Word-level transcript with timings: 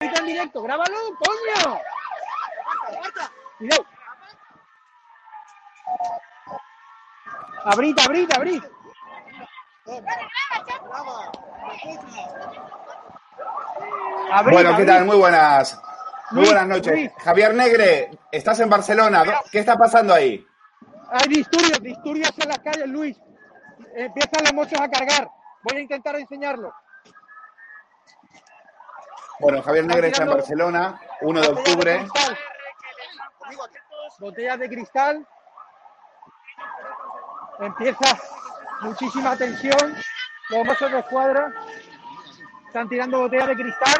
En 0.00 0.26
directo, 0.26 0.62
grábalo, 0.62 0.96
coño. 1.18 1.80
Cuidado. 3.58 3.86
Abrid, 7.64 7.98
abrid, 7.98 8.28
abrid. 8.34 8.62
Abrid, 14.32 14.52
Bueno, 14.54 14.76
¿qué 14.76 14.84
tal? 14.86 15.04
Muy 15.04 15.16
buenas. 15.16 15.78
Muy 16.30 16.44
buenas 16.46 16.66
noches. 16.66 16.92
Luis. 16.92 17.10
Javier 17.18 17.54
Negre, 17.54 18.10
estás 18.32 18.60
en 18.60 18.70
Barcelona. 18.70 19.24
¿Qué 19.52 19.58
está 19.58 19.76
pasando 19.76 20.14
ahí? 20.14 20.46
Hay 21.10 21.28
disturbios, 21.28 21.82
disturbios 21.82 22.32
en 22.38 22.48
las 22.48 22.58
calles, 22.60 22.88
Luis. 22.88 23.16
Empiezan 23.94 24.44
los 24.44 24.54
mochos 24.54 24.80
a 24.80 24.88
cargar. 24.88 25.28
Voy 25.64 25.76
a 25.76 25.80
intentar 25.80 26.16
enseñarlo. 26.16 26.72
Bueno, 29.40 29.62
Javier 29.62 29.86
Negre 29.86 30.08
está 30.08 30.24
en 30.24 30.30
Barcelona, 30.30 31.00
1 31.22 31.40
de 31.40 31.48
octubre. 31.48 32.06
Botellas 34.18 34.58
de 34.58 34.68
cristal. 34.68 35.26
Empieza 37.60 38.18
muchísima 38.82 39.36
tensión. 39.36 39.94
Los 40.50 40.66
mozos 40.66 40.92
de 40.92 40.98
escuadra 40.98 41.52
están 42.66 42.88
tirando 42.88 43.20
botellas 43.20 43.48
de 43.48 43.54
cristal. 43.56 43.94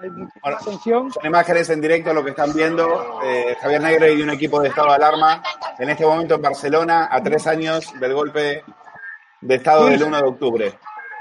Hay 0.00 0.10
muchísima 0.10 0.40
Bueno, 0.42 0.58
tensión. 0.64 1.12
Son 1.12 1.26
imágenes 1.26 1.70
en 1.70 1.80
directo 1.80 2.14
lo 2.14 2.22
que 2.22 2.30
están 2.30 2.52
viendo. 2.52 3.20
eh, 3.24 3.56
Javier 3.60 3.80
Negre 3.82 4.12
y 4.12 4.22
un 4.22 4.30
equipo 4.30 4.60
de 4.60 4.68
estado 4.68 4.88
de 4.90 4.94
alarma 4.94 5.42
en 5.78 5.90
este 5.90 6.06
momento 6.06 6.36
en 6.36 6.42
Barcelona, 6.42 7.08
a 7.10 7.20
tres 7.20 7.46
años 7.48 7.98
del 7.98 8.14
golpe 8.14 8.64
de 9.40 9.54
estado 9.56 9.86
del 9.86 10.02
1 10.04 10.16
de 10.18 10.22
octubre. 10.28 10.78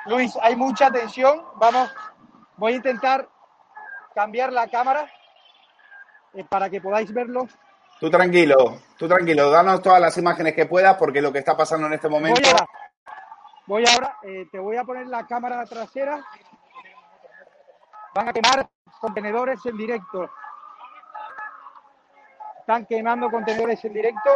Luis, 0.07 0.37
hay 0.41 0.55
mucha 0.55 0.89
tensión. 0.89 1.43
Vamos, 1.55 1.93
voy 2.55 2.73
a 2.73 2.75
intentar 2.77 3.27
cambiar 4.15 4.53
la 4.53 4.67
cámara 4.67 5.09
eh, 6.33 6.45
para 6.49 6.69
que 6.69 6.81
podáis 6.81 7.13
verlo. 7.13 7.47
Tú 7.99 8.09
tranquilo, 8.09 8.79
tú 8.97 9.07
tranquilo, 9.07 9.49
danos 9.49 9.81
todas 9.81 9.99
las 9.99 10.17
imágenes 10.17 10.53
que 10.53 10.65
puedas 10.65 10.95
porque 10.97 11.21
lo 11.21 11.33
que 11.33 11.39
está 11.39 11.57
pasando 11.57 11.87
en 11.87 11.93
este 11.93 12.07
momento. 12.07 12.39
Voy 12.39 12.49
ahora. 12.49 12.67
Voy 13.65 13.83
ahora, 13.85 14.17
eh, 14.23 14.47
te 14.51 14.59
voy 14.59 14.77
a 14.77 14.83
poner 14.83 15.07
la 15.07 15.25
cámara 15.25 15.65
trasera. 15.65 16.23
Van 18.15 18.29
a 18.29 18.33
quemar 18.33 18.69
contenedores 19.01 19.65
en 19.65 19.77
directo. 19.77 20.29
Están 22.59 22.85
quemando 22.85 23.29
contenedores 23.29 23.83
en 23.83 23.93
directo. 23.93 24.29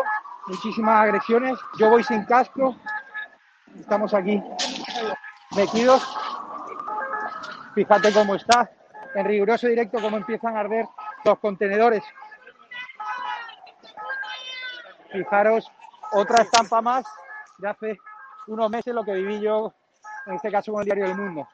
Muchísimas 0.48 1.02
agresiones. 1.02 1.58
Yo 1.78 1.90
voy 1.90 2.04
sin 2.04 2.26
casco. 2.26 2.76
Estamos 3.80 4.14
aquí 4.14 4.42
metidos. 5.56 6.04
Fíjate 7.74 8.12
cómo 8.14 8.36
está. 8.36 8.70
En 9.16 9.26
riguroso 9.26 9.68
directo 9.68 10.00
cómo 10.02 10.18
empiezan 10.18 10.56
a 10.56 10.62
arder 10.62 10.86
los 11.24 11.40
contenedores. 11.40 12.04
Fijaros, 15.12 15.70
otra 16.14 16.44
estampa 16.44 16.82
más 16.82 17.06
de 17.58 17.70
hace 17.70 17.98
unos 18.48 18.70
meses 18.70 18.94
lo 18.94 19.04
que 19.04 19.14
viví 19.14 19.42
yo, 19.42 19.74
en 20.26 20.36
este 20.36 20.52
caso 20.52 20.72
con 20.72 20.82
el 20.82 20.86
diario 20.86 21.06
del 21.08 21.18
Mundo. 21.18 21.48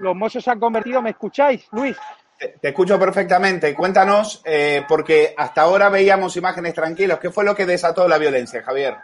Los 0.00 0.16
mozos 0.16 0.42
se 0.42 0.50
han 0.50 0.58
convertido, 0.58 1.00
¿me 1.00 1.10
escucháis, 1.10 1.68
Luis? 1.70 1.96
Te, 2.38 2.68
escucho 2.68 2.98
perfectamente. 2.98 3.74
Cuéntanos, 3.74 4.42
eh, 4.44 4.84
porque 4.88 5.34
hasta 5.36 5.62
ahora 5.62 5.88
veíamos 5.88 6.36
imágenes 6.36 6.74
tranquilos. 6.74 7.18
¿Qué 7.20 7.30
fue 7.30 7.44
lo 7.44 7.54
que 7.54 7.64
desató 7.64 8.08
la 8.08 8.18
violencia, 8.18 8.62
Javier? 8.62 8.96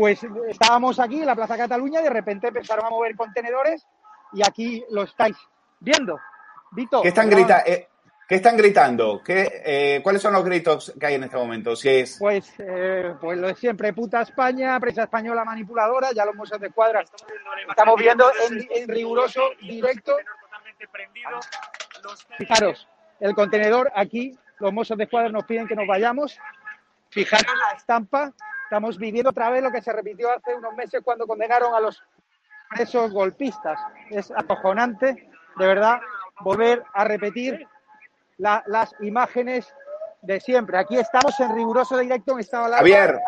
Pues 0.00 0.18
estábamos 0.48 0.98
aquí 0.98 1.20
en 1.20 1.26
la 1.26 1.36
Plaza 1.36 1.58
Cataluña 1.58 2.00
y 2.00 2.04
de 2.04 2.08
repente 2.08 2.48
empezaron 2.48 2.86
a 2.86 2.88
mover 2.88 3.14
contenedores 3.14 3.86
y 4.32 4.40
aquí 4.42 4.82
lo 4.88 5.02
estáis 5.02 5.36
viendo. 5.78 6.18
Vito, 6.70 7.02
¿Qué 7.02 7.08
están, 7.08 7.28
grita 7.28 7.62
eh, 7.66 7.86
¿qué 8.26 8.36
están 8.36 8.56
gritando? 8.56 9.20
¿Qué, 9.22 9.60
eh, 9.62 10.00
¿Cuáles 10.02 10.22
son 10.22 10.32
los 10.32 10.42
gritos 10.42 10.94
que 10.98 11.04
hay 11.04 11.16
en 11.16 11.24
este 11.24 11.36
momento? 11.36 11.76
Si 11.76 11.90
es, 11.90 12.16
Pues, 12.18 12.50
eh, 12.56 13.14
pues 13.20 13.38
lo 13.38 13.48
de 13.48 13.54
siempre, 13.56 13.92
puta 13.92 14.22
España, 14.22 14.80
prensa 14.80 15.02
española 15.02 15.44
manipuladora, 15.44 16.12
ya 16.14 16.24
los 16.24 16.34
mozos 16.34 16.58
de 16.58 16.68
escuadra. 16.68 17.04
Estamos 17.68 18.00
viendo 18.00 18.24
en, 18.48 18.66
en 18.70 18.88
riguroso 18.88 19.50
directo. 19.60 20.16
Fijaros, 22.38 22.88
el 23.20 23.34
contenedor 23.34 23.92
aquí, 23.94 24.34
los 24.60 24.72
mozos 24.72 24.96
de 24.96 25.04
escuadra 25.04 25.28
nos 25.28 25.44
piden 25.44 25.68
que 25.68 25.76
nos 25.76 25.86
vayamos. 25.86 26.38
Fijaros 27.10 27.44
la 27.44 27.76
estampa. 27.76 28.32
Estamos 28.70 28.98
viviendo 28.98 29.30
otra 29.30 29.50
vez 29.50 29.64
lo 29.64 29.72
que 29.72 29.82
se 29.82 29.92
repitió 29.92 30.30
hace 30.30 30.54
unos 30.54 30.72
meses 30.76 31.00
cuando 31.02 31.26
condenaron 31.26 31.74
a 31.74 31.80
los 31.80 32.00
presos 32.68 33.10
golpistas. 33.10 33.80
Es 34.10 34.30
acojonante, 34.30 35.28
de 35.56 35.66
verdad, 35.66 35.98
volver 36.38 36.84
a 36.94 37.02
repetir 37.02 37.66
la- 38.38 38.62
las 38.68 38.94
imágenes 39.00 39.66
de 40.22 40.38
siempre. 40.38 40.78
Aquí 40.78 40.96
estamos 40.96 41.38
en 41.40 41.52
riguroso 41.52 41.98
directo 41.98 42.34
en 42.34 42.38
estado 42.38 42.68
de 42.68 42.76
alarma. 42.76 42.88
Javier, 42.88 43.20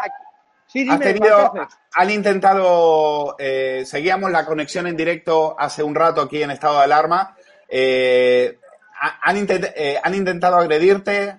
Sí, 0.68 0.84
dime, 0.84 0.98
tenido, 1.00 1.52
han 1.96 2.10
intentado, 2.10 3.34
eh, 3.36 3.82
seguíamos 3.84 4.30
la 4.30 4.46
conexión 4.46 4.86
en 4.86 4.96
directo 4.96 5.56
hace 5.58 5.82
un 5.82 5.96
rato 5.96 6.20
aquí 6.22 6.40
en 6.40 6.52
estado 6.52 6.78
de 6.78 6.84
alarma. 6.84 7.34
Eh, 7.68 8.60
ha- 9.00 9.18
han, 9.28 9.36
intent- 9.44 9.72
eh, 9.74 10.00
han 10.02 10.14
intentado 10.14 10.56
agredirte. 10.56 11.36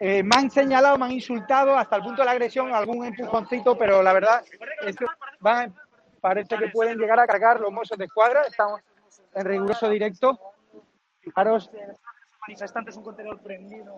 Eh, 0.00 0.22
me 0.22 0.36
han 0.36 0.50
señalado, 0.50 0.98
me 0.98 1.06
han 1.06 1.12
insultado 1.12 1.76
hasta 1.76 1.96
el 1.96 2.02
punto 2.02 2.22
de 2.22 2.26
la 2.26 2.32
agresión, 2.32 2.74
algún 2.74 3.04
empujoncito, 3.04 3.78
pero 3.78 4.02
la 4.02 4.12
verdad 4.12 4.44
es 4.84 4.96
que 4.96 5.06
van, 5.40 5.74
parece 6.20 6.56
que 6.56 6.68
pueden 6.68 6.98
llegar 6.98 7.20
a 7.20 7.26
cargar 7.26 7.60
los 7.60 7.72
mozos 7.72 7.96
de 7.96 8.06
escuadra. 8.06 8.42
Estamos 8.42 8.80
en 9.34 9.44
riguroso 9.44 9.88
directo. 9.88 10.38
Fijaros, 11.20 11.70
manifestantes 12.40 12.96
un 12.96 13.04
contenedor 13.04 13.40
prendido 13.40 13.96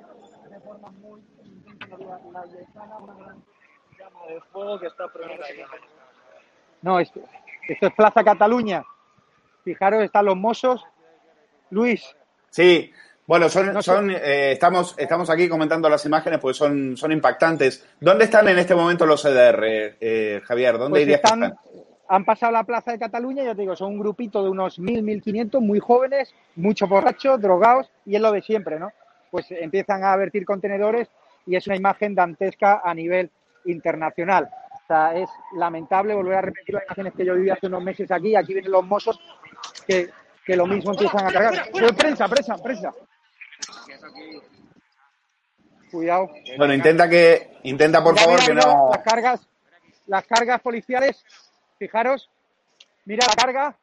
de 0.50 0.60
forma 0.60 0.90
muy 0.90 1.22
llama 3.98 4.26
de 4.28 4.40
fuego 4.52 4.78
que 4.78 4.86
está 4.86 5.08
prendida 5.08 5.46
ahí. 5.46 5.62
no, 6.82 7.00
esto, 7.00 7.20
esto 7.68 7.86
es 7.86 7.94
Plaza 7.94 8.22
Cataluña. 8.22 8.84
Fijaros, 9.64 10.04
están 10.04 10.26
los 10.26 10.36
mozos. 10.36 10.84
Luis, 11.70 12.14
Sí, 12.56 12.90
bueno, 13.26 13.48
son, 13.48 13.82
son, 13.82 14.10
eh, 14.10 14.53
estamos, 14.53 14.94
estamos 14.97 15.28
aquí 15.31 15.48
comentando 15.48 15.88
las 15.88 16.04
imágenes 16.06 16.38
porque 16.38 16.56
son, 16.56 16.97
son 16.97 17.10
impactantes. 17.10 17.84
¿Dónde 18.00 18.25
están 18.25 18.48
en 18.48 18.59
este 18.59 18.75
momento 18.75 19.04
los 19.04 19.22
CDR, 19.22 19.97
eh, 20.00 20.41
Javier? 20.44 20.78
¿Dónde 20.78 21.00
pues 21.00 21.06
que 21.06 21.14
están, 21.14 21.56
han 22.09 22.25
pasado 22.25 22.53
la 22.53 22.65
Plaza 22.65 22.92
de 22.92 22.98
Cataluña, 22.98 23.42
ya 23.42 23.54
te 23.54 23.62
digo, 23.62 23.75
son 23.75 23.92
un 23.92 23.98
grupito 23.98 24.42
de 24.42 24.50
unos 24.50 24.78
1.000, 24.78 25.22
1.500, 25.22 25.60
muy 25.60 25.81
jóvenes, 25.81 26.34
muchos 26.54 26.88
borrachos, 26.88 27.41
drogados, 27.41 27.91
y 28.04 28.15
es 28.15 28.20
lo 28.20 28.31
de 28.32 28.42
siempre, 28.42 28.78
¿no? 28.78 28.92
Pues 29.31 29.47
empiezan 29.50 30.04
a 30.04 30.15
vertir 30.16 30.44
contenedores 30.44 31.09
y 31.47 31.56
es 31.56 31.66
una 31.66 31.76
imagen 31.76 32.15
dantesca 32.15 32.81
a 32.84 32.94
nivel 32.94 33.31
internacional. 33.65 34.48
O 34.72 34.86
sea, 34.86 35.16
es 35.16 35.28
lamentable 35.56 36.15
volver 36.15 36.36
a 36.36 36.42
repetir 36.42 36.76
las 36.76 36.84
imágenes 36.84 37.15
que 37.15 37.25
yo 37.25 37.34
viví 37.34 37.50
hace 37.50 37.66
unos 37.66 37.82
meses 37.82 38.10
aquí. 38.12 38.36
Aquí 38.36 38.54
vienen 38.54 38.70
los 38.70 38.86
mozos 38.86 39.19
que, 39.86 40.10
que 40.44 40.56
lo 40.56 40.66
mismo 40.66 40.92
empiezan 40.92 41.26
a 41.26 41.32
cargar. 41.32 41.68
Pero 41.72 41.89
prensa, 41.89 42.28
prensa, 42.28 42.56
prensa. 42.56 42.92
Cuidado. 45.91 46.30
Bueno, 46.56 46.74
intenta 46.74 47.08
que, 47.08 47.58
intenta 47.62 48.03
por 48.03 48.14
Mira, 48.14 48.24
favor 48.24 48.41
mira, 48.41 48.47
que 48.47 48.54
mira, 48.54 48.74
no. 48.74 48.91
Las 48.91 49.03
cargas, 49.03 49.48
las 50.06 50.26
cargas 50.26 50.60
policiales, 50.60 51.24
fijaros, 51.78 52.28
mira 53.04 53.26
la 53.26 53.34
carga. 53.34 53.76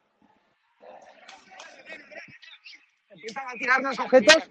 Empiezan 3.10 3.48
a 3.48 3.52
tirarnos 3.52 3.98
objetos. 3.98 4.50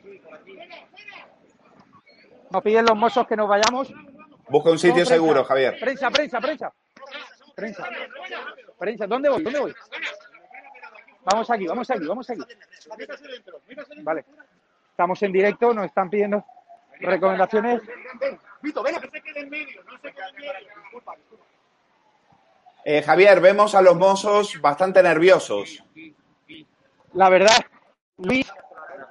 Nos 2.50 2.64
piden 2.64 2.86
los 2.86 2.96
mozos 2.96 3.28
que 3.28 3.36
nos 3.36 3.48
vayamos. 3.48 3.94
Busca 4.50 4.72
un 4.72 4.80
sitio 4.80 5.04
No, 5.04 5.06
seguro, 5.06 5.44
Javier. 5.44 5.80
Prensa, 5.80 6.10
prensa, 6.12 6.40
prensa. 6.42 6.74
Prensa. 7.56 7.88
Prensa. 8.78 9.08
¿Dónde 9.08 9.30
voy? 9.30 9.44
¿Dónde 9.44 9.60
voy? 9.60 9.76
Vamos 11.24 11.50
aquí, 11.50 11.68
vamos 11.68 11.90
aquí, 11.90 12.06
vamos 12.06 12.30
aquí. 12.30 12.42
Vale. 14.02 14.26
Estamos 14.94 15.24
en 15.24 15.32
directo, 15.32 15.74
nos 15.74 15.86
están 15.86 16.08
pidiendo 16.08 16.46
recomendaciones. 17.00 17.82
Eh, 22.86 23.02
Javier, 23.02 23.42
vemos 23.42 23.74
a 23.74 23.82
los 23.82 23.96
mozos 23.98 24.62
bastante 24.62 25.02
nerviosos. 25.02 25.84
La 27.14 27.30
verdad, 27.30 27.58
Luis 28.18 28.54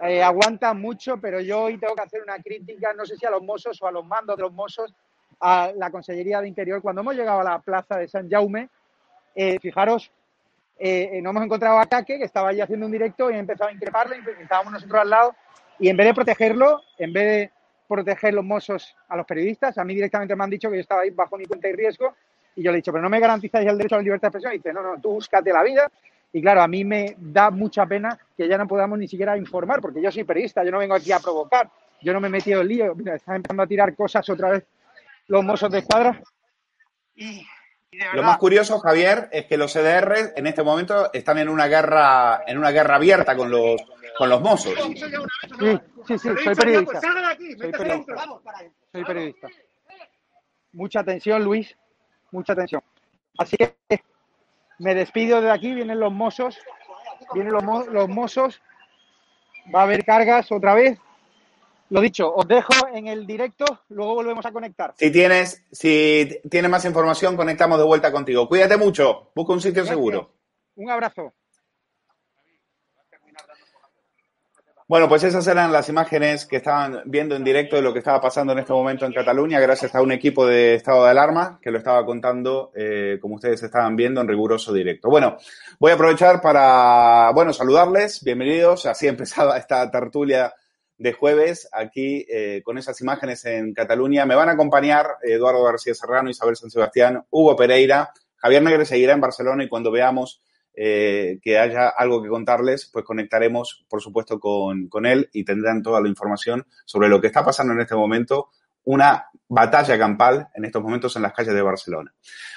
eh, 0.03 0.23
aguanta 0.23 0.73
mucho, 0.73 1.17
pero 1.21 1.41
yo 1.41 1.63
hoy 1.63 1.79
tengo 1.79 1.97
que 1.97 2.03
hacer 2.03 2.23
una 2.23 2.39
crítica, 2.39 2.93
no 2.93 3.05
sé 3.05 3.17
si 3.17 3.27
a 3.27 3.31
los 3.31 3.43
mozos 3.43 3.83
o 3.83 3.89
a 3.89 3.91
los 3.91 4.07
mandos 4.07 4.37
de 4.37 4.43
los 4.45 4.53
mozos, 4.53 4.95
a 5.41 5.73
la 5.75 5.91
Consellería 5.91 6.41
de 6.41 6.47
Interior. 6.47 6.81
Cuando 6.81 7.01
hemos 7.01 7.17
llegado 7.17 7.41
a 7.41 7.45
la 7.45 7.59
plaza 7.59 7.97
de 7.97 8.07
San 8.07 8.31
Jaume, 8.31 8.69
eh, 9.35 9.59
fijaros, 9.61 10.13
eh, 10.79 11.19
no 11.21 11.31
hemos 11.31 11.43
encontrado 11.43 11.81
a 11.81 11.87
Caque, 11.87 12.19
que 12.19 12.25
estaba 12.25 12.51
allí 12.51 12.61
haciendo 12.61 12.87
un 12.87 12.93
directo, 12.93 13.33
y 13.33 13.35
he 13.35 13.39
empezado 13.39 13.71
a 13.71 13.73
increparle, 13.73 14.19
y 14.19 14.43
estábamos 14.43 14.75
nosotros 14.75 15.01
al 15.01 15.11
lado, 15.11 15.35
y 15.83 15.89
en 15.89 15.97
vez 15.97 16.07
de 16.07 16.15
protegerlo, 16.15 16.81
en 16.97 17.13
vez 17.13 17.25
de 17.25 17.51
proteger 17.89 18.33
los 18.35 18.45
mozos 18.45 18.95
a 19.09 19.17
los 19.17 19.27
periodistas, 19.27 19.77
a 19.77 19.85
mí 19.85 19.95
directamente 19.97 20.37
me 20.37 20.45
han 20.45 20.51
dicho 20.51 20.71
que 20.71 20.77
yo 20.77 20.81
estaba 20.81 21.03
ahí 21.03 21.11
bajo 21.11 21.37
mi 21.37 21.45
cuenta 21.45 21.69
y 21.69 21.73
riesgo, 21.73 22.15
y 22.55 22.63
yo 22.63 22.71
le 22.71 22.77
he 22.77 22.81
dicho, 22.81 22.93
pero 22.93 23.03
no 23.03 23.11
me 23.11 23.19
garantizáis 23.19 23.69
el 23.69 23.77
derecho 23.77 23.97
a 23.97 23.99
la 23.99 24.05
libertad 24.05 24.31
de 24.31 24.39
expresión. 24.39 24.53
Y 24.53 24.59
dice, 24.59 24.73
no, 24.73 24.81
no, 24.81 25.01
tú 25.01 25.15
búscate 25.15 25.53
la 25.53 25.65
vida. 25.65 25.91
Y 26.33 26.41
claro, 26.41 26.63
a 26.63 26.69
mí 26.69 26.85
me 26.85 27.17
da 27.19 27.51
mucha 27.51 27.85
pena 27.85 28.17
que 28.37 28.47
ya 28.47 28.57
no 28.57 28.69
podamos 28.69 28.97
ni 28.97 29.09
siquiera 29.09 29.37
informar, 29.37 29.81
porque 29.81 30.01
yo 30.01 30.13
soy 30.13 30.23
periodista, 30.23 30.63
yo 30.63 30.71
no 30.71 30.79
vengo 30.79 30.95
aquí 30.95 31.11
a 31.11 31.19
provocar, 31.19 31.69
yo 32.01 32.13
no 32.13 32.21
me 32.21 32.29
he 32.29 32.31
metido 32.31 32.61
en 32.61 32.69
lío. 32.69 32.95
Mira, 32.95 33.17
están 33.17 33.37
empezando 33.37 33.65
a 33.65 33.67
tirar 33.67 33.97
cosas 33.97 34.29
otra 34.29 34.51
vez 34.51 34.65
los 35.27 35.43
mozos 35.43 35.69
de 35.69 35.81
escuadra. 35.81 36.23
Y, 37.17 37.45
Lo 38.15 38.23
más 38.23 38.39
curioso, 38.39 38.79
Javier, 38.79 39.29
es 39.33 39.47
que 39.47 39.57
los 39.57 39.73
CDR 39.73 40.33
en 40.37 40.47
este 40.47 40.63
momento 40.63 41.13
están 41.13 41.39
en 41.39 41.49
una 41.49 41.67
guerra, 41.67 42.45
en 42.47 42.57
una 42.57 42.71
guerra 42.71 42.97
abierta 42.97 43.37
con 43.37 43.51
los, 43.51 43.83
con 44.17 44.29
los 44.29 44.41
mozos. 44.41 44.75
Sí, 45.59 45.81
sí, 46.07 46.19
sí, 46.19 46.29
soy 46.45 46.55
periodista. 46.55 47.01
Soy 47.01 47.73
periodista. 47.73 48.15
Soy 48.93 49.05
periodista. 49.05 49.49
Mucha 50.73 51.01
atención, 51.01 51.45
Luis 51.45 51.77
mucha 52.33 52.55
atención. 52.55 52.83
Así 53.39 53.57
que 53.57 53.77
me 54.79 54.95
despido 54.95 55.41
de 55.41 55.51
aquí, 55.51 55.73
vienen 55.73 56.01
los 56.01 56.13
mozos, 56.13 56.59
vienen 57.35 57.53
los, 57.53 57.87
los 57.87 58.09
mozos, 58.09 58.61
va 59.73 59.81
a 59.81 59.85
haber 59.85 60.05
cargas 60.05 60.51
otra 60.51 60.75
vez. 60.75 60.99
Lo 61.91 62.01
dicho, 62.01 62.35
os 62.35 62.49
dejo 62.49 62.73
en 62.95 63.07
el 63.07 63.27
directo, 63.27 63.67
luego 63.91 64.15
volvemos 64.15 64.47
a 64.47 64.53
conectar. 64.53 64.95
Si 64.97 65.13
tienes, 65.13 65.63
si 65.71 66.41
tienes 66.51 66.71
más 66.71 66.87
información, 66.87 67.37
conectamos 67.37 67.79
de 67.79 67.85
vuelta 67.85 68.11
contigo. 68.11 68.49
Cuídate 68.49 68.79
mucho, 68.79 69.31
busca 69.35 69.53
un 69.53 69.61
sitio 69.61 69.85
seguro. 69.85 70.31
Un 70.75 70.91
abrazo. 70.91 71.35
Bueno, 74.93 75.09
pues 75.09 75.25
esas 75.25 75.47
eran 75.47 75.73
las 75.73 75.89
imágenes 75.89 76.45
que 76.45 76.57
estaban 76.57 77.01
viendo 77.07 77.35
en 77.35 77.43
directo 77.43 77.77
de 77.77 77.81
lo 77.81 77.95
que 77.95 78.01
estaba 78.01 78.21
pasando 78.21 78.53
en 78.53 78.59
este 78.59 78.75
momento 78.75 79.07
en 79.07 79.15
Cataluña, 79.15 79.59
gracias 79.59 79.95
a 79.95 80.03
un 80.03 80.13
equipo 80.13 80.45
de 80.45 80.75
estado 80.75 81.05
de 81.05 81.11
alarma 81.11 81.59
que 81.63 81.71
lo 81.71 81.79
estaba 81.79 82.05
contando, 82.05 82.73
eh, 82.75 83.17
como 83.23 83.37
ustedes 83.37 83.63
estaban 83.63 83.97
viendo, 83.97 84.21
en 84.21 84.29
riguroso 84.29 84.71
directo. 84.71 85.09
Bueno, 85.09 85.39
voy 85.79 85.93
a 85.93 85.95
aprovechar 85.95 86.43
para, 86.43 87.31
bueno, 87.33 87.55
saludarles, 87.55 88.23
bienvenidos, 88.23 88.85
así 88.85 89.09
empezaba 89.09 89.57
esta 89.57 89.91
tertulia 89.91 90.53
de 90.99 91.13
jueves 91.15 91.71
aquí 91.73 92.27
eh, 92.29 92.61
con 92.63 92.77
esas 92.77 93.01
imágenes 93.01 93.47
en 93.47 93.73
Cataluña. 93.73 94.27
Me 94.27 94.35
van 94.35 94.51
a 94.51 94.53
acompañar 94.53 95.07
Eduardo 95.23 95.65
García 95.65 95.95
Serrano, 95.95 96.29
Isabel 96.29 96.57
San 96.57 96.69
Sebastián, 96.69 97.25
Hugo 97.31 97.57
Pereira, 97.57 98.13
Javier 98.37 98.63
Negre 98.63 98.85
seguirá 98.85 99.15
en 99.15 99.23
Barcelona 99.23 99.65
y 99.65 99.71
cuando 99.71 99.91
veamos 99.91 100.43
eh, 100.75 101.39
que 101.43 101.59
haya 101.59 101.89
algo 101.89 102.23
que 102.23 102.29
contarles, 102.29 102.89
pues 102.93 103.05
conectaremos, 103.05 103.85
por 103.89 104.01
supuesto, 104.01 104.41
con, 104.41 104.89
con, 104.89 105.07
él 105.07 105.29
y 105.33 105.45
tendrán 105.45 105.83
toda 105.83 106.01
la 106.01 106.09
información 106.09 106.67
sobre 106.85 107.09
lo 107.09 107.21
que 107.21 107.27
está 107.27 107.45
pasando 107.45 107.73
en 107.75 107.81
este 107.81 107.95
momento, 107.95 108.49
una 108.85 109.27
batalla 109.49 109.99
campal 109.99 110.49
en 110.55 110.65
estos 110.65 110.83
momentos 110.83 111.15
en 111.17 111.23
las 111.23 111.35
calles 111.35 111.55
de 111.55 111.63
Barcelona. 111.63 112.13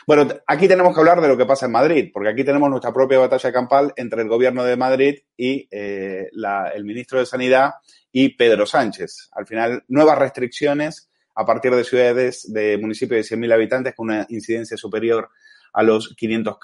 Bueno, 0.07 0.27
aquí 0.47 0.67
tenemos 0.67 0.93
que 0.93 0.99
hablar 0.99 1.19
de 1.21 1.27
lo 1.27 1.37
que 1.37 1.45
pasa 1.45 1.65
en 1.65 1.73
Madrid, 1.73 2.09
porque 2.13 2.29
aquí 2.29 2.43
tenemos 2.43 2.69
nuestra 2.69 2.93
propia 2.93 3.19
batalla 3.19 3.51
campal 3.51 3.93
entre 3.95 4.21
el 4.21 4.29
gobierno 4.29 4.63
de 4.63 4.77
Madrid 4.77 5.15
y 5.35 5.67
eh, 5.69 6.29
la, 6.31 6.69
el 6.69 6.85
ministro 6.85 7.19
de 7.19 7.25
Sanidad 7.25 7.73
y 8.11 8.29
Pedro 8.29 8.65
Sánchez. 8.65 9.29
Al 9.33 9.45
final, 9.45 9.83
nuevas 9.89 10.17
restricciones 10.17 11.09
a 11.35 11.45
partir 11.45 11.75
de 11.75 11.83
ciudades 11.83 12.51
de 12.51 12.77
municipios 12.77 13.29
de 13.29 13.35
100.000 13.35 13.53
habitantes 13.53 13.93
con 13.93 14.09
una 14.09 14.25
incidencia 14.29 14.77
superior 14.77 15.29
a 15.75 15.83
los 15.83 16.15
500, 16.15 16.57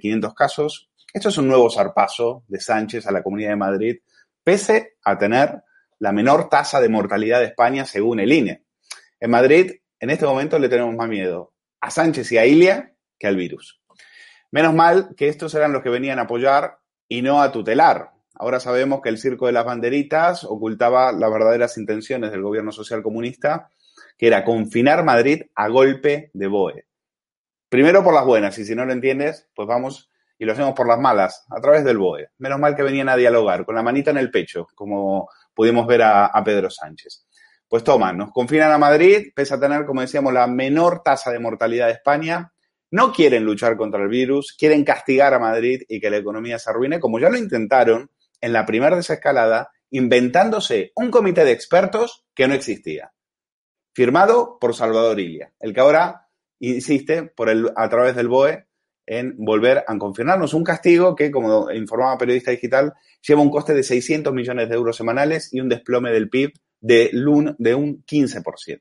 500 0.00 0.30
eh, 0.30 0.34
casos. 0.36 0.90
Esto 1.12 1.30
es 1.30 1.38
un 1.38 1.48
nuevo 1.48 1.70
zarpazo 1.70 2.44
de 2.46 2.60
Sánchez 2.60 3.06
a 3.06 3.12
la 3.12 3.22
Comunidad 3.22 3.50
de 3.50 3.56
Madrid, 3.56 3.96
pese 4.42 4.96
a 5.02 5.16
tener 5.16 5.62
la 5.98 6.12
menor 6.12 6.50
tasa 6.50 6.80
de 6.80 6.90
mortalidad 6.90 7.40
de 7.40 7.46
España 7.46 7.86
según 7.86 8.20
el 8.20 8.32
INE. 8.32 8.64
En 9.18 9.30
Madrid, 9.30 9.72
en 9.98 10.10
este 10.10 10.26
momento, 10.26 10.58
le 10.58 10.68
tenemos 10.68 10.94
más 10.94 11.08
miedo 11.08 11.54
a 11.80 11.90
Sánchez 11.90 12.30
y 12.32 12.38
a 12.38 12.44
Ilia 12.44 12.94
que 13.18 13.26
al 13.26 13.36
virus. 13.36 13.80
Menos 14.50 14.74
mal 14.74 15.14
que 15.16 15.28
estos 15.28 15.54
eran 15.54 15.72
los 15.72 15.82
que 15.82 15.88
venían 15.88 16.18
a 16.18 16.22
apoyar 16.22 16.78
y 17.08 17.22
no 17.22 17.40
a 17.40 17.50
tutelar. 17.50 18.10
Ahora 18.34 18.60
sabemos 18.60 19.00
que 19.00 19.08
el 19.08 19.18
circo 19.18 19.46
de 19.46 19.52
las 19.52 19.64
banderitas 19.64 20.44
ocultaba 20.44 21.12
las 21.12 21.32
verdaderas 21.32 21.78
intenciones 21.78 22.30
del 22.30 22.42
gobierno 22.42 22.72
social 22.72 23.02
comunista, 23.02 23.70
que 24.18 24.26
era 24.26 24.44
confinar 24.44 25.04
Madrid 25.04 25.44
a 25.54 25.68
golpe 25.68 26.30
de 26.34 26.46
BOE. 26.46 26.84
Primero 27.68 28.04
por 28.04 28.14
las 28.14 28.24
buenas, 28.24 28.58
y 28.58 28.64
si 28.64 28.74
no 28.74 28.84
lo 28.84 28.92
entiendes, 28.92 29.48
pues 29.54 29.66
vamos 29.66 30.10
y 30.38 30.44
lo 30.44 30.52
hacemos 30.52 30.74
por 30.74 30.88
las 30.88 30.98
malas, 30.98 31.44
a 31.50 31.60
través 31.60 31.84
del 31.84 31.98
BOE. 31.98 32.30
Menos 32.38 32.58
mal 32.58 32.74
que 32.74 32.82
venían 32.82 33.08
a 33.08 33.16
dialogar, 33.16 33.64
con 33.64 33.74
la 33.74 33.82
manita 33.82 34.10
en 34.10 34.18
el 34.18 34.30
pecho, 34.30 34.66
como 34.74 35.28
pudimos 35.54 35.86
ver 35.86 36.02
a, 36.02 36.42
Pedro 36.44 36.70
Sánchez. 36.70 37.26
Pues 37.68 37.84
toma, 37.84 38.12
nos 38.12 38.30
confinan 38.30 38.72
a 38.72 38.78
Madrid, 38.78 39.28
pese 39.34 39.54
a 39.54 39.60
tener, 39.60 39.84
como 39.84 40.00
decíamos, 40.00 40.32
la 40.32 40.46
menor 40.46 41.02
tasa 41.02 41.30
de 41.30 41.38
mortalidad 41.38 41.86
de 41.86 41.92
España. 41.92 42.52
No 42.90 43.12
quieren 43.12 43.44
luchar 43.44 43.76
contra 43.76 44.02
el 44.02 44.08
virus, 44.08 44.54
quieren 44.58 44.84
castigar 44.84 45.34
a 45.34 45.38
Madrid 45.38 45.82
y 45.88 46.00
que 46.00 46.10
la 46.10 46.18
economía 46.18 46.58
se 46.58 46.70
arruine, 46.70 47.00
como 47.00 47.18
ya 47.18 47.30
lo 47.30 47.38
intentaron 47.38 48.10
en 48.40 48.52
la 48.52 48.66
primera 48.66 48.96
desescalada, 48.96 49.70
inventándose 49.90 50.92
un 50.94 51.10
comité 51.10 51.44
de 51.44 51.52
expertos 51.52 52.26
que 52.34 52.46
no 52.46 52.54
existía. 52.54 53.12
Firmado 53.92 54.58
por 54.60 54.74
Salvador 54.74 55.18
Ilia, 55.18 55.52
el 55.60 55.72
que 55.72 55.80
ahora 55.80 56.23
insiste 56.60 57.24
por 57.24 57.48
el, 57.48 57.70
a 57.76 57.88
través 57.88 58.16
del 58.16 58.28
BOE 58.28 58.66
en 59.06 59.34
volver 59.36 59.84
a 59.86 59.98
confirmarnos 59.98 60.54
un 60.54 60.64
castigo 60.64 61.14
que, 61.14 61.30
como 61.30 61.70
informaba 61.70 62.16
Periodista 62.18 62.50
Digital, 62.50 62.94
lleva 63.26 63.42
un 63.42 63.50
coste 63.50 63.74
de 63.74 63.82
600 63.82 64.32
millones 64.32 64.68
de 64.68 64.74
euros 64.74 64.96
semanales 64.96 65.52
y 65.52 65.60
un 65.60 65.68
desplome 65.68 66.10
del 66.10 66.30
PIB 66.30 66.52
de, 66.80 67.10
de 67.58 67.74
un 67.74 68.04
15%. 68.04 68.80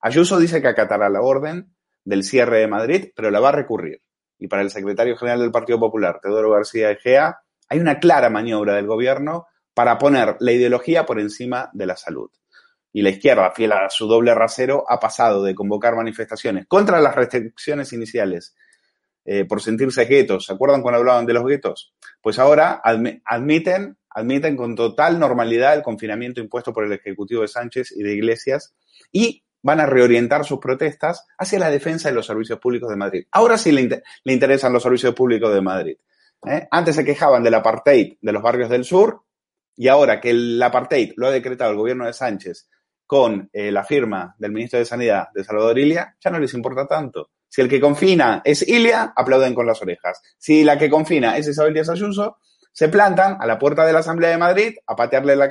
Ayuso 0.00 0.38
dice 0.38 0.60
que 0.60 0.68
acatará 0.68 1.08
la 1.08 1.22
orden 1.22 1.72
del 2.04 2.24
cierre 2.24 2.58
de 2.58 2.66
Madrid, 2.66 3.10
pero 3.14 3.30
la 3.30 3.40
va 3.40 3.50
a 3.50 3.52
recurrir. 3.52 4.02
Y 4.38 4.48
para 4.48 4.62
el 4.62 4.70
secretario 4.70 5.16
general 5.16 5.40
del 5.40 5.52
Partido 5.52 5.78
Popular, 5.78 6.18
Teodoro 6.20 6.50
García 6.50 6.90
Egea, 6.90 7.38
hay 7.68 7.78
una 7.78 8.00
clara 8.00 8.28
maniobra 8.28 8.74
del 8.74 8.88
gobierno 8.88 9.46
para 9.74 9.98
poner 9.98 10.36
la 10.40 10.52
ideología 10.52 11.06
por 11.06 11.20
encima 11.20 11.70
de 11.72 11.86
la 11.86 11.96
salud 11.96 12.30
y 12.92 13.02
la 13.02 13.10
izquierda, 13.10 13.50
fiel 13.52 13.72
a 13.72 13.88
su 13.88 14.06
doble 14.06 14.34
rasero, 14.34 14.84
ha 14.88 15.00
pasado 15.00 15.42
de 15.42 15.54
convocar 15.54 15.96
manifestaciones 15.96 16.66
contra 16.66 17.00
las 17.00 17.14
restricciones 17.14 17.92
iniciales 17.92 18.54
eh, 19.24 19.44
por 19.44 19.62
sentirse 19.62 20.04
guetos. 20.04 20.46
¿Se 20.46 20.52
acuerdan 20.52 20.82
cuando 20.82 20.98
hablaban 20.98 21.26
de 21.26 21.32
los 21.32 21.44
guetos? 21.44 21.94
Pues 22.20 22.38
ahora 22.38 22.82
admiten, 23.24 23.96
admiten 24.10 24.56
con 24.56 24.74
total 24.74 25.18
normalidad 25.18 25.74
el 25.74 25.82
confinamiento 25.82 26.40
impuesto 26.40 26.72
por 26.72 26.84
el 26.84 26.92
Ejecutivo 26.92 27.42
de 27.42 27.48
Sánchez 27.48 27.92
y 27.92 28.02
de 28.02 28.14
Iglesias 28.14 28.74
y 29.10 29.44
van 29.62 29.80
a 29.80 29.86
reorientar 29.86 30.44
sus 30.44 30.58
protestas 30.58 31.26
hacia 31.38 31.60
la 31.60 31.70
defensa 31.70 32.08
de 32.08 32.14
los 32.16 32.26
servicios 32.26 32.58
públicos 32.58 32.90
de 32.90 32.96
Madrid. 32.96 33.26
Ahora 33.30 33.56
sí 33.56 33.70
le, 33.72 34.02
interesan 34.24 34.72
los 34.72 34.82
servicios 34.82 35.14
públicos 35.14 35.54
de 35.54 35.60
Madrid. 35.60 35.96
¿eh? 36.46 36.66
Antes 36.70 36.96
se 36.96 37.04
quejaban 37.04 37.44
del 37.44 37.54
apartheid 37.54 38.14
de 38.20 38.32
los 38.32 38.42
barrios 38.42 38.68
del 38.68 38.84
sur 38.84 39.22
y 39.76 39.88
ahora 39.88 40.20
que 40.20 40.30
el 40.30 40.60
apartheid 40.60 41.12
lo 41.16 41.28
ha 41.28 41.30
decretado 41.30 41.70
el 41.70 41.76
gobierno 41.76 42.06
de 42.06 42.12
Sánchez 42.12 42.68
con 43.12 43.50
eh, 43.52 43.70
la 43.70 43.84
firma 43.84 44.34
del 44.38 44.52
ministro 44.52 44.78
de 44.78 44.86
Sanidad 44.86 45.28
de 45.34 45.44
Salvador 45.44 45.78
Ilia, 45.78 46.16
ya 46.18 46.30
no 46.30 46.38
les 46.38 46.54
importa 46.54 46.86
tanto. 46.86 47.32
Si 47.46 47.60
el 47.60 47.68
que 47.68 47.78
confina 47.78 48.40
es 48.42 48.66
Ilia, 48.66 49.12
aplauden 49.14 49.54
con 49.54 49.66
las 49.66 49.82
orejas. 49.82 50.22
Si 50.38 50.64
la 50.64 50.78
que 50.78 50.88
confina 50.88 51.36
es 51.36 51.46
Isabel 51.46 51.74
Díaz 51.74 51.90
Ayuso, 51.90 52.38
se 52.72 52.88
plantan 52.88 53.36
a 53.38 53.46
la 53.46 53.58
puerta 53.58 53.84
de 53.84 53.92
la 53.92 53.98
Asamblea 53.98 54.30
de 54.30 54.38
Madrid 54.38 54.76
a 54.86 54.96
patearle 54.96 55.36
la, 55.36 55.50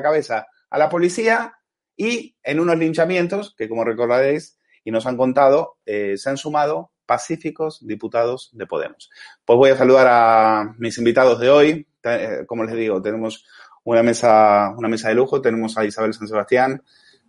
cabeza 0.00 0.46
a 0.70 0.78
la 0.78 0.88
policía 0.88 1.52
y 1.94 2.36
en 2.42 2.58
unos 2.58 2.78
linchamientos 2.78 3.54
que, 3.54 3.68
como 3.68 3.84
recordaréis 3.84 4.58
y 4.82 4.90
nos 4.90 5.04
han 5.04 5.18
contado, 5.18 5.76
eh, 5.84 6.16
se 6.16 6.30
han 6.30 6.38
sumado 6.38 6.92
pacíficos 7.04 7.86
diputados 7.86 8.48
de 8.54 8.66
Podemos. 8.66 9.10
Pues 9.44 9.58
voy 9.58 9.72
a 9.72 9.76
saludar 9.76 10.06
a 10.08 10.74
mis 10.78 10.96
invitados 10.96 11.38
de 11.38 11.50
hoy. 11.50 11.86
Eh, 12.02 12.44
como 12.46 12.64
les 12.64 12.74
digo, 12.74 13.02
tenemos 13.02 13.44
una 13.84 14.02
mesa, 14.02 14.74
una 14.76 14.88
mesa 14.88 15.08
de 15.08 15.14
lujo. 15.14 15.40
Tenemos 15.40 15.76
a 15.78 15.84
Isabel 15.84 16.14
San 16.14 16.28
Sebastián, 16.28 16.82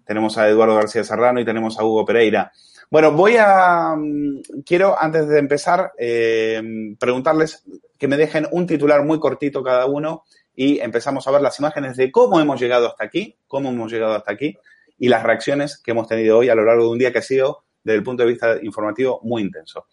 tenemos 0.05 0.37
a 0.37 0.47
Eduardo 0.47 0.75
García 0.75 1.03
Serrano 1.03 1.39
y 1.39 1.45
tenemos 1.45 1.79
a 1.79 1.83
Hugo 1.83 2.05
Pereira. 2.05 2.51
Bueno, 2.89 3.11
voy 3.11 3.35
a, 3.37 3.95
mm, 3.95 4.61
quiero 4.65 4.95
antes 4.99 5.27
de 5.27 5.39
empezar 5.39 5.91
eh, 5.97 6.61
preguntarles 6.99 7.63
que 7.97 8.07
me 8.07 8.17
dejen 8.17 8.47
un 8.51 8.67
titular 8.67 9.03
muy 9.03 9.19
cortito 9.19 9.63
cada 9.63 9.85
uno 9.85 10.23
y 10.55 10.79
empezamos 10.79 11.27
a 11.27 11.31
ver 11.31 11.41
las 11.41 11.59
imágenes 11.59 11.97
de 11.97 12.11
cómo 12.11 12.39
hemos 12.39 12.59
llegado 12.59 12.87
hasta 12.87 13.03
aquí, 13.03 13.37
cómo 13.47 13.69
hemos 13.69 13.91
llegado 13.91 14.13
hasta 14.13 14.31
aquí 14.31 14.57
y 14.97 15.09
las 15.09 15.23
reacciones 15.23 15.77
que 15.77 15.91
hemos 15.91 16.07
tenido 16.07 16.37
hoy 16.37 16.49
a 16.49 16.55
lo 16.55 16.63
largo 16.63 16.85
de 16.85 16.89
un 16.91 16.99
día 16.99 17.11
que 17.11 17.19
ha 17.19 17.23
sido, 17.23 17.63
desde 17.83 17.97
el 17.97 18.03
punto 18.03 18.23
de 18.23 18.29
vista 18.29 18.57
informativo, 18.61 19.19
muy 19.23 19.41
intenso. 19.41 19.87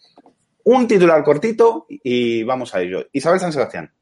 Un 0.64 0.86
titular 0.86 1.24
cortito 1.24 1.86
y 1.88 2.44
vamos 2.44 2.74
a 2.74 2.80
ello. 2.80 3.06
Isabel 3.12 3.40
San 3.40 3.52
Sebastián. 3.52 3.92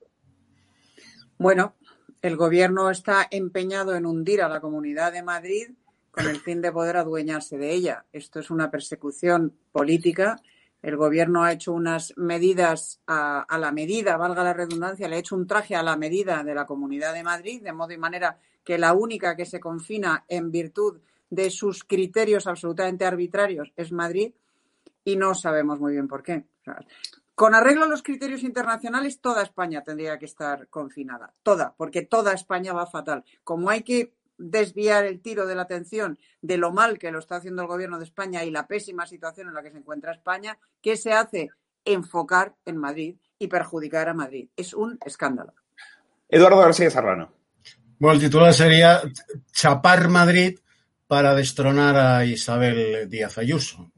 Bueno, 1.38 1.76
El 2.22 2.36
gobierno 2.36 2.90
está 2.90 3.26
empeñado 3.30 3.94
en 3.94 4.04
hundir 4.04 4.42
a 4.42 4.48
la 4.48 4.60
Comunidad 4.60 5.12
de 5.12 5.22
Madrid 5.22 5.70
con 6.10 6.26
el 6.26 6.36
fin 6.36 6.60
de 6.60 6.70
poder 6.70 6.98
adueñarse 6.98 7.56
de 7.56 7.72
ella. 7.72 8.04
Esto 8.12 8.40
es 8.40 8.50
una 8.50 8.70
persecución 8.70 9.56
política. 9.72 10.36
El 10.82 10.96
gobierno 10.96 11.44
ha 11.44 11.52
hecho 11.52 11.72
unas 11.72 12.12
medidas 12.18 13.00
a, 13.06 13.46
la 13.58 13.72
medida, 13.72 14.18
valga 14.18 14.44
la 14.44 14.52
redundancia, 14.52 15.08
le 15.08 15.16
ha 15.16 15.18
hecho 15.18 15.34
un 15.34 15.46
traje 15.46 15.74
a 15.74 15.82
la 15.82 15.96
medida 15.96 16.44
de 16.44 16.54
la 16.54 16.66
Comunidad 16.66 17.14
de 17.14 17.22
Madrid, 17.22 17.62
de 17.62 17.72
modo 17.72 17.92
y 17.92 17.98
manera 17.98 18.38
que 18.64 18.76
la 18.76 18.92
única 18.92 19.34
que 19.34 19.46
se 19.46 19.60
confina 19.60 20.24
en 20.28 20.50
virtud 20.50 21.00
de 21.30 21.48
sus 21.48 21.84
criterios 21.84 22.46
absolutamente 22.46 23.06
arbitrarios 23.06 23.72
es 23.76 23.92
Madrid 23.92 24.32
y 25.04 25.16
no 25.16 25.34
sabemos 25.34 25.80
muy 25.80 25.92
bien 25.92 26.08
por 26.08 26.22
qué. 26.22 26.44
Con 27.40 27.54
arreglo 27.54 27.84
a 27.84 27.88
los 27.88 28.02
criterios 28.02 28.42
internacionales, 28.42 29.22
toda 29.22 29.42
España 29.42 29.82
tendría 29.82 30.18
que 30.18 30.26
estar 30.26 30.68
confinada. 30.68 31.32
Toda, 31.42 31.74
porque 31.74 32.02
toda 32.02 32.34
España 32.34 32.74
va 32.74 32.84
fatal. 32.84 33.24
Como 33.44 33.70
hay 33.70 33.82
que 33.82 34.12
desviar 34.36 35.06
el 35.06 35.22
tiro 35.22 35.46
de 35.46 35.54
la 35.54 35.62
atención 35.62 36.18
de 36.42 36.58
lo 36.58 36.70
mal 36.70 36.98
que 36.98 37.10
lo 37.10 37.18
está 37.18 37.36
haciendo 37.36 37.62
el 37.62 37.68
gobierno 37.68 37.96
de 37.96 38.04
España 38.04 38.44
y 38.44 38.50
la 38.50 38.66
pésima 38.66 39.06
situación 39.06 39.48
en 39.48 39.54
la 39.54 39.62
que 39.62 39.70
se 39.70 39.78
encuentra 39.78 40.12
España, 40.12 40.58
¿qué 40.82 40.98
se 40.98 41.14
hace? 41.14 41.48
Enfocar 41.86 42.56
en 42.66 42.76
Madrid 42.76 43.16
y 43.38 43.46
perjudicar 43.46 44.10
a 44.10 44.12
Madrid. 44.12 44.50
Es 44.54 44.74
un 44.74 44.98
escándalo. 45.02 45.54
Eduardo 46.28 46.58
García 46.58 46.90
Serrano. 46.90 47.32
Bueno, 47.98 48.16
el 48.16 48.20
titular 48.20 48.52
sería 48.52 49.00
Chapar 49.50 50.10
Madrid 50.10 50.58
para 51.06 51.34
destronar 51.34 51.96
a 51.96 52.26
Isabel 52.26 53.08
Díaz 53.08 53.38
Ayuso. 53.38 53.90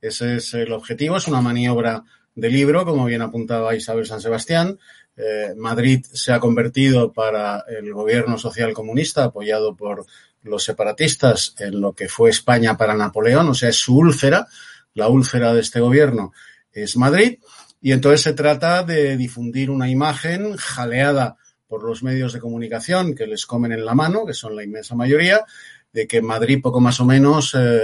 Ese 0.00 0.36
es 0.36 0.54
el 0.54 0.70
objetivo, 0.70 1.16
es 1.16 1.26
una 1.26 1.40
maniobra 1.40 2.04
de 2.38 2.50
libro, 2.50 2.84
como 2.84 3.04
bien 3.04 3.20
apuntaba 3.20 3.74
Isabel 3.74 4.06
San 4.06 4.20
Sebastián. 4.20 4.78
Eh, 5.16 5.54
Madrid 5.56 6.04
se 6.12 6.32
ha 6.32 6.38
convertido 6.38 7.12
para 7.12 7.64
el 7.68 7.92
gobierno 7.92 8.38
social 8.38 8.72
comunista, 8.72 9.24
apoyado 9.24 9.74
por 9.74 10.06
los 10.42 10.62
separatistas, 10.62 11.56
en 11.58 11.80
lo 11.80 11.94
que 11.94 12.08
fue 12.08 12.30
España 12.30 12.76
para 12.76 12.94
Napoleón, 12.94 13.48
o 13.48 13.54
sea, 13.54 13.70
es 13.70 13.76
su 13.76 13.96
úlcera, 13.96 14.46
la 14.94 15.08
úlcera 15.08 15.52
de 15.52 15.60
este 15.60 15.80
gobierno 15.80 16.32
es 16.70 16.96
Madrid, 16.96 17.40
y 17.80 17.90
entonces 17.90 18.22
se 18.22 18.34
trata 18.34 18.84
de 18.84 19.16
difundir 19.16 19.68
una 19.68 19.90
imagen 19.90 20.56
jaleada 20.56 21.36
por 21.66 21.82
los 21.82 22.04
medios 22.04 22.32
de 22.32 22.38
comunicación 22.38 23.16
que 23.16 23.26
les 23.26 23.46
comen 23.46 23.72
en 23.72 23.84
la 23.84 23.94
mano, 23.94 24.24
que 24.24 24.32
son 24.32 24.54
la 24.54 24.62
inmensa 24.62 24.94
mayoría, 24.94 25.44
de 25.92 26.06
que 26.06 26.22
Madrid 26.22 26.60
poco 26.62 26.80
más 26.80 27.00
o 27.00 27.04
menos, 27.04 27.56
eh, 27.58 27.80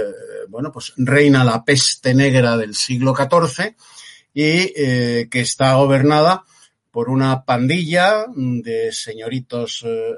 bueno, 0.47 0.71
pues 0.71 0.93
reina 0.95 1.43
la 1.43 1.65
peste 1.65 2.13
negra 2.13 2.55
del 2.55 2.73
siglo 2.73 3.13
XIV 3.13 3.75
y 4.35 4.73
eh, 4.75 5.27
que 5.31 5.39
está 5.39 5.75
gobernada 5.75 6.43
por 6.91 7.09
una 7.09 7.45
pandilla 7.45 8.25
de 8.35 8.91
señoritos 8.91 9.83
eh, 9.85 10.13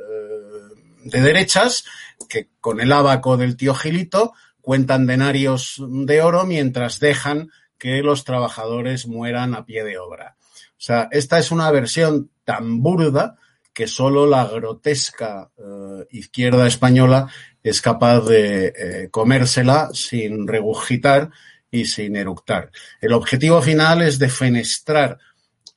de 1.06 1.22
derechas 1.22 1.86
que 2.28 2.50
con 2.60 2.82
el 2.82 2.92
abaco 2.92 3.38
del 3.38 3.56
tío 3.56 3.76
Gilito 3.76 4.34
cuentan 4.60 5.06
denarios 5.06 5.82
de 5.88 6.22
oro 6.22 6.46
mientras 6.46 7.00
dejan 7.00 7.52
que 7.78 8.02
los 8.02 8.24
trabajadores 8.24 9.08
mueran 9.08 9.54
a 9.54 9.66
pie 9.66 9.84
de 9.84 10.00
obra. 10.00 10.36
O 10.72 10.80
sea, 10.80 11.08
esta 11.12 11.38
es 11.38 11.52
una 11.52 11.70
versión 11.70 12.32
tan 12.44 12.82
burda 12.82 13.38
que 13.72 13.86
solo 13.86 14.26
la 14.26 14.46
grotesca 14.48 15.52
eh, 15.58 16.08
izquierda 16.10 16.66
española 16.66 17.30
es 17.62 17.82
capaz 17.82 18.22
de 18.22 18.74
eh, 18.76 19.10
comérsela 19.12 19.90
sin 19.94 20.48
regurgitar 20.48 21.30
y 21.72 21.86
sin 21.86 22.16
eructar. 22.16 22.72
El 23.02 23.14
objetivo 23.14 23.62
final 23.62 24.02
es 24.02 24.20
defenestrar 24.20 25.18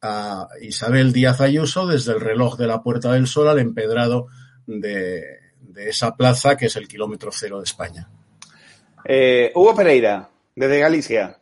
a 0.02 0.48
Isabel 0.60 1.12
Díaz 1.12 1.40
Ayuso 1.40 1.86
desde 1.86 2.12
el 2.12 2.20
reloj 2.20 2.56
de 2.56 2.66
la 2.66 2.82
Puerta 2.82 3.12
del 3.12 3.26
Sol 3.26 3.48
al 3.48 3.58
empedrado 3.58 4.28
de, 4.66 5.22
de 5.60 5.88
esa 5.88 6.16
plaza 6.16 6.56
que 6.56 6.66
es 6.66 6.76
el 6.76 6.88
kilómetro 6.88 7.30
cero 7.32 7.58
de 7.58 7.64
España. 7.64 8.08
Eh, 9.04 9.52
Hugo 9.54 9.74
Pereira, 9.74 10.28
desde 10.54 10.80
Galicia. 10.80 11.36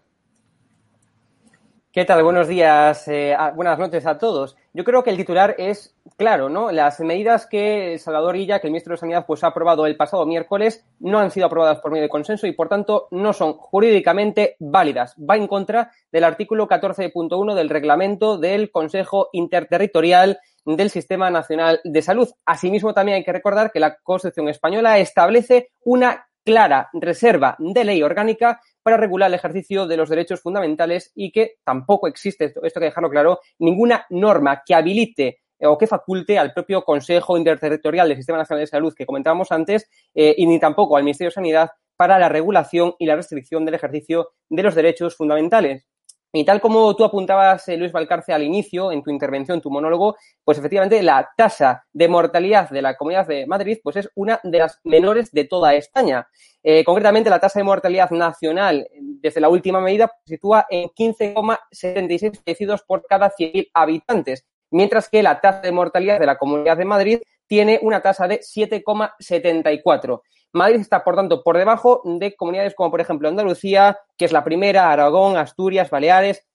¿Qué 1.92 2.04
tal? 2.04 2.22
Buenos 2.22 2.48
días, 2.48 3.08
eh, 3.08 3.36
buenas 3.54 3.78
noches 3.78 4.06
a 4.06 4.18
todos. 4.18 4.56
Yo 4.74 4.84
creo 4.84 5.02
que 5.02 5.10
el 5.10 5.16
titular 5.16 5.54
es 5.58 5.96
claro, 6.16 6.48
¿no? 6.48 6.70
Las 6.70 7.00
medidas 7.00 7.46
que 7.46 7.98
Salvador 7.98 8.36
Illa, 8.36 8.60
que 8.60 8.66
el 8.66 8.72
ministro 8.72 8.92
de 8.92 8.98
Sanidad, 8.98 9.24
pues 9.26 9.42
ha 9.42 9.48
aprobado 9.48 9.86
el 9.86 9.96
pasado 9.96 10.26
miércoles, 10.26 10.84
no 11.00 11.18
han 11.18 11.30
sido 11.30 11.46
aprobadas 11.46 11.80
por 11.80 11.90
medio 11.90 12.02
de 12.02 12.08
consenso 12.08 12.46
y, 12.46 12.52
por 12.52 12.68
tanto, 12.68 13.08
no 13.10 13.32
son 13.32 13.54
jurídicamente 13.54 14.56
válidas. 14.58 15.16
Va 15.18 15.36
en 15.36 15.46
contra 15.46 15.90
del 16.12 16.24
artículo 16.24 16.68
14.1 16.68 17.54
del 17.54 17.70
reglamento 17.70 18.36
del 18.36 18.70
Consejo 18.70 19.30
Interterritorial 19.32 20.38
del 20.64 20.90
Sistema 20.90 21.30
Nacional 21.30 21.80
de 21.82 22.02
Salud. 22.02 22.28
Asimismo, 22.44 22.92
también 22.92 23.16
hay 23.16 23.24
que 23.24 23.32
recordar 23.32 23.72
que 23.72 23.80
la 23.80 23.96
Constitución 23.96 24.48
española 24.48 24.98
establece 24.98 25.70
una 25.82 26.28
clara 26.44 26.88
reserva 26.94 27.56
de 27.58 27.84
ley 27.84 28.02
orgánica 28.02 28.60
para 28.82 28.96
regular 28.96 29.28
el 29.28 29.34
ejercicio 29.34 29.86
de 29.86 29.96
los 29.96 30.08
derechos 30.08 30.40
fundamentales 30.40 31.12
y 31.14 31.30
que 31.32 31.56
tampoco 31.64 32.08
existe, 32.08 32.46
esto, 32.46 32.60
hay 32.62 32.70
que 32.70 32.80
dejarlo 32.80 33.10
claro, 33.10 33.40
ninguna 33.58 34.06
norma 34.10 34.62
que 34.64 34.74
habilite 34.74 35.40
o 35.60 35.76
que 35.76 35.86
faculte 35.86 36.38
al 36.38 36.52
propio 36.52 36.82
Consejo 36.82 37.36
Interterritorial 37.36 38.08
del 38.08 38.16
Sistema 38.16 38.38
Nacional 38.38 38.62
de 38.62 38.68
Salud 38.68 38.94
que 38.96 39.06
comentábamos 39.06 39.50
antes 39.50 39.88
eh, 40.14 40.34
y 40.36 40.46
ni 40.46 40.60
tampoco 40.60 40.96
al 40.96 41.02
Ministerio 41.02 41.30
de 41.30 41.34
Sanidad 41.34 41.70
para 41.96 42.18
la 42.18 42.28
regulación 42.28 42.94
y 42.98 43.06
la 43.06 43.16
restricción 43.16 43.64
del 43.64 43.74
ejercicio 43.74 44.30
de 44.48 44.62
los 44.62 44.74
derechos 44.76 45.16
fundamentales. 45.16 45.84
Y 46.32 46.44
tal 46.44 46.60
como 46.60 46.94
tú 46.94 47.04
apuntabas, 47.04 47.66
eh, 47.68 47.76
Luis 47.78 47.90
Valcarce, 47.90 48.34
al 48.34 48.42
inicio, 48.42 48.92
en 48.92 49.02
tu 49.02 49.10
intervención, 49.10 49.62
tu 49.62 49.70
monólogo, 49.70 50.16
pues 50.44 50.58
efectivamente 50.58 51.02
la 51.02 51.30
tasa 51.36 51.86
de 51.92 52.06
mortalidad 52.06 52.68
de 52.68 52.82
la 52.82 52.96
Comunidad 52.96 53.26
de 53.26 53.46
Madrid 53.46 53.78
pues 53.82 53.96
es 53.96 54.10
una 54.14 54.38
de 54.42 54.58
las 54.58 54.78
menores 54.84 55.32
de 55.32 55.44
toda 55.44 55.74
España. 55.74 56.28
Eh, 56.62 56.84
concretamente, 56.84 57.30
la 57.30 57.40
tasa 57.40 57.60
de 57.60 57.64
mortalidad 57.64 58.10
nacional 58.10 58.86
desde 59.00 59.40
la 59.40 59.48
última 59.48 59.80
medida 59.80 60.12
se 60.24 60.34
sitúa 60.34 60.66
en 60.68 60.90
15,76 60.90 62.42
fallecidos 62.44 62.82
por 62.82 63.06
cada 63.06 63.30
100.000 63.30 63.70
habitantes, 63.72 64.44
mientras 64.70 65.08
que 65.08 65.22
la 65.22 65.40
tasa 65.40 65.62
de 65.62 65.72
mortalidad 65.72 66.20
de 66.20 66.26
la 66.26 66.36
Comunidad 66.36 66.76
de 66.76 66.84
Madrid 66.84 67.20
tiene 67.48 67.80
una 67.82 68.00
tasa 68.00 68.28
de 68.28 68.40
7,74. 68.40 70.22
Madrid 70.52 70.80
está, 70.80 71.02
por 71.02 71.16
tanto, 71.16 71.42
por 71.42 71.58
debajo 71.58 72.02
de 72.04 72.36
comunidades 72.36 72.74
como, 72.74 72.90
por 72.90 73.00
ejemplo, 73.00 73.28
Andalucía, 73.28 73.98
que 74.16 74.24
es 74.26 74.32
la 74.32 74.44
primera, 74.44 74.92
Aragón, 74.92 75.36
Asturias, 75.36 75.90
Baleares, 75.90 76.46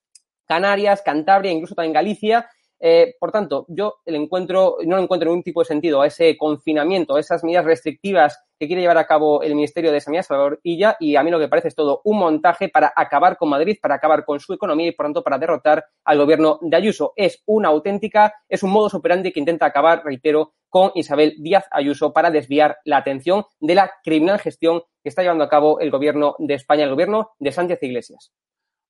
Canarias, 0.47 1.01
Cantabria, 1.01 1.51
incluso 1.51 1.75
también 1.75 1.93
Galicia. 1.93 2.49
Eh, 2.79 3.15
por 3.19 3.31
tanto, 3.31 3.65
yo 3.69 3.95
no 4.05 4.11
le 4.11 4.17
encuentro 4.17 4.77
ningún 4.81 5.43
tipo 5.43 5.61
de 5.61 5.65
sentido 5.65 6.01
a 6.01 6.07
ese 6.07 6.37
confinamiento, 6.37 7.15
a 7.15 7.19
esas 7.19 7.43
medidas 7.43 7.65
restrictivas 7.65 8.39
que 8.63 8.67
quiere 8.67 8.81
llevar 8.81 8.97
a 8.97 9.05
cabo 9.05 9.43
el 9.43 9.55
Ministerio 9.55 9.91
de 9.91 9.99
Sanidad, 9.99 10.23
Salvador 10.23 10.61
Illa, 10.63 10.95
y 10.99 11.17
a 11.17 11.23
mí 11.23 11.29
lo 11.29 11.39
que 11.39 11.49
parece 11.49 11.67
es 11.67 11.75
todo 11.75 11.99
un 12.05 12.17
montaje 12.17 12.69
para 12.69 12.93
acabar 12.95 13.35
con 13.35 13.49
Madrid, 13.49 13.77
para 13.81 13.95
acabar 13.95 14.23
con 14.23 14.39
su 14.39 14.53
economía 14.53 14.87
y, 14.87 14.91
por 14.93 15.05
tanto, 15.05 15.21
para 15.21 15.37
derrotar 15.37 15.85
al 16.05 16.17
gobierno 16.17 16.59
de 16.61 16.77
Ayuso. 16.77 17.11
Es 17.17 17.43
una 17.45 17.67
auténtica, 17.67 18.33
es 18.47 18.63
un 18.63 18.71
modus 18.71 18.93
operandi 18.93 19.33
que 19.33 19.41
intenta 19.41 19.65
acabar, 19.65 20.03
reitero, 20.05 20.53
con 20.69 20.91
Isabel 20.95 21.35
Díaz 21.39 21.65
Ayuso 21.71 22.13
para 22.13 22.31
desviar 22.31 22.77
la 22.85 22.97
atención 22.97 23.45
de 23.59 23.75
la 23.75 23.91
criminal 24.01 24.39
gestión 24.39 24.81
que 25.03 25.09
está 25.09 25.21
llevando 25.21 25.43
a 25.43 25.49
cabo 25.49 25.79
el 25.81 25.91
gobierno 25.91 26.35
de 26.39 26.53
España, 26.53 26.85
el 26.85 26.91
gobierno 26.91 27.31
de 27.37 27.51
Sánchez 27.51 27.83
Iglesias. 27.83 28.31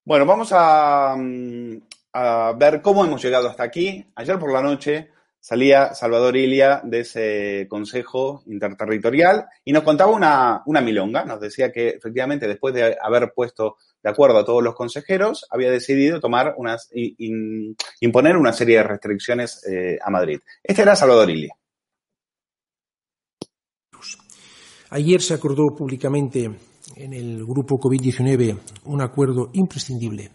Bueno, 0.06 0.26
vamos 0.26 0.54
a, 0.54 1.16
a 2.14 2.54
ver 2.56 2.82
cómo 2.82 3.04
hemos 3.04 3.24
llegado 3.24 3.50
hasta 3.50 3.64
aquí. 3.64 4.06
Ayer 4.16 4.38
por 4.38 4.54
la 4.54 4.62
noche 4.62 5.10
salía 5.44 5.94
Salvador 5.94 6.38
Ilia 6.38 6.80
de 6.86 7.02
ese 7.02 7.68
Consejo 7.70 8.44
Interterritorial 8.48 9.46
y 9.66 9.74
nos 9.74 9.84
contaba 9.84 10.10
una, 10.10 10.64
una, 10.66 10.80
milonga. 10.80 11.26
Nos 11.26 11.42
decía 11.42 11.70
que 11.70 11.90
efectivamente 11.90 12.48
después 12.48 12.74
de 12.74 12.96
haber 13.02 13.34
puesto 13.36 13.76
de 14.02 14.10
acuerdo 14.10 14.38
a 14.38 14.46
todos 14.46 14.64
los 14.64 14.74
consejeros, 14.74 15.46
había 15.50 15.70
decidido 15.70 16.22
tomar 16.22 16.54
unas, 16.58 16.90
imponer 18.00 18.38
una 18.38 18.54
serie 18.54 18.78
de 18.78 18.84
restricciones 18.84 19.62
eh, 19.70 20.00
a 20.02 20.10
Madrid. 20.10 20.40
Este 20.64 20.82
era 20.82 20.96
Salvador 20.96 21.30
Ilia. 21.30 21.54
Ayer 24.92 25.22
se 25.22 25.34
acordó 25.34 25.76
públicamente 25.76 26.50
en 26.96 27.14
el 27.14 27.46
grupo 27.46 27.78
COVID-19 27.78 28.60
un 28.86 29.02
acuerdo 29.02 29.50
imprescindible 29.52 30.32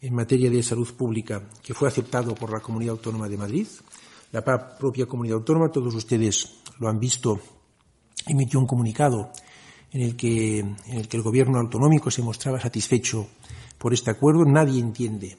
en 0.00 0.14
materia 0.14 0.48
de 0.48 0.62
salud 0.62 0.88
pública 0.96 1.42
que 1.60 1.74
fue 1.74 1.88
aceptado 1.88 2.36
por 2.36 2.52
la 2.52 2.60
Comunidad 2.60 2.92
Autónoma 2.92 3.28
de 3.28 3.36
Madrid. 3.36 3.66
La 4.32 4.42
propia 4.44 5.06
Comunidad 5.06 5.38
Autónoma, 5.38 5.70
todos 5.70 5.94
ustedes 5.94 6.60
lo 6.78 6.88
han 6.88 6.98
visto, 6.98 7.40
emitió 8.26 8.60
un 8.60 8.66
comunicado 8.66 9.32
en 9.90 10.02
el 10.02 10.16
que, 10.16 10.58
el, 10.58 11.22
Gobierno 11.22 11.58
autonómico 11.58 12.10
se 12.10 12.22
mostraba 12.22 12.60
satisfecho 12.60 13.26
por 13.78 13.94
este 13.94 14.10
acuerdo. 14.10 14.44
Nadie 14.44 14.80
entiende 14.80 15.38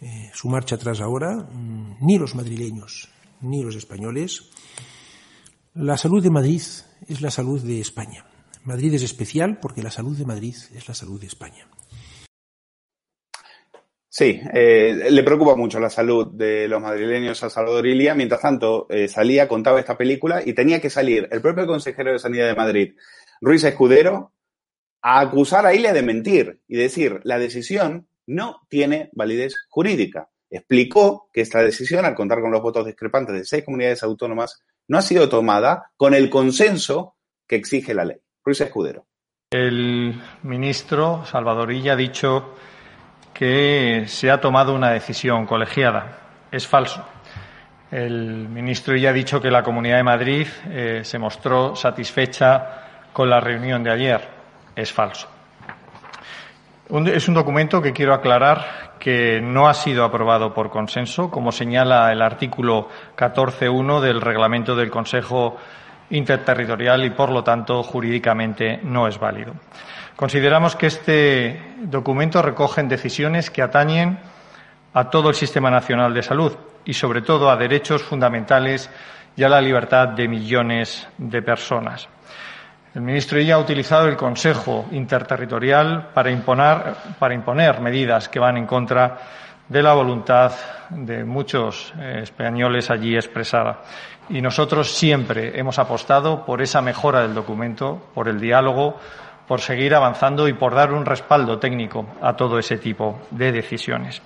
eh, 0.00 0.30
su 0.32 0.48
marcha 0.48 0.76
atrás 0.76 1.00
ahora, 1.00 1.34
mmm, 1.36 1.96
ni 2.00 2.18
los 2.18 2.34
madrileños 2.34 3.08
ni 3.40 3.62
los 3.62 3.74
españoles. 3.74 4.50
La 5.74 5.96
salud 5.96 6.22
de 6.22 6.30
Madrid 6.30 6.62
es 7.08 7.20
la 7.20 7.30
salud 7.30 7.60
de 7.60 7.80
España. 7.80 8.24
Madrid 8.64 8.94
es 8.94 9.02
especial 9.02 9.58
porque 9.60 9.82
la 9.82 9.90
salud 9.90 10.16
de 10.16 10.24
Madrid 10.24 10.54
es 10.74 10.86
la 10.86 10.94
salud 10.94 11.20
de 11.20 11.26
España. 11.26 11.66
Sí, 14.14 14.42
eh, 14.52 15.08
le 15.10 15.22
preocupa 15.22 15.56
mucho 15.56 15.80
la 15.80 15.88
salud 15.88 16.26
de 16.34 16.68
los 16.68 16.82
madrileños 16.82 17.42
a 17.44 17.48
Salvador 17.48 17.86
Ilia. 17.86 18.14
Mientras 18.14 18.42
tanto, 18.42 18.86
eh, 18.90 19.08
salía, 19.08 19.48
contaba 19.48 19.80
esta 19.80 19.96
película 19.96 20.42
y 20.44 20.52
tenía 20.52 20.82
que 20.82 20.90
salir 20.90 21.30
el 21.32 21.40
propio 21.40 21.66
consejero 21.66 22.12
de 22.12 22.18
Sanidad 22.18 22.46
de 22.46 22.54
Madrid, 22.54 22.94
Ruiz 23.40 23.64
Escudero, 23.64 24.34
a 25.00 25.20
acusar 25.20 25.64
a 25.64 25.72
Ilia 25.72 25.94
de 25.94 26.02
mentir 26.02 26.60
y 26.68 26.76
decir, 26.76 27.20
la 27.24 27.38
decisión 27.38 28.06
no 28.26 28.60
tiene 28.68 29.08
validez 29.14 29.54
jurídica. 29.70 30.28
Explicó 30.50 31.30
que 31.32 31.40
esta 31.40 31.62
decisión, 31.62 32.04
al 32.04 32.14
contar 32.14 32.42
con 32.42 32.50
los 32.50 32.60
votos 32.60 32.84
discrepantes 32.84 33.34
de 33.34 33.46
seis 33.46 33.64
comunidades 33.64 34.02
autónomas, 34.02 34.62
no 34.88 34.98
ha 34.98 35.02
sido 35.02 35.30
tomada 35.30 35.90
con 35.96 36.12
el 36.12 36.28
consenso 36.28 37.16
que 37.48 37.56
exige 37.56 37.94
la 37.94 38.04
ley. 38.04 38.18
Ruiz 38.44 38.60
Escudero. 38.60 39.06
El 39.50 40.20
ministro 40.42 41.24
Salvador 41.24 41.72
Illa 41.72 41.94
ha 41.94 41.96
dicho 41.96 42.54
que 43.32 44.04
se 44.06 44.30
ha 44.30 44.40
tomado 44.40 44.74
una 44.74 44.90
decisión 44.90 45.46
colegiada. 45.46 46.18
Es 46.50 46.66
falso. 46.66 47.04
El 47.90 48.48
ministro 48.48 48.96
ya 48.96 49.10
ha 49.10 49.12
dicho 49.12 49.40
que 49.40 49.50
la 49.50 49.62
Comunidad 49.62 49.98
de 49.98 50.02
Madrid 50.02 50.46
eh, 50.70 51.00
se 51.04 51.18
mostró 51.18 51.76
satisfecha 51.76 53.10
con 53.12 53.28
la 53.28 53.40
reunión 53.40 53.82
de 53.82 53.90
ayer. 53.90 54.28
Es 54.74 54.92
falso. 54.92 55.28
es 57.06 57.28
un 57.28 57.34
documento 57.34 57.82
que 57.82 57.92
quiero 57.92 58.14
aclarar 58.14 58.92
que 58.98 59.40
no 59.42 59.68
ha 59.68 59.74
sido 59.74 60.04
aprobado 60.04 60.54
por 60.54 60.70
consenso, 60.70 61.30
como 61.30 61.52
señala 61.52 62.12
el 62.12 62.22
artículo 62.22 62.88
14.1 63.16 64.00
del 64.00 64.20
reglamento 64.20 64.76
del 64.76 64.90
Consejo 64.90 65.56
Interterritorial 66.12 67.04
y, 67.04 67.10
por 67.10 67.30
lo 67.30 67.42
tanto, 67.42 67.82
jurídicamente 67.82 68.80
no 68.82 69.06
es 69.08 69.18
válido. 69.18 69.54
Consideramos 70.16 70.76
que 70.76 70.86
este 70.86 71.74
documento 71.82 72.40
recoge 72.40 72.82
decisiones 72.84 73.50
que 73.50 73.62
atañen 73.62 74.18
a 74.94 75.10
todo 75.10 75.30
el 75.30 75.34
sistema 75.34 75.70
nacional 75.70 76.14
de 76.14 76.22
salud 76.22 76.56
y, 76.84 76.94
sobre 76.94 77.22
todo, 77.22 77.50
a 77.50 77.56
derechos 77.56 78.02
fundamentales 78.02 78.90
y 79.36 79.42
a 79.42 79.48
la 79.48 79.60
libertad 79.60 80.08
de 80.08 80.28
millones 80.28 81.08
de 81.18 81.42
personas. 81.42 82.08
El 82.94 83.00
ministro 83.00 83.40
ya 83.40 83.54
ha 83.54 83.58
utilizado 83.58 84.06
el 84.06 84.16
Consejo 84.16 84.86
Interterritorial 84.92 86.10
para 86.12 86.30
imponer, 86.30 86.94
para 87.18 87.32
imponer 87.32 87.80
medidas 87.80 88.28
que 88.28 88.38
van 88.38 88.58
en 88.58 88.66
contra 88.66 89.18
de 89.66 89.82
la 89.82 89.94
voluntad 89.94 90.52
de 90.90 91.24
muchos 91.24 91.94
eh, 91.98 92.20
españoles 92.22 92.90
allí 92.90 93.14
expresada. 93.16 93.80
Y 94.28 94.40
nosotros 94.40 94.92
siempre 94.92 95.58
hemos 95.58 95.78
apostado 95.78 96.44
por 96.44 96.62
esa 96.62 96.80
mejora 96.80 97.22
del 97.22 97.34
documento, 97.34 98.00
por 98.14 98.28
el 98.28 98.40
diálogo, 98.40 98.96
por 99.46 99.60
seguir 99.60 99.94
avanzando 99.94 100.48
y 100.48 100.54
por 100.54 100.74
dar 100.74 100.92
un 100.92 101.04
respaldo 101.04 101.58
técnico 101.58 102.06
a 102.20 102.36
todo 102.36 102.58
ese 102.58 102.78
tipo 102.78 103.20
de 103.30 103.52
decisiones. 103.52 104.22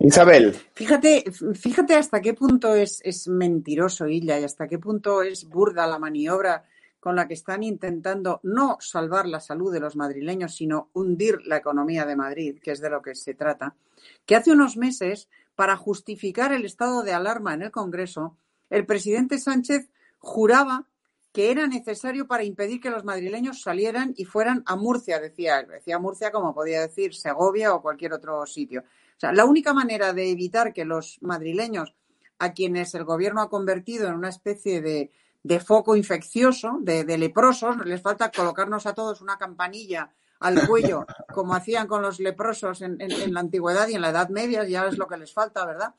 Isabel. 0.00 0.56
Fíjate, 0.74 1.24
fíjate 1.54 1.94
hasta 1.96 2.20
qué 2.20 2.34
punto 2.34 2.74
es, 2.74 3.00
es 3.04 3.28
mentiroso 3.28 4.06
Illa 4.06 4.38
y 4.38 4.44
hasta 4.44 4.68
qué 4.68 4.78
punto 4.78 5.22
es 5.22 5.48
burda 5.48 5.86
la 5.86 5.98
maniobra 5.98 6.64
con 7.00 7.14
la 7.14 7.28
que 7.28 7.34
están 7.34 7.62
intentando 7.62 8.40
no 8.42 8.78
salvar 8.80 9.26
la 9.26 9.40
salud 9.40 9.72
de 9.72 9.80
los 9.80 9.94
madrileños, 9.94 10.56
sino 10.56 10.88
hundir 10.92 11.38
la 11.44 11.58
economía 11.58 12.04
de 12.04 12.16
Madrid, 12.16 12.58
que 12.60 12.72
es 12.72 12.80
de 12.80 12.90
lo 12.90 13.00
que 13.00 13.14
se 13.14 13.34
trata, 13.34 13.76
que 14.24 14.34
hace 14.34 14.50
unos 14.50 14.76
meses, 14.76 15.28
para 15.56 15.76
justificar 15.76 16.52
el 16.52 16.64
estado 16.64 17.02
de 17.02 17.12
alarma 17.12 17.54
en 17.54 17.62
el 17.62 17.70
Congreso, 17.72 18.36
el 18.70 18.86
presidente 18.86 19.38
Sánchez 19.38 19.90
juraba 20.18 20.86
que 21.32 21.50
era 21.50 21.66
necesario 21.66 22.26
para 22.26 22.44
impedir 22.44 22.80
que 22.80 22.88
los 22.88 23.04
madrileños 23.04 23.60
salieran 23.60 24.14
y 24.16 24.24
fueran 24.24 24.62
a 24.64 24.74
Murcia, 24.74 25.20
decía 25.20 25.60
él. 25.60 25.68
Decía 25.68 25.98
Murcia 25.98 26.32
como 26.32 26.54
podía 26.54 26.80
decir 26.80 27.14
Segovia 27.14 27.74
o 27.74 27.82
cualquier 27.82 28.14
otro 28.14 28.46
sitio. 28.46 28.84
O 29.16 29.20
sea, 29.20 29.32
la 29.32 29.44
única 29.44 29.74
manera 29.74 30.14
de 30.14 30.30
evitar 30.30 30.72
que 30.72 30.86
los 30.86 31.18
madrileños, 31.20 31.94
a 32.38 32.52
quienes 32.54 32.94
el 32.94 33.04
gobierno 33.04 33.42
ha 33.42 33.50
convertido 33.50 34.08
en 34.08 34.14
una 34.14 34.30
especie 34.30 34.80
de, 34.80 35.60
foco 35.60 35.94
infeccioso, 35.94 36.78
de, 36.80 37.04
leprosos, 37.18 37.84
les 37.84 38.00
falta 38.00 38.30
colocarnos 38.30 38.86
a 38.86 38.94
todos 38.94 39.20
una 39.20 39.36
campanilla 39.36 40.10
al 40.46 40.66
cuello, 40.66 41.06
como 41.32 41.54
hacían 41.54 41.86
con 41.86 42.02
los 42.02 42.20
leprosos 42.20 42.82
en, 42.82 43.00
en, 43.00 43.34
la 43.34 43.40
antigüedad 43.40 43.88
y 43.88 43.94
en 43.94 44.02
la 44.02 44.10
Edad 44.10 44.28
Media, 44.28 44.64
ya 44.64 44.86
es 44.86 44.98
lo 44.98 45.06
que 45.06 45.16
les 45.16 45.32
falta, 45.32 45.64
¿verdad? 45.64 45.94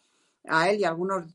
a 0.48 0.70
él 0.70 0.80
y 0.80 0.84
a 0.86 0.90
algunos 0.90 1.26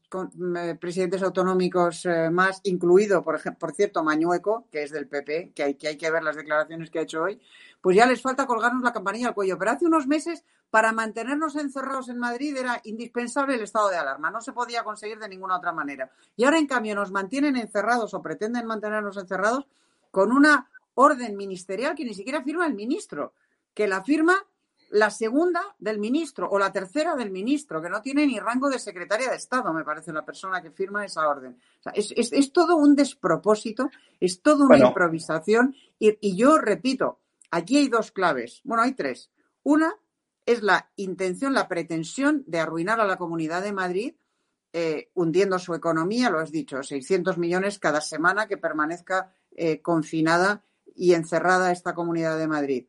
eh, 0.56 0.76
presidentes 0.80 1.22
autonómicos 1.22 2.06
eh, 2.06 2.30
más, 2.30 2.60
incluido, 2.64 3.22
por, 3.22 3.36
ejemplo, 3.36 3.58
por 3.58 3.74
cierto, 3.74 4.02
Mañueco, 4.02 4.66
que 4.70 4.82
es 4.82 4.90
del 4.90 5.06
PP, 5.06 5.52
que 5.54 5.62
hay, 5.62 5.74
que 5.74 5.88
hay 5.88 5.96
que 5.96 6.10
ver 6.10 6.22
las 6.22 6.36
declaraciones 6.36 6.90
que 6.90 6.98
ha 6.98 7.02
hecho 7.02 7.22
hoy, 7.22 7.40
pues 7.80 7.96
ya 7.96 8.06
les 8.06 8.22
falta 8.22 8.46
colgarnos 8.46 8.82
la 8.82 8.92
campanilla 8.92 9.28
al 9.28 9.34
cuello. 9.34 9.58
Pero 9.58 9.72
hace 9.72 9.86
unos 9.86 10.06
meses, 10.06 10.44
para 10.70 10.92
mantenernos 10.92 11.56
encerrados 11.56 12.08
en 12.08 12.18
Madrid, 12.18 12.56
era 12.56 12.80
indispensable 12.84 13.56
el 13.56 13.62
estado 13.62 13.90
de 13.90 13.96
alarma. 13.96 14.30
No 14.30 14.40
se 14.40 14.52
podía 14.52 14.84
conseguir 14.84 15.18
de 15.18 15.28
ninguna 15.28 15.56
otra 15.56 15.72
manera. 15.72 16.10
Y 16.36 16.44
ahora, 16.44 16.58
en 16.58 16.66
cambio, 16.66 16.94
nos 16.94 17.10
mantienen 17.10 17.56
encerrados 17.56 18.14
o 18.14 18.22
pretenden 18.22 18.66
mantenernos 18.66 19.16
encerrados 19.16 19.66
con 20.10 20.32
una 20.32 20.70
orden 20.94 21.36
ministerial 21.36 21.94
que 21.94 22.04
ni 22.04 22.14
siquiera 22.14 22.42
firma 22.42 22.66
el 22.66 22.74
ministro, 22.74 23.34
que 23.74 23.86
la 23.86 24.02
firma 24.02 24.46
la 24.92 25.08
segunda 25.10 25.62
del 25.78 25.98
ministro 25.98 26.48
o 26.50 26.58
la 26.58 26.70
tercera 26.70 27.16
del 27.16 27.30
ministro, 27.30 27.80
que 27.80 27.88
no 27.88 28.02
tiene 28.02 28.26
ni 28.26 28.38
rango 28.38 28.68
de 28.68 28.78
secretaria 28.78 29.30
de 29.30 29.36
Estado, 29.36 29.72
me 29.72 29.84
parece, 29.84 30.12
la 30.12 30.24
persona 30.24 30.60
que 30.60 30.70
firma 30.70 31.04
esa 31.04 31.26
orden. 31.28 31.56
es, 31.94 32.52
todo 32.52 32.76
un 32.76 32.94
despropósito, 32.94 33.90
es 34.20 34.42
todo 34.42 34.66
una 34.66 34.78
improvisación 34.78 35.74
y, 35.98 36.36
yo 36.36 36.58
repito, 36.58 37.20
aquí 37.50 37.78
hay 37.78 37.88
dos 37.88 38.12
claves, 38.12 38.60
bueno, 38.64 38.82
hay 38.82 38.92
tres. 38.92 39.30
Una 39.62 39.94
es 40.44 40.62
la 40.62 40.90
intención, 40.96 41.54
la 41.54 41.68
pretensión 41.68 42.44
de 42.46 42.58
arruinar 42.58 43.00
a 43.00 43.06
la 43.06 43.16
Comunidad 43.16 43.62
de 43.62 43.72
Madrid, 43.72 44.14
eh, 44.74 45.10
hundiendo 45.14 45.58
su 45.58 45.74
economía, 45.74 46.28
lo 46.28 46.38
has 46.38 46.50
dicho, 46.50 46.82
600 46.82 47.38
millones 47.38 47.78
cada 47.78 48.02
semana 48.02 48.46
que 48.46 48.58
permanezca 48.58 49.32
eh, 49.52 49.80
confinada 49.80 50.64
y 50.94 51.14
encerrada 51.14 51.72
esta 51.72 51.94
Comunidad 51.94 52.38
de 52.38 52.48
Madrid. 52.48 52.86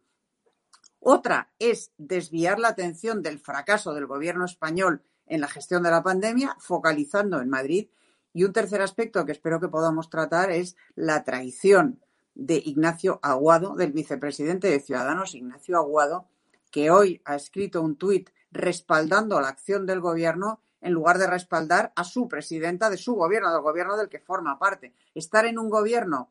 Otra 1.00 1.52
es 1.60 1.92
desviar 1.98 2.60
la 2.60 2.70
atención 2.70 3.22
del 3.22 3.40
fracaso 3.40 3.94
del 3.94 4.08
gobierno 4.08 4.46
español 4.46 5.04
en 5.28 5.42
la 5.42 5.48
gestión 5.48 5.84
de 5.84 5.92
la 5.92 6.04
pandemia, 6.04 6.56
focalizando 6.60 7.42
en 7.42 7.50
Madrid. 7.50 7.90
Y 8.34 8.46
un 8.46 8.54
tercer 8.54 8.82
aspecto 8.82 9.26
que 9.26 9.34
espero 9.34 9.60
que 9.60 9.68
podamos 9.68 10.10
tratar 10.10 10.50
es 10.50 10.76
la 10.96 11.24
traición 11.24 12.00
de 12.36 12.56
Ignacio 12.56 13.20
Aguado, 13.22 13.76
del 13.76 13.92
vicepresidente 13.92 14.70
de 14.70 14.80
Ciudadanos, 14.80 15.36
Ignacio 15.36 15.78
Aguado, 15.78 16.28
que 16.72 16.90
hoy 16.90 17.22
ha 17.26 17.36
escrito 17.36 17.82
un 17.82 17.96
tuit 17.96 18.30
respaldando 18.52 19.40
la 19.40 19.50
acción 19.50 19.86
del 19.86 20.00
gobierno 20.00 20.62
en 20.82 20.94
lugar 20.94 21.18
de 21.18 21.28
respaldar 21.28 21.94
a 21.96 22.04
su 22.04 22.28
presidenta 22.28 22.90
de 22.90 22.98
su 22.98 23.16
gobierno, 23.16 23.52
del 23.52 23.62
gobierno 23.62 23.98
del 23.98 24.10
que 24.10 24.20
forma 24.20 24.60
parte. 24.60 24.94
Estar 25.16 25.46
en 25.46 25.60
un 25.60 25.70
gobierno 25.70 26.30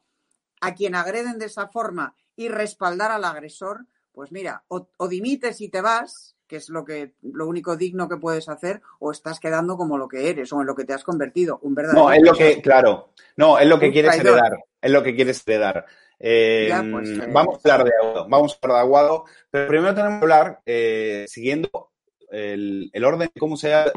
a 0.63 0.75
quien 0.75 0.95
agreden 0.95 1.39
de 1.39 1.47
esa 1.47 1.69
forma 1.69 2.17
y 2.35 2.49
respaldar 2.49 3.11
al 3.11 3.25
agresor 3.25 3.87
pues 4.13 4.31
mira, 4.31 4.63
o, 4.69 5.09
dimites 5.09 5.61
y 5.61 5.69
te 5.69 5.81
vas, 5.81 6.37
que 6.47 6.57
es 6.57 6.69
lo 6.69 6.85
que 6.85 7.15
lo 7.23 7.47
único 7.47 7.77
digno 7.77 8.09
que 8.09 8.19
puedes 8.19 8.49
hacer, 8.49 8.83
o 8.99 9.11
estás 9.11 9.41
quedando 9.41 9.77
como 9.77 9.97
lo 9.97 10.07
que 10.07 10.29
eres 10.29 10.53
o 10.53 10.61
en 10.61 10.67
lo 10.67 10.75
que 10.75 10.85
te 10.85 10.93
has 10.93 11.03
convertido, 11.03 11.59
un 11.63 11.75
verdadero. 11.75 12.05
No, 12.05 12.13
es 12.13 12.23
lo 12.23 12.35
que, 12.35 12.61
claro, 12.61 13.13
no, 13.37 13.59
es 13.59 13.67
lo 13.67 13.79
que 13.79 13.91
quieres 13.91 14.19
heredar, 14.19 14.53
es 14.81 14.91
lo 14.91 15.03
que 15.03 15.15
quieres 15.15 15.43
heredar. 15.47 15.87
Eh, 16.19 16.71
pues, 16.93 17.09
eh, 17.09 17.27
vamos 17.33 17.57
a 17.57 17.73
hablar 17.73 17.87
de 17.87 17.93
Aguado, 18.01 18.29
vamos 18.29 18.53
a 18.53 18.59
hablar 18.63 18.77
de 18.77 18.83
Aguado, 18.83 19.25
pero 19.51 19.69
primero 19.69 19.95
tenemos 19.95 20.19
que 20.19 20.25
hablar, 20.25 20.61
eh, 20.67 21.25
siguiendo 21.27 21.92
el, 22.33 23.05
orden, 23.05 23.31
cómo, 23.39 23.57
sea, 23.57 23.93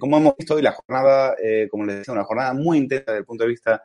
cómo 0.00 0.16
hemos 0.16 0.36
visto 0.36 0.54
hoy 0.54 0.62
la 0.62 0.72
jornada, 0.72 1.36
como 1.70 1.84
les 1.84 1.98
decía, 1.98 2.14
una 2.14 2.24
jornada 2.24 2.52
muy 2.54 2.78
intensa 2.78 3.12
desde 3.12 3.18
el 3.18 3.24
punto 3.24 3.44
de 3.44 3.50
vista 3.50 3.82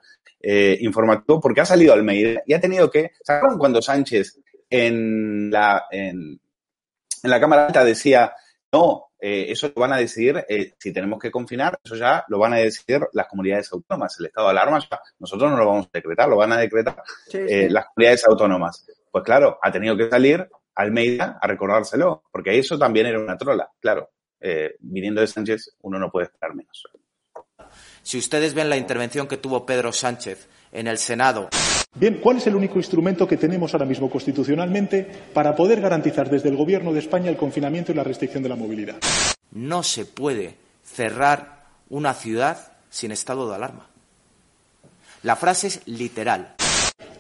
informativo, 0.80 1.40
porque 1.40 1.62
ha 1.62 1.66
salido 1.66 1.94
Almeida 1.94 2.42
y 2.46 2.54
ha 2.54 2.62
tenido 2.62 2.90
que, 2.90 3.12
¿saben 3.24 3.58
cuando 3.58 3.82
Sánchez 3.82 4.40
en 4.72 5.52
la, 5.52 5.86
en, 5.92 6.40
la 7.24 7.40
Cámara 7.40 7.68
Alta 7.68 7.84
decía, 7.84 8.34
no, 8.72 9.12
eh, 9.20 9.48
eso 9.50 9.68
lo 9.68 9.82
van 9.82 9.94
a 9.94 9.98
decidir, 9.98 10.44
eh, 10.48 10.74
si 10.80 10.94
tenemos 10.94 11.20
que 11.20 11.30
confinar, 11.30 11.78
eso 11.84 11.96
ya 11.96 12.24
lo 12.30 12.40
van 12.40 12.54
a 12.54 12.58
decidir 12.58 13.02
las 13.14 13.28
comunidades 13.28 13.72
autónomas. 13.72 14.16
El 14.20 14.28
estado 14.28 14.48
de 14.48 14.52
alarma, 14.52 14.80
nosotros 15.20 15.52
no 15.52 15.58
lo 15.58 15.68
vamos 15.68 15.86
a 15.88 15.90
decretar, 15.94 16.30
lo 16.30 16.38
van 16.38 16.54
a 16.54 16.58
decretar 16.58 17.04
eh, 17.34 17.68
las 17.70 17.86
comunidades 17.88 18.26
autónomas. 18.26 18.88
Pues 19.12 19.24
claro, 19.24 19.60
ha 19.62 19.72
tenido 19.72 19.96
que 19.98 20.10
salir 20.10 20.50
Almeida 20.76 21.38
a 21.42 21.48
recordárselo, 21.48 22.24
porque 22.32 22.58
eso 22.58 22.78
también 22.78 23.08
era 23.08 23.20
una 23.20 23.38
trola, 23.38 23.70
claro. 23.80 24.12
viniendo 24.80 25.22
de 25.22 25.28
Sánchez, 25.28 25.76
uno 25.82 26.00
no 26.00 26.12
puede 26.12 26.26
esperar 26.26 26.56
menos. 26.56 26.84
Si 28.04 28.18
ustedes 28.18 28.54
ven 28.54 28.70
la 28.70 28.78
intervención 28.78 29.28
que 29.28 29.38
tuvo 29.38 29.66
Pedro 29.66 29.92
Sánchez 29.92 30.48
en 30.72 30.88
el 30.88 30.98
Senado. 30.98 31.50
Bien, 31.94 32.20
¿cuál 32.22 32.38
es 32.38 32.48
el 32.48 32.56
único 32.56 32.78
instrumento 32.78 33.28
que 33.28 33.38
tenemos 33.38 33.74
ahora 33.74 33.86
mismo 33.86 34.10
constitucionalmente 34.10 35.06
para 35.34 35.56
poder 35.56 35.82
garantizar 35.82 36.30
desde 36.30 36.50
el 36.50 36.56
Gobierno 36.56 36.94
de 36.94 37.00
España 37.00 37.30
el 37.30 37.38
confinamiento 37.38 37.92
y 37.92 37.96
la 37.96 38.04
restricción 38.04 38.42
de 38.42 38.50
la 38.50 38.56
movilidad? 38.56 38.96
No 39.52 39.84
se 39.84 40.06
puede 40.06 40.56
cerrar 40.84 41.66
una 41.90 42.14
ciudad 42.14 42.72
sin 42.90 43.12
estado 43.12 43.50
de 43.50 43.56
alarma. 43.56 43.88
La 45.24 45.36
frase 45.36 45.68
es 45.68 45.82
literal. 45.86 46.56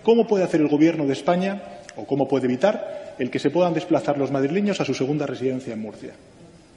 ¿Cómo 0.03 0.25
puede 0.25 0.45
hacer 0.45 0.61
el 0.61 0.69
Gobierno 0.69 1.05
de 1.05 1.13
España 1.13 1.61
o 1.97 2.07
cómo 2.07 2.27
puede 2.27 2.45
evitar 2.45 3.00
el 3.19 3.29
que 3.29 3.39
se 3.39 3.49
puedan 3.49 3.73
desplazar 3.73 4.17
los 4.17 4.31
madrileños 4.31 4.81
a 4.81 4.85
su 4.85 4.93
segunda 4.93 5.25
residencia 5.25 5.73
en 5.73 5.81
Murcia. 5.81 6.13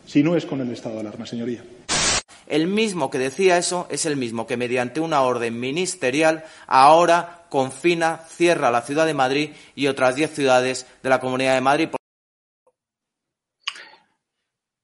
Si 0.07 0.23
no 0.23 0.37
es 0.37 0.47
con 0.47 0.61
el 0.61 0.71
estado 0.71 0.97
de 0.97 1.01
alarma, 1.01 1.27
señoría. 1.27 1.63
El 2.47 2.67
mismo 2.67 3.11
que 3.11 3.19
decía 3.19 3.57
eso 3.57 3.87
es 3.91 4.05
el 4.05 4.17
mismo 4.17 4.47
que 4.47 4.59
mediante 4.59 5.01
una 5.01 5.23
orden 5.23 5.59
ministerial 5.59 6.45
ahora 6.67 7.47
confina, 7.49 8.19
cierra 8.29 8.71
la 8.71 8.83
ciudad 8.83 9.07
de 9.07 9.15
Madrid 9.15 9.51
y 9.75 9.87
otras 9.87 10.17
diez 10.17 10.31
ciudades 10.31 10.87
de 11.03 11.09
la 11.09 11.21
Comunidad 11.21 11.55
de 11.55 11.61
Madrid. 11.63 11.89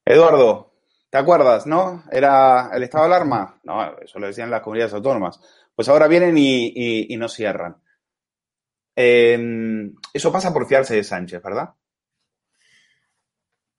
Eduardo, 0.06 0.72
¿te 1.10 1.18
acuerdas, 1.18 1.66
no? 1.66 2.04
¿Era 2.10 2.70
el 2.72 2.82
estado 2.82 3.04
de 3.04 3.14
alarma? 3.14 3.60
No, 3.64 3.98
eso 3.98 4.18
lo 4.18 4.26
decían 4.26 4.50
las 4.50 4.62
comunidades 4.62 4.94
autónomas. 4.94 5.38
Pues 5.74 5.88
ahora 5.88 6.08
vienen 6.08 6.38
y, 6.38 6.72
y, 6.74 7.12
y 7.12 7.16
no 7.16 7.28
cierran. 7.28 7.76
Eh, 8.96 9.90
eso 10.12 10.33
pasa 10.33 10.53
por 10.53 10.66
fiarse 10.66 10.96
de 10.96 11.05
Sánchez, 11.05 11.42
¿verdad? 11.42 11.70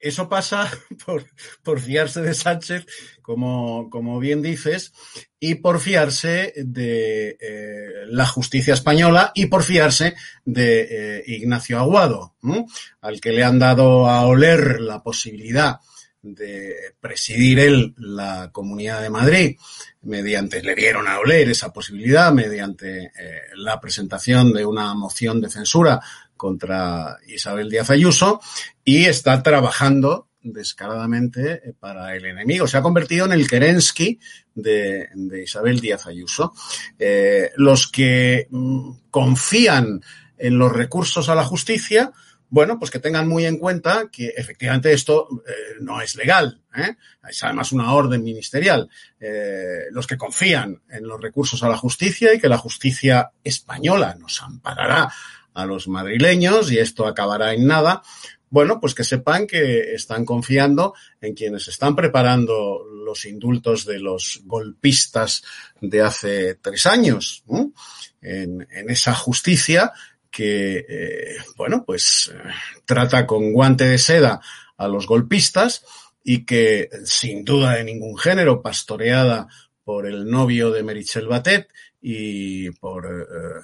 Eso 0.02 0.28
pasa 0.28 0.70
por, 1.06 1.26
por 1.64 1.80
fiarse 1.80 2.22
de 2.22 2.34
Sánchez, 2.34 2.86
como, 3.22 3.90
como, 3.90 4.20
bien 4.20 4.42
dices, 4.42 4.94
y 5.40 5.56
por 5.56 5.80
fiarse 5.80 6.54
de 6.56 7.38
eh, 7.40 8.06
la 8.08 8.26
justicia 8.26 8.74
española 8.74 9.32
y 9.36 9.46
por 9.46 9.64
fiarse 9.64 10.16
de 10.44 10.88
eh, 11.20 11.24
Ignacio 11.28 11.78
Aguado, 11.80 12.36
al 13.02 13.22
que 13.22 13.32
le 13.32 13.44
han 13.44 13.60
dado 13.60 14.10
a 14.10 14.26
oler 14.26 14.82
la 14.82 15.04
posibilidad 15.04 15.80
de 16.22 16.76
presidir 17.00 17.60
él 17.60 17.94
la 17.98 18.50
Comunidad 18.52 19.02
de 19.02 19.10
Madrid, 19.10 19.58
mediante, 20.04 20.62
le 20.62 20.76
dieron 20.76 21.08
a 21.08 21.20
oler 21.20 21.50
esa 21.50 21.74
posibilidad 21.74 22.32
mediante 22.32 23.06
eh, 23.06 23.12
la 23.56 23.80
presentación 23.80 24.54
de 24.54 24.66
una 24.66 24.94
moción 24.94 25.42
de 25.42 25.50
censura 25.50 26.00
contra 26.38 27.18
Isabel 27.28 27.70
Díaz 27.70 27.90
Ayuso 27.90 28.42
y 28.84 29.06
está 29.06 29.42
trabajando 29.44 30.30
descaradamente 30.44 31.76
para 31.80 32.16
el 32.16 32.26
enemigo. 32.26 32.68
Se 32.68 32.78
ha 32.78 32.82
convertido 32.82 33.26
en 33.26 33.34
el 33.34 33.48
Kerensky 33.48 34.20
de, 34.56 35.08
de 35.14 35.44
Isabel 35.44 35.80
Díaz 35.80 36.08
Ayuso. 36.08 36.54
Eh, 36.98 37.52
los 37.58 37.88
que 37.88 38.48
mm, 38.50 38.92
confían 39.12 40.02
en 40.38 40.58
los 40.58 40.72
recursos 40.72 41.30
a 41.30 41.36
la 41.36 41.44
justicia, 41.44 42.12
bueno, 42.52 42.78
pues 42.78 42.92
que 42.92 43.00
tengan 43.00 43.30
muy 43.30 43.46
en 43.46 43.58
cuenta 43.58 44.10
que 44.12 44.28
efectivamente 44.36 44.92
esto 44.92 45.30
eh, 45.48 45.78
no 45.80 46.02
es 46.02 46.18
legal. 46.18 46.62
¿eh? 46.76 46.98
Es 47.28 47.42
además 47.46 47.72
una 47.72 47.94
orden 47.94 48.22
ministerial. 48.22 48.90
Eh, 49.22 49.86
los 49.92 50.06
que 50.06 50.18
confían 50.18 50.82
en 50.90 51.08
los 51.08 51.20
recursos 51.22 51.64
a 51.64 51.70
la 51.70 51.78
justicia 51.78 52.34
y 52.34 52.42
que 52.42 52.50
la 52.50 52.58
justicia 52.58 53.32
española 53.42 54.18
nos 54.20 54.42
amparará 54.42 55.10
a 55.54 55.66
los 55.66 55.88
madrileños 55.88 56.70
y 56.74 56.78
esto 56.78 57.08
acabará 57.08 57.54
en 57.54 57.68
nada, 57.68 58.02
bueno, 58.50 58.82
pues 58.82 58.94
que 58.94 59.06
sepan 59.06 59.48
que 59.48 59.94
están 59.94 60.26
confiando 60.26 60.94
en 61.22 61.34
quienes 61.34 61.70
están 61.70 61.96
preparando 61.96 62.84
los 63.06 63.24
indultos 63.24 63.86
de 63.86 64.00
los 64.00 64.42
golpistas 64.44 65.42
de 65.80 66.02
hace 66.02 66.56
tres 66.56 66.86
años, 66.86 67.44
¿no? 67.48 67.72
en, 68.22 68.68
en, 68.72 68.90
esa 68.90 69.14
justicia 69.14 69.94
que, 70.32 70.86
eh, 70.88 71.38
bueno, 71.58 71.84
pues 71.86 72.32
eh, 72.34 72.38
trata 72.86 73.28
con 73.28 73.52
guante 73.52 73.84
de 73.84 73.98
seda 73.98 74.40
a 74.78 74.88
los 74.88 75.06
golpistas 75.06 75.84
y 76.24 76.46
que, 76.46 76.90
sin 77.04 77.44
duda 77.44 77.74
de 77.76 77.84
ningún 77.84 78.18
género, 78.18 78.62
pastoreada 78.62 79.48
por 79.84 80.08
el 80.08 80.30
novio 80.30 80.72
de 80.72 80.84
Merichel 80.84 81.28
Batet 81.28 81.68
y 82.02 82.72
por 82.72 83.06
eh, 83.06 83.62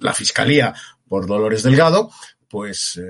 la 0.00 0.12
Fiscalía 0.12 0.74
por 1.08 1.26
Dolores 1.26 1.62
Delgado, 1.62 2.10
pues 2.48 3.00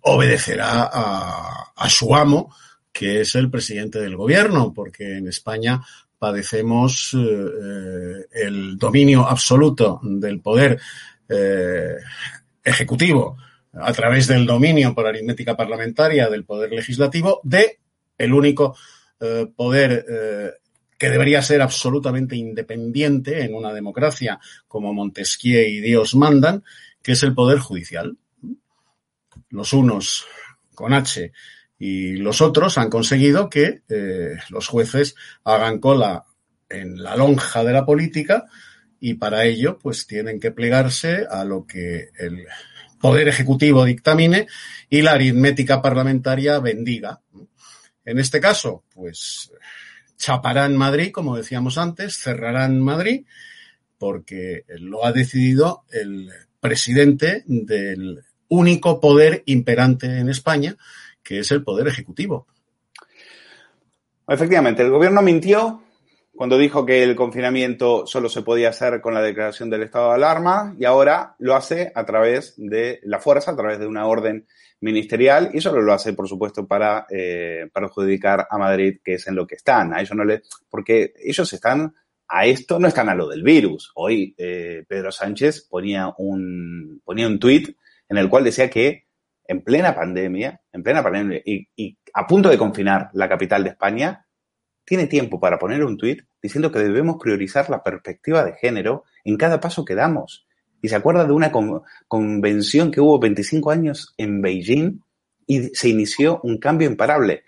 obedecerá 0.00 0.90
a, 0.92 1.88
su 1.88 2.14
amo, 2.14 2.54
que 2.92 3.20
es 3.20 3.34
el 3.34 3.50
presidente 3.50 4.00
del 4.00 4.16
gobierno, 4.16 4.72
porque 4.74 5.18
en 5.18 5.28
España 5.28 5.80
padecemos 6.18 7.14
el 7.14 8.76
dominio 8.76 9.26
absoluto 9.26 10.00
del 10.02 10.40
poder 10.40 10.80
eh, 11.30 11.96
ejecutivo 12.62 13.38
a 13.72 13.92
través 13.92 14.26
del 14.26 14.44
dominio 14.44 14.94
por 14.94 15.06
aritmética 15.06 15.56
parlamentaria 15.56 16.28
del 16.28 16.44
poder 16.44 16.72
legislativo 16.72 17.40
de 17.44 17.78
el 18.18 18.34
único 18.34 18.76
poder 19.54 20.06
que 21.00 21.08
debería 21.08 21.40
ser 21.40 21.62
absolutamente 21.62 22.36
independiente 22.36 23.42
en 23.42 23.54
una 23.54 23.72
democracia 23.72 24.38
como 24.68 24.92
Montesquieu 24.92 25.66
y 25.66 25.80
Dios 25.80 26.14
mandan, 26.14 26.62
que 27.02 27.12
es 27.12 27.22
el 27.22 27.34
Poder 27.34 27.58
Judicial. 27.58 28.18
Los 29.48 29.72
unos 29.72 30.26
con 30.74 30.92
H 30.92 31.32
y 31.78 32.16
los 32.16 32.42
otros 32.42 32.76
han 32.76 32.90
conseguido 32.90 33.48
que 33.48 33.80
eh, 33.88 34.36
los 34.50 34.68
jueces 34.68 35.14
hagan 35.42 35.78
cola 35.78 36.26
en 36.68 37.02
la 37.02 37.16
lonja 37.16 37.64
de 37.64 37.72
la 37.72 37.86
política 37.86 38.44
y 39.00 39.14
para 39.14 39.44
ello 39.44 39.78
pues 39.78 40.06
tienen 40.06 40.38
que 40.38 40.52
plegarse 40.52 41.26
a 41.28 41.44
lo 41.44 41.66
que 41.66 42.10
el 42.18 42.46
Poder 43.00 43.28
Ejecutivo 43.28 43.84
dictamine 43.84 44.46
y 44.90 45.00
la 45.00 45.12
aritmética 45.12 45.80
parlamentaria 45.80 46.58
bendiga. 46.58 47.20
En 48.04 48.18
este 48.18 48.40
caso, 48.40 48.84
pues 48.94 49.50
chaparán 50.18 50.76
Madrid, 50.76 51.10
como 51.10 51.36
decíamos 51.36 51.78
antes, 51.78 52.18
cerrarán 52.18 52.78
Madrid, 52.78 53.24
porque 53.96 54.64
lo 54.68 55.06
ha 55.06 55.12
decidido 55.12 55.84
el 55.90 56.30
presidente 56.60 57.42
del 57.46 58.22
único 58.48 59.00
poder 59.00 59.42
imperante 59.46 60.18
en 60.18 60.28
España, 60.28 60.76
que 61.22 61.38
es 61.38 61.50
el 61.52 61.64
poder 61.64 61.88
ejecutivo. 61.88 62.46
Efectivamente, 64.28 64.82
el 64.82 64.90
gobierno 64.90 65.22
mintió 65.22 65.82
cuando 66.40 66.56
dijo 66.56 66.86
que 66.86 67.02
el 67.02 67.16
confinamiento 67.16 68.06
solo 68.06 68.30
se 68.30 68.40
podía 68.40 68.70
hacer 68.70 69.02
con 69.02 69.12
la 69.12 69.20
declaración 69.20 69.68
del 69.68 69.82
estado 69.82 70.08
de 70.08 70.14
alarma 70.14 70.74
y 70.78 70.86
ahora 70.86 71.34
lo 71.38 71.54
hace 71.54 71.92
a 71.94 72.06
través 72.06 72.54
de 72.56 72.98
la 73.02 73.18
fuerza, 73.18 73.50
a 73.50 73.56
través 73.56 73.78
de 73.78 73.86
una 73.86 74.06
orden 74.06 74.46
ministerial 74.80 75.50
y 75.52 75.60
solo 75.60 75.82
lo 75.82 75.92
hace, 75.92 76.14
por 76.14 76.26
supuesto, 76.26 76.66
para 76.66 77.04
eh, 77.10 77.68
perjudicar 77.74 78.46
a 78.48 78.56
Madrid, 78.56 79.00
que 79.04 79.16
es 79.16 79.26
en 79.26 79.34
lo 79.34 79.46
que 79.46 79.56
están. 79.56 79.92
A 79.92 80.00
ellos 80.00 80.16
no 80.16 80.24
le, 80.24 80.40
porque 80.70 81.12
ellos 81.22 81.52
están 81.52 81.94
a 82.26 82.46
esto, 82.46 82.78
no 82.78 82.88
están 82.88 83.10
a 83.10 83.14
lo 83.14 83.28
del 83.28 83.42
virus. 83.42 83.92
Hoy 83.94 84.34
eh, 84.38 84.82
Pedro 84.88 85.12
Sánchez 85.12 85.66
ponía 85.68 86.10
un, 86.16 87.02
ponía 87.04 87.26
un 87.26 87.38
tuit 87.38 87.76
en 88.08 88.16
el 88.16 88.30
cual 88.30 88.44
decía 88.44 88.70
que 88.70 89.04
en 89.44 89.60
plena 89.60 89.94
pandemia, 89.94 90.58
en 90.72 90.82
plena 90.82 91.02
pandemia 91.02 91.42
y, 91.44 91.68
y 91.76 91.98
a 92.14 92.26
punto 92.26 92.48
de 92.48 92.56
confinar 92.56 93.10
la 93.12 93.28
capital 93.28 93.62
de 93.62 93.68
España, 93.68 94.24
tiene 94.90 95.06
tiempo 95.06 95.38
para 95.38 95.56
poner 95.56 95.84
un 95.84 95.96
tuit 95.96 96.22
diciendo 96.42 96.72
que 96.72 96.80
debemos 96.80 97.16
priorizar 97.22 97.70
la 97.70 97.84
perspectiva 97.84 98.44
de 98.44 98.54
género 98.54 99.04
en 99.22 99.36
cada 99.36 99.60
paso 99.60 99.84
que 99.84 99.94
damos 99.94 100.48
y 100.82 100.88
se 100.88 100.96
acuerda 100.96 101.24
de 101.24 101.32
una 101.32 101.52
con, 101.52 101.82
convención 102.08 102.90
que 102.90 103.00
hubo 103.00 103.20
25 103.20 103.70
años 103.70 104.12
en 104.16 104.42
Beijing 104.42 105.00
y 105.46 105.68
se 105.76 105.90
inició 105.90 106.40
un 106.42 106.58
cambio 106.58 106.88
imparable 106.90 107.44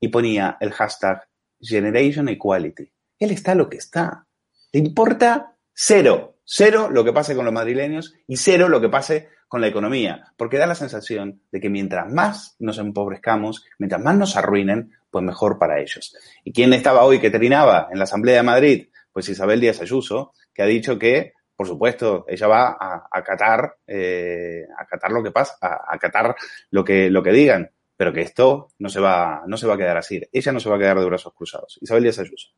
y 0.00 0.08
ponía 0.08 0.56
el 0.58 0.72
hashtag 0.72 1.28
Generation 1.60 2.30
Equality. 2.30 2.90
Él 3.18 3.30
está 3.30 3.54
lo 3.54 3.68
que 3.68 3.76
está. 3.76 4.26
Le 4.72 4.80
importa 4.80 5.54
cero, 5.74 6.38
cero 6.46 6.88
lo 6.90 7.04
que 7.04 7.12
pase 7.12 7.36
con 7.36 7.44
los 7.44 7.52
madrileños 7.52 8.14
y 8.26 8.38
cero 8.38 8.70
lo 8.70 8.80
que 8.80 8.88
pase 8.88 9.28
con 9.48 9.60
la 9.60 9.68
economía, 9.68 10.32
porque 10.38 10.56
da 10.56 10.66
la 10.66 10.74
sensación 10.74 11.42
de 11.52 11.60
que 11.60 11.68
mientras 11.68 12.10
más 12.10 12.56
nos 12.58 12.78
empobrezcamos, 12.78 13.66
mientras 13.78 14.02
más 14.02 14.16
nos 14.16 14.36
arruinen, 14.36 14.92
pues 15.16 15.24
mejor 15.24 15.58
para 15.58 15.80
ellos. 15.80 16.14
¿Y 16.44 16.52
quién 16.52 16.74
estaba 16.74 17.04
hoy 17.04 17.18
que 17.18 17.30
trinaba 17.30 17.88
en 17.90 17.96
la 17.96 18.04
Asamblea 18.04 18.36
de 18.36 18.42
Madrid? 18.42 18.88
Pues 19.10 19.26
Isabel 19.30 19.62
Díaz 19.62 19.80
Ayuso, 19.80 20.34
que 20.52 20.62
ha 20.62 20.66
dicho 20.66 20.98
que 20.98 21.32
por 21.56 21.66
supuesto, 21.66 22.26
ella 22.28 22.48
va 22.48 22.76
a 22.78 23.08
acatar, 23.10 23.76
eh, 23.86 24.66
acatar 24.78 25.10
lo 25.10 25.22
que 25.22 25.30
pasa, 25.30 25.56
a 25.58 25.94
acatar 25.94 26.36
lo 26.68 26.84
que, 26.84 27.08
lo 27.08 27.22
que 27.22 27.32
digan, 27.32 27.70
pero 27.96 28.12
que 28.12 28.20
esto 28.20 28.68
no 28.78 28.90
se 28.90 29.00
va, 29.00 29.42
no 29.46 29.56
se 29.56 29.66
va 29.66 29.72
a 29.72 29.78
quedar 29.78 29.96
así. 29.96 30.20
Ella 30.30 30.52
no 30.52 30.60
se 30.60 30.68
va 30.68 30.76
a 30.76 30.78
quedar 30.78 30.98
de 30.98 31.06
brazos 31.06 31.32
cruzados. 31.32 31.78
Isabel 31.80 32.02
Díaz 32.02 32.18
Ayuso. 32.18 32.48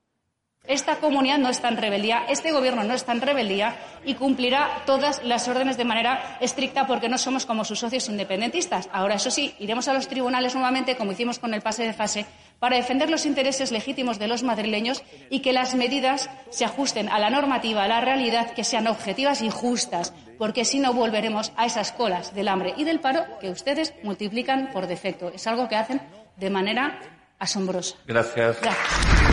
Esta 0.68 0.97
comunidad 0.97 1.38
no 1.38 1.49
está 1.49 1.68
en 1.68 1.79
rebeldía, 1.79 2.27
este 2.29 2.53
gobierno 2.53 2.85
no 2.85 2.92
está 2.92 3.12
en 3.12 3.23
rebeldía 3.23 3.75
y 4.05 4.16
cumplirá 4.16 4.83
todas 4.85 5.25
las 5.25 5.49
órdenes 5.49 5.79
de 5.79 5.87
manera 5.87 6.37
estricta 6.42 6.87
porque 6.87 7.09
no 7.09 7.16
somos 7.16 7.47
como 7.47 7.64
sus 7.64 7.79
socios 7.79 8.07
independentistas. 8.11 8.87
Ahora, 8.92 9.14
eso 9.14 9.31
sí, 9.31 9.55
iremos 9.61 9.88
a 9.88 9.94
los 9.94 10.09
tribunales 10.09 10.55
nuevamente, 10.55 10.94
como 10.94 11.12
hicimos 11.12 11.38
con 11.38 11.55
el 11.55 11.62
pase 11.62 11.85
de 11.85 11.94
fase, 11.94 12.27
para 12.59 12.77
defender 12.77 13.11
los 13.11 13.27
intereses 13.27 13.71
legítimos 13.71 14.18
de 14.18 14.29
los 14.29 14.42
madrileños 14.42 15.03
y 15.31 15.40
que 15.40 15.53
las 15.53 15.75
medidas 15.75 16.31
se 16.51 16.64
ajusten 16.64 17.09
a 17.09 17.18
la 17.18 17.31
normativa, 17.31 17.85
a 17.85 17.88
la 17.88 18.01
realidad, 18.01 18.53
que 18.55 18.64
sean 18.64 18.87
objetivas 18.87 19.42
y 19.42 19.51
justas, 19.51 20.12
porque 20.38 20.64
si 20.64 20.79
no 20.79 20.92
volveremos 20.92 21.53
a 21.57 21.66
esas 21.66 21.92
colas 21.92 22.35
del 22.35 22.49
hambre 22.49 22.75
y 22.77 22.85
del 22.85 23.01
paro 23.01 23.25
que 23.40 23.51
ustedes 23.51 23.94
multiplican 24.03 24.71
por 24.73 24.87
defecto. 24.87 25.31
Es 25.35 25.47
algo 25.47 25.68
que 25.68 25.77
hacen 25.77 26.01
de 26.37 26.51
manera 26.51 27.01
asombrosa. 27.38 27.97
Gracias. 28.07 28.61
Gracias. 28.61 29.29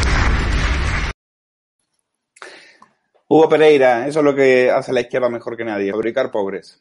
Hugo 3.27 3.49
Pereira, 3.49 4.07
eso 4.07 4.19
es 4.19 4.25
lo 4.25 4.35
que 4.35 4.69
hace 4.69 4.93
la 4.93 5.01
izquierda 5.01 5.29
mejor 5.29 5.57
que 5.57 5.65
nadie, 5.65 5.91
fabricar 5.91 6.29
pobres. 6.29 6.79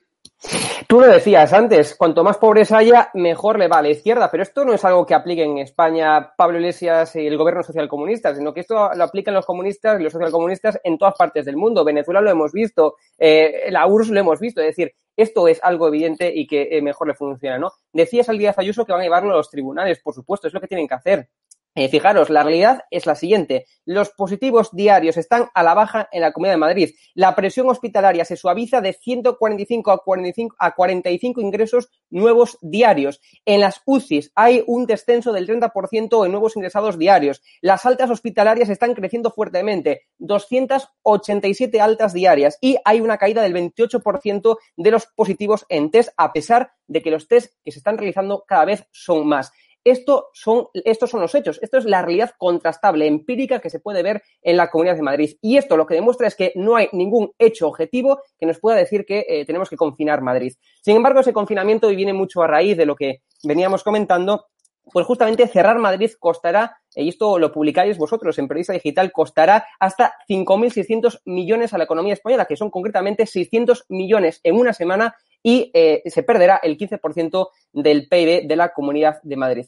Tú 0.87 1.01
lo 1.01 1.07
decías 1.07 1.53
antes, 1.53 1.95
cuanto 1.97 2.23
más 2.23 2.37
pobreza 2.37 2.79
haya, 2.79 3.11
mejor 3.15 3.59
le 3.59 3.69
va 3.69 3.79
a 3.79 3.83
la 3.83 3.89
izquierda, 3.89 4.31
pero 4.31 4.43
esto 4.43 4.65
no 4.65 4.75
es 4.75 4.85
algo 4.85 5.07
que 5.07 5.15
aplique 5.15 5.43
en 5.43 5.59
España 5.59 6.35
Pablo 6.37 6.59
Iglesias 6.59 7.17
y 7.17 7.27
el 7.27 7.39
gobierno 7.39 7.63
socialcomunista, 7.63 8.35
sino 8.35 8.53
que 8.53 8.61
esto 8.61 8.91
lo 8.95 9.05
aplican 9.05 9.33
los 9.33 9.47
comunistas 9.47 9.99
y 9.99 10.03
los 10.03 10.13
socialcomunistas 10.13 10.79
en 10.85 10.99
todas 10.99 11.15
partes 11.17 11.47
del 11.47 11.57
mundo. 11.57 11.85
Venezuela 11.85 12.21
lo 12.21 12.31
hemos 12.31 12.53
visto, 12.53 12.97
eh, 13.19 13.71
la 13.71 13.87
URSS 13.87 14.11
lo 14.11 14.21
hemos 14.21 14.41
visto, 14.41 14.61
es 14.61 14.69
decir, 14.69 14.93
esto 15.17 15.49
es 15.49 15.61
algo 15.63 15.89
evidente 15.89 16.31
y 16.35 16.47
que 16.47 16.69
eh, 16.71 16.83
mejor 16.83 17.09
le 17.09 17.15
funciona, 17.15 17.59
¿no? 17.59 17.73
Decías 17.93 18.29
al 18.29 18.39
Díaz 18.39 18.59
Ayuso 18.59 18.85
que 18.85 18.93
van 18.93 19.01
a 19.01 19.05
llevarlo 19.05 19.33
a 19.33 19.37
los 19.37 19.51
tribunales, 19.51 20.01
por 20.01 20.15
supuesto, 20.15 20.49
es 20.49 20.55
lo 20.55 20.61
que 20.61 20.69
tienen 20.69 20.89
que 20.89 20.95
hacer. 20.95 21.29
Eh, 21.77 21.89
fijaros, 21.89 22.31
la 22.31 22.45
realidad 22.45 22.85
es 22.91 23.05
la 23.05 23.17
siguiente. 23.17 23.67
Los 23.85 24.11
positivos 24.11 24.71
diarios 24.73 25.17
están 25.17 25.49
a 25.55 25.65
la 25.65 25.75
baja 25.75 26.09
en 26.13 26.21
la 26.21 26.33
Comunidad 26.33 26.55
de 26.55 26.59
Madrid. 26.59 26.91
La 27.15 27.35
presión 27.35 27.69
hospitalaria 27.69 28.25
se 28.25 28.37
suaviza 28.37 28.81
de 28.81 28.93
145 28.93 29.91
a, 29.91 29.99
45 29.99 30.55
a 30.57 30.73
45 30.73 31.41
ingresos 31.41 31.91
nuevos 32.11 32.59
diarios. 32.61 33.21
En 33.45 33.59
las 33.59 33.83
UCIs 33.87 34.31
hay 34.37 34.63
un 34.69 34.87
descenso 34.87 35.33
del 35.33 35.49
30% 35.49 36.25
en 36.25 36.31
nuevos 36.31 36.57
ingresados 36.57 36.97
diarios. 36.97 37.43
Las 37.61 37.85
altas 37.87 38.09
hospitalarias 38.09 38.69
están 38.69 38.95
creciendo 38.95 39.33
fuertemente, 39.33 40.03
287 40.19 41.81
altas 41.81 42.13
diarias 42.13 42.57
y 42.61 42.77
hay 42.85 43.01
una 43.01 43.19
caída 43.19 43.43
del 43.43 43.53
28% 43.53 44.59
de 44.77 44.91
los 44.93 45.07
positivos 45.07 45.67
en 45.69 45.91
test, 45.91 46.11
a 46.17 46.33
pesar 46.33 46.71
de 46.87 47.03
que 47.03 47.11
los 47.11 47.27
test 47.27 47.53
que 47.65 47.73
se 47.73 47.79
están 47.79 47.99
realizando 47.99 48.45
cada 48.47 48.65
vez 48.65 48.87
son 48.93 49.27
más. 49.27 49.53
Esto 49.85 50.31
son, 50.33 50.69
estos 50.73 51.11
son 51.11 51.21
los 51.21 51.35
hechos, 51.35 51.59
esto 51.63 51.79
es 51.79 51.85
la 51.85 52.03
realidad 52.03 52.33
contrastable, 52.39 53.07
empírica 53.07 53.61
que 53.61 53.71
se 53.71 53.81
puede 53.81 54.03
ver 54.03 54.23
en 54.43 54.57
la 54.57 54.71
Comunidad 54.71 54.97
de 54.97 55.03
Madrid. 55.03 55.37
Y 55.43 55.59
esto 55.59 55.77
lo 55.77 55.87
que 55.87 55.95
demuestra 55.95 56.27
es 56.27 56.35
que 56.35 56.53
no 56.57 56.77
hay 56.77 56.89
ningún 56.93 57.33
hecho 57.39 57.69
objetivo 57.69 58.21
que 58.39 58.47
nos 58.47 58.59
pueda 58.59 58.77
decir 58.79 59.05
que 59.05 59.27
eh, 59.29 59.45
tenemos 59.45 59.69
que 59.69 59.77
confinar 59.77 60.23
Madrid. 60.23 60.55
Sin 60.83 60.97
embargo, 60.97 61.21
ese 61.21 61.33
confinamiento 61.33 61.89
viene 61.89 62.13
mucho 62.13 62.43
a 62.43 62.47
raíz 62.47 62.77
de 62.77 62.87
lo 62.87 62.97
que 62.97 63.23
veníamos 63.43 63.83
comentando, 63.83 64.47
pues 64.93 65.07
justamente 65.07 65.47
cerrar 65.49 65.79
Madrid 65.79 66.11
costará, 66.19 66.79
y 66.95 67.09
esto 67.09 67.39
lo 67.39 67.53
publicáis 67.53 67.97
vosotros 67.97 68.39
en 68.39 68.49
Periodista 68.49 68.73
Digital, 68.73 69.13
costará 69.13 69.67
hasta 69.81 70.15
5.600 70.29 71.21
millones 71.25 71.73
a 71.73 71.79
la 71.79 71.85
economía 71.85 72.15
española, 72.15 72.45
que 72.45 72.57
son 72.57 72.71
concretamente 72.71 73.27
600 73.27 73.87
millones 73.89 74.41
en 74.43 74.57
una 74.57 74.73
semana 74.73 75.15
y 75.45 75.71
eh, 75.75 76.03
se 76.07 76.23
perderá 76.23 76.59
el 76.63 76.77
15% 76.79 77.49
del 77.75 78.09
PIB 78.09 78.49
de 78.49 78.57
la 78.57 78.73
Comunidad 78.73 79.21
de 79.23 79.37
Madrid. 79.37 79.67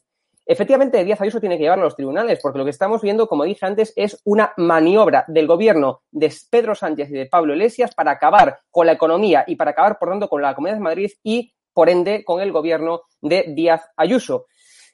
Efectivamente, 0.48 1.04
Díaz 1.04 1.20
Ayuso 1.20 1.40
tiene 1.40 1.58
que 1.58 1.64
llevarlo 1.64 1.82
a 1.82 1.88
los 1.88 1.96
tribunales, 1.96 2.38
porque 2.40 2.58
lo 2.58 2.64
que 2.64 2.70
estamos 2.70 3.02
viendo, 3.02 3.26
como 3.26 3.44
dije 3.44 3.66
antes, 3.66 3.92
es 3.94 4.22
una 4.24 4.52
maniobra 4.56 5.24
del 5.28 5.46
gobierno 5.46 6.02
de 6.10 6.32
Pedro 6.50 6.74
Sánchez 6.74 7.10
y 7.10 7.14
de 7.14 7.26
Pablo 7.26 7.52
Iglesias 7.52 7.94
para 7.94 8.12
acabar 8.12 8.60
con 8.70 8.86
la 8.86 8.92
economía 8.92 9.44
y 9.46 9.56
para 9.56 9.72
acabar, 9.72 9.98
por 9.98 10.08
tanto, 10.08 10.28
con 10.28 10.40
la 10.40 10.54
Comunidad 10.54 10.76
de 10.76 10.82
Madrid 10.82 11.10
y, 11.22 11.52
por 11.74 11.90
ende, 11.90 12.24
con 12.24 12.40
el 12.40 12.52
gobierno 12.52 13.02
de 13.20 13.44
Díaz 13.54 13.90
Ayuso. 13.96 14.46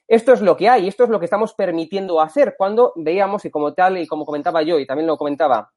Esto 0.07 0.33
es 0.33 0.41
lo 0.41 0.57
que 0.57 0.67
hay, 0.67 0.87
esto 0.87 1.05
es 1.05 1.09
lo 1.09 1.19
que 1.19 1.25
estamos 1.25 1.53
permitiendo 1.53 2.19
hacer 2.19 2.55
cuando 2.57 2.91
veíamos, 2.97 3.45
y 3.45 3.51
como 3.51 3.73
tal, 3.73 3.99
y 3.99 4.07
como 4.07 4.25
comentaba 4.25 4.63
yo, 4.63 4.79
y 4.79 4.85
también 4.85 5.07
lo 5.07 5.17
comentaba 5.17 5.71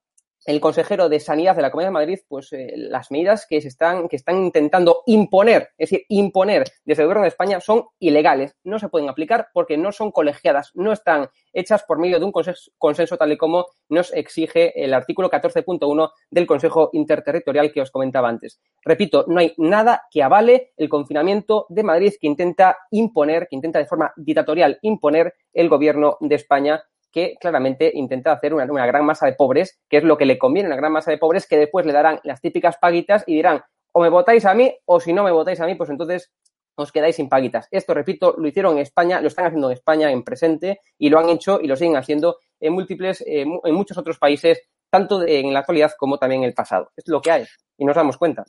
el 0.46 0.60
consejero 0.60 1.08
de 1.08 1.20
Sanidad 1.20 1.56
de 1.56 1.62
la 1.62 1.70
Comunidad 1.70 1.88
de 1.88 1.94
Madrid, 1.94 2.18
pues 2.28 2.52
eh, 2.52 2.72
las 2.76 3.10
medidas 3.10 3.46
que 3.48 3.60
se 3.60 3.68
están, 3.68 4.08
que 4.08 4.16
están 4.16 4.44
intentando 4.44 5.02
imponer, 5.06 5.70
es 5.76 5.90
decir, 5.90 6.06
imponer 6.08 6.64
desde 6.84 7.02
el 7.02 7.08
gobierno 7.08 7.22
de 7.22 7.28
España 7.28 7.60
son 7.60 7.84
ilegales, 7.98 8.56
no 8.62 8.78
se 8.78 8.88
pueden 8.88 9.08
aplicar 9.08 9.48
porque 9.52 9.76
no 9.76 9.92
son 9.92 10.12
colegiadas, 10.12 10.70
no 10.74 10.92
están 10.92 11.28
hechas 11.52 11.82
por 11.82 11.98
medio 11.98 12.18
de 12.18 12.24
un 12.24 12.32
consenso, 12.32 12.70
consenso 12.78 13.16
tal 13.16 13.32
y 13.32 13.36
como 13.36 13.66
nos 13.88 14.12
exige 14.12 14.72
el 14.82 14.94
artículo 14.94 15.30
14.1 15.30 16.10
del 16.30 16.46
Consejo 16.46 16.90
Interterritorial 16.92 17.72
que 17.72 17.80
os 17.80 17.90
comentaba 17.90 18.28
antes. 18.28 18.60
Repito, 18.84 19.24
no 19.26 19.40
hay 19.40 19.52
nada 19.56 20.02
que 20.10 20.22
avale 20.22 20.72
el 20.76 20.88
confinamiento 20.88 21.66
de 21.68 21.82
Madrid 21.82 22.14
que 22.20 22.26
intenta 22.28 22.78
imponer, 22.90 23.48
que 23.48 23.56
intenta 23.56 23.78
de 23.78 23.86
forma 23.86 24.12
dictatorial 24.16 24.78
imponer 24.82 25.34
el 25.52 25.68
gobierno 25.68 26.18
de 26.20 26.34
España 26.36 26.82
que 27.12 27.34
claramente 27.40 27.90
intenta 27.94 28.32
hacer 28.32 28.54
una, 28.54 28.86
gran 28.86 29.04
masa 29.04 29.26
de 29.26 29.32
pobres, 29.32 29.78
que 29.88 29.98
es 29.98 30.04
lo 30.04 30.16
que 30.16 30.26
le 30.26 30.38
conviene, 30.38 30.68
una 30.68 30.76
gran 30.76 30.92
masa 30.92 31.10
de 31.10 31.18
pobres 31.18 31.46
que 31.46 31.56
después 31.56 31.86
le 31.86 31.92
darán 31.92 32.20
las 32.24 32.40
típicas 32.40 32.76
paguitas 32.78 33.24
y 33.26 33.34
dirán, 33.34 33.62
o 33.92 34.00
me 34.02 34.08
votáis 34.08 34.44
a 34.44 34.54
mí, 34.54 34.74
o 34.84 35.00
si 35.00 35.12
no 35.12 35.24
me 35.24 35.30
votáis 35.30 35.60
a 35.60 35.66
mí, 35.66 35.74
pues 35.74 35.90
entonces 35.90 36.32
os 36.76 36.92
quedáis 36.92 37.16
sin 37.16 37.28
paguitas. 37.28 37.68
Esto, 37.70 37.94
repito, 37.94 38.34
lo 38.36 38.46
hicieron 38.46 38.74
en 38.74 38.80
España, 38.80 39.20
lo 39.20 39.28
están 39.28 39.46
haciendo 39.46 39.68
en 39.68 39.74
España 39.74 40.10
en 40.10 40.22
presente 40.22 40.80
y 40.98 41.08
lo 41.08 41.18
han 41.18 41.30
hecho 41.30 41.58
y 41.60 41.66
lo 41.66 41.76
siguen 41.76 41.96
haciendo 41.96 42.38
en 42.60 42.74
múltiples, 42.74 43.22
eh, 43.22 43.46
en 43.64 43.74
muchos 43.74 43.96
otros 43.96 44.18
países, 44.18 44.60
tanto 44.90 45.26
en 45.26 45.52
la 45.52 45.60
actualidad 45.60 45.92
como 45.98 46.18
también 46.18 46.42
en 46.42 46.48
el 46.48 46.54
pasado. 46.54 46.90
Es 46.96 47.08
lo 47.08 47.20
que 47.20 47.30
hay 47.30 47.46
y 47.78 47.84
nos 47.84 47.96
damos 47.96 48.18
cuenta. 48.18 48.44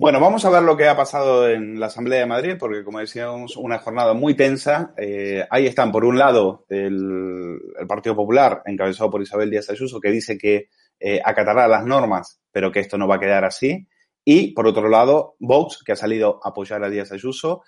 Bueno, 0.00 0.18
vamos 0.18 0.46
a 0.46 0.50
ver 0.50 0.62
lo 0.62 0.78
que 0.78 0.88
ha 0.88 0.96
pasado 0.96 1.46
en 1.46 1.78
la 1.78 1.88
Asamblea 1.88 2.20
de 2.20 2.26
Madrid, 2.26 2.54
porque 2.58 2.82
como 2.82 3.00
decíamos, 3.00 3.58
una 3.58 3.80
jornada 3.80 4.14
muy 4.14 4.32
tensa. 4.32 4.94
Eh, 4.96 5.46
ahí 5.50 5.66
están, 5.66 5.92
por 5.92 6.06
un 6.06 6.16
lado, 6.16 6.64
el, 6.70 7.60
Partido 7.86 8.16
Popular, 8.16 8.62
encabezado 8.64 9.10
por 9.10 9.20
Isabel 9.20 9.50
Díaz 9.50 9.68
Ayuso, 9.68 10.00
que 10.00 10.10
dice 10.10 10.38
que 10.38 10.70
eh, 10.98 11.20
acatará 11.22 11.68
las 11.68 11.84
normas, 11.84 12.40
pero 12.50 12.72
que 12.72 12.80
esto 12.80 12.96
no 12.96 13.06
va 13.06 13.16
a 13.16 13.20
quedar 13.20 13.44
así. 13.44 13.86
Y, 14.24 14.54
por 14.54 14.66
otro 14.66 14.88
lado, 14.88 15.36
Vox, 15.38 15.82
que 15.84 15.92
ha 15.92 15.96
salido 15.96 16.40
a 16.42 16.48
apoyar 16.48 16.82
a 16.82 16.88
Díaz 16.88 17.12
Ayuso. 17.12 17.62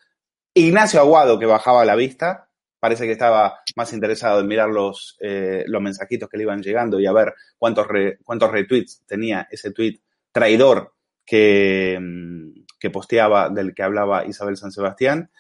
Ignacio 0.54 1.00
Aguado, 1.00 1.38
que 1.38 1.44
bajaba 1.44 1.84
la 1.84 1.96
vista, 1.96 2.48
parece 2.80 3.04
que 3.04 3.12
estaba 3.12 3.60
más 3.76 3.92
interesado 3.92 4.40
en 4.40 4.46
mirar 4.46 4.70
los, 4.70 5.18
eh, 5.20 5.64
los 5.66 5.82
mensajitos 5.82 6.30
que 6.30 6.38
le 6.38 6.44
iban 6.44 6.62
llegando 6.62 6.98
y 6.98 7.04
a 7.04 7.12
ver 7.12 7.34
cuántos, 7.58 7.86
cuántos 8.24 8.50
retweets 8.50 9.02
tenía 9.04 9.46
ese 9.50 9.70
tweet 9.70 10.00
traidor 10.32 10.94
que, 11.24 11.98
mm, 12.00 12.64
que 12.78 12.90
posteaba, 12.90 13.48
del 13.48 13.74
que 13.74 13.82
hablaba 13.82 14.26
Isabel 14.26 14.56
San 14.56 14.72
Sebastián, 14.72 15.30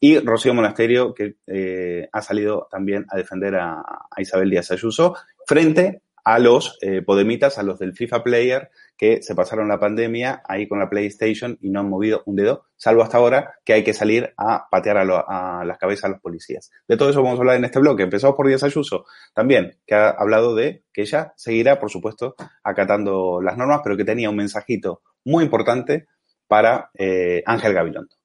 y 0.00 0.18
Rocío 0.18 0.54
Monasterio, 0.54 1.12
que 1.12 1.36
eh, 1.46 2.08
ha 2.12 2.22
salido 2.22 2.68
también 2.70 3.04
a 3.08 3.16
defender 3.16 3.56
a, 3.56 3.82
Isabel 4.16 4.50
Díaz 4.50 4.70
Ayuso 4.70 5.16
frente 5.46 6.02
a 6.24 6.38
los 6.38 6.78
eh, 6.82 7.02
podemitas, 7.02 7.58
a 7.58 7.62
los 7.62 7.78
del 7.78 7.94
FIFA 7.94 8.22
Player, 8.22 8.70
que 8.96 9.22
se 9.22 9.34
pasaron 9.34 9.68
la 9.68 9.78
pandemia 9.78 10.42
ahí 10.46 10.66
con 10.66 10.78
la 10.80 10.90
PlayStation 10.90 11.56
y 11.60 11.70
no 11.70 11.80
han 11.80 11.88
movido 11.88 12.22
un 12.26 12.36
dedo, 12.36 12.66
salvo 12.76 13.02
hasta 13.02 13.18
ahora 13.18 13.54
que 13.64 13.72
hay 13.72 13.84
que 13.84 13.94
salir 13.94 14.34
a 14.36 14.68
patear 14.70 14.98
a, 14.98 15.64
las 15.64 15.78
cabezas 15.78 16.04
a 16.04 16.08
los 16.08 16.20
policías. 16.20 16.70
De 16.88 16.96
todo 16.96 17.10
eso 17.10 17.22
vamos 17.22 17.38
a 17.38 17.42
hablar 17.42 17.56
en 17.56 17.64
este 17.64 17.78
bloque. 17.78 18.02
Empezamos 18.02 18.36
por 18.36 18.48
Díaz 18.48 18.64
Ayuso, 18.64 19.06
también, 19.34 19.78
que 19.86 19.94
ha 19.94 20.10
hablado 20.10 20.54
de 20.54 20.84
que 20.92 21.02
ella 21.02 21.32
seguirá, 21.36 21.78
por 21.78 21.90
supuesto, 21.90 22.34
acatando 22.64 23.40
las 23.40 23.56
normas, 23.56 23.80
pero 23.84 23.96
que 23.96 24.04
tenía 24.04 24.30
un 24.30 24.36
mensajito 24.36 25.02
muy 25.24 25.44
importante 25.44 26.08
para 26.48 26.90
eh, 26.94 27.42
Ángel 27.46 27.74
Gabilondo. 27.74 28.17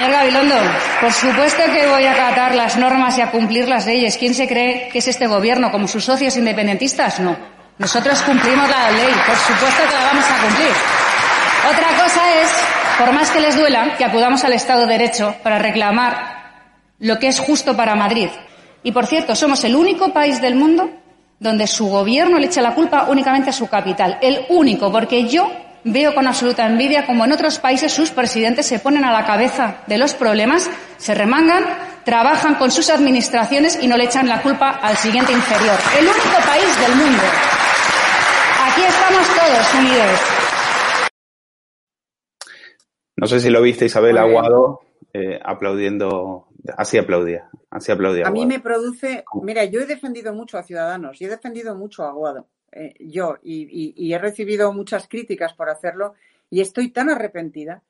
Señor 0.00 0.14
Gabilondo, 0.14 0.54
por 1.02 1.12
supuesto 1.12 1.62
que 1.70 1.86
voy 1.86 2.06
a 2.06 2.12
acatar 2.12 2.54
las 2.54 2.78
normas 2.78 3.18
y 3.18 3.20
a 3.20 3.30
cumplir 3.30 3.68
las 3.68 3.84
leyes. 3.84 4.16
¿Quién 4.16 4.32
se 4.32 4.48
cree 4.48 4.88
que 4.88 5.00
es 5.00 5.08
este 5.08 5.26
gobierno? 5.26 5.70
¿Como 5.70 5.86
sus 5.86 6.06
socios 6.06 6.38
independentistas? 6.38 7.20
No. 7.20 7.36
Nosotros 7.76 8.22
cumplimos 8.22 8.66
la 8.70 8.90
ley, 8.92 9.12
por 9.26 9.36
supuesto 9.36 9.82
que 9.86 9.94
la 9.94 10.04
vamos 10.04 10.24
a 10.24 10.42
cumplir. 10.42 10.70
Otra 11.68 12.02
cosa 12.02 12.40
es, 12.40 12.50
por 12.98 13.12
más 13.12 13.30
que 13.30 13.40
les 13.40 13.58
duela, 13.58 13.94
que 13.98 14.04
acudamos 14.06 14.42
al 14.42 14.54
Estado 14.54 14.86
de 14.86 14.92
Derecho 14.96 15.36
para 15.42 15.58
reclamar 15.58 16.62
lo 16.98 17.18
que 17.18 17.28
es 17.28 17.38
justo 17.38 17.76
para 17.76 17.94
Madrid. 17.94 18.30
Y 18.82 18.92
por 18.92 19.04
cierto, 19.04 19.36
somos 19.36 19.62
el 19.64 19.76
único 19.76 20.14
país 20.14 20.40
del 20.40 20.54
mundo 20.54 20.88
donde 21.38 21.66
su 21.66 21.88
gobierno 21.88 22.38
le 22.38 22.46
echa 22.46 22.62
la 22.62 22.74
culpa 22.74 23.04
únicamente 23.10 23.50
a 23.50 23.52
su 23.52 23.68
capital. 23.68 24.16
El 24.22 24.46
único, 24.48 24.90
porque 24.90 25.28
yo 25.28 25.52
veo 25.84 26.14
con 26.14 26.26
absoluta 26.26 26.66
envidia 26.66 27.06
como 27.06 27.24
en 27.24 27.32
otros 27.32 27.58
países 27.58 27.92
sus 27.92 28.10
presidentes 28.10 28.66
se 28.66 28.78
ponen 28.78 29.04
a 29.04 29.12
la 29.12 29.24
cabeza 29.24 29.82
de 29.86 29.98
los 29.98 30.14
problemas, 30.14 30.70
se 30.98 31.14
remangan, 31.14 31.64
trabajan 32.04 32.56
con 32.56 32.70
sus 32.70 32.90
administraciones 32.90 33.82
y 33.82 33.88
no 33.88 33.96
le 33.96 34.04
echan 34.04 34.28
la 34.28 34.42
culpa 34.42 34.70
al 34.70 34.96
siguiente 34.96 35.32
inferior. 35.32 35.76
El 35.98 36.04
único 36.04 36.46
país 36.46 36.80
del 36.80 36.96
mundo. 36.96 37.22
Aquí 38.62 38.82
estamos 38.82 39.26
todos 39.28 39.74
unidos. 39.74 40.20
No 43.16 43.26
sé 43.26 43.40
si 43.40 43.50
lo 43.50 43.60
viste 43.60 43.84
Isabel 43.84 44.16
Aguado 44.16 44.80
eh, 45.12 45.40
aplaudiendo, 45.44 46.48
así 46.76 46.96
aplaudía, 46.96 47.50
así 47.70 47.90
aplaudía. 47.92 48.26
A 48.26 48.30
mí 48.30 48.46
me 48.46 48.60
produce, 48.60 49.24
mira, 49.42 49.64
yo 49.64 49.80
he 49.80 49.86
defendido 49.86 50.32
mucho 50.32 50.56
a 50.56 50.62
Ciudadanos 50.62 51.20
y 51.20 51.24
he 51.24 51.28
defendido 51.28 51.74
mucho 51.74 52.04
a 52.04 52.10
Aguado, 52.10 52.46
eh, 52.72 52.94
yo, 53.00 53.38
y 53.42 54.12
he 54.12 54.18
recibido 54.18 54.72
muchas 54.72 55.08
críticas 55.08 55.54
por 55.54 55.70
hacerlo 55.70 56.14
y 56.50 56.60
estoy 56.60 56.90
tan 56.90 57.10
arrepentida, 57.10 57.82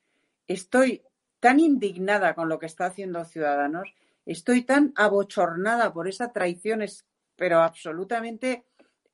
estoy 0.47 1.03
tan 1.41 1.59
indignada 1.59 2.35
con 2.35 2.49
lo 2.49 2.59
que 2.59 2.67
está 2.67 2.87
haciendo 2.87 3.25
Ciudadanos, 3.25 3.95
estoy 4.27 4.63
tan 4.63 4.93
abochornada 4.97 5.93
por 5.93 6.07
esa 6.07 6.33
traición, 6.33 6.85
pero 7.35 7.61
absolutamente 7.61 8.65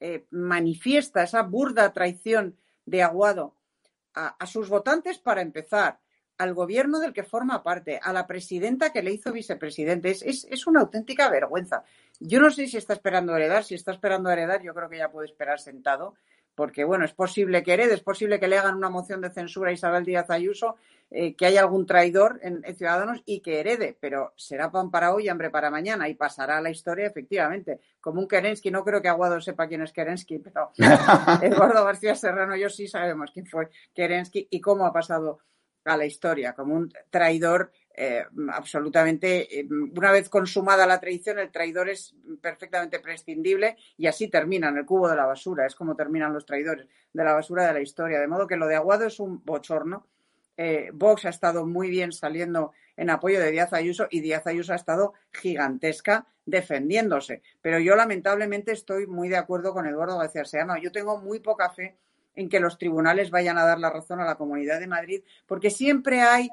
eh, 0.01 0.27
manifiesta 0.31 1.23
esa 1.23 1.43
burda 1.43 1.93
traición 1.93 2.57
de 2.85 3.03
Aguado 3.03 3.55
a, 4.15 4.47
sus 4.47 4.69
votantes 4.69 5.19
para 5.19 5.43
empezar, 5.43 6.01
al 6.39 6.55
gobierno 6.55 7.01
del 7.01 7.13
que 7.13 7.23
forma 7.23 7.63
parte, 7.63 7.99
a 8.03 8.13
la 8.13 8.27
presidenta 8.27 8.93
que 8.93 9.03
le 9.03 9.13
hizo 9.13 9.33
vicepresidente. 9.33 10.11
Es, 10.11 10.23
es, 10.23 10.67
una 10.67 10.81
auténtica 10.81 11.29
vergüenza. 11.31 11.85
Yo 12.21 12.41
no 12.41 12.51
sé 12.51 12.67
si 12.67 12.77
está 12.77 12.93
esperando 12.93 13.37
heredar, 13.37 13.65
si 13.65 13.75
está 13.75 13.93
esperando 13.93 14.31
heredar, 14.31 14.63
yo 14.63 14.75
creo 14.75 14.89
que 14.89 14.99
ya 14.99 15.11
puede 15.11 15.29
esperar 15.29 15.61
sentado, 15.61 16.15
porque 16.55 16.85
bueno, 16.85 17.05
es 17.05 17.13
posible 17.13 17.63
que 17.63 17.75
herede, 17.75 17.95
es 17.95 18.03
posible 18.03 18.41
que 18.41 18.49
le 18.49 18.59
hagan 18.59 18.77
una 18.77 18.89
moción 18.89 19.21
de 19.21 19.31
censura 19.31 19.71
a 19.71 19.75
Isabel 19.75 20.05
Díaz 20.05 20.31
Ayuso, 20.31 20.77
eh, 21.11 21.37
que 21.37 21.47
haya 21.47 21.61
algún 21.61 21.87
traidor 21.87 22.41
en, 22.43 22.65
Ciudadanos 22.75 23.23
y 23.27 23.41
que 23.41 23.61
herede, 23.61 23.97
pero 24.01 24.33
será 24.37 24.73
pan 24.73 24.91
para 24.91 25.15
hoy 25.15 25.27
y 25.27 25.29
hambre 25.29 25.51
para 25.51 25.71
mañana 25.71 26.09
y 26.09 26.15
pasará 26.15 26.59
a 26.59 26.61
la 26.61 26.71
historia 26.71 27.07
efectivamente, 27.07 27.79
como 28.01 28.21
un 28.21 28.27
Kerensky, 28.27 28.71
no 28.71 28.85
creo 28.85 29.01
que 29.01 29.09
Aguado 29.09 29.41
sepa 29.41 29.69
quién 29.69 29.83
es 29.83 29.93
Kerensky, 29.93 30.39
pero 30.39 30.73
Eduardo 31.43 31.85
García 31.85 32.15
Serrano 32.15 32.57
yo 32.57 32.71
sí 32.71 32.89
sabemos 32.89 33.31
quién 33.33 33.47
fue 33.47 33.69
Kerensky 33.95 34.49
y 34.51 34.61
cómo 34.61 34.87
ha 34.87 34.93
pasado 34.93 35.39
a 35.95 35.97
la 35.97 36.07
historia, 36.07 36.53
como 36.55 36.75
un 36.75 36.93
traidor 37.11 37.73
eh, 37.99 38.25
absolutamente, 38.53 39.61
eh, 39.61 39.67
una 39.97 40.13
vez 40.13 40.29
consumada 40.29 40.87
la 40.87 41.01
traición, 41.01 41.39
el 41.39 41.51
traidor 41.51 41.89
es 41.89 42.15
perfectamente 42.43 43.01
prescindible 43.01 43.77
y 43.97 44.07
así 44.07 44.29
termina 44.29 44.69
en 44.69 44.77
el 44.77 44.85
cubo 44.85 45.09
de 45.09 45.17
la 45.17 45.25
basura. 45.25 45.67
Es 45.67 45.75
como 45.75 45.97
terminan 45.97 46.35
los 46.35 46.45
traidores 46.45 46.87
de 47.13 47.25
la 47.25 47.33
basura 47.33 47.67
de 47.67 47.73
la 47.73 47.81
historia. 47.81 48.21
De 48.21 48.29
modo 48.29 48.47
que 48.47 48.57
lo 48.57 48.67
de 48.67 48.77
Aguado 48.77 49.07
es 49.07 49.19
un 49.19 49.43
bochorno. 49.45 50.07
Eh, 50.59 50.91
Vox 50.93 51.25
ha 51.25 51.31
estado 51.31 51.67
muy 51.67 51.89
bien 51.89 52.13
saliendo 52.13 52.73
en 52.97 53.11
apoyo 53.11 53.41
de 53.41 53.51
Díaz 53.51 53.73
Ayuso 53.73 54.09
y 54.11 54.21
Díaz 54.21 54.47
Ayuso 54.47 54.73
ha 54.73 54.77
estado 54.77 55.15
gigantesca 55.33 56.27
defendiéndose. 56.45 57.43
Pero 57.63 57.79
yo 57.79 57.97
lamentablemente 57.97 58.73
estoy 58.73 59.07
muy 59.07 59.29
de 59.29 59.37
acuerdo 59.37 59.73
con 59.73 59.87
Eduardo 59.87 60.19
García 60.19 60.45
Seano. 60.45 60.77
Yo 60.77 60.93
tengo 60.93 61.19
muy 61.19 61.41
poca 61.41 61.71
fe 61.71 61.97
en 62.37 62.49
que 62.49 62.61
los 62.61 62.79
tribunales 62.79 63.31
vayan 63.31 63.59
a 63.59 63.65
dar 63.65 63.81
la 63.81 63.91
razón 63.91 64.21
a 64.21 64.25
la 64.25 64.37
Comunidad 64.37 64.79
de 64.79 64.87
Madrid 64.87 65.23
porque 65.47 65.71
siempre 65.71 66.21
hay 66.21 66.49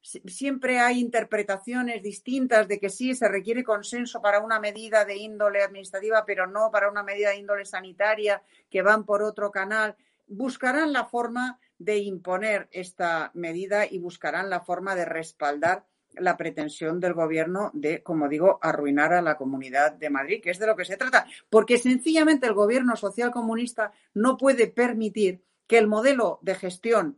siempre 0.00 0.78
hay 0.78 1.00
interpretaciones 1.00 2.02
distintas 2.02 2.68
de 2.68 2.78
que 2.78 2.88
sí 2.88 3.14
se 3.14 3.28
requiere 3.28 3.64
consenso 3.64 4.22
para 4.22 4.40
una 4.40 4.60
medida 4.60 5.04
de 5.04 5.16
índole 5.16 5.62
administrativa, 5.62 6.24
pero 6.24 6.46
no 6.46 6.70
para 6.70 6.90
una 6.90 7.02
medida 7.02 7.30
de 7.30 7.36
índole 7.36 7.64
sanitaria 7.64 8.42
que 8.70 8.80
van 8.82 9.04
por 9.04 9.22
otro 9.22 9.50
canal. 9.50 9.96
Buscarán 10.26 10.92
la 10.92 11.04
forma 11.04 11.58
de 11.78 11.98
imponer 11.98 12.68
esta 12.70 13.30
medida 13.34 13.86
y 13.86 13.98
buscarán 13.98 14.50
la 14.50 14.60
forma 14.60 14.94
de 14.94 15.04
respaldar 15.04 15.84
la 16.20 16.36
pretensión 16.36 17.00
del 17.00 17.14
gobierno 17.14 17.70
de, 17.74 18.02
como 18.02 18.28
digo, 18.28 18.58
arruinar 18.62 19.12
a 19.12 19.22
la 19.22 19.36
comunidad 19.36 19.92
de 19.92 20.10
Madrid, 20.10 20.40
que 20.42 20.50
es 20.50 20.58
de 20.58 20.66
lo 20.66 20.76
que 20.76 20.84
se 20.84 20.96
trata, 20.96 21.26
porque 21.50 21.78
sencillamente 21.78 22.46
el 22.46 22.54
gobierno 22.54 22.96
social 22.96 23.30
comunista 23.30 23.92
no 24.14 24.36
puede 24.36 24.68
permitir 24.68 25.42
que 25.66 25.78
el 25.78 25.86
modelo 25.86 26.38
de 26.42 26.54
gestión 26.54 27.16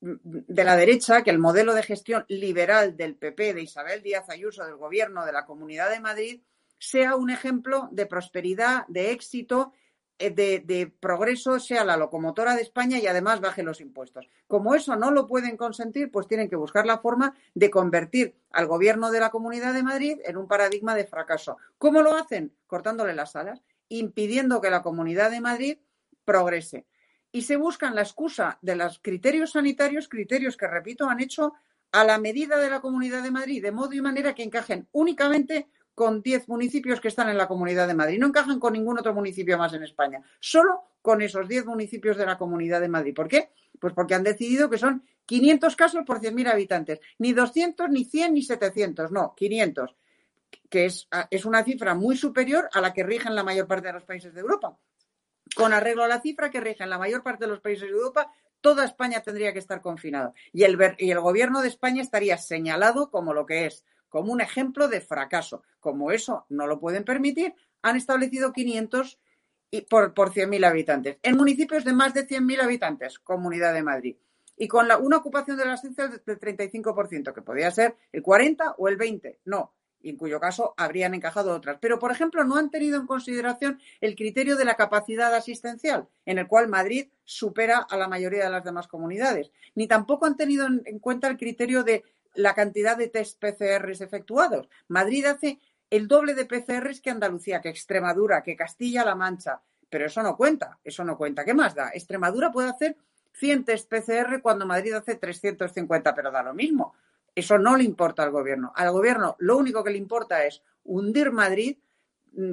de 0.00 0.64
la 0.64 0.76
derecha 0.76 1.22
que 1.22 1.30
el 1.30 1.38
modelo 1.38 1.74
de 1.74 1.82
gestión 1.82 2.24
liberal 2.28 2.96
del 2.96 3.16
PP, 3.16 3.54
de 3.54 3.62
Isabel 3.62 4.02
Díaz 4.02 4.30
Ayuso, 4.30 4.64
del 4.64 4.76
gobierno 4.76 5.26
de 5.26 5.32
la 5.32 5.44
Comunidad 5.44 5.90
de 5.90 6.00
Madrid, 6.00 6.40
sea 6.78 7.16
un 7.16 7.28
ejemplo 7.28 7.88
de 7.92 8.06
prosperidad, 8.06 8.86
de 8.88 9.10
éxito, 9.10 9.74
eh, 10.20 10.30
de, 10.30 10.92
progreso, 11.00 11.58
sea 11.58 11.82
la 11.82 11.96
locomotora 11.96 12.54
de 12.54 12.62
España 12.62 12.98
y 12.98 13.06
además 13.06 13.40
baje 13.40 13.62
los 13.62 13.80
impuestos. 13.80 14.28
Como 14.46 14.74
eso 14.74 14.94
no 14.94 15.10
lo 15.10 15.26
pueden 15.26 15.56
consentir, 15.56 16.10
pues 16.10 16.28
tienen 16.28 16.50
que 16.50 16.56
buscar 16.56 16.84
la 16.84 16.98
forma 16.98 17.34
de 17.54 17.70
convertir 17.70 18.36
al 18.52 18.66
gobierno 18.66 19.10
de 19.10 19.20
la 19.20 19.30
Comunidad 19.30 19.72
de 19.72 19.82
Madrid 19.82 20.18
en 20.24 20.36
un 20.36 20.46
paradigma 20.46 20.94
de 20.94 21.06
fracaso. 21.06 21.56
¿Cómo 21.78 22.02
lo 22.02 22.14
hacen? 22.14 22.52
Cortándole 22.66 23.14
las 23.14 23.34
alas, 23.34 23.62
impidiendo 23.88 24.60
que 24.60 24.70
la 24.70 24.82
Comunidad 24.82 25.30
de 25.30 25.40
Madrid 25.40 25.78
progrese 26.26 26.86
y 27.32 27.42
se 27.42 27.56
buscan 27.56 27.94
la 27.94 28.02
excusa 28.02 28.58
de 28.60 28.76
los 28.76 28.98
criterios 28.98 29.52
sanitarios, 29.52 30.08
criterios 30.08 30.56
que, 30.56 30.68
repito, 30.68 31.08
han 31.08 31.20
hecho 31.20 31.54
a 31.92 32.04
la 32.04 32.18
medida 32.18 32.58
de 32.58 32.70
la 32.70 32.80
Comunidad 32.80 33.22
de 33.22 33.30
Madrid, 33.30 33.62
de 33.62 33.72
modo 33.72 33.94
y 33.94 34.00
manera 34.00 34.34
que 34.34 34.42
encajen 34.42 34.86
únicamente 34.92 35.68
con 35.94 36.22
10 36.22 36.48
municipios 36.48 37.00
que 37.00 37.08
están 37.08 37.28
en 37.28 37.36
la 37.36 37.48
Comunidad 37.48 37.86
de 37.86 37.94
Madrid. 37.94 38.18
No 38.18 38.26
encajan 38.26 38.58
con 38.58 38.72
ningún 38.72 38.98
otro 38.98 39.14
municipio 39.14 39.58
más 39.58 39.72
en 39.74 39.82
España, 39.82 40.22
solo 40.38 40.82
con 41.02 41.22
esos 41.22 41.48
10 41.48 41.66
municipios 41.66 42.16
de 42.16 42.26
la 42.26 42.38
Comunidad 42.38 42.80
de 42.80 42.88
Madrid. 42.88 43.14
¿Por 43.14 43.28
qué? 43.28 43.50
Pues 43.78 43.94
porque 43.94 44.14
han 44.14 44.22
decidido 44.22 44.68
que 44.70 44.78
son 44.78 45.04
500 45.26 45.76
casos 45.76 46.04
por 46.06 46.20
100.000 46.20 46.52
habitantes. 46.52 47.00
Ni 47.18 47.32
200, 47.32 47.88
ni 47.90 48.04
100, 48.04 48.34
ni 48.34 48.42
700, 48.42 49.10
no, 49.10 49.34
500, 49.36 49.94
que 50.68 50.86
es, 50.86 51.08
es 51.30 51.44
una 51.44 51.64
cifra 51.64 51.94
muy 51.94 52.16
superior 52.16 52.68
a 52.72 52.80
la 52.80 52.92
que 52.92 53.04
rigen 53.04 53.34
la 53.34 53.44
mayor 53.44 53.66
parte 53.66 53.88
de 53.88 53.94
los 53.94 54.04
países 54.04 54.34
de 54.34 54.40
Europa 54.40 54.76
con 55.54 55.72
arreglo 55.72 56.04
a 56.04 56.08
la 56.08 56.20
cifra 56.20 56.50
que 56.50 56.60
rige 56.60 56.84
en 56.84 56.90
la 56.90 56.98
mayor 56.98 57.22
parte 57.22 57.44
de 57.44 57.50
los 57.50 57.60
países 57.60 57.88
de 57.88 57.94
Europa, 57.94 58.32
toda 58.60 58.84
España 58.84 59.20
tendría 59.20 59.52
que 59.52 59.58
estar 59.58 59.80
confinada. 59.80 60.32
Y 60.52 60.64
el, 60.64 60.78
y 60.98 61.10
el 61.10 61.20
gobierno 61.20 61.62
de 61.62 61.68
España 61.68 62.02
estaría 62.02 62.36
señalado 62.38 63.10
como 63.10 63.34
lo 63.34 63.46
que 63.46 63.66
es, 63.66 63.84
como 64.10 64.32
un 64.32 64.42
ejemplo 64.42 64.88
de 64.88 65.00
fracaso. 65.00 65.62
Como 65.80 66.12
eso 66.12 66.44
no 66.50 66.66
lo 66.66 66.78
pueden 66.78 67.04
permitir, 67.04 67.54
han 67.80 67.96
establecido 67.96 68.52
500 68.52 69.18
por, 69.88 70.12
por 70.12 70.32
100.000 70.32 70.66
habitantes. 70.66 71.16
En 71.22 71.36
municipios 71.36 71.84
de 71.84 71.94
más 71.94 72.12
de 72.12 72.26
100.000 72.26 72.62
habitantes, 72.62 73.18
Comunidad 73.18 73.72
de 73.72 73.82
Madrid. 73.82 74.16
Y 74.56 74.68
con 74.68 74.88
la, 74.88 74.98
una 74.98 75.16
ocupación 75.16 75.56
de 75.56 75.64
las 75.64 75.80
ciencias 75.80 76.22
del 76.26 76.38
35%, 76.38 77.32
que 77.32 77.42
podría 77.42 77.70
ser 77.70 77.96
el 78.12 78.22
40 78.22 78.74
o 78.76 78.88
el 78.88 78.96
20. 78.96 79.40
No, 79.46 79.72
en 80.02 80.16
cuyo 80.16 80.40
caso 80.40 80.74
habrían 80.76 81.14
encajado 81.14 81.54
otras. 81.54 81.78
Pero, 81.80 81.98
por 81.98 82.12
ejemplo, 82.12 82.44
no 82.44 82.56
han 82.56 82.70
tenido 82.70 82.98
en 82.98 83.06
consideración 83.06 83.80
el 84.00 84.16
criterio 84.16 84.56
de 84.56 84.64
la 84.64 84.74
capacidad 84.74 85.34
asistencial, 85.34 86.08
en 86.26 86.38
el 86.38 86.46
cual 86.46 86.68
Madrid 86.68 87.08
supera 87.24 87.78
a 87.78 87.96
la 87.96 88.08
mayoría 88.08 88.44
de 88.44 88.50
las 88.50 88.64
demás 88.64 88.86
comunidades. 88.86 89.50
Ni 89.74 89.86
tampoco 89.86 90.26
han 90.26 90.36
tenido 90.36 90.66
en 90.66 90.98
cuenta 90.98 91.28
el 91.28 91.38
criterio 91.38 91.82
de 91.82 92.04
la 92.34 92.54
cantidad 92.54 92.96
de 92.96 93.08
test 93.08 93.38
PCRs 93.40 94.00
efectuados. 94.00 94.68
Madrid 94.88 95.24
hace 95.26 95.58
el 95.90 96.06
doble 96.06 96.34
de 96.34 96.46
PCRs 96.46 97.00
que 97.00 97.10
Andalucía, 97.10 97.60
que 97.60 97.68
Extremadura, 97.68 98.42
que 98.42 98.56
Castilla-La 98.56 99.14
Mancha. 99.14 99.60
Pero 99.88 100.06
eso 100.06 100.22
no 100.22 100.36
cuenta, 100.36 100.78
eso 100.84 101.04
no 101.04 101.16
cuenta. 101.16 101.44
¿Qué 101.44 101.52
más 101.52 101.74
da? 101.74 101.90
Extremadura 101.92 102.52
puede 102.52 102.68
hacer 102.68 102.96
100 103.32 103.64
test 103.64 103.88
PCR 103.90 104.40
cuando 104.40 104.66
Madrid 104.66 104.92
hace 104.92 105.16
350, 105.16 106.14
pero 106.14 106.30
da 106.30 106.42
lo 106.42 106.54
mismo. 106.54 106.94
Eso 107.34 107.58
no 107.58 107.76
le 107.76 107.84
importa 107.84 108.22
al 108.22 108.30
gobierno. 108.30 108.72
Al 108.76 108.92
gobierno 108.92 109.36
lo 109.40 109.56
único 109.56 109.82
que 109.82 109.90
le 109.90 109.98
importa 109.98 110.44
es 110.44 110.62
hundir 110.84 111.32
Madrid, 111.32 111.78
mm, 112.32 112.52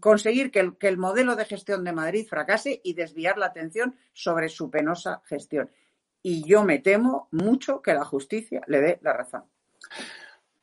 conseguir 0.00 0.50
que 0.50 0.60
el, 0.80 0.98
modelo 0.98 1.36
de 1.36 1.44
gestión 1.44 1.84
de 1.84 1.92
Madrid 1.92 2.26
fracase 2.26 2.80
y 2.82 2.94
desviar 2.94 3.38
la 3.38 3.46
atención 3.46 3.96
sobre 4.12 4.48
su 4.48 4.70
penosa 4.70 5.22
gestión. 5.24 5.70
Y 6.26 6.42
yo 6.44 6.64
me 6.64 6.80
temo 6.80 7.28
mucho 7.30 7.80
que 7.80 7.94
la 7.94 8.04
justicia 8.04 8.60
le 8.66 8.80
dé 8.80 8.98
la 9.02 9.12
razón. 9.12 9.44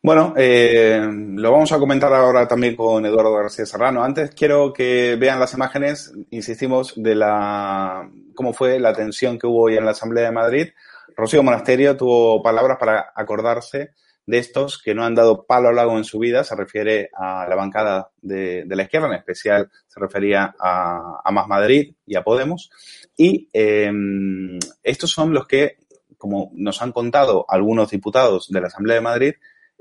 Bueno, 0.01 0.33
eh, 0.35 1.01
lo 1.09 1.51
vamos 1.53 1.71
a 1.71 1.79
comentar 1.79 2.13
ahora 2.13 2.45
también 2.45 2.75
con 2.75 3.05
Eduardo 3.05 3.33
García 3.33 3.65
Serrano. 3.65 4.03
Antes 4.03 4.31
quiero 4.31 4.73
que 4.73 5.15
vean 5.15 5.39
las 5.39 5.53
imágenes, 5.53 6.13
insistimos, 6.31 6.93
de 6.97 7.15
la 7.15 8.09
cómo 8.35 8.51
fue 8.51 8.77
la 8.77 8.93
tensión 8.93 9.39
que 9.39 9.47
hubo 9.47 9.63
hoy 9.63 9.77
en 9.77 9.85
la 9.85 9.91
Asamblea 9.91 10.25
de 10.25 10.31
Madrid 10.31 10.67
Rocío 11.15 11.43
Monasterio 11.43 11.95
tuvo 11.97 12.41
palabras 12.41 12.77
para 12.79 13.11
acordarse 13.15 13.93
de 14.25 14.37
estos 14.37 14.81
que 14.81 14.95
no 14.95 15.03
han 15.03 15.15
dado 15.15 15.45
palo 15.45 15.69
al 15.69 15.75
lago 15.75 15.97
en 15.97 16.05
su 16.05 16.17
vida, 16.17 16.43
se 16.43 16.55
refiere 16.55 17.09
a 17.13 17.45
la 17.47 17.55
bancada 17.55 18.09
de, 18.21 18.65
la 18.67 18.83
izquierda, 18.83 19.07
en 19.07 19.15
especial 19.15 19.69
se 19.85 19.99
refería 19.99 20.55
a, 20.57 21.29
Más 21.31 21.47
Madrid 21.47 21.93
y 22.05 22.15
a 22.15 22.23
Podemos. 22.23 22.71
Y 23.15 23.49
em, 23.53 24.59
estos 24.81 25.11
son 25.11 25.33
los 25.33 25.47
que, 25.47 25.77
como 26.17 26.51
nos 26.53 26.81
han 26.81 26.91
contado 26.91 27.45
algunos 27.47 27.91
diputados 27.91 28.49
de 28.49 28.61
la 28.61 28.67
Asamblea 28.67 28.95
de 28.95 29.01
Madrid, 29.01 29.33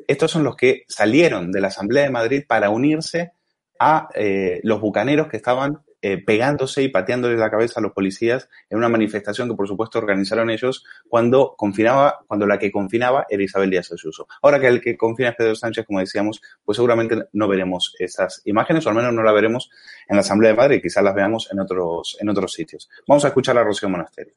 estos 0.06 0.30
son 0.30 0.44
los 0.44 0.56
que 0.56 0.84
salieron 0.88 1.52
de 1.52 1.60
la 1.60 1.68
Asamblea 1.68 2.04
de 2.04 2.10
Madrid 2.10 2.44
para 2.46 2.70
unirse 2.70 3.32
a 3.78 4.08
eh, 4.14 4.60
los 4.62 4.80
bucaneros 4.80 5.28
que 5.28 5.36
estaban 5.36 5.82
eh, 6.04 6.18
pegándose 6.18 6.82
y 6.82 6.88
pateándole 6.88 7.36
la 7.36 7.48
cabeza 7.48 7.78
a 7.78 7.82
los 7.82 7.92
policías 7.92 8.48
en 8.68 8.78
una 8.78 8.88
manifestación 8.88 9.48
que, 9.48 9.54
por 9.54 9.68
supuesto, 9.68 10.00
organizaron 10.00 10.50
ellos 10.50 10.84
cuando 11.08 11.54
confinaba, 11.56 12.24
cuando 12.26 12.44
la 12.44 12.58
que 12.58 12.72
confinaba 12.72 13.24
era 13.30 13.44
Isabel 13.44 13.70
Díaz 13.70 13.92
Ayuso. 13.92 14.26
Ahora 14.42 14.58
que 14.58 14.66
el 14.66 14.80
que 14.80 14.96
confina 14.96 15.28
es 15.28 15.36
Pedro 15.36 15.54
Sánchez, 15.54 15.86
como 15.86 16.00
decíamos, 16.00 16.42
pues 16.64 16.74
seguramente 16.74 17.28
no 17.32 17.46
veremos 17.46 17.94
esas 18.00 18.42
imágenes, 18.46 18.84
o 18.84 18.88
al 18.88 18.96
menos 18.96 19.14
no 19.14 19.22
las 19.22 19.32
veremos 19.32 19.70
en 20.08 20.16
la 20.16 20.22
Asamblea 20.22 20.50
de 20.50 20.56
Madrid, 20.56 20.80
quizás 20.82 21.04
las 21.04 21.14
veamos 21.14 21.48
en 21.52 21.60
otros, 21.60 22.16
en 22.20 22.28
otros 22.28 22.52
sitios. 22.52 22.90
Vamos 23.06 23.24
a 23.24 23.28
escuchar 23.28 23.56
a 23.56 23.62
Rocío 23.62 23.88
Monasterio. 23.88 24.34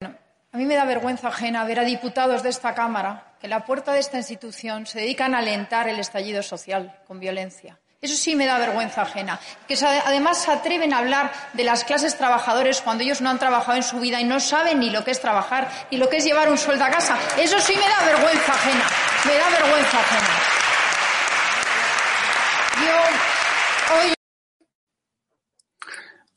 A 0.00 0.56
mí 0.56 0.64
me 0.64 0.76
da 0.76 0.86
vergüenza 0.86 1.28
ajena 1.28 1.64
ver 1.64 1.80
a 1.80 1.84
diputados 1.84 2.42
de 2.42 2.48
esta 2.48 2.74
Cámara 2.74 3.34
que 3.38 3.48
en 3.48 3.50
la 3.50 3.66
puerta 3.66 3.92
de 3.92 3.98
esta 3.98 4.16
institución 4.16 4.86
se 4.86 5.00
dedican 5.00 5.34
a 5.34 5.40
alentar 5.40 5.88
el 5.88 5.98
estallido 5.98 6.42
social 6.42 7.00
con 7.06 7.20
violencia 7.20 7.80
eso 8.04 8.16
sí 8.16 8.36
me 8.36 8.46
da 8.46 8.58
vergüenza 8.58 9.02
ajena. 9.02 9.40
Que 9.66 9.74
además 10.04 10.42
se 10.42 10.50
atreven 10.50 10.92
a 10.92 10.98
hablar 10.98 11.32
de 11.54 11.64
las 11.64 11.84
clases 11.84 12.16
trabajadores 12.16 12.80
cuando 12.80 13.02
ellos 13.02 13.20
no 13.20 13.30
han 13.30 13.38
trabajado 13.38 13.76
en 13.76 13.82
su 13.82 13.98
vida 14.00 14.20
y 14.20 14.24
no 14.24 14.40
saben 14.40 14.80
ni 14.80 14.90
lo 14.90 15.04
que 15.04 15.10
es 15.10 15.20
trabajar 15.20 15.70
ni 15.90 15.98
lo 15.98 16.08
que 16.08 16.18
es 16.18 16.24
llevar 16.24 16.50
un 16.50 16.58
sueldo 16.58 16.84
a 16.84 16.90
casa. 16.90 17.18
Eso 17.38 17.58
sí 17.60 17.74
me 17.74 17.88
da 17.88 18.04
vergüenza 18.04 18.52
ajena. 18.52 18.84
Me 19.26 19.34
da 19.34 19.50
vergüenza 19.50 19.98
ajena. 19.98 20.54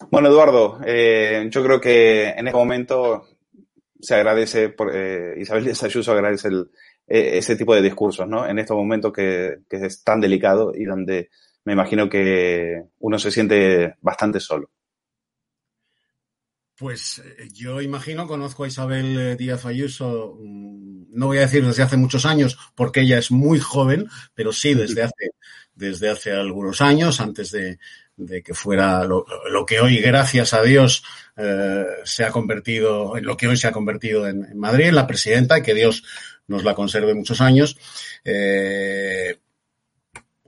Bueno, 0.09 0.29
Eduardo, 0.29 0.79
eh, 0.85 1.47
yo 1.49 1.63
creo 1.63 1.81
que 1.81 2.29
en 2.29 2.47
este 2.47 2.57
momento 2.57 3.27
se 3.99 4.15
agradece, 4.15 4.69
por, 4.69 4.95
eh, 4.95 5.33
Isabel 5.37 5.65
Díaz 5.65 5.83
Ayuso 5.83 6.13
agradece 6.13 6.47
eh, 7.07 7.37
ese 7.37 7.57
tipo 7.57 7.75
de 7.75 7.81
discursos, 7.81 8.27
¿no? 8.27 8.47
En 8.47 8.57
estos 8.57 8.77
momentos 8.77 9.11
que, 9.11 9.57
que 9.69 9.85
es 9.85 10.03
tan 10.03 10.21
delicado 10.21 10.71
y 10.73 10.85
donde 10.85 11.29
me 11.67 11.73
imagino 11.73 12.07
que 12.07 12.81
uno 12.99 13.19
se 13.19 13.29
siente 13.29 13.97
bastante 13.99 14.39
solo. 14.39 14.71
Pues 16.77 17.19
eh, 17.19 17.49
yo 17.51 17.81
imagino, 17.81 18.25
conozco 18.25 18.63
a 18.63 18.69
Isabel 18.69 19.19
eh, 19.19 19.35
Díaz 19.35 19.65
Ayuso, 19.65 20.37
mm, 20.39 21.07
no 21.11 21.25
voy 21.25 21.39
a 21.39 21.41
decir 21.41 21.65
desde 21.65 21.83
hace 21.83 21.97
muchos 21.97 22.25
años, 22.25 22.57
porque 22.73 23.01
ella 23.01 23.17
es 23.17 23.31
muy 23.31 23.59
joven, 23.59 24.07
pero 24.33 24.53
sí 24.53 24.75
desde 24.75 25.03
hace, 25.03 25.31
desde 25.75 26.09
hace 26.09 26.31
algunos 26.31 26.79
años, 26.79 27.19
antes 27.19 27.51
de, 27.51 27.77
que 28.41 28.53
fuera 28.53 29.03
lo, 29.03 29.25
que 29.67 29.81
hoy, 29.81 29.97
gracias 29.97 30.53
a 30.53 30.61
Dios, 30.61 31.03
eh, 31.35 31.83
se 32.05 32.23
ha 32.23 32.31
convertido, 32.31 33.17
en 33.17 33.25
lo 33.25 33.35
que 33.35 33.49
hoy 33.49 33.57
se 33.57 33.67
ha 33.67 33.73
convertido 33.73 34.25
en, 34.25 34.57
Madrid, 34.57 34.85
en 34.85 34.95
la 34.95 35.05
presidenta, 35.05 35.61
que 35.61 35.73
Dios 35.73 36.01
nos 36.47 36.63
la 36.63 36.75
conserve 36.75 37.13
muchos 37.13 37.41
años. 37.41 37.77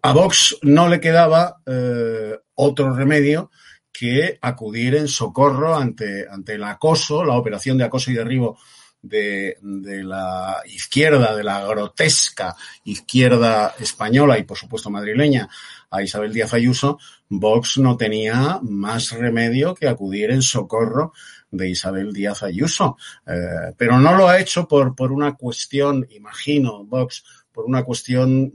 A 0.02 0.14
Vox 0.14 0.58
no 0.64 0.88
le 0.88 1.00
quedaba 1.00 1.62
eh, 1.66 2.38
otro 2.56 2.94
remedio 2.94 3.52
que 3.92 4.38
acudir 4.42 4.96
en 4.96 5.08
socorro 5.08 5.76
ante, 5.76 6.28
ante 6.30 6.54
el 6.56 6.64
acoso, 6.64 7.24
la 7.24 7.36
operación 7.36 7.78
de 7.78 7.84
acoso 7.84 8.12
y 8.12 8.16
derribo 8.16 8.58
de, 9.02 9.58
de, 9.62 10.04
la 10.04 10.58
izquierda, 10.66 11.36
de 11.36 11.44
la 11.44 11.66
grotesca 11.66 12.56
izquierda 12.84 13.76
española 13.80 14.38
y 14.38 14.44
por 14.44 14.58
supuesto 14.58 14.90
madrileña 14.90 15.50
a 15.90 16.04
Isabel 16.04 16.34
Díaz 16.34 16.54
Ayuso, 16.54 17.00
Vox 17.30 17.78
no 17.78 17.98
tenía 17.98 18.60
más 18.62 19.12
remedio 19.12 19.74
que 19.74 19.88
acudir 19.88 20.32
en 20.32 20.42
socorro 20.42 21.14
de 21.52 21.70
Isabel 21.70 22.14
Díaz 22.14 22.44
Ayuso. 22.44 22.98
Eh, 23.26 23.74
pero 23.78 24.00
no 24.00 24.16
lo 24.16 24.28
ha 24.28 24.40
hecho 24.40 24.68
por, 24.68 24.96
por 24.96 25.12
una 25.12 25.36
cuestión, 25.36 26.08
imagino, 26.12 26.84
Vox, 26.86 27.24
por 27.52 27.66
una 27.66 27.84
cuestión 27.84 28.52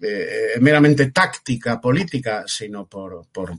eh, 0.00 0.58
meramente 0.60 1.10
táctica, 1.10 1.80
política, 1.80 2.44
sino 2.46 2.86
por, 2.86 3.26
por, 3.32 3.58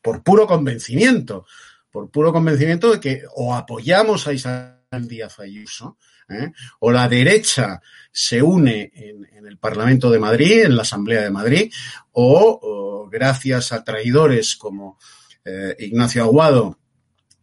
por 0.00 0.22
puro 0.22 0.46
convencimiento, 0.46 1.46
por 1.90 2.10
puro 2.10 2.32
convencimiento 2.32 2.92
de 2.92 3.00
que 3.00 3.22
o 3.34 3.54
apoyamos 3.54 4.26
a 4.26 4.32
Isabel 4.32 5.06
Díaz 5.06 5.38
Ayuso, 5.38 5.98
¿eh? 6.28 6.52
o 6.80 6.90
la 6.90 7.08
derecha 7.08 7.80
se 8.10 8.42
une 8.42 8.90
en, 8.94 9.46
el 9.46 9.58
Parlamento 9.58 10.10
de 10.10 10.18
Madrid, 10.18 10.64
en 10.64 10.76
la 10.76 10.82
Asamblea 10.82 11.22
de 11.22 11.30
Madrid, 11.30 11.72
o, 12.12 13.08
gracias 13.10 13.72
a 13.72 13.84
traidores 13.84 14.56
como 14.56 14.98
eh, 15.44 15.76
Ignacio 15.80 16.22
Aguado 16.22 16.78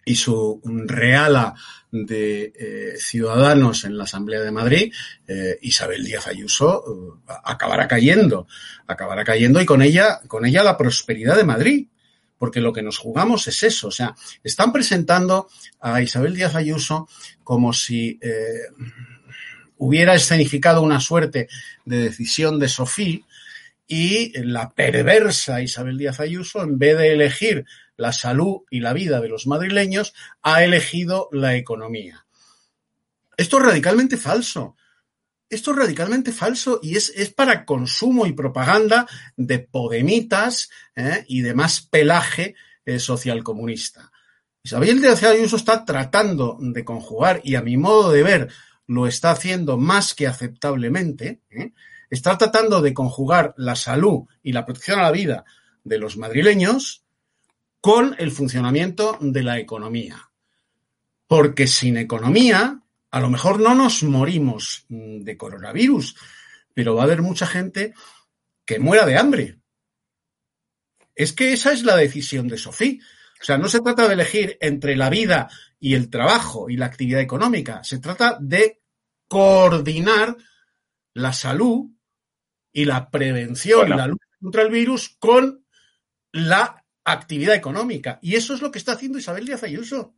y 0.04 0.16
su 0.16 0.60
reala 0.88 1.54
de 1.92 2.54
eh, 2.56 2.98
ciudadanos 2.98 3.84
en 3.84 3.98
la 3.98 4.04
Asamblea 4.04 4.42
de 4.42 4.52
Madrid, 4.52 4.94
eh, 5.28 5.58
Isabel 5.62 6.04
Díaz 6.04 6.28
Ayuso 6.28 6.84
uh, 6.86 7.32
acabará 7.44 7.88
cayendo, 7.88 8.48
acabará 8.86 9.24
cayendo 9.24 9.60
y 9.60 9.66
con 9.66 9.82
ella, 9.82 10.22
con 10.28 10.46
ella 10.46 10.64
la 10.64 10.78
prosperidad 10.78 11.36
de 11.36 11.44
Madrid 11.44 11.88
porque 12.40 12.62
lo 12.62 12.74
que 12.74 12.82
nos 12.82 12.98
jugamos 12.98 13.48
es 13.48 13.62
eso. 13.64 13.90
O 13.90 13.92
sea, 13.92 14.16
están 14.44 14.72
presentando 14.72 15.50
a 15.82 16.02
Isabel 16.02 16.34
Díaz 16.34 16.56
Ayuso 16.56 17.08
como 17.44 17.74
si 17.74 18.18
eh, 18.22 18.62
hubiera 19.78 20.16
escenificado 20.16 20.82
una 20.82 21.02
suerte 21.02 21.50
de 21.86 21.98
decisión 21.98 22.58
de 22.58 22.70
Sofía 22.70 23.20
y 23.92 24.40
la 24.44 24.70
perversa 24.70 25.64
Isabel 25.64 25.98
Díaz 25.98 26.20
Ayuso, 26.20 26.62
en 26.62 26.78
vez 26.78 26.96
de 26.96 27.12
elegir 27.12 27.66
la 27.98 28.14
salud 28.14 28.62
y 28.70 28.82
la 28.82 28.94
vida 28.94 29.20
de 29.20 29.30
los 29.30 29.48
madrileños, 29.48 30.14
ha 30.44 30.64
elegido 30.64 31.28
la 31.32 31.56
economía. 31.56 32.28
Esto 33.36 33.58
es 33.58 33.66
radicalmente 33.66 34.16
falso. 34.16 34.76
Esto 35.50 35.72
es 35.72 35.78
radicalmente 35.78 36.32
falso 36.32 36.80
y 36.84 36.98
es, 36.98 37.12
es 37.16 37.34
para 37.34 37.66
consumo 37.66 38.28
y 38.28 38.34
propaganda 38.34 39.08
de 39.36 39.58
podemitas 39.58 40.70
¿eh? 40.96 41.26
y 41.28 41.42
de 41.42 41.56
más 41.56 41.82
pelaje 41.82 42.54
eh, 42.86 43.00
socialcomunista. 43.00 44.12
Isabel 44.62 45.02
de 45.02 45.10
Ayuso 45.10 45.56
está 45.56 45.84
tratando 45.84 46.60
de 46.62 46.86
conjugar, 46.86 47.42
y 47.44 47.56
a 47.56 47.64
mi 47.64 47.76
modo 47.76 48.12
de 48.12 48.22
ver 48.22 48.50
lo 48.86 49.08
está 49.08 49.32
haciendo 49.32 49.78
más 49.78 50.14
que 50.14 50.28
aceptablemente, 50.28 51.42
¿eh? 51.50 51.72
Está 52.10 52.38
tratando 52.38 52.82
de 52.82 52.94
conjugar 52.94 53.54
la 53.58 53.76
salud 53.76 54.24
y 54.42 54.52
la 54.52 54.66
protección 54.66 55.00
a 55.00 55.04
la 55.04 55.12
vida 55.12 55.46
de 55.84 56.00
los 56.00 56.18
madrileños 56.18 57.04
con 57.82 58.16
el 58.20 58.32
funcionamiento 58.32 59.18
de 59.22 59.44
la 59.44 59.60
economía. 59.60 60.30
Porque 61.28 61.68
sin 61.68 61.98
economía, 61.98 62.82
a 63.12 63.20
lo 63.20 63.30
mejor 63.30 63.60
no 63.60 63.76
nos 63.76 64.04
morimos 64.04 64.86
de 64.90 65.38
coronavirus, 65.38 66.16
pero 66.74 66.96
va 66.96 67.02
a 67.02 67.06
haber 67.06 67.22
mucha 67.22 67.46
gente 67.46 67.94
que 68.66 68.80
muera 68.80 69.06
de 69.06 69.18
hambre. 69.18 69.60
Es 71.16 71.34
que 71.34 71.54
esa 71.54 71.72
es 71.72 71.84
la 71.84 71.96
decisión 71.96 72.48
de 72.48 72.58
Sofía. 72.58 73.00
O 73.42 73.44
sea, 73.44 73.58
no 73.58 73.70
se 73.70 73.82
trata 73.82 74.08
de 74.08 74.14
elegir 74.14 74.58
entre 74.60 74.96
la 74.96 75.10
vida 75.10 75.50
y 75.80 75.96
el 75.96 76.10
trabajo 76.10 76.70
y 76.70 76.76
la 76.76 76.88
actividad 76.88 77.22
económica, 77.22 77.84
se 77.84 78.00
trata 78.00 78.38
de 78.40 78.82
coordinar 79.28 80.36
la 81.14 81.32
salud 81.32 81.90
y 82.80 82.86
la 82.86 83.10
prevención 83.10 83.82
bueno. 83.82 83.96
y 83.96 83.98
la 83.98 84.08
lucha 84.08 84.26
contra 84.42 84.62
el 84.62 84.70
virus 84.70 85.18
con 85.20 85.66
la 86.32 86.86
actividad 87.04 87.54
económica. 87.54 88.20
Y 88.22 88.36
eso 88.36 88.54
es 88.54 88.62
lo 88.62 88.72
que 88.72 88.80
está 88.80 88.94
haciendo 88.94 89.18
Isabel 89.18 89.46
Díaz 89.46 89.64
Ayuso. 89.64 90.14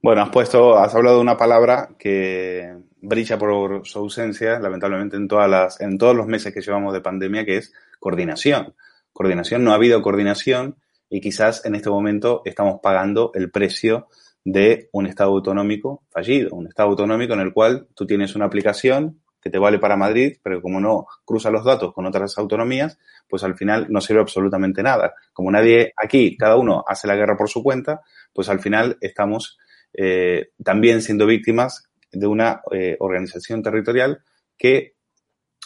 Bueno, 0.00 0.22
has 0.22 0.28
puesto, 0.28 0.78
has 0.78 0.94
hablado 0.94 1.16
de 1.16 1.22
una 1.22 1.36
palabra 1.36 1.88
que 1.98 2.72
brilla 3.00 3.36
por 3.36 3.84
su 3.84 3.98
ausencia, 3.98 4.60
lamentablemente, 4.60 5.16
en 5.16 5.26
todas 5.26 5.50
las, 5.50 5.80
en 5.80 5.98
todos 5.98 6.14
los 6.14 6.28
meses 6.28 6.54
que 6.54 6.60
llevamos 6.60 6.92
de 6.92 7.00
pandemia, 7.00 7.44
que 7.44 7.56
es 7.56 7.72
coordinación. 7.98 8.76
Coordinación, 9.12 9.64
no 9.64 9.72
ha 9.72 9.74
habido 9.74 10.00
coordinación 10.00 10.76
y 11.10 11.20
quizás 11.20 11.64
en 11.64 11.74
este 11.74 11.90
momento 11.90 12.42
estamos 12.44 12.78
pagando 12.80 13.32
el 13.34 13.50
precio 13.50 14.06
de 14.44 14.88
un 14.92 15.06
Estado 15.08 15.30
autonómico 15.30 16.04
fallido, 16.10 16.54
un 16.54 16.68
Estado 16.68 16.90
autonómico 16.90 17.34
en 17.34 17.40
el 17.40 17.52
cual 17.52 17.88
tú 17.96 18.06
tienes 18.06 18.36
una 18.36 18.44
aplicación 18.44 19.20
que 19.40 19.50
te 19.50 19.58
vale 19.58 19.78
para 19.78 19.96
Madrid, 19.96 20.38
pero 20.42 20.60
como 20.60 20.80
no 20.80 21.06
cruza 21.24 21.50
los 21.50 21.64
datos 21.64 21.92
con 21.92 22.06
otras 22.06 22.36
autonomías, 22.38 22.98
pues 23.28 23.44
al 23.44 23.56
final 23.56 23.86
no 23.88 24.00
sirve 24.00 24.20
absolutamente 24.20 24.82
nada. 24.82 25.14
Como 25.32 25.50
nadie 25.50 25.92
aquí, 25.96 26.36
cada 26.36 26.56
uno 26.56 26.84
hace 26.86 27.06
la 27.06 27.16
guerra 27.16 27.36
por 27.36 27.48
su 27.48 27.62
cuenta, 27.62 28.00
pues 28.32 28.48
al 28.48 28.60
final 28.60 28.96
estamos 29.00 29.58
eh, 29.92 30.50
también 30.62 31.02
siendo 31.02 31.26
víctimas 31.26 31.88
de 32.10 32.26
una 32.26 32.62
eh, 32.72 32.96
organización 33.00 33.62
territorial 33.62 34.22
que 34.56 34.94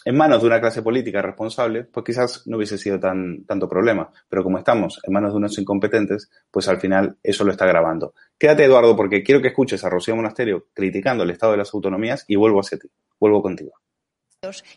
en 0.04 0.16
manos 0.16 0.40
de 0.40 0.48
una 0.48 0.60
clase 0.60 0.82
política 0.82 1.22
responsable, 1.22 1.84
pues 1.84 2.04
quizás 2.04 2.42
no 2.46 2.56
hubiese 2.56 2.76
sido 2.76 2.98
tan, 2.98 3.44
tanto 3.46 3.68
problema. 3.68 4.10
Pero 4.28 4.42
como 4.42 4.58
estamos 4.58 5.00
en 5.04 5.12
manos 5.12 5.32
de 5.32 5.36
unos 5.36 5.58
incompetentes, 5.58 6.30
pues 6.50 6.68
al 6.68 6.80
final 6.80 7.18
eso 7.22 7.44
lo 7.44 7.52
está 7.52 7.66
grabando. 7.66 8.14
Quédate, 8.36 8.64
Eduardo, 8.64 8.96
porque 8.96 9.22
quiero 9.22 9.40
que 9.40 9.48
escuches 9.48 9.84
a 9.84 9.90
Rocío 9.90 10.16
Monasterio 10.16 10.66
criticando 10.74 11.22
el 11.22 11.30
estado 11.30 11.52
de 11.52 11.58
las 11.58 11.72
autonomías 11.72 12.24
y 12.26 12.36
vuelvo 12.36 12.60
hacia 12.60 12.78
ti. 12.78 12.88
Vuelvo 13.22 13.40
contigo. 13.40 13.70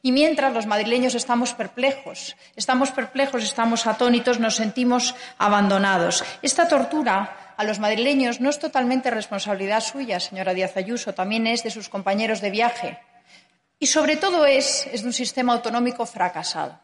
Y 0.04 0.12
mientras 0.12 0.54
los 0.54 0.68
madrileños 0.68 1.16
estamos 1.16 1.56
perplejos, 1.56 2.36
estamos 2.56 2.92
perplejos, 2.92 3.44
estamos 3.44 3.88
atónitos, 3.88 4.40
nos 4.40 4.58
sentimos 4.58 5.16
abandonados. 5.40 6.24
Esta 6.44 6.68
tortura 6.68 7.56
a 7.58 7.64
los 7.64 7.80
madrileños 7.80 8.42
no 8.42 8.52
es 8.52 8.60
totalmente 8.60 9.10
responsabilidad 9.10 9.80
suya, 9.80 10.20
señora 10.20 10.54
Díaz 10.54 10.78
Ayuso, 10.78 11.16
también 11.16 11.48
es 11.48 11.64
de 11.64 11.72
sus 11.72 11.90
compañeros 11.90 12.40
de 12.40 12.52
viaje. 12.52 13.00
Y 13.80 13.88
sobre 13.88 14.16
todo 14.16 14.46
es, 14.46 14.86
es 14.94 15.02
de 15.02 15.08
un 15.08 15.14
sistema 15.14 15.54
autonómico 15.54 16.06
fracasado. 16.06 16.80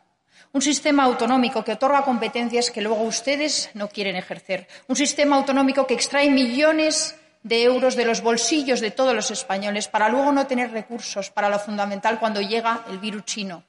Un 0.51 0.63
sistema 0.63 1.03
autonómico 1.03 1.63
que 1.63 1.73
otorga 1.73 2.01
competencias 2.01 2.71
que 2.71 2.81
luego 2.81 3.03
ustedes 3.03 3.69
no 3.75 3.87
quieren 3.87 4.15
ejercer. 4.15 4.67
Un 4.87 4.95
sistema 4.95 5.35
autonómico 5.35 5.85
que 5.85 5.93
extrae 5.93 6.31
millones 6.31 7.20
de 7.43 7.63
euros 7.63 7.95
de 7.95 8.05
los 8.05 8.21
bolsillos 8.21 8.81
de 8.81 8.91
todos 8.91 9.15
los 9.15 9.31
españoles 9.31 9.87
para 9.87 10.09
luego 10.09 10.31
no 10.31 10.47
tener 10.47 10.71
recursos 10.71 11.29
para 11.29 11.49
lo 11.49 11.59
fundamental 11.59 12.19
cuando 12.19 12.41
llega 12.41 12.85
el 12.89 12.99
virus 12.99 13.25
chino. 13.25 13.63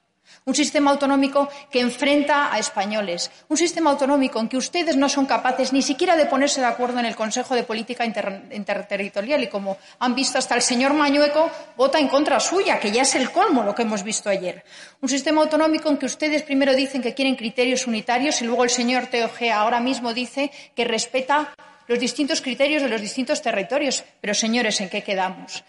Un 0.45 0.55
sistema 0.55 0.91
autonómico 0.91 1.47
que 1.71 1.79
enfrenta 1.79 2.53
a 2.53 2.59
españoles. 2.59 3.31
Un 3.47 3.57
sistema 3.57 3.91
autonómico 3.91 4.39
en 4.39 4.49
que 4.49 4.57
ustedes 4.57 4.97
no 4.97 5.07
son 5.07 5.25
capaces 5.25 5.71
ni 5.71 5.81
siquiera 5.81 6.17
de 6.17 6.25
ponerse 6.25 6.59
de 6.59 6.67
acuerdo 6.67 6.99
en 6.99 7.05
el 7.05 7.15
Consejo 7.15 7.55
de 7.55 7.63
Política 7.63 8.05
Inter 8.05 8.43
Interterritorial. 8.51 9.43
Y 9.43 9.47
como 9.47 9.77
han 9.99 10.15
visto, 10.15 10.37
hasta 10.37 10.55
el 10.55 10.61
señor 10.61 10.93
Mañueco 10.93 11.49
vota 11.77 11.99
en 11.99 12.09
contra 12.09 12.39
suya, 12.39 12.79
que 12.79 12.91
ya 12.91 13.03
es 13.03 13.15
el 13.15 13.31
colmo 13.31 13.63
lo 13.63 13.73
que 13.73 13.83
hemos 13.83 14.03
visto 14.03 14.29
ayer. 14.29 14.63
Un 15.01 15.09
sistema 15.09 15.41
autonómico 15.41 15.89
en 15.89 15.97
que 15.97 16.07
ustedes 16.07 16.43
primero 16.43 16.75
dicen 16.75 17.01
que 17.01 17.13
quieren 17.13 17.35
criterios 17.35 17.87
unitarios 17.87 18.41
y 18.41 18.45
luego 18.45 18.63
el 18.63 18.69
señor 18.69 19.07
Teo 19.07 19.29
Gea 19.29 19.61
ahora 19.61 19.79
mismo 19.79 20.13
dice 20.13 20.51
que 20.75 20.83
respeta 20.83 21.53
los 21.87 21.99
distintos 21.99 22.41
criterios 22.41 22.81
de 22.81 22.89
los 22.89 23.01
distintos 23.01 23.41
territorios. 23.41 24.03
Pero, 24.21 24.33
señores, 24.33 24.79
¿en 24.81 24.89
qué 24.89 25.03
quedamos? 25.03 25.63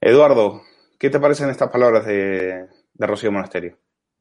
Eduardo, 0.00 0.62
¿qué 0.98 1.10
te 1.10 1.20
parecen 1.20 1.50
estas 1.50 1.70
palabras 1.70 2.06
de, 2.06 2.66
de 2.94 3.06
Rocío 3.06 3.32
Monasterio? 3.32 3.78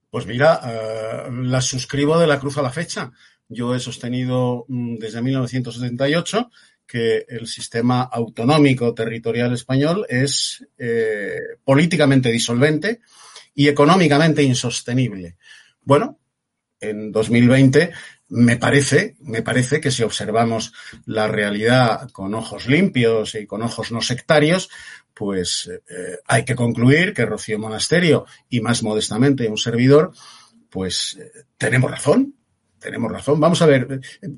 Pues 0.10 0.26
mira, 0.26 1.28
uh, 1.28 1.32
las 1.32 1.66
suscribo 1.66 2.18
de 2.18 2.28
la 2.28 2.40
cruz 2.40 2.58
a 2.58 2.62
la 2.62 2.72
fecha. 2.72 3.12
Yo 3.50 3.76
he 3.76 3.80
sostenido 3.80 4.66
mm, 4.68 4.96
desde 4.96 5.22
1978 5.22 6.50
que 6.88 7.26
el 7.28 7.48
sistema 7.48 8.04
autonómico 8.04 8.94
territorial 8.94 9.54
español 9.54 10.06
es 10.08 10.66
eh, 10.78 11.38
políticamente 11.64 12.32
disolvente 12.32 13.02
y 13.54 13.68
económicamente 13.68 14.42
insostenible. 14.42 15.36
Bueno, 15.82 16.20
en 16.80 17.12
2020 17.12 17.92
me 18.30 18.58
parece, 18.58 19.16
me 19.22 19.42
parece 19.42 19.80
que 19.80 19.92
si 19.92 20.04
observamos 20.04 20.74
la 21.06 21.28
realidad 21.28 22.10
con 22.12 22.34
ojos 22.34 22.68
limpios 22.68 23.36
y 23.36 23.46
con 23.46 23.62
ojos 23.62 23.92
no 23.92 24.02
sectarios, 24.02 24.70
pues 25.14 25.70
eh, 25.90 26.18
hay 26.28 26.44
que 26.44 26.56
concluir 26.56 27.14
que 27.14 27.26
Rocío 27.26 27.58
Monasterio 27.58 28.26
y 28.50 28.62
más 28.62 28.84
modestamente 28.84 29.48
un 29.48 29.58
servidor, 29.58 30.12
pues 30.70 31.18
eh, 31.20 31.46
tenemos 31.58 31.90
razón, 31.90 32.36
tenemos 32.80 33.12
razón. 33.12 33.40
Vamos 33.40 33.62
a 33.62 33.66
ver, 33.66 34.02
eh, 34.22 34.30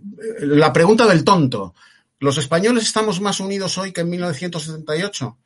la 0.42 0.72
pregunta 0.72 1.08
del 1.08 1.24
tonto. 1.24 1.74
¿Los 2.20 2.38
españoles 2.38 2.84
estamos 2.84 3.20
más 3.22 3.40
unidos 3.40 3.78
hoy 3.78 3.92
que 3.92 4.02
en 4.02 4.10
1978? 4.10 5.38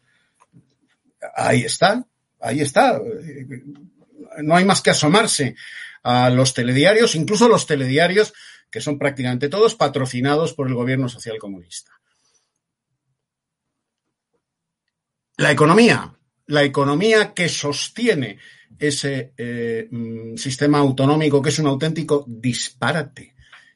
Ahí 1.35 1.61
está, 1.61 2.05
ahí 2.41 2.59
está. 2.59 2.99
No 4.41 4.55
hay 4.55 4.65
más 4.65 4.81
que 4.81 4.89
asomarse 4.89 5.55
a 6.03 6.29
los 6.29 6.53
telediarios, 6.53 7.15
incluso 7.15 7.47
los 7.47 7.65
telediarios 7.65 8.33
que 8.69 8.81
son 8.81 8.97
prácticamente 8.97 9.49
todos 9.49 9.75
patrocinados 9.75 10.53
por 10.53 10.67
el 10.67 10.73
gobierno 10.73 11.07
social 11.07 11.37
comunista. 11.37 11.91
La 15.37 15.51
economía, 15.51 16.13
la 16.47 16.63
economía 16.63 17.33
que 17.33 17.49
sostiene 17.49 18.39
ese 18.77 19.33
eh, 19.37 19.87
mm, 19.89 20.35
sistema 20.35 20.79
autonómico, 20.79 21.41
que 21.41 21.49
es 21.49 21.59
un 21.59 21.67
auténtico 21.67 22.25
disparate, 22.27 23.35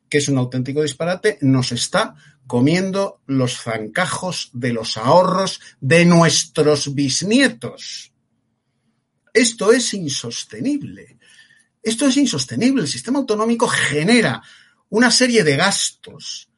que 0.09 0.17
es 0.17 0.27
un 0.29 0.37
auténtico 0.37 0.81
disparate, 0.81 1.37
nos 1.41 1.71
está 1.71 2.15
comiendo 2.45 3.21
los 3.27 3.61
zancajos 3.61 4.49
de 4.53 4.73
los 4.73 4.97
ahorros 4.97 5.59
de 5.79 6.05
nuestros 6.05 6.95
bisnietos. 6.95 8.13
Esto 9.33 9.71
es 9.71 9.93
insostenible. 9.93 11.16
Esto 11.81 12.07
es 12.07 12.17
insostenible. 12.17 12.81
El 12.81 12.87
sistema 12.87 13.19
autonómico 13.19 13.67
genera 13.67 14.41
una 14.89 15.11
serie 15.11 15.43
de 15.43 15.55
gastos, 15.55 16.49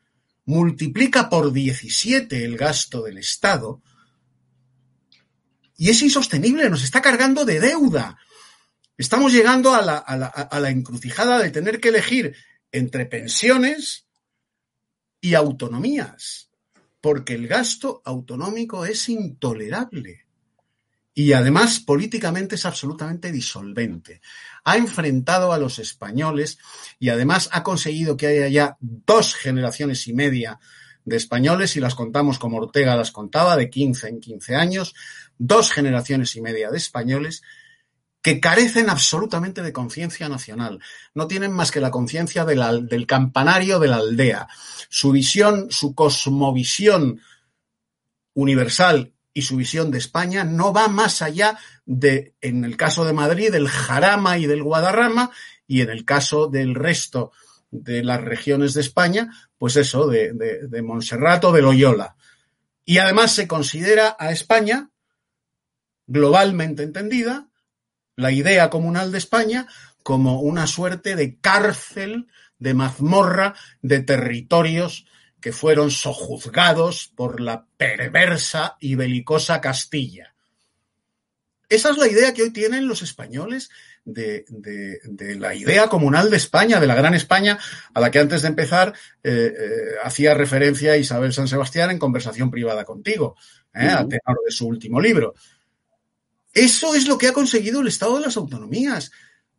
multiplica 0.45 1.29
por 1.29 1.51
17 1.51 2.43
el 2.43 2.57
gasto 2.57 3.03
del 3.03 3.17
Estado 3.17 3.81
y 5.79 5.89
es 5.89 6.01
insostenible, 6.01 6.69
nos 6.69 6.83
está 6.83 7.01
cargando 7.01 7.45
de 7.45 7.61
deuda. 7.61 8.17
Estamos 8.97 9.31
llegando 9.31 9.73
a 9.73 9.81
la, 9.81 9.97
a 9.97 10.17
la, 10.17 10.27
a 10.27 10.59
la 10.59 10.69
encrucijada 10.69 11.39
de 11.39 11.51
tener 11.51 11.79
que 11.79 11.87
elegir 11.87 12.35
entre 12.69 13.05
pensiones 13.05 14.05
y 15.21 15.35
autonomías, 15.35 16.49
porque 16.99 17.35
el 17.35 17.47
gasto 17.47 18.01
autonómico 18.03 18.85
es 18.85 19.07
intolerable 19.07 20.25
y 21.13 21.31
además 21.31 21.79
políticamente 21.79 22.55
es 22.55 22.65
absolutamente 22.65 23.31
disolvente. 23.31 24.19
Ha 24.69 24.77
enfrentado 24.77 25.51
a 25.51 25.57
los 25.57 25.79
españoles 25.79 26.59
y 26.99 27.09
además 27.09 27.49
ha 27.51 27.63
conseguido 27.63 28.15
que 28.15 28.27
haya 28.27 28.47
ya 28.49 28.77
dos 28.79 29.33
generaciones 29.33 30.07
y 30.07 30.13
media 30.13 30.59
de 31.05 31.17
españoles, 31.17 31.75
y 31.75 31.79
las 31.79 31.95
contamos 31.95 32.37
como 32.37 32.57
Ortega 32.57 32.95
las 32.95 33.09
contaba, 33.09 33.57
de 33.57 33.71
15 33.71 34.09
en 34.09 34.19
15 34.19 34.55
años, 34.55 34.93
dos 35.39 35.71
generaciones 35.71 36.35
y 36.35 36.41
media 36.41 36.69
de 36.69 36.77
españoles 36.77 37.41
que 38.21 38.39
carecen 38.39 38.91
absolutamente 38.91 39.63
de 39.63 39.73
conciencia 39.73 40.29
nacional. 40.29 40.79
No 41.15 41.25
tienen 41.25 41.51
más 41.51 41.71
que 41.71 41.81
la 41.81 41.89
conciencia 41.89 42.45
del 42.45 43.07
campanario 43.07 43.79
de 43.79 43.87
la 43.87 43.95
aldea. 43.95 44.49
Su 44.87 45.11
visión, 45.11 45.71
su 45.71 45.95
cosmovisión 45.95 47.21
universal 48.35 49.13
y 49.39 49.41
su 49.41 49.55
visión 49.55 49.89
de 49.89 49.99
España 49.99 50.43
no 50.43 50.73
va 50.73 50.89
más 50.89 51.21
allá 51.21 51.57
de, 51.85 52.35
en 52.41 52.65
el 52.65 52.75
caso 52.75 53.05
de 53.05 53.13
Madrid, 53.13 53.51
del 53.51 53.69
Jarama 53.69 54.37
y 54.37 54.47
del 54.47 54.63
Guadarrama, 54.63 55.31
y 55.65 55.79
en 55.79 55.89
el 55.89 56.03
caso 56.03 56.47
del 56.47 56.75
resto 56.75 57.31
de 57.71 58.03
las 58.03 58.19
regiones 58.19 58.73
de 58.73 58.81
España, 58.81 59.29
pues 59.57 59.77
eso, 59.77 60.07
de, 60.07 60.33
de, 60.33 60.67
de 60.67 61.61
Loyola. 61.61 62.17
Y 62.83 62.97
además 62.97 63.31
se 63.31 63.47
considera 63.47 64.17
a 64.19 64.31
España, 64.31 64.89
globalmente 66.05 66.83
entendida, 66.83 67.47
la 68.17 68.33
idea 68.33 68.69
comunal 68.69 69.13
de 69.13 69.19
España, 69.19 69.67
como 70.03 70.41
una 70.41 70.67
suerte 70.67 71.15
de 71.15 71.39
cárcel, 71.39 72.27
de 72.57 72.73
mazmorra, 72.73 73.55
de 73.81 74.01
territorios 74.01 75.05
que 75.41 75.51
fueron 75.51 75.91
sojuzgados 75.91 77.11
por 77.15 77.39
la 77.39 77.65
perversa 77.77 78.77
y 78.79 78.95
belicosa 78.95 79.61
Castilla. 79.61 80.35
Esa 81.69 81.91
es 81.91 81.97
la 81.97 82.07
idea 82.07 82.33
que 82.33 82.41
hoy 82.41 82.49
tienen 82.49 82.87
los 82.87 83.03
españoles 83.03 83.69
de, 84.03 84.43
de, 84.49 84.99
de, 85.03 85.35
la 85.35 85.53
idea 85.53 85.87
comunal 85.87 86.31
de 86.31 86.37
España, 86.37 86.79
de 86.79 86.87
la 86.87 86.95
gran 86.95 87.13
España, 87.13 87.59
a 87.93 87.99
la 87.99 88.09
que 88.09 88.19
antes 88.19 88.41
de 88.41 88.47
empezar 88.47 88.93
eh, 89.23 89.53
eh, 89.55 89.69
hacía 90.03 90.33
referencia 90.33 90.97
Isabel 90.97 91.31
San 91.31 91.47
Sebastián 91.47 91.91
en 91.91 91.99
conversación 91.99 92.49
privada 92.49 92.85
contigo, 92.85 93.35
eh, 93.73 93.85
uh 93.85 93.89
-huh. 93.89 93.93
a 93.93 94.07
tenor 94.07 94.39
de 94.43 94.51
su 94.51 94.67
último 94.67 94.99
libro. 94.99 95.35
Eso 96.53 96.95
es 96.95 97.07
lo 97.07 97.19
que 97.19 97.27
ha 97.27 97.33
conseguido 97.33 97.81
el 97.81 97.87
Estado 97.87 98.15
de 98.15 98.25
las 98.25 98.37
Autonomías. 98.37 99.11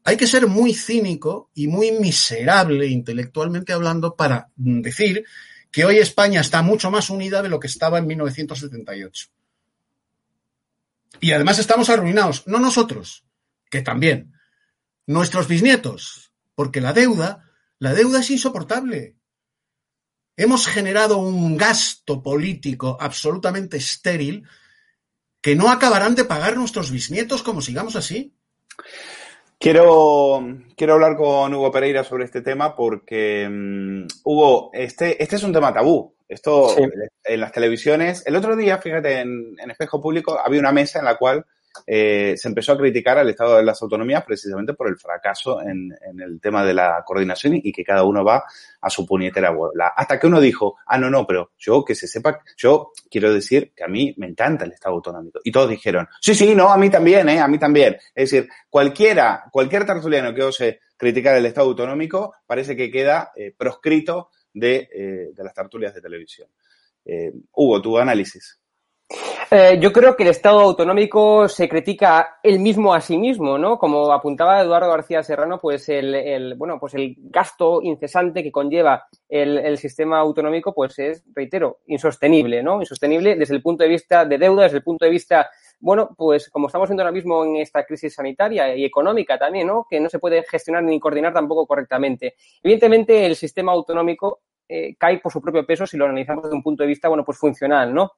Hay 0.02 0.16
que 0.16 0.26
ser 0.26 0.48
muy 0.48 0.74
cínico 0.74 1.50
y 1.54 1.68
muy 1.68 1.92
miserable 1.92 2.86
intelectualmente 2.86 3.72
hablando 3.72 4.16
para 4.16 4.48
decir 4.56 5.24
que 5.70 5.84
hoy 5.84 5.98
España 5.98 6.40
está 6.40 6.62
mucho 6.62 6.90
más 6.90 7.10
unida 7.10 7.42
de 7.42 7.48
lo 7.48 7.60
que 7.60 7.68
estaba 7.68 7.98
en 7.98 8.06
1978. 8.06 9.28
Y 11.20 11.32
además 11.32 11.58
estamos 11.58 11.90
arruinados, 11.90 12.46
no 12.46 12.58
nosotros, 12.58 13.24
que 13.70 13.82
también, 13.82 14.32
nuestros 15.06 15.48
bisnietos, 15.48 16.32
porque 16.54 16.80
la 16.80 16.92
deuda, 16.92 17.50
la 17.78 17.94
deuda 17.94 18.20
es 18.20 18.30
insoportable. 18.30 19.16
Hemos 20.36 20.66
generado 20.66 21.18
un 21.18 21.56
gasto 21.56 22.22
político 22.22 22.96
absolutamente 23.00 23.76
estéril 23.76 24.46
que 25.40 25.56
no 25.56 25.70
acabarán 25.70 26.14
de 26.14 26.24
pagar 26.24 26.56
nuestros 26.56 26.90
bisnietos 26.90 27.42
como 27.42 27.60
sigamos 27.60 27.96
así. 27.96 28.34
Quiero, 29.60 30.42
quiero 30.74 30.94
hablar 30.94 31.18
con 31.18 31.52
Hugo 31.52 31.70
Pereira 31.70 32.02
sobre 32.02 32.24
este 32.24 32.40
tema 32.40 32.74
porque, 32.74 33.46
um, 33.46 34.06
Hugo, 34.24 34.70
este, 34.72 35.22
este 35.22 35.36
es 35.36 35.42
un 35.42 35.52
tema 35.52 35.70
tabú. 35.74 36.14
Esto 36.26 36.70
sí. 36.70 36.82
en 37.24 37.40
las 37.40 37.52
televisiones. 37.52 38.26
El 38.26 38.36
otro 38.36 38.56
día, 38.56 38.78
fíjate, 38.78 39.20
en, 39.20 39.54
en 39.62 39.70
Espejo 39.70 40.00
Público 40.00 40.40
había 40.42 40.60
una 40.60 40.72
mesa 40.72 41.00
en 41.00 41.04
la 41.04 41.18
cual 41.18 41.44
eh, 41.86 42.34
se 42.36 42.48
empezó 42.48 42.72
a 42.72 42.78
criticar 42.78 43.18
al 43.18 43.28
Estado 43.28 43.56
de 43.56 43.62
las 43.62 43.80
Autonomías 43.82 44.24
precisamente 44.24 44.74
por 44.74 44.88
el 44.88 44.96
fracaso 44.96 45.60
en, 45.60 45.92
en, 46.02 46.20
el 46.20 46.40
tema 46.40 46.64
de 46.64 46.74
la 46.74 47.02
coordinación 47.06 47.54
y 47.62 47.72
que 47.72 47.84
cada 47.84 48.04
uno 48.04 48.24
va 48.24 48.44
a 48.80 48.90
su 48.90 49.06
puñetera 49.06 49.50
bola. 49.50 49.92
Hasta 49.96 50.18
que 50.18 50.26
uno 50.26 50.40
dijo, 50.40 50.76
ah, 50.86 50.98
no, 50.98 51.10
no, 51.10 51.26
pero 51.26 51.52
yo 51.58 51.84
que 51.84 51.94
se 51.94 52.06
sepa, 52.06 52.40
yo 52.56 52.92
quiero 53.10 53.32
decir 53.32 53.72
que 53.74 53.84
a 53.84 53.88
mí 53.88 54.14
me 54.16 54.26
encanta 54.26 54.64
el 54.64 54.72
Estado 54.72 54.94
autonómico. 54.94 55.40
Y 55.44 55.52
todos 55.52 55.70
dijeron, 55.70 56.08
sí, 56.20 56.34
sí, 56.34 56.54
no, 56.54 56.70
a 56.70 56.76
mí 56.76 56.90
también, 56.90 57.28
¿eh? 57.28 57.40
A 57.40 57.48
mí 57.48 57.58
también. 57.58 57.96
Es 58.14 58.30
decir, 58.30 58.48
cualquiera, 58.68 59.44
cualquier 59.50 59.86
tertuliano 59.86 60.34
que 60.34 60.42
ose 60.42 60.80
criticar 60.96 61.34
el 61.36 61.46
Estado 61.46 61.68
autonómico 61.68 62.34
parece 62.46 62.76
que 62.76 62.90
queda 62.90 63.32
eh, 63.34 63.54
proscrito 63.56 64.30
de, 64.52 64.88
eh, 64.92 65.32
las 65.36 65.54
tertulias 65.54 65.94
de 65.94 66.02
televisión. 66.02 66.48
Eh, 67.04 67.32
Hugo, 67.52 67.80
tu 67.80 67.98
análisis. 67.98 68.59
Eh, 69.52 69.78
yo 69.80 69.92
creo 69.92 70.14
que 70.14 70.22
el 70.22 70.28
Estado 70.28 70.60
autonómico 70.60 71.48
se 71.48 71.68
critica 71.68 72.38
él 72.40 72.60
mismo 72.60 72.94
a 72.94 73.00
sí 73.00 73.18
mismo, 73.18 73.58
¿no? 73.58 73.78
Como 73.78 74.12
apuntaba 74.12 74.60
Eduardo 74.60 74.88
García 74.88 75.24
Serrano, 75.24 75.58
pues 75.58 75.88
el, 75.88 76.54
bueno, 76.56 76.78
pues 76.78 76.94
el 76.94 77.16
gasto 77.18 77.82
incesante 77.82 78.44
que 78.44 78.52
conlleva 78.52 79.08
el, 79.28 79.58
el, 79.58 79.76
sistema 79.78 80.20
autonómico, 80.20 80.72
pues 80.72 80.96
es, 81.00 81.24
reitero, 81.34 81.78
insostenible, 81.86 82.62
¿no? 82.62 82.78
Insostenible 82.78 83.34
desde 83.34 83.56
el 83.56 83.62
punto 83.62 83.82
de 83.82 83.90
vista 83.90 84.24
de 84.24 84.38
deuda, 84.38 84.64
desde 84.64 84.76
el 84.76 84.84
punto 84.84 85.04
de 85.04 85.10
vista, 85.10 85.50
bueno, 85.80 86.10
pues 86.16 86.48
como 86.48 86.68
estamos 86.68 86.88
viendo 86.88 87.02
ahora 87.02 87.12
mismo 87.12 87.44
en 87.44 87.56
esta 87.56 87.84
crisis 87.84 88.14
sanitaria 88.14 88.76
y 88.76 88.84
económica 88.84 89.36
también, 89.36 89.66
¿no? 89.66 89.84
Que 89.90 89.98
no 89.98 90.08
se 90.08 90.20
puede 90.20 90.44
gestionar 90.44 90.84
ni 90.84 91.00
coordinar 91.00 91.32
tampoco 91.32 91.66
correctamente. 91.66 92.36
Evidentemente, 92.62 93.26
el 93.26 93.34
sistema 93.34 93.72
autonómico 93.72 94.42
eh, 94.68 94.94
cae 94.96 95.18
por 95.18 95.32
su 95.32 95.40
propio 95.40 95.66
peso 95.66 95.84
si 95.84 95.96
lo 95.96 96.04
analizamos 96.04 96.44
desde 96.44 96.54
un 96.54 96.62
punto 96.62 96.84
de 96.84 96.88
vista, 96.88 97.08
bueno, 97.08 97.24
pues 97.24 97.36
funcional, 97.38 97.92
¿no? 97.92 98.12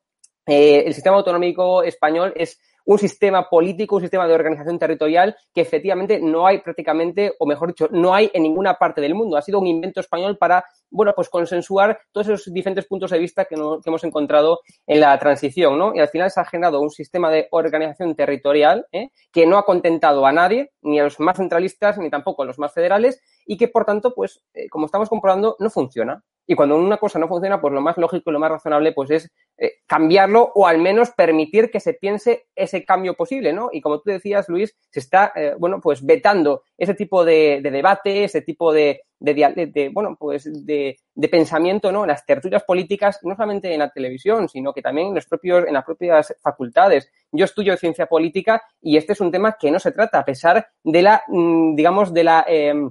Eh, 0.47 0.85
el 0.87 0.95
sistema 0.95 1.17
autonómico 1.17 1.83
español 1.83 2.33
es 2.37 2.59
un 2.85 2.99
sistema 2.99 3.49
político, 3.49 3.97
un 3.97 4.03
sistema 4.03 4.27
de 4.27 4.35
organización 4.35 4.79
territorial 4.79 5.37
que 5.55 5.61
efectivamente 5.61 6.21
no 6.21 6.47
hay 6.47 6.61
prácticamente, 6.61 7.33
o 7.39 7.47
mejor 7.47 7.69
dicho, 7.69 7.89
no 7.91 8.15
hay 8.15 8.31
en 8.35 8.43
ninguna 8.43 8.75
parte 8.75 9.01
del 9.01 9.15
mundo. 9.15 9.37
Ha 9.37 9.43
sido 9.43 9.61
un 9.61 9.67
invento 9.67 10.01
español 10.01 10.37
para, 10.39 10.65
bueno, 10.91 11.13
pues 11.15 11.29
consensuar 11.29 12.01
todos 12.11 12.29
esos 12.29 12.53
diferentes 12.53 12.87
puntos 12.87 13.11
de 13.11 13.19
vista 13.19 13.45
que, 13.45 13.55
hemos 13.55 14.05
encontrado 14.05 14.61
en 14.87 15.01
la 15.01 15.17
transición, 15.19 15.79
¿no? 15.79 15.95
Y 15.95 16.01
al 16.01 16.09
final 16.09 16.31
se 16.31 16.41
ha 16.41 16.45
generado 16.45 16.81
un 16.81 16.91
sistema 16.91 17.31
de 17.31 17.49
organización 17.51 18.15
territorial 18.15 18.87
¿eh? 18.93 19.11
que 19.33 19.47
no 19.47 19.59
ha 19.59 19.65
contentado 19.65 20.27
a 20.27 20.33
nadie, 20.33 20.73
ni 20.83 20.99
a 20.99 21.05
los 21.05 21.21
más 21.21 21.37
centralistas, 21.37 21.99
ni 21.99 22.11
tampoco 22.11 22.43
a 22.43 22.47
los 22.47 22.59
más 22.59 22.73
federales, 22.73 23.21
y 23.47 23.57
que, 23.57 23.69
por 23.69 23.85
tanto, 23.85 24.15
pues, 24.15 24.43
eh, 24.55 24.69
como 24.69 24.87
estamos 24.87 25.09
comprobando, 25.09 25.57
no 25.59 25.71
funciona. 25.71 26.23
Y 26.47 26.55
cuando 26.55 26.77
una 26.77 26.97
cosa 26.97 27.19
no 27.19 27.29
funciona, 27.29 27.61
pues 27.61 27.73
lo 27.73 27.81
más 27.81 27.97
lógico 27.97 28.31
y 28.31 28.33
lo 28.33 28.41
más 28.41 28.51
razonable 28.51 28.93
pues 28.93 29.11
es 29.11 29.31
eh, 29.59 29.75
cambiarlo 29.87 30.51
o 30.55 30.67
al 30.67 30.79
menos 30.79 31.11
permitir 31.11 31.71
que 31.71 31.79
se 31.79 31.95
piense 31.95 32.47
ese 32.57 32.85
cambio 32.85 33.15
posible, 33.15 33.53
¿no? 33.53 33.69
Y 33.73 33.81
como 33.81 34.01
tú 34.01 34.11
decías, 34.11 34.49
Luis, 34.49 34.77
se 34.91 35.01
está, 35.01 35.33
eh, 35.37 35.55
bueno, 35.59 35.81
pues 35.81 36.05
vetando 36.05 36.63
ese 36.77 36.95
tipo 36.95 37.25
de, 37.25 37.61
debate, 37.63 38.25
ese 38.25 38.43
tipo 38.43 38.73
de, 38.73 39.03
de, 39.21 39.91
bueno, 39.93 40.17
pues 40.19 40.51
de, 40.67 40.97
pensamiento, 41.31 41.93
¿no? 41.93 42.03
En 42.03 42.09
las 42.09 42.27
tertulias 42.27 42.65
políticas, 42.65 43.21
no 43.23 43.37
solamente 43.37 43.73
en 43.73 43.79
la 43.79 43.91
televisión, 43.91 44.49
sino 44.49 44.73
que 44.73 44.83
también 44.83 45.09
en 45.09 45.15
los 45.15 45.27
propios, 45.27 45.67
en 45.67 45.75
las 45.75 45.85
propias 45.85 46.35
facultades. 46.43 47.11
Yo 47.31 47.45
estudio 47.45 47.77
ciencia 47.77 48.07
política 48.07 48.63
y 48.81 48.97
este 48.97 49.13
es 49.13 49.21
un 49.21 49.31
tema 49.31 49.57
que 49.61 49.71
no 49.71 49.79
se 49.79 49.93
trata, 49.93 50.19
a 50.19 50.25
pesar 50.25 50.67
de 50.83 51.03
la, 51.03 51.23
mm, 51.29 51.77
digamos, 51.77 52.13
de 52.13 52.25
la 52.25 52.45
em, 52.49 52.91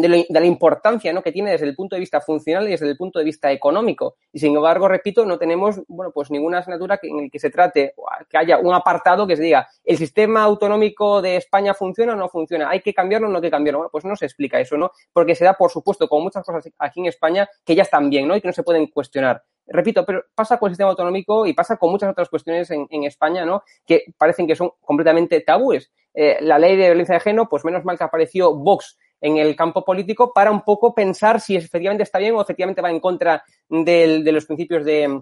de, 0.00 0.26
la 0.28 0.46
importancia 0.46 1.12
¿no? 1.12 1.22
que 1.22 1.32
tiene 1.32 1.50
desde 1.50 1.66
el 1.66 1.74
punto 1.74 1.96
de 1.96 2.00
vista 2.00 2.20
funcional 2.20 2.66
y 2.66 2.72
desde 2.72 2.88
el 2.88 2.96
punto 2.96 3.18
de 3.18 3.24
vista 3.24 3.50
económico. 3.52 4.16
Y 4.32 4.38
sin 4.38 4.56
embargo, 4.56 4.88
repito, 4.88 5.24
no 5.24 5.38
tenemos 5.38 5.80
bueno, 5.88 6.12
pues 6.12 6.30
ninguna 6.30 6.58
asignatura 6.58 6.98
en 7.02 7.20
el 7.20 7.30
que 7.30 7.38
se 7.38 7.50
trate, 7.50 7.94
que 8.28 8.38
haya 8.38 8.58
un 8.58 8.74
apartado 8.74 9.26
que 9.26 9.36
se 9.36 9.42
diga, 9.42 9.68
¿el 9.84 9.96
sistema 9.96 10.42
autonómico 10.42 11.22
de 11.22 11.36
España 11.36 11.74
funciona 11.74 12.14
o 12.14 12.16
no 12.16 12.28
funciona? 12.28 12.70
¿Hay 12.70 12.80
que 12.80 12.94
cambiarlo 12.94 13.28
o 13.28 13.30
no 13.30 13.36
hay 13.36 13.42
que 13.42 13.50
cambiarlo? 13.50 13.78
Bueno, 13.78 13.90
pues 13.90 14.04
no 14.04 14.16
se 14.16 14.26
explica 14.26 14.60
eso, 14.60 14.76
¿no? 14.76 14.90
Porque 15.12 15.34
se 15.34 15.44
da, 15.44 15.54
por 15.54 15.70
supuesto, 15.70 16.08
como 16.08 16.24
muchas 16.24 16.44
cosas 16.44 16.72
aquí 16.78 17.00
en 17.00 17.06
España, 17.06 17.48
que 17.64 17.74
ya 17.74 17.82
están 17.82 18.10
bien, 18.10 18.28
¿no? 18.28 18.36
Y 18.36 18.40
que 18.40 18.48
no 18.48 18.52
se 18.52 18.62
pueden 18.62 18.86
cuestionar. 18.88 19.42
Repito, 19.68 20.06
pero 20.06 20.24
pasa 20.34 20.58
con 20.58 20.68
el 20.68 20.74
sistema 20.74 20.90
autonómico 20.90 21.44
y 21.46 21.52
pasa 21.52 21.76
con 21.76 21.90
muchas 21.90 22.10
otras 22.10 22.28
cuestiones 22.28 22.70
en, 22.70 22.86
en 22.88 23.04
España, 23.04 23.44
¿no? 23.44 23.62
Que 23.84 24.04
parecen 24.16 24.46
que 24.46 24.54
son 24.54 24.70
completamente 24.80 25.40
tabúes. 25.40 25.90
Eh, 26.14 26.38
la 26.40 26.58
ley 26.58 26.76
de 26.76 26.86
violencia 26.86 27.14
de 27.14 27.20
género, 27.20 27.48
pues 27.48 27.64
menos 27.64 27.84
mal 27.84 27.98
que 27.98 28.04
apareció 28.04 28.54
Vox 28.54 28.96
en 29.20 29.38
el 29.38 29.56
campo 29.56 29.84
político 29.84 30.32
para 30.32 30.50
un 30.50 30.62
poco 30.62 30.94
pensar 30.94 31.40
si 31.40 31.56
efectivamente 31.56 32.02
está 32.02 32.18
bien 32.18 32.34
o 32.34 32.42
efectivamente 32.42 32.82
va 32.82 32.90
en 32.90 33.00
contra 33.00 33.42
de 33.68 34.32
los 34.32 34.46
principios 34.46 34.84
de, 34.84 35.20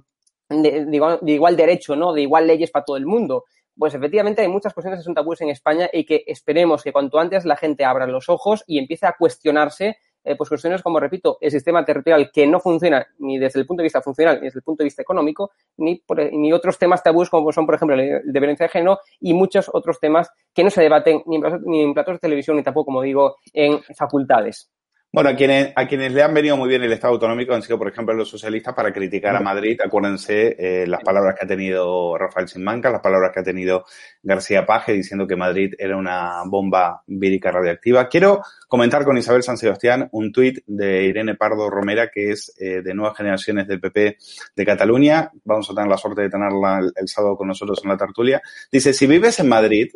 de, 0.49 1.35
igual, 1.35 1.57
derecho, 1.57 1.97
¿no? 1.97 2.13
De 2.13 2.23
igual 2.23 2.47
leyes 2.47 2.71
para 2.71 2.85
todo 2.85 2.97
el 2.97 3.07
mundo. 3.07 3.45
Pues 3.77 3.95
efectivamente 3.95 4.43
hay 4.43 4.49
muchas 4.49 4.73
cuestiones 4.73 5.01
que 5.01 5.05
son 5.05 5.15
tabúes 5.15 5.41
en 5.41 5.49
España 5.49 5.89
y 5.93 6.05
que 6.05 6.23
esperemos 6.27 6.83
que 6.83 6.93
cuanto 6.93 7.19
antes 7.19 7.45
la 7.45 7.57
gente 7.57 7.85
abra 7.85 8.07
los 8.07 8.29
ojos 8.29 8.63
y 8.67 8.79
empiece 8.79 9.07
a 9.07 9.15
cuestionarse 9.19 9.97
eh, 10.25 10.37
pues 10.37 10.49
cuestiones 10.49 10.83
como, 10.83 10.99
repito, 10.99 11.39
el 11.41 11.51
sistema 11.51 11.85
territorial 11.85 12.31
que 12.33 12.47
no 12.47 12.61
funciona 12.61 13.07
ni 13.18 13.39
desde 13.39 13.61
el 13.61 13.66
punto 13.66 13.83
de 13.83 13.85
vista 13.85 14.01
funcional 14.01 14.39
ni 14.41 14.47
desde 14.47 14.59
el 14.59 14.62
punto 14.62 14.83
de 14.83 14.87
vista 14.87 15.03
económico, 15.03 15.53
ni, 15.77 16.03
ni 16.33 16.53
otros 16.53 16.79
temas 16.79 17.03
tabúes 17.03 17.29
como 17.29 17.53
son, 17.53 17.66
por 17.66 17.75
ejemplo, 17.75 17.97
el 17.97 18.22
de 18.25 18.41
de 18.41 18.68
género 18.68 19.01
y 19.20 19.35
muchos 19.35 19.70
otros 19.72 20.01
temas 20.01 20.31
que 20.53 20.64
no 20.64 20.70
se 20.70 20.83
debaten 20.83 21.22
ni 21.27 21.41
ni 21.66 21.83
en 21.83 21.95
platos 21.95 22.14
de 22.14 22.18
televisión 22.20 22.57
ni 22.57 22.62
tampoco, 22.62 22.87
como 22.87 23.03
digo, 23.03 23.37
en 23.53 23.81
facultades. 23.97 24.70
Bueno, 25.15 25.31
a 25.31 25.37
quienes, 25.37 25.73
a 25.77 25.87
quienes 25.87 26.12
le 26.12 26.25
han 26.25 26.35
venido 26.35 26.57
muy 26.57 26.69
bien 26.69 26.83
el 26.83 26.93
Estado 26.93 27.12
autonómico 27.12 27.55
han 27.55 27.62
sido, 27.62 27.79
por 27.79 27.87
ejemplo, 27.87 28.12
los 28.15 28.29
socialistas 28.29 28.75
para 28.75 28.93
criticar 28.93 29.37
a 29.37 29.39
Madrid. 29.39 29.81
Acuérdense 29.81 30.57
eh, 30.59 30.89
las 30.89 31.05
palabras 31.05 31.37
que 31.39 31.45
ha 31.45 31.47
tenido 31.47 32.19
Rafael 32.19 32.49
Sinmanca, 32.49 32.91
las 32.91 33.01
palabras 33.01 33.31
que 33.33 33.39
ha 33.39 33.45
tenido 33.45 33.85
García 34.25 34.67
Paje 34.67 34.93
diciendo 34.93 35.29
que 35.29 35.37
Madrid 35.37 35.73
era 35.79 35.97
una 35.97 36.43
bomba 36.47 37.05
vírica 37.07 37.53
radioactiva. 37.53 38.09
Quiero 38.09 38.43
comentar 38.67 39.05
con 39.05 39.17
Isabel 39.17 39.45
San 39.45 39.57
Sebastián 39.57 40.09
un 40.11 40.33
tuit 40.33 40.65
de 40.67 41.05
Irene 41.05 41.37
Pardo 41.37 41.71
Romera, 41.71 42.11
que 42.12 42.33
es 42.33 42.53
eh, 42.59 42.83
de 42.83 42.93
Nuevas 42.93 43.17
Generaciones 43.17 43.69
del 43.69 43.79
PP 43.79 44.19
de 44.57 44.67
Cataluña. 44.67 45.31
Vamos 45.45 45.71
a 45.71 45.75
tener 45.77 45.89
la 45.89 45.97
suerte 45.97 46.23
de 46.23 46.31
tenerla 46.31 46.81
el 46.93 47.07
sábado 47.07 47.37
con 47.37 47.47
nosotros 47.47 47.81
en 47.85 47.91
la 47.91 47.97
tertulia. 47.97 48.43
Dice, 48.73 48.93
si 48.93 49.07
vives 49.07 49.39
en 49.39 49.49
Madrid, 49.49 49.93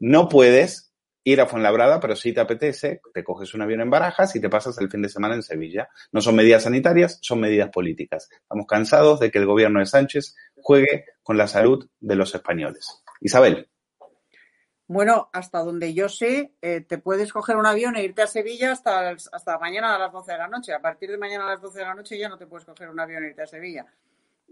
no 0.00 0.28
puedes 0.28 0.89
ir 1.32 1.40
a 1.40 1.46
Fuenlabrada, 1.46 2.00
pero 2.00 2.16
si 2.16 2.32
te 2.32 2.40
apetece, 2.40 3.00
te 3.12 3.24
coges 3.24 3.54
un 3.54 3.62
avión 3.62 3.80
en 3.80 3.90
Barajas 3.90 4.34
y 4.36 4.40
te 4.40 4.48
pasas 4.48 4.78
el 4.78 4.90
fin 4.90 5.02
de 5.02 5.08
semana 5.08 5.34
en 5.34 5.42
Sevilla. 5.42 5.88
No 6.12 6.20
son 6.20 6.36
medidas 6.36 6.64
sanitarias, 6.64 7.18
son 7.22 7.40
medidas 7.40 7.70
políticas. 7.70 8.28
Estamos 8.30 8.66
cansados 8.66 9.20
de 9.20 9.30
que 9.30 9.38
el 9.38 9.46
gobierno 9.46 9.80
de 9.80 9.86
Sánchez 9.86 10.34
juegue 10.56 11.04
con 11.22 11.36
la 11.36 11.46
salud 11.46 11.88
de 12.00 12.16
los 12.16 12.34
españoles. 12.34 13.02
Isabel. 13.20 13.68
Bueno, 14.86 15.30
hasta 15.32 15.60
donde 15.60 15.94
yo 15.94 16.08
sé, 16.08 16.52
eh, 16.62 16.80
te 16.80 16.98
puedes 16.98 17.32
coger 17.32 17.56
un 17.56 17.66
avión 17.66 17.94
e 17.94 18.02
irte 18.02 18.22
a 18.22 18.26
Sevilla 18.26 18.72
hasta, 18.72 19.10
hasta 19.10 19.58
mañana 19.58 19.94
a 19.94 19.98
las 20.00 20.12
12 20.12 20.32
de 20.32 20.38
la 20.38 20.48
noche. 20.48 20.74
A 20.74 20.80
partir 20.80 21.10
de 21.10 21.16
mañana 21.16 21.44
a 21.44 21.50
las 21.50 21.62
12 21.62 21.78
de 21.78 21.84
la 21.84 21.94
noche 21.94 22.18
ya 22.18 22.28
no 22.28 22.36
te 22.36 22.48
puedes 22.48 22.66
coger 22.66 22.90
un 22.90 22.98
avión 22.98 23.22
e 23.22 23.28
irte 23.28 23.42
a 23.42 23.46
Sevilla. 23.46 23.86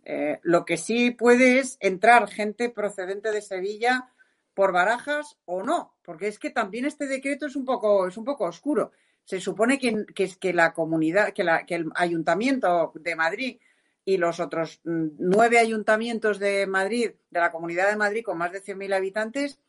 Eh, 0.04 0.38
lo 0.42 0.64
que 0.64 0.76
sí 0.76 1.10
puede 1.10 1.58
es 1.58 1.76
entrar 1.80 2.28
gente 2.28 2.70
procedente 2.70 3.32
de 3.32 3.42
Sevilla 3.42 4.10
por 4.58 4.72
barajas 4.72 5.36
o 5.44 5.62
no, 5.62 5.94
porque 6.02 6.26
es 6.26 6.40
que 6.40 6.50
también 6.50 6.84
este 6.84 7.06
decreto 7.06 7.46
es 7.46 7.54
un 7.54 7.64
poco, 7.64 8.08
es 8.08 8.16
un 8.16 8.24
poco 8.24 8.44
oscuro. 8.44 8.90
Se 9.22 9.40
supone 9.40 9.78
que, 9.78 10.04
que 10.40 10.52
la 10.52 10.72
comunidad, 10.72 11.32
que 11.32 11.42
el 11.76 11.92
ayuntamiento 11.94 12.90
de 12.96 13.14
Madrid 13.14 13.60
y 14.04 14.16
los 14.16 14.40
otros 14.40 14.80
mm, 14.82 15.10
nueve 15.20 15.60
ayuntamientos 15.60 16.40
de 16.40 16.66
Madrid, 16.66 17.12
de 17.30 17.38
la 17.38 17.52
comunidad 17.52 17.88
de 17.88 17.94
Madrid 17.94 18.24
con 18.24 18.36
más 18.36 18.50
de 18.50 18.60
100.000 18.60 18.96
habitantes, 18.96 19.60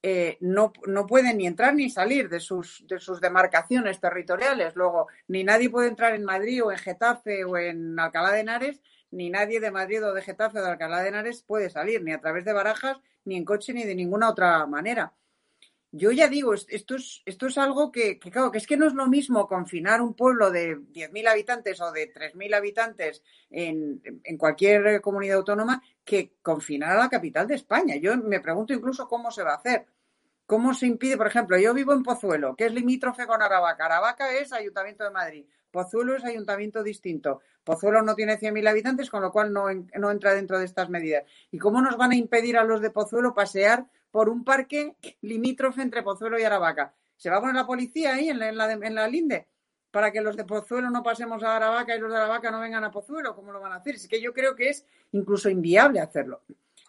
eh, 0.00 0.38
no, 0.38 0.72
no, 0.86 1.08
pueden 1.08 1.38
ni 1.38 1.48
entrar 1.48 1.74
ni 1.74 1.90
salir 1.90 2.28
de 2.28 2.38
sus, 2.38 2.86
de 2.86 3.00
sus 3.00 3.20
demarcaciones 3.20 3.98
territoriales. 3.98 4.76
Luego, 4.76 5.08
ni 5.26 5.42
nadie 5.42 5.70
puede 5.70 5.88
entrar 5.88 6.14
en 6.14 6.22
Madrid 6.22 6.62
o 6.62 6.70
en 6.70 6.78
Getafe 6.78 7.44
o 7.44 7.56
en 7.56 7.98
Alcalá 7.98 8.30
de 8.30 8.40
Henares, 8.42 8.80
ni 9.10 9.30
nadie 9.30 9.60
de 9.60 9.70
Madrid 9.70 10.04
o 10.04 10.12
de 10.12 10.22
Getafe 10.22 10.58
o 10.58 10.62
de 10.62 10.70
Alcalá 10.70 11.02
de 11.02 11.08
Henares 11.08 11.42
puede 11.42 11.70
salir, 11.70 12.02
ni 12.02 12.12
a 12.12 12.20
través 12.20 12.44
de 12.44 12.52
barajas 12.52 12.98
ni 13.24 13.36
en 13.36 13.44
coche, 13.44 13.72
ni 13.72 13.84
de 13.84 13.94
ninguna 13.94 14.30
otra 14.30 14.66
manera. 14.66 15.12
Yo 15.92 16.12
ya 16.12 16.28
digo, 16.28 16.54
esto 16.54 16.94
es, 16.94 17.20
esto 17.26 17.48
es 17.48 17.58
algo 17.58 17.90
que, 17.90 18.20
claro, 18.20 18.52
que 18.52 18.58
es 18.58 18.66
que 18.66 18.76
no 18.76 18.86
es 18.86 18.94
lo 18.94 19.08
mismo 19.08 19.48
confinar 19.48 20.00
un 20.00 20.14
pueblo 20.14 20.52
de 20.52 20.76
10.000 20.76 21.28
habitantes 21.28 21.80
o 21.80 21.90
de 21.90 22.12
3.000 22.14 22.54
habitantes 22.54 23.22
en, 23.50 24.00
en, 24.22 24.38
cualquier 24.38 25.00
comunidad 25.00 25.38
autónoma 25.38 25.82
que 26.04 26.34
confinar 26.42 26.92
a 26.92 27.00
la 27.00 27.08
capital 27.08 27.48
de 27.48 27.56
España. 27.56 27.96
Yo 27.96 28.16
me 28.16 28.38
pregunto 28.38 28.72
incluso 28.72 29.08
cómo 29.08 29.32
se 29.32 29.42
va 29.42 29.54
a 29.54 29.56
hacer. 29.56 29.86
¿Cómo 30.46 30.74
se 30.74 30.86
impide, 30.86 31.16
por 31.16 31.26
ejemplo, 31.26 31.58
yo 31.58 31.74
vivo 31.74 31.92
en 31.92 32.02
Pozuelo, 32.02 32.54
que 32.56 32.66
es 32.66 32.72
limítrofe 32.72 33.26
con 33.26 33.42
Aravaca. 33.42 33.86
Aravaca 33.86 34.32
es 34.32 34.52
Ayuntamiento 34.52 35.04
de 35.04 35.10
Madrid. 35.10 35.46
Pozuelo 35.70 36.16
es 36.16 36.24
ayuntamiento 36.24 36.82
distinto. 36.82 37.40
Pozuelo 37.64 38.02
no 38.02 38.14
tiene 38.14 38.38
100.000 38.38 38.68
habitantes, 38.68 39.10
con 39.10 39.22
lo 39.22 39.30
cual 39.30 39.52
no, 39.52 39.66
no, 39.98 40.10
entra 40.10 40.34
dentro 40.34 40.58
de 40.58 40.64
estas 40.64 40.88
medidas. 40.88 41.24
¿Y 41.50 41.58
cómo 41.58 41.80
nos 41.80 41.96
van 41.96 42.12
a 42.12 42.16
impedir 42.16 42.56
a 42.56 42.64
los 42.64 42.80
de 42.80 42.90
Pozuelo 42.90 43.34
pasear 43.34 43.86
por 44.10 44.28
un 44.28 44.44
parque 44.44 44.96
limítrofe 45.22 45.82
entre 45.82 46.02
Pozuelo 46.02 46.38
y 46.38 46.42
Aravaca? 46.42 46.94
¿Se 47.16 47.30
va 47.30 47.36
a 47.36 47.40
poner 47.40 47.54
la 47.54 47.66
policía 47.66 48.14
ahí 48.14 48.28
en 48.30 48.38
la, 48.38 48.48
en 48.48 48.94
la, 48.94 49.08
linde? 49.08 49.46
Para 49.90 50.10
que 50.10 50.20
los 50.20 50.36
de 50.36 50.44
Pozuelo 50.44 50.90
no 50.90 51.02
pasemos 51.02 51.42
a 51.42 51.56
Aravaca 51.56 51.94
y 51.94 52.00
los 52.00 52.10
de 52.10 52.16
Aravaca 52.16 52.50
no 52.50 52.60
vengan 52.60 52.84
a 52.84 52.90
Pozuelo. 52.90 53.34
¿Cómo 53.34 53.52
lo 53.52 53.60
van 53.60 53.72
a 53.72 53.76
hacer? 53.76 53.94
Es 53.94 54.08
que 54.08 54.20
yo 54.20 54.32
creo 54.32 54.56
que 54.56 54.70
es 54.70 54.86
incluso 55.12 55.50
inviable 55.50 56.00
hacerlo. 56.00 56.42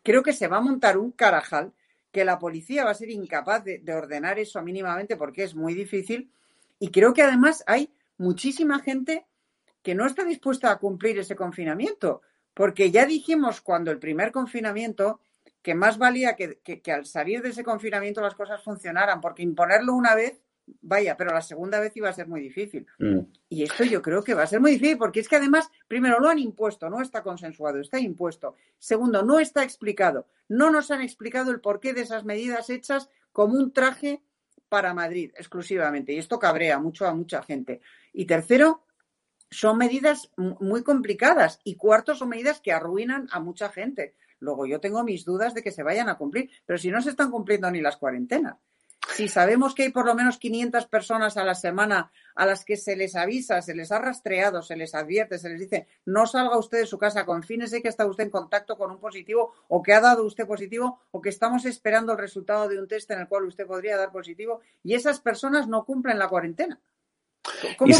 Creo 0.03 0.23
que 0.23 0.33
se 0.33 0.47
va 0.47 0.57
a 0.57 0.61
montar 0.61 0.97
un 0.97 1.11
carajal 1.11 1.73
que 2.11 2.25
la 2.25 2.39
policía 2.39 2.83
va 2.83 2.91
a 2.91 2.95
ser 2.95 3.09
incapaz 3.09 3.63
de 3.63 3.93
ordenar 3.93 4.39
eso 4.39 4.61
mínimamente 4.61 5.15
porque 5.15 5.43
es 5.43 5.55
muy 5.55 5.73
difícil. 5.73 6.31
Y 6.79 6.89
creo 6.89 7.13
que 7.13 7.21
además 7.21 7.63
hay 7.67 7.91
muchísima 8.21 8.79
gente 8.79 9.25
que 9.81 9.95
no 9.95 10.05
está 10.05 10.23
dispuesta 10.23 10.71
a 10.71 10.77
cumplir 10.77 11.17
ese 11.17 11.35
confinamiento, 11.35 12.21
porque 12.53 12.91
ya 12.91 13.05
dijimos 13.05 13.61
cuando 13.61 13.91
el 13.91 13.97
primer 13.97 14.31
confinamiento 14.31 15.19
que 15.61 15.75
más 15.75 15.97
valía 15.97 16.35
que, 16.35 16.81
al 16.91 17.05
salir 17.05 17.41
de 17.41 17.49
ese 17.49 17.63
confinamiento 17.63 18.21
las 18.21 18.35
cosas 18.35 18.63
funcionaran, 18.63 19.21
porque 19.21 19.43
imponerlo 19.43 19.93
una 19.93 20.15
vez, 20.15 20.41
vaya, 20.81 21.17
pero 21.17 21.33
la 21.33 21.41
segunda 21.41 21.79
vez 21.79 21.95
iba 21.97 22.09
a 22.09 22.13
ser 22.13 22.27
muy 22.27 22.41
difícil. 22.41 22.85
Mm. 22.99 23.19
Y 23.49 23.63
esto 23.63 23.83
yo 23.83 24.01
creo 24.01 24.23
que 24.23 24.33
va 24.33 24.43
a 24.43 24.47
ser 24.47 24.59
muy 24.59 24.71
difícil, 24.71 24.97
porque 24.97 25.19
es 25.19 25.27
que 25.27 25.37
además, 25.37 25.69
primero, 25.87 26.19
lo 26.19 26.29
han 26.29 26.39
impuesto, 26.39 26.89
no 26.89 27.01
está 27.01 27.23
consensuado, 27.23 27.79
está 27.79 27.99
impuesto. 27.99 28.55
Segundo, 28.79 29.23
no 29.23 29.39
está 29.39 29.63
explicado. 29.63 30.27
No 30.47 30.71
nos 30.71 30.91
han 30.91 31.01
explicado 31.01 31.51
el 31.51 31.61
porqué 31.61 31.93
de 31.93 32.01
esas 32.01 32.23
medidas 32.23 32.69
hechas 32.69 33.09
como 33.31 33.55
un 33.55 33.71
traje 33.71 34.21
para 34.71 34.93
Madrid 34.93 35.33
exclusivamente. 35.35 36.13
Y 36.13 36.17
esto 36.17 36.39
cabrea 36.39 36.79
mucho 36.79 37.05
a 37.05 37.13
mucha 37.13 37.43
gente. 37.43 37.81
Y 38.13 38.23
tercero, 38.23 38.85
son 39.49 39.77
medidas 39.77 40.31
muy 40.37 40.81
complicadas. 40.81 41.59
Y 41.65 41.75
cuarto, 41.75 42.15
son 42.15 42.29
medidas 42.29 42.61
que 42.61 42.71
arruinan 42.71 43.27
a 43.33 43.41
mucha 43.41 43.67
gente. 43.67 44.15
Luego 44.39 44.65
yo 44.65 44.79
tengo 44.79 45.03
mis 45.03 45.25
dudas 45.25 45.53
de 45.53 45.61
que 45.61 45.71
se 45.71 45.83
vayan 45.83 46.07
a 46.07 46.17
cumplir, 46.17 46.49
pero 46.65 46.79
si 46.79 46.89
no 46.89 47.01
se 47.01 47.09
están 47.09 47.31
cumpliendo 47.31 47.69
ni 47.69 47.81
las 47.81 47.97
cuarentenas. 47.97 48.55
Si 49.15 49.27
sabemos 49.27 49.75
que 49.75 49.83
hay 49.83 49.89
por 49.89 50.05
lo 50.05 50.15
menos 50.15 50.37
500 50.37 50.87
personas 50.87 51.37
a 51.37 51.43
la 51.43 51.55
semana 51.55 52.11
a 52.35 52.45
las 52.45 52.63
que 52.63 52.77
se 52.77 52.95
les 52.95 53.15
avisa, 53.15 53.61
se 53.61 53.75
les 53.75 53.91
ha 53.91 53.99
rastreado, 53.99 54.61
se 54.61 54.75
les 54.75 54.95
advierte, 54.95 55.37
se 55.37 55.49
les 55.49 55.59
dice 55.59 55.87
no 56.05 56.25
salga 56.25 56.57
usted 56.57 56.79
de 56.79 56.87
su 56.87 56.97
casa, 56.97 57.25
confínese 57.25 57.81
que 57.81 57.89
está 57.89 58.05
usted 58.05 58.25
en 58.25 58.29
contacto 58.29 58.77
con 58.77 58.91
un 58.91 58.99
positivo 58.99 59.53
o 59.67 59.83
que 59.83 59.93
ha 59.93 60.01
dado 60.01 60.23
usted 60.25 60.47
positivo 60.47 61.01
o 61.11 61.21
que 61.21 61.29
estamos 61.29 61.65
esperando 61.65 62.13
el 62.13 62.17
resultado 62.17 62.67
de 62.67 62.79
un 62.79 62.87
test 62.87 63.11
en 63.11 63.19
el 63.19 63.27
cual 63.27 63.45
usted 63.45 63.67
podría 63.67 63.97
dar 63.97 64.11
positivo 64.11 64.61
y 64.83 64.93
esas 64.93 65.19
personas 65.19 65.67
no 65.67 65.85
cumplen 65.85 66.17
la 66.17 66.29
cuarentena. 66.29 66.79
¿Cómo, 67.77 67.93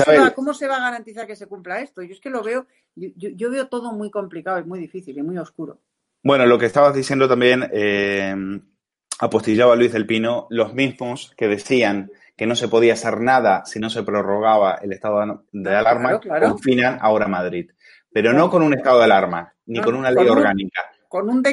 se 0.53 0.67
va, 0.67 0.77
a 0.77 0.79
garantizar 0.79 1.25
que 1.25 1.35
se 1.35 1.47
cumpla 1.47 1.81
esto? 1.81 2.03
Yo 2.03 2.13
es 2.13 2.19
que 2.19 2.29
lo 2.29 2.43
veo, 2.43 2.67
yo, 2.95 3.49
veo 3.49 3.67
todo 3.67 3.91
muy 3.91 4.11
complicado 4.11 4.59
y 4.59 4.63
muy 4.63 4.79
difícil 4.79 5.17
y 5.17 5.23
muy 5.23 5.37
oscuro. 5.37 5.79
Bueno, 6.23 6.45
lo 6.45 6.59
que 6.59 6.67
estabas 6.67 6.93
diciendo 6.93 7.27
también, 7.27 7.67
eh, 7.73 8.35
apostillaba 9.21 9.75
Luis 9.75 9.93
del 9.93 10.07
Pino, 10.07 10.47
los 10.49 10.73
mismos 10.73 11.31
que 11.37 11.47
decían 11.47 12.11
que 12.35 12.47
no 12.47 12.55
se 12.55 12.67
podía 12.67 12.93
hacer 12.93 13.21
nada 13.21 13.63
si 13.65 13.79
no 13.79 13.91
se 13.91 14.01
prorrogaba 14.01 14.79
el 14.81 14.91
estado 14.93 15.45
de 15.51 15.75
alarma, 15.75 16.19
confinan 16.19 16.97
ahora 16.99 17.27
Madrid. 17.27 17.69
Pero 18.11 18.33
no 18.33 18.49
con 18.49 18.63
un 18.63 18.73
estado 18.73 18.97
de 18.97 19.05
alarma, 19.05 19.53
ni 19.67 19.79
con 19.79 19.93
una 19.93 20.09
ley 20.09 20.27
orgánica, 20.27 20.81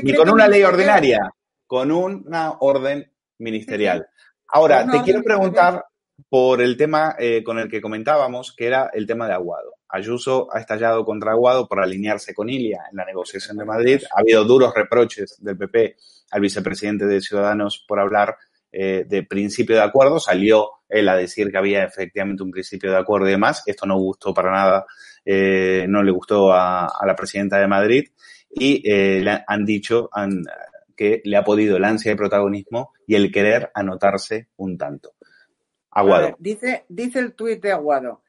ni 0.02 0.14
con 0.14 0.30
una 0.30 0.48
ley 0.48 0.62
ordinaria, 0.62 1.30
con 1.66 1.92
una 1.92 2.52
orden 2.60 3.12
ministerial. 3.36 4.08
Ahora, 4.46 4.86
te 4.90 5.02
quiero 5.02 5.22
preguntar 5.22 5.84
por 6.30 6.62
el 6.62 6.78
tema 6.78 7.16
eh, 7.18 7.44
con 7.44 7.58
el 7.58 7.68
que 7.68 7.82
comentábamos, 7.82 8.54
que 8.56 8.66
era 8.66 8.90
el 8.94 9.06
tema 9.06 9.26
de 9.28 9.34
Aguado. 9.34 9.74
Ayuso 9.88 10.48
ha 10.54 10.60
estallado 10.60 11.04
contra 11.04 11.32
Aguado 11.32 11.66
por 11.66 11.80
alinearse 11.80 12.34
con 12.34 12.50
Ilia 12.50 12.84
en 12.90 12.96
la 12.98 13.06
negociación 13.06 13.56
de 13.56 13.64
Madrid. 13.64 14.02
Ha 14.14 14.20
habido 14.20 14.44
duros 14.44 14.74
reproches 14.74 15.38
del 15.40 15.56
PP 15.56 15.96
al 16.30 16.40
vicepresidente 16.40 17.06
de 17.06 17.20
Ciudadanos 17.20 17.84
por 17.88 17.98
hablar 17.98 18.36
eh, 18.70 19.06
de 19.08 19.22
principio 19.22 19.76
de 19.76 19.82
acuerdo. 19.82 20.20
Salió 20.20 20.68
él 20.88 21.08
a 21.08 21.16
decir 21.16 21.50
que 21.50 21.56
había 21.56 21.84
efectivamente 21.84 22.42
un 22.42 22.50
principio 22.50 22.90
de 22.90 22.98
acuerdo 22.98 23.28
y 23.28 23.32
demás. 23.32 23.62
Esto 23.64 23.86
no 23.86 23.96
gustó 23.98 24.34
para 24.34 24.52
nada, 24.52 24.86
eh, 25.24 25.86
no 25.88 26.02
le 26.02 26.12
gustó 26.12 26.52
a, 26.52 26.92
la 27.06 27.16
presidenta 27.16 27.58
de 27.58 27.66
Madrid 27.66 28.08
y 28.50 28.82
le 29.22 29.42
han 29.46 29.64
dicho 29.64 30.10
que 30.96 31.22
le 31.24 31.36
ha 31.36 31.44
podido 31.44 31.76
el 31.76 31.84
ansia 31.84 32.10
de 32.10 32.16
protagonismo 32.16 32.92
y 33.06 33.14
el 33.14 33.30
querer 33.32 33.70
anotarse 33.74 34.48
un 34.56 34.76
tanto. 34.76 35.12
Aguado. 35.90 36.36
dice, 36.38 36.84
dice 36.88 37.18
el 37.20 37.32
tuit 37.34 37.62
de 37.62 37.72
Aguado. 37.72 38.22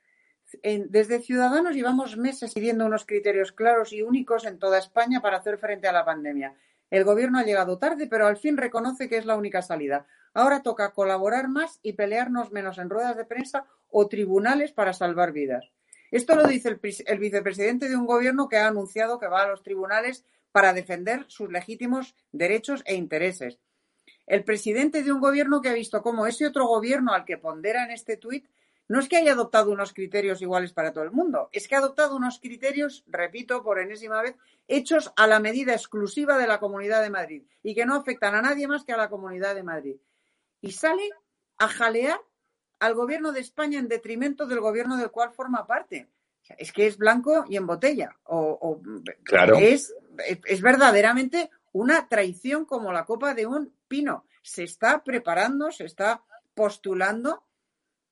Desde 0.64 1.22
Ciudadanos 1.22 1.76
llevamos 1.76 2.18
meses 2.18 2.52
siguiendo 2.52 2.86
unos 2.86 3.06
criterios 3.06 3.52
claros 3.52 3.94
y 3.94 4.02
únicos 4.02 4.46
en 4.46 4.60
toda 4.60 4.78
España 4.78 5.22
para 5.22 5.38
hacer 5.38 5.58
frente 5.58 5.88
a 5.88 5.92
la 5.92 6.06
pandemia. 6.06 6.56
El 6.90 7.04
gobierno 7.04 7.38
ha 7.38 7.44
llegado 7.44 7.78
tarde, 7.78 8.08
pero 8.08 8.26
al 8.26 8.38
fin 8.38 8.58
reconoce 8.58 9.10
que 9.10 9.18
es 9.18 9.26
la 9.26 9.38
única 9.38 9.62
salida. 9.62 10.08
Ahora 10.34 10.64
toca 10.64 10.92
colaborar 10.92 11.48
más 11.48 11.80
y 11.84 11.94
pelearnos 11.94 12.52
menos 12.52 12.78
en 12.78 12.90
ruedas 12.90 13.16
de 13.16 13.26
prensa 13.26 13.66
o 13.90 14.08
tribunales 14.08 14.72
para 14.72 14.94
salvar 14.94 15.32
vidas. 15.32 15.72
Esto 16.12 16.36
lo 16.36 16.48
dice 16.48 16.70
el, 16.70 16.80
el 17.06 17.20
vicepresidente 17.20 17.88
de 17.88 17.96
un 17.96 18.08
gobierno 18.08 18.50
que 18.50 18.58
ha 18.58 18.68
anunciado 18.68 19.20
que 19.20 19.28
va 19.28 19.44
a 19.44 19.48
los 19.48 19.62
tribunales 19.62 20.26
para 20.52 20.74
defender 20.74 21.26
sus 21.28 21.52
legítimos 21.52 22.16
derechos 22.32 22.82
e 22.86 22.96
intereses 22.96 23.60
el 24.30 24.44
presidente 24.44 25.02
de 25.02 25.12
un 25.12 25.20
gobierno 25.20 25.60
que 25.60 25.70
ha 25.70 25.74
visto 25.74 26.04
cómo 26.04 26.28
ese 26.28 26.46
otro 26.46 26.68
gobierno 26.68 27.14
al 27.14 27.26
que 27.26 27.40
pondera 27.40 27.84
en 27.84 27.92
este 27.92 28.16
tuit 28.16 28.48
no 28.90 29.00
es 29.00 29.08
que 29.08 29.18
haya 29.18 29.34
adoptado 29.34 29.72
unos 29.72 29.94
criterios 29.94 30.42
iguales 30.42 30.74
para 30.74 30.92
todo 30.92 31.04
el 31.04 31.12
mundo, 31.12 31.50
es 31.54 31.68
que 31.68 31.76
ha 31.76 31.78
adoptado 31.78 32.16
unos 32.16 32.40
criterios, 32.40 33.04
repito 33.08 33.64
por 33.64 33.80
enésima 33.80 34.22
vez, 34.22 34.36
hechos 34.68 35.14
a 35.16 35.28
la 35.28 35.40
medida 35.40 35.74
exclusiva 35.74 36.40
de 36.40 36.48
la 36.48 36.60
Comunidad 36.60 37.04
de 37.04 37.12
Madrid 37.12 37.44
y 37.62 37.76
que 37.76 37.86
no 37.86 37.96
afectan 37.96 38.34
a 38.34 38.42
nadie 38.42 38.68
más 38.68 38.84
que 38.84 38.92
a 38.92 38.98
la 38.98 39.08
Comunidad 39.08 39.54
de 39.54 39.62
Madrid. 39.62 39.98
Y 40.60 40.72
sale 40.72 41.08
a 41.60 41.68
jalear 41.68 42.20
al 42.80 42.96
gobierno 42.96 43.32
de 43.32 43.42
España 43.42 43.78
en 43.78 43.88
detrimento 43.88 44.48
del 44.48 44.60
gobierno 44.60 44.98
del 44.98 45.12
cual 45.12 45.32
forma 45.32 45.68
parte. 45.68 46.10
es 46.58 46.72
que 46.72 46.88
es 46.88 46.98
blanco 46.98 47.46
y 47.48 47.58
en 47.58 47.68
botella. 47.68 48.18
O, 48.24 48.82
claro. 49.24 49.56
es, 49.58 49.94
es 50.26 50.62
verdaderamente 50.62 51.52
una 51.74 52.08
traición 52.08 52.66
como 52.66 52.92
la 52.92 53.06
copa 53.06 53.36
de 53.36 53.46
un 53.46 53.72
pino. 53.88 54.26
Se 54.42 54.64
está 54.64 55.04
preparando, 55.04 55.72
se 55.72 55.86
está 55.86 56.24
postulando 56.56 57.44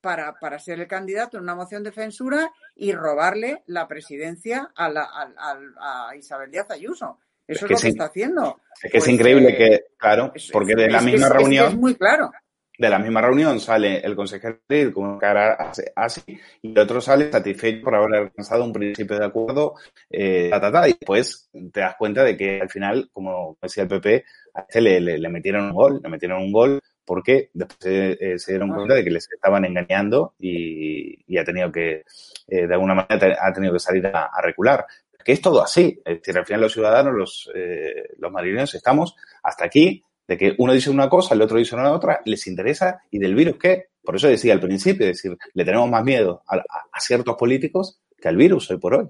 para, 0.08 0.38
para 0.40 0.58
ser 0.58 0.80
el 0.80 0.86
candidato 0.86 1.36
en 1.36 1.42
una 1.42 1.54
moción 1.54 1.82
de 1.82 1.92
censura 1.92 2.50
y 2.74 2.92
robarle 2.92 3.62
la 3.66 3.86
presidencia 3.86 4.70
a, 4.74 4.88
la, 4.88 5.06
a, 5.06 6.16
Isabel 6.16 6.50
Díaz 6.50 6.70
Ayuso. 6.70 7.18
Eso 7.46 7.66
es, 7.66 7.72
lo 7.72 7.76
que 7.76 7.88
está 7.88 8.04
haciendo. 8.06 8.58
Es 8.82 8.90
que 8.90 8.96
es 8.96 9.04
pues, 9.04 9.14
increíble 9.14 9.50
eh, 9.50 9.56
que, 9.58 9.84
claro, 9.98 10.32
porque 10.50 10.74
de 10.74 10.88
la 10.88 11.02
misma 11.02 11.28
reunión. 11.28 11.66
Es, 11.68 11.76
muy 11.76 11.94
claro. 11.94 12.30
De 12.78 12.88
la 12.88 12.98
misma 12.98 13.20
reunión 13.20 13.60
sale 13.60 13.98
el 13.98 14.16
consejero 14.16 14.60
con 14.94 15.08
una 15.08 15.18
cara 15.18 15.72
así 15.94 16.22
y 16.62 16.70
el 16.70 16.78
otro 16.78 17.02
sale 17.02 17.30
satisfecho 17.30 17.84
por 17.84 17.94
haber 17.94 18.14
alcanzado 18.14 18.64
un 18.64 18.72
principio 18.72 19.18
de 19.18 19.26
acuerdo, 19.26 19.74
eh, 20.08 20.50
y 20.50 20.96
después 20.98 21.50
te 21.70 21.80
das 21.80 21.96
cuenta 21.98 22.24
de 22.24 22.34
que 22.34 22.62
al 22.62 22.70
final, 22.70 23.10
como 23.12 23.58
decía 23.60 23.82
el 23.82 23.90
PP, 23.90 24.24
a 24.54 24.60
este 24.60 24.80
le, 24.80 25.28
metieron 25.28 25.66
un 25.66 25.74
gol, 25.74 26.00
le 26.02 26.08
metieron 26.08 26.40
un 26.40 26.52
gol 26.52 26.80
porque 27.08 27.48
después 27.54 27.78
se, 27.80 28.38
se 28.38 28.52
dieron 28.52 28.68
cuenta 28.68 28.94
de 28.94 29.02
que 29.02 29.10
les 29.10 29.26
estaban 29.32 29.64
engañando 29.64 30.34
y, 30.38 31.38
ha 31.38 31.42
tenido 31.42 31.72
que, 31.72 32.04
eh, 32.46 32.66
de 32.66 32.74
alguna 32.74 32.94
manera, 32.94 33.38
ha 33.40 33.50
tenido 33.50 33.72
que 33.72 33.78
salir 33.78 34.06
a, 34.08 34.30
recular. 34.42 34.84
Que 35.24 35.32
es 35.32 35.40
todo 35.40 35.62
así. 35.62 35.98
Es 36.04 36.18
decir, 36.18 36.36
al 36.36 36.44
final 36.44 36.60
los 36.60 36.72
ciudadanos, 36.74 37.14
los, 37.14 37.50
eh, 37.54 38.10
los 38.18 38.30
madrileños, 38.30 38.74
estamos 38.74 39.16
hasta 39.42 39.64
aquí 39.64 40.02
de 40.26 40.36
que 40.36 40.54
uno 40.58 40.74
dice 40.74 40.90
una 40.90 41.08
cosa, 41.08 41.34
el 41.34 41.40
otro 41.40 41.56
dice 41.56 41.74
una 41.74 41.92
otra, 41.92 42.20
les 42.26 42.46
interesa 42.46 43.00
y 43.10 43.18
del 43.18 43.34
virus 43.34 43.56
qué. 43.56 43.86
Por 44.02 44.16
eso 44.16 44.28
decía 44.28 44.52
al 44.52 44.60
principio, 44.60 45.06
es 45.06 45.16
decir, 45.16 45.38
le 45.54 45.64
tenemos 45.64 45.88
más 45.88 46.04
miedo 46.04 46.42
a, 46.46 46.56
a 46.56 47.00
ciertos 47.00 47.36
políticos 47.36 48.02
que 48.20 48.28
al 48.28 48.36
virus 48.36 48.70
hoy 48.70 48.76
por 48.76 48.94
hoy. 48.94 49.08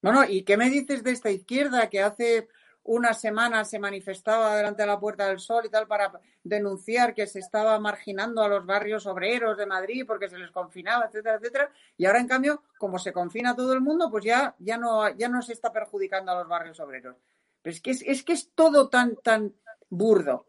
Bueno, 0.00 0.24
¿y 0.28 0.44
qué 0.44 0.56
me 0.56 0.70
dices 0.70 1.02
de 1.02 1.10
esta 1.10 1.32
izquierda 1.32 1.90
que 1.90 2.02
hace 2.02 2.46
una 2.86 3.14
semana 3.14 3.64
se 3.64 3.78
manifestaba 3.78 4.56
delante 4.56 4.82
de 4.82 4.86
la 4.86 5.00
Puerta 5.00 5.28
del 5.28 5.40
Sol 5.40 5.64
y 5.66 5.70
tal 5.70 5.86
para 5.86 6.12
denunciar 6.42 7.14
que 7.14 7.26
se 7.26 7.40
estaba 7.40 7.78
marginando 7.78 8.42
a 8.42 8.48
los 8.48 8.64
barrios 8.64 9.06
obreros 9.06 9.56
de 9.56 9.66
Madrid 9.66 10.04
porque 10.06 10.28
se 10.28 10.38
les 10.38 10.50
confinaba, 10.50 11.06
etcétera, 11.06 11.36
etcétera. 11.36 11.70
Y 11.96 12.06
ahora, 12.06 12.20
en 12.20 12.28
cambio, 12.28 12.62
como 12.78 12.98
se 12.98 13.12
confina 13.12 13.56
todo 13.56 13.72
el 13.72 13.80
mundo, 13.80 14.10
pues 14.10 14.24
ya, 14.24 14.54
ya, 14.58 14.78
no, 14.78 15.08
ya 15.16 15.28
no 15.28 15.42
se 15.42 15.52
está 15.52 15.72
perjudicando 15.72 16.32
a 16.32 16.36
los 16.36 16.48
barrios 16.48 16.78
obreros. 16.80 17.16
Pero 17.62 17.74
es 17.74 17.80
que 17.80 17.90
es, 17.90 18.02
es 18.06 18.22
que 18.22 18.32
es 18.32 18.50
todo 18.54 18.88
tan, 18.88 19.16
tan 19.16 19.52
burdo. 19.90 20.46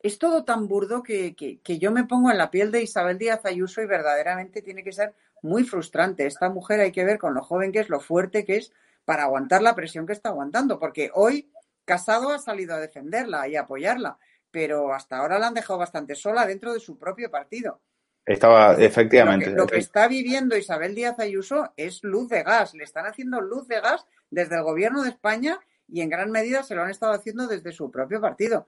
Es 0.00 0.18
todo 0.18 0.44
tan 0.44 0.68
burdo 0.68 1.02
que, 1.02 1.34
que 1.34 1.78
yo 1.78 1.90
me 1.90 2.04
pongo 2.04 2.30
en 2.30 2.38
la 2.38 2.50
piel 2.50 2.70
de 2.70 2.82
Isabel 2.82 3.18
Díaz 3.18 3.44
Ayuso 3.44 3.80
y 3.80 3.86
verdaderamente 3.86 4.62
tiene 4.62 4.84
que 4.84 4.92
ser 4.92 5.14
muy 5.42 5.64
frustrante. 5.64 6.26
Esta 6.26 6.48
mujer 6.48 6.80
hay 6.80 6.92
que 6.92 7.04
ver 7.04 7.18
con 7.18 7.34
lo 7.34 7.42
joven 7.42 7.72
que 7.72 7.80
es, 7.80 7.88
lo 7.88 8.00
fuerte 8.00 8.44
que 8.44 8.56
es 8.56 8.72
para 9.04 9.22
aguantar 9.22 9.62
la 9.62 9.74
presión 9.74 10.06
que 10.06 10.12
está 10.12 10.30
aguantando, 10.30 10.78
porque 10.78 11.10
hoy 11.14 11.48
Casado 11.86 12.30
ha 12.30 12.38
salido 12.38 12.74
a 12.74 12.80
defenderla 12.80 13.48
y 13.48 13.56
a 13.56 13.62
apoyarla, 13.62 14.18
pero 14.50 14.92
hasta 14.92 15.16
ahora 15.16 15.38
la 15.38 15.46
han 15.46 15.54
dejado 15.54 15.78
bastante 15.78 16.14
sola 16.14 16.44
dentro 16.44 16.74
de 16.74 16.80
su 16.80 16.98
propio 16.98 17.30
partido. 17.30 17.80
Estaba, 18.26 18.74
efectivamente. 18.74 19.50
Lo 19.50 19.68
que, 19.68 19.78
está 19.78 20.08
viviendo 20.08 20.56
Isabel 20.56 20.96
Díaz 20.96 21.20
Ayuso 21.20 21.72
es 21.76 22.02
luz 22.02 22.28
de 22.28 22.42
gas. 22.42 22.74
Le 22.74 22.82
están 22.82 23.06
haciendo 23.06 23.40
luz 23.40 23.68
de 23.68 23.80
gas 23.80 24.04
desde 24.30 24.56
el 24.56 24.64
gobierno 24.64 25.04
de 25.04 25.10
España 25.10 25.60
y 25.88 26.00
en 26.00 26.10
gran 26.10 26.32
medida 26.32 26.64
se 26.64 26.74
lo 26.74 26.82
han 26.82 26.90
estado 26.90 27.12
haciendo 27.12 27.46
desde 27.46 27.70
su 27.70 27.88
propio 27.88 28.20
partido. 28.20 28.66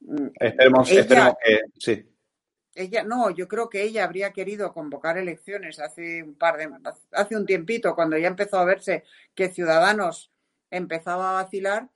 Mm, 0.00 0.26
esperemos, 0.40 0.90
esperemos 0.90 1.34
que 1.44 1.60
sí. 1.78 2.12
Ella, 2.74 3.04
no, 3.04 3.30
yo 3.30 3.46
creo 3.46 3.70
que 3.70 3.84
ella 3.84 4.04
habría 4.04 4.32
querido 4.32 4.72
convocar 4.74 5.16
elecciones 5.16 5.78
hace 5.78 6.22
un 6.24 6.34
par 6.34 6.58
de, 6.58 6.68
hace 7.12 7.36
un 7.36 7.46
tiempito, 7.46 7.94
cuando 7.94 8.18
ya 8.18 8.26
empezó 8.26 8.58
a 8.58 8.64
verse 8.64 9.04
que 9.34 9.48
Ciudadanos 9.48 10.32
empezaba 10.70 11.30
a 11.30 11.42
vacilar 11.44 11.88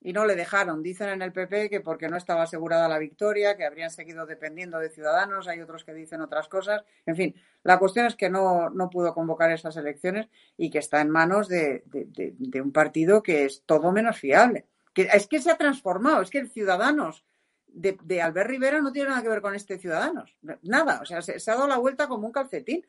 y 0.00 0.12
no 0.12 0.26
le 0.26 0.36
dejaron. 0.36 0.82
Dicen 0.82 1.08
en 1.08 1.22
el 1.22 1.32
PP 1.32 1.70
que 1.70 1.80
porque 1.80 2.08
no 2.08 2.16
estaba 2.16 2.42
asegurada 2.42 2.88
la 2.88 2.98
victoria, 2.98 3.56
que 3.56 3.64
habrían 3.64 3.90
seguido 3.90 4.26
dependiendo 4.26 4.78
de 4.78 4.90
Ciudadanos, 4.90 5.48
hay 5.48 5.60
otros 5.60 5.84
que 5.84 5.94
dicen 5.94 6.20
otras 6.20 6.48
cosas. 6.48 6.84
En 7.06 7.16
fin, 7.16 7.34
la 7.64 7.78
cuestión 7.78 8.06
es 8.06 8.14
que 8.14 8.30
no, 8.30 8.70
no 8.70 8.90
pudo 8.90 9.12
convocar 9.14 9.50
esas 9.50 9.76
elecciones 9.76 10.28
y 10.56 10.70
que 10.70 10.78
está 10.78 11.00
en 11.00 11.10
manos 11.10 11.48
de, 11.48 11.82
de, 11.86 12.60
un 12.60 12.72
partido 12.72 13.22
que 13.22 13.44
es 13.44 13.62
todo 13.66 13.90
menos 13.92 14.18
fiable. 14.18 14.66
Que, 14.94 15.08
es 15.12 15.26
que 15.26 15.40
se 15.40 15.50
ha 15.50 15.56
transformado, 15.56 16.22
es 16.22 16.30
que 16.30 16.38
el 16.38 16.50
Ciudadanos 16.50 17.24
de, 17.66 17.98
de 18.02 18.22
Albert 18.22 18.50
Rivera 18.50 18.80
no 18.80 18.92
tiene 18.92 19.10
nada 19.10 19.22
que 19.22 19.28
ver 19.28 19.42
con 19.42 19.54
este 19.54 19.78
Ciudadanos. 19.78 20.36
Nada, 20.62 21.00
o 21.02 21.06
sea, 21.06 21.22
se, 21.22 21.34
ha 21.34 21.54
dado 21.54 21.68
la 21.68 21.78
vuelta 21.78 22.06
como 22.08 22.26
un 22.26 22.32
calcetín. 22.32 22.86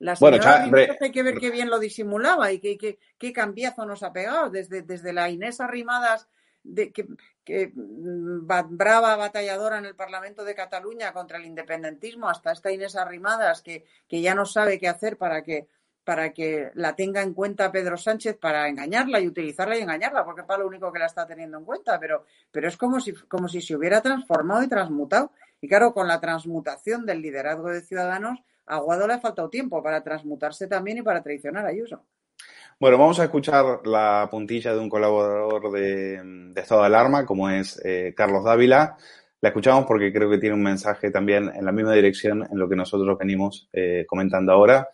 La 0.00 0.16
bueno, 0.20 0.38
hay 0.44 1.12
que 1.12 1.22
ver 1.22 1.38
qué 1.38 1.50
bien 1.50 1.70
lo 1.70 1.78
disimulaba 1.78 2.50
y 2.50 2.58
qué, 2.58 2.98
qué, 3.16 3.32
cambiazo 3.32 3.86
nos 3.86 4.02
ha 4.02 4.12
pegado. 4.12 4.50
Desde, 4.50 4.82
desde 4.82 5.12
la 5.12 5.30
Inés 5.30 5.60
Arrimadas 5.60 6.28
de, 6.64 6.92
que, 6.92 7.06
que 7.44 7.70
mm, 7.74 8.46
brava 8.70 9.16
batalladora 9.16 9.78
en 9.78 9.84
el 9.84 9.94
Parlamento 9.94 10.44
de 10.44 10.54
Cataluña 10.54 11.12
contra 11.12 11.38
el 11.38 11.44
independentismo, 11.44 12.28
hasta 12.28 12.52
esta 12.52 12.72
Inés 12.72 12.96
Arrimadas, 12.96 13.62
que, 13.62 13.84
que 14.08 14.20
ya 14.20 14.34
no 14.34 14.46
sabe 14.46 14.80
qué 14.80 14.88
hacer 14.88 15.16
para 15.16 15.42
que, 15.42 15.68
para 16.02 16.32
que 16.32 16.70
la 16.74 16.96
tenga 16.96 17.22
en 17.22 17.34
cuenta 17.34 17.70
Pedro 17.70 17.96
Sánchez 17.96 18.36
para 18.38 18.68
engañarla 18.68 19.20
y 19.20 19.28
utilizarla 19.28 19.76
y 19.76 19.82
engañarla, 19.82 20.24
porque 20.24 20.40
es 20.40 20.46
para 20.46 20.60
lo 20.60 20.66
único 20.66 20.90
que 20.90 20.98
la 20.98 21.06
está 21.06 21.26
teniendo 21.26 21.58
en 21.58 21.64
cuenta, 21.64 22.00
pero, 22.00 22.24
pero 22.50 22.68
es 22.68 22.76
como 22.76 22.98
si, 22.98 23.12
como 23.12 23.48
si 23.48 23.60
se 23.60 23.76
hubiera 23.76 24.00
transformado 24.00 24.62
y 24.62 24.68
transmutado. 24.68 25.32
Y 25.60 25.68
claro, 25.68 25.94
con 25.94 26.08
la 26.08 26.20
transmutación 26.20 27.06
del 27.06 27.22
liderazgo 27.22 27.70
de 27.70 27.82
Ciudadanos, 27.82 28.42
a 28.66 28.78
Guado 28.78 29.06
le 29.06 29.14
ha 29.14 29.20
faltado 29.20 29.50
tiempo 29.50 29.82
para 29.82 30.02
transmutarse 30.02 30.66
también 30.66 30.98
y 30.98 31.02
para 31.02 31.22
traicionar 31.22 31.66
a 31.66 31.68
Ayuso. 31.68 32.04
Bueno, 32.80 32.98
vamos 32.98 33.20
a 33.20 33.24
escuchar 33.24 33.86
la 33.86 34.28
puntilla 34.30 34.72
de 34.72 34.80
un 34.80 34.88
colaborador 34.88 35.70
de, 35.70 36.52
Estado 36.56 36.80
de 36.80 36.86
Alarma, 36.86 37.24
como 37.24 37.48
es 37.48 37.80
eh, 37.84 38.12
Carlos 38.16 38.44
Dávila. 38.44 38.96
La 39.40 39.50
escuchamos 39.50 39.86
porque 39.86 40.12
creo 40.12 40.28
que 40.28 40.38
tiene 40.38 40.54
un 40.56 40.62
mensaje 40.62 41.10
también 41.10 41.50
en 41.54 41.64
la 41.64 41.72
misma 41.72 41.92
dirección 41.92 42.42
en 42.42 42.58
lo 42.58 42.68
que 42.68 42.76
nosotros 42.76 43.16
venimos 43.18 43.68
eh, 43.72 44.04
comentando 44.08 44.52
ahora, 44.52 44.88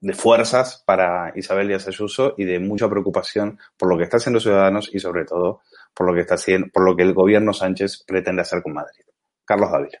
de 0.00 0.12
fuerzas 0.14 0.82
para 0.86 1.32
Isabel 1.34 1.68
Díaz 1.68 1.88
Ayuso 1.88 2.34
y 2.36 2.44
de 2.44 2.58
mucha 2.58 2.88
preocupación 2.88 3.58
por 3.76 3.88
lo 3.88 3.98
que 3.98 4.04
están 4.04 4.18
haciendo 4.18 4.40
Ciudadanos 4.40 4.88
y 4.92 5.00
sobre 5.00 5.24
todo 5.24 5.60
por 5.92 6.06
lo 6.06 6.14
que 6.14 6.20
está 6.20 6.34
haciendo, 6.36 6.68
por 6.72 6.84
lo 6.84 6.96
que 6.96 7.02
el 7.02 7.14
gobierno 7.14 7.52
Sánchez 7.52 8.04
pretende 8.06 8.42
hacer 8.42 8.62
con 8.62 8.74
Madrid. 8.74 9.04
Carlos 9.44 9.70
Dávila. 9.70 10.00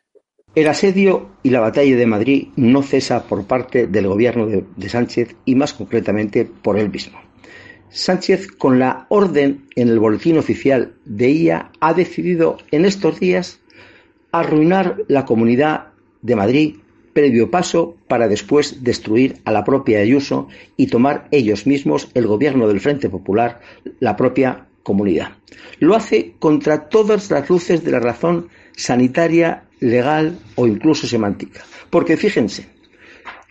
El 0.58 0.66
asedio 0.66 1.28
y 1.44 1.50
la 1.50 1.60
batalla 1.60 1.94
de 1.94 2.04
Madrid 2.04 2.48
no 2.56 2.82
cesa 2.82 3.22
por 3.28 3.46
parte 3.46 3.86
del 3.86 4.08
gobierno 4.08 4.44
de, 4.48 4.88
Sánchez 4.88 5.36
y 5.44 5.54
más 5.54 5.72
concretamente 5.72 6.46
por 6.46 6.76
él 6.80 6.90
mismo. 6.90 7.20
Sánchez, 7.90 8.48
con 8.48 8.80
la 8.80 9.06
orden 9.08 9.68
en 9.76 9.86
el 9.86 10.00
boletín 10.00 10.36
oficial 10.36 10.94
de 11.04 11.30
IA, 11.30 11.70
ha 11.78 11.94
decidido 11.94 12.56
en 12.72 12.86
estos 12.86 13.20
días 13.20 13.60
arruinar 14.32 14.96
la 15.06 15.26
comunidad 15.26 15.90
de 16.22 16.34
Madrid 16.34 16.76
previo 17.12 17.52
paso 17.52 17.96
para 18.08 18.26
después 18.26 18.82
destruir 18.82 19.36
a 19.44 19.52
la 19.52 19.62
propia 19.62 20.00
Ayuso 20.00 20.48
y 20.76 20.88
tomar 20.88 21.28
ellos 21.30 21.68
mismos 21.68 22.10
el 22.14 22.26
gobierno 22.26 22.66
del 22.66 22.80
Frente 22.80 23.08
Popular, 23.08 23.60
la 24.00 24.16
propia 24.16 24.66
comunidad. 24.82 25.36
Lo 25.78 25.94
hace 25.94 26.34
contra 26.40 26.88
todas 26.88 27.30
las 27.30 27.48
luces 27.48 27.84
de 27.84 27.92
la 27.92 28.00
razón 28.00 28.48
sanitaria, 28.74 29.67
legal 29.80 30.38
o 30.54 30.66
incluso 30.66 31.06
semántica. 31.06 31.64
Porque 31.90 32.16
fíjense, 32.16 32.66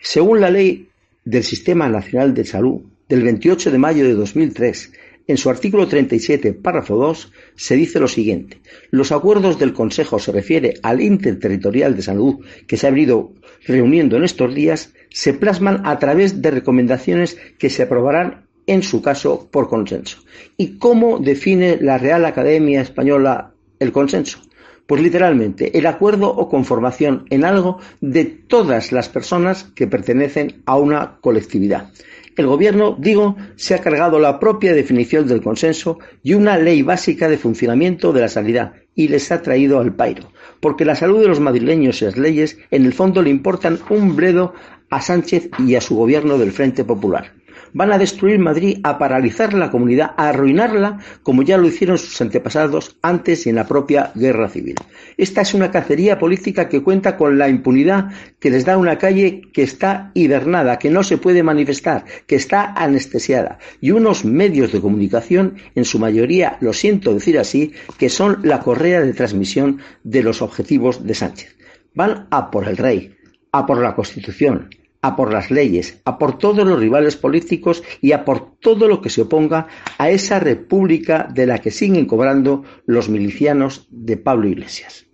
según 0.01 0.41
la 0.41 0.49
ley 0.49 0.89
del 1.25 1.43
Sistema 1.43 1.89
Nacional 1.89 2.33
de 2.33 2.45
Salud 2.45 2.81
del 3.09 3.23
28 3.23 3.71
de 3.71 3.77
mayo 3.77 4.03
de 4.03 4.13
2003, 4.13 4.91
en 5.27 5.37
su 5.37 5.49
artículo 5.49 5.87
37, 5.87 6.53
párrafo 6.53 6.95
2, 6.95 7.33
se 7.55 7.75
dice 7.75 7.99
lo 7.99 8.07
siguiente. 8.07 8.61
Los 8.91 9.11
acuerdos 9.11 9.59
del 9.59 9.73
Consejo 9.73 10.19
se 10.19 10.31
refiere 10.31 10.75
al 10.83 11.01
Interterritorial 11.01 11.95
de 11.95 12.01
Salud 12.01 12.45
que 12.65 12.77
se 12.77 12.87
ha 12.87 12.91
venido 12.91 13.33
reuniendo 13.65 14.15
en 14.15 14.23
estos 14.23 14.55
días, 14.55 14.93
se 15.09 15.33
plasman 15.33 15.85
a 15.85 15.99
través 15.99 16.41
de 16.41 16.51
recomendaciones 16.51 17.37
que 17.57 17.69
se 17.69 17.83
aprobarán 17.83 18.47
en 18.67 18.83
su 18.83 19.01
caso 19.01 19.49
por 19.51 19.67
consenso. 19.67 20.19
¿Y 20.55 20.77
cómo 20.77 21.19
define 21.19 21.77
la 21.81 21.97
Real 21.97 22.25
Academia 22.25 22.81
Española 22.81 23.53
el 23.79 23.91
consenso? 23.91 24.39
Pues 24.87 25.01
literalmente, 25.01 25.77
el 25.77 25.85
acuerdo 25.85 26.29
o 26.29 26.47
conformación 26.49 27.25
en 27.29 27.43
algo 27.43 27.79
de 27.99 28.23
todas 28.23 28.93
las 28.93 29.09
personas 29.09 29.65
que 29.75 29.85
pertenecen 29.85 30.63
a 30.65 30.77
una 30.77 31.17
colectividad. 31.19 31.91
El 32.37 32.47
Gobierno, 32.47 32.95
digo, 32.97 33.35
se 33.55 33.73
ha 33.73 33.81
cargado 33.81 34.19
la 34.19 34.39
propia 34.39 34.73
definición 34.73 35.27
del 35.27 35.41
consenso 35.41 35.99
y 36.23 36.35
una 36.35 36.57
ley 36.57 36.83
básica 36.83 37.27
de 37.27 37.37
funcionamiento 37.37 38.13
de 38.13 38.21
la 38.21 38.29
sanidad 38.29 38.73
y 38.95 39.09
les 39.09 39.31
ha 39.31 39.41
traído 39.41 39.79
al 39.79 39.93
pairo, 39.93 40.31
porque 40.61 40.85
la 40.85 40.95
salud 40.95 41.19
de 41.19 41.27
los 41.27 41.39
madrileños 41.39 42.01
y 42.01 42.05
las 42.05 42.15
leyes 42.15 42.57
en 42.71 42.85
el 42.85 42.93
fondo 42.93 43.21
le 43.21 43.29
importan 43.29 43.79
un 43.89 44.15
bledo 44.15 44.53
a 44.89 45.01
Sánchez 45.01 45.49
y 45.59 45.75
a 45.75 45.81
su 45.81 45.95
Gobierno 45.97 46.37
del 46.37 46.51
Frente 46.51 46.85
Popular. 46.85 47.33
Van 47.73 47.91
a 47.91 47.97
destruir 47.97 48.39
Madrid, 48.39 48.79
a 48.83 48.97
paralizar 48.97 49.53
la 49.53 49.71
comunidad, 49.71 50.11
a 50.17 50.29
arruinarla, 50.29 50.99
como 51.23 51.43
ya 51.43 51.57
lo 51.57 51.67
hicieron 51.67 51.97
sus 51.97 52.19
antepasados 52.21 52.97
antes 53.01 53.45
y 53.45 53.49
en 53.49 53.55
la 53.55 53.67
propia 53.67 54.11
guerra 54.15 54.49
civil. 54.49 54.75
Esta 55.17 55.41
es 55.41 55.53
una 55.53 55.71
cacería 55.71 56.19
política 56.19 56.69
que 56.69 56.81
cuenta 56.81 57.17
con 57.17 57.37
la 57.37 57.49
impunidad 57.49 58.11
que 58.39 58.49
les 58.49 58.65
da 58.65 58.77
una 58.77 58.97
calle 58.97 59.41
que 59.53 59.63
está 59.63 60.11
hibernada, 60.13 60.79
que 60.79 60.89
no 60.89 61.03
se 61.03 61.17
puede 61.17 61.43
manifestar, 61.43 62.05
que 62.25 62.35
está 62.35 62.73
anestesiada, 62.73 63.59
y 63.81 63.91
unos 63.91 64.25
medios 64.25 64.71
de 64.71 64.81
comunicación, 64.81 65.55
en 65.75 65.85
su 65.85 65.99
mayoría, 65.99 66.57
lo 66.61 66.73
siento 66.73 67.13
decir 67.13 67.39
así, 67.39 67.73
que 67.97 68.09
son 68.09 68.39
la 68.43 68.59
correa 68.59 69.01
de 69.01 69.13
transmisión 69.13 69.79
de 70.03 70.23
los 70.23 70.41
objetivos 70.41 71.05
de 71.05 71.13
Sánchez. 71.13 71.55
Van 71.93 72.27
a 72.31 72.51
por 72.51 72.67
el 72.67 72.77
rey, 72.77 73.15
a 73.51 73.65
por 73.65 73.81
la 73.81 73.95
Constitución, 73.95 74.69
a 75.07 75.15
por 75.15 75.31
las 75.31 75.49
leyes, 75.49 76.01
a 76.05 76.17
por 76.17 76.37
todos 76.37 76.67
los 76.67 76.79
rivales 76.79 77.15
políticos 77.15 77.83
y 78.01 78.11
a 78.11 78.25
por 78.25 78.57
todo 78.59 78.87
lo 78.87 79.01
que 79.01 79.09
se 79.09 79.21
oponga 79.21 79.67
a 79.97 80.09
esa 80.09 80.39
república 80.39 81.27
de 81.33 81.47
la 81.47 81.59
que 81.59 81.71
siguen 81.71 82.05
cobrando 82.05 82.63
los 82.85 83.09
milicianos 83.09 83.87
de 83.89 84.17
Pablo 84.17 84.47
Iglesias. 84.47 85.05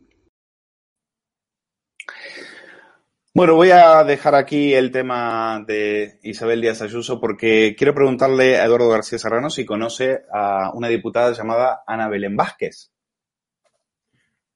Bueno, 3.36 3.56
voy 3.56 3.72
a 3.72 4.04
dejar 4.04 4.36
aquí 4.36 4.76
el 4.76 4.92
tema 4.92 5.64
de 5.66 6.20
Isabel 6.22 6.62
Díaz 6.62 6.84
Ayuso 6.84 7.20
porque 7.20 7.76
quiero 7.76 7.96
preguntarle 7.96 8.60
a 8.60 8.66
Eduardo 8.66 8.90
García 8.90 9.18
Serrano 9.18 9.50
si 9.50 9.66
conoce 9.66 10.22
a 10.32 10.72
una 10.74 10.88
diputada 10.88 11.34
llamada 11.34 11.82
Ana 11.88 12.10
Belén 12.10 12.36
Vázquez. 12.36 12.92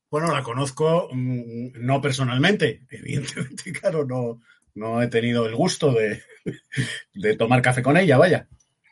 Bueno, 0.10 0.32
la 0.32 0.44
conozco 0.44 1.10
mm, 1.12 1.86
no 1.86 2.00
personalmente, 2.02 2.86
evidentemente, 2.90 3.72
claro, 3.74 4.06
no, 4.06 4.42
no 4.78 5.02
he 5.02 5.08
tenido 5.08 5.46
el 5.46 5.56
gusto 5.56 5.92
de, 5.92 6.22
de 7.14 7.36
tomar 7.36 7.62
café 7.62 7.82
con 7.82 7.98
ella, 7.98 8.18
vaya. 8.18 8.48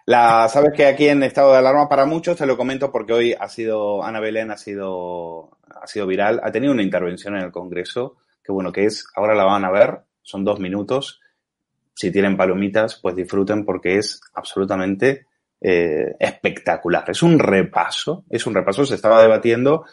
La, 0.08 0.48
sabes 0.50 0.74
que 0.74 0.86
aquí 0.86 1.08
en 1.08 1.24
estado 1.24 1.52
de 1.52 1.58
alarma 1.58 1.90
para 1.90 2.06
muchos, 2.06 2.38
te 2.38 2.46
lo 2.46 2.58
comento 2.58 2.92
porque 2.92 3.14
hoy 3.14 3.36
ha 3.40 3.48
sido, 3.48 4.04
Ana 4.04 4.20
Belén 4.20 4.52
ha 4.52 4.58
sido, 4.58 5.58
ha 5.82 5.88
sido 5.88 6.06
viral, 6.06 6.40
ha 6.44 6.52
tenido 6.52 6.74
una 6.74 6.84
intervención 6.84 7.36
en 7.36 7.44
el 7.44 7.52
Congreso, 7.52 8.18
que 8.44 8.52
bueno, 8.52 8.72
que 8.72 8.86
es, 8.86 9.06
ahora 9.16 9.34
la 9.34 9.46
van 9.46 9.66
a 9.66 9.72
ver, 9.72 10.02
son 10.22 10.44
dos 10.44 10.60
minutos, 10.60 11.22
si 11.96 12.12
tienen 12.12 12.38
palomitas, 12.38 13.00
pues 13.02 13.16
disfruten 13.16 13.66
porque 13.66 13.98
es 13.98 14.22
absolutamente 14.34 15.26
eh, 15.62 16.16
espectacular. 16.20 17.06
Es 17.10 17.24
un 17.24 17.40
repaso, 17.40 18.26
es 18.30 18.46
un 18.46 18.54
repaso, 18.54 18.86
se 18.86 18.96
estaba 18.96 19.22
debatiendo 19.22 19.86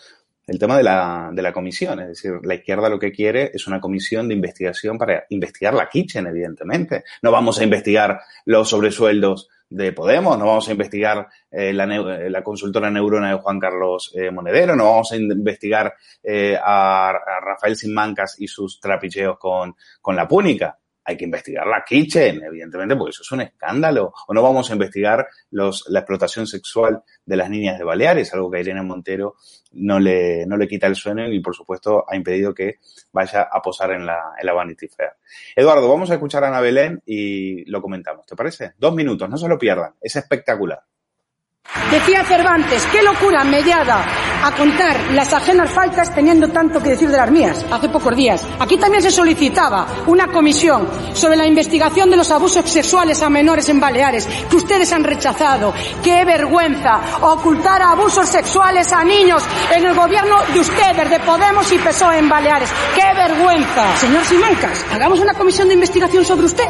el 0.47 0.59
tema 0.59 0.76
de 0.76 0.82
la, 0.82 1.30
de 1.32 1.43
la 1.43 1.53
comisión. 1.53 2.01
Es 2.01 2.09
decir, 2.09 2.32
la 2.43 2.55
izquierda 2.55 2.88
lo 2.88 2.99
que 2.99 3.12
quiere 3.12 3.51
es 3.55 3.66
una 3.66 3.80
comisión 3.80 4.28
de 4.28 4.34
investigación 4.34 4.99
para 4.99 5.24
investigar 5.30 5.74
la 5.74 5.88
Kitchen, 5.88 6.26
evidentemente. 6.26 7.05
No 7.22 7.30
vamos 7.30 7.59
a 7.61 7.64
investigar 7.64 8.20
los 8.45 8.68
sobresueldos 8.68 9.49
de 9.68 9.93
Podemos, 9.93 10.38
no 10.38 10.47
vamos 10.47 10.68
a 10.68 10.72
investigar 10.72 11.28
eh, 11.51 11.72
la, 11.72 11.86
la, 11.86 12.43
consultora 12.43 12.90
neurona 12.90 13.30
de 13.30 13.40
Juan 13.40 13.59
Carlos 13.59 14.12
eh, 14.14 14.30
Monedero, 14.30 14.76
no 14.76 14.84
vamos 14.84 15.12
a 15.12 15.16
investigar 15.16 15.95
eh, 16.22 16.59
a, 16.62 17.09
a, 17.09 17.40
Rafael 17.40 17.74
Sinmancas 17.74 18.36
y 18.38 18.49
sus 18.49 18.78
trapicheos 18.78 19.38
con, 19.38 19.74
con 20.03 20.14
la 20.14 20.28
púnica 20.28 20.78
hay 21.05 21.16
que 21.16 21.24
investigar 21.24 21.66
la 21.66 21.84
kitchen, 21.86 22.42
evidentemente, 22.44 22.96
porque 22.96 23.11
eso 23.11 23.22
es 23.22 23.32
un 23.32 23.40
escándalo. 23.40 24.12
O 24.26 24.34
no 24.34 24.42
vamos 24.42 24.70
a 24.70 24.74
investigar 24.74 25.26
los, 25.50 25.84
la 25.88 26.00
explotación 26.00 26.46
sexual 26.46 27.03
de 27.24 27.36
las 27.36 27.50
niñas 27.50 27.78
de 27.78 27.84
Baleares, 27.84 28.32
algo 28.34 28.50
que 28.50 28.59
a 28.59 28.61
Irene 28.61 28.82
Montero 28.82 29.36
no 29.72 29.98
le, 29.98 30.46
no 30.46 30.57
le 30.57 30.68
quita 30.68 30.86
el 30.86 30.96
sueño 30.96 31.26
y, 31.28 31.40
por 31.40 31.55
supuesto, 31.55 32.05
ha 32.09 32.16
impedido 32.16 32.55
que 32.55 32.76
vaya 33.12 33.48
a 33.50 33.61
posar 33.61 33.92
en 33.92 34.07
la, 34.07 34.32
en 34.38 34.46
la 34.46 34.53
Vanity 34.53 34.88
Fair. 34.88 35.12
Eduardo, 35.57 35.88
vamos 35.88 36.11
a 36.11 36.14
escuchar 36.14 36.44
a 36.44 36.48
Ana 36.48 36.61
Belén 36.61 37.03
y 37.07 37.64
lo 37.70 37.80
comentamos, 37.80 38.26
¿te 38.26 38.36
parece? 38.36 38.72
Dos 38.78 38.94
minutos, 38.94 39.28
no 39.28 39.36
se 39.36 39.48
lo 39.48 39.59
pierdan, 39.59 39.94
es 40.00 40.16
espectacular. 40.16 40.82
Decía 41.92 42.24
Cervantes, 42.24 42.86
qué 42.90 43.02
locura 43.02 43.44
mellada 43.44 44.02
a 44.42 44.50
contar 44.52 44.96
las 45.12 45.30
ajenas 45.32 45.70
faltas 45.70 46.14
teniendo 46.14 46.48
tanto 46.48 46.82
que 46.82 46.88
decir 46.88 47.10
de 47.10 47.18
las 47.18 47.30
mías, 47.30 47.66
hace 47.70 47.90
pocos 47.90 48.16
días. 48.16 48.42
Aquí 48.58 48.78
también 48.78 49.02
se 49.02 49.10
solicitaba 49.10 49.86
una 50.06 50.26
comisión 50.28 50.88
sobre 51.12 51.36
la 51.36 51.46
investigación 51.46 52.08
de 52.08 52.16
los 52.16 52.30
abusos 52.30 52.64
sexuales 52.68 53.22
a 53.22 53.28
menores 53.28 53.68
en 53.68 53.78
Baleares, 53.78 54.26
que 54.48 54.56
ustedes 54.56 54.90
han 54.90 55.04
rechazado. 55.04 55.74
¡Qué 56.02 56.24
vergüenza! 56.24 56.98
Ocultar 57.20 57.82
abusos 57.82 58.26
sexuales 58.26 58.90
a 58.90 59.04
niños 59.04 59.42
en 59.70 59.84
el 59.84 59.94
gobierno 59.94 60.38
de 60.50 60.60
ustedes, 60.60 61.10
de 61.10 61.20
Podemos 61.20 61.70
y 61.72 61.78
PSOE 61.78 62.18
en 62.18 62.28
Baleares. 62.30 62.70
¡Qué 62.94 63.14
vergüenza! 63.14 63.96
Señor 63.98 64.24
Simancas, 64.24 64.82
hagamos 64.90 65.20
una 65.20 65.34
comisión 65.34 65.68
de 65.68 65.74
investigación 65.74 66.24
sobre 66.24 66.46
usted. 66.46 66.68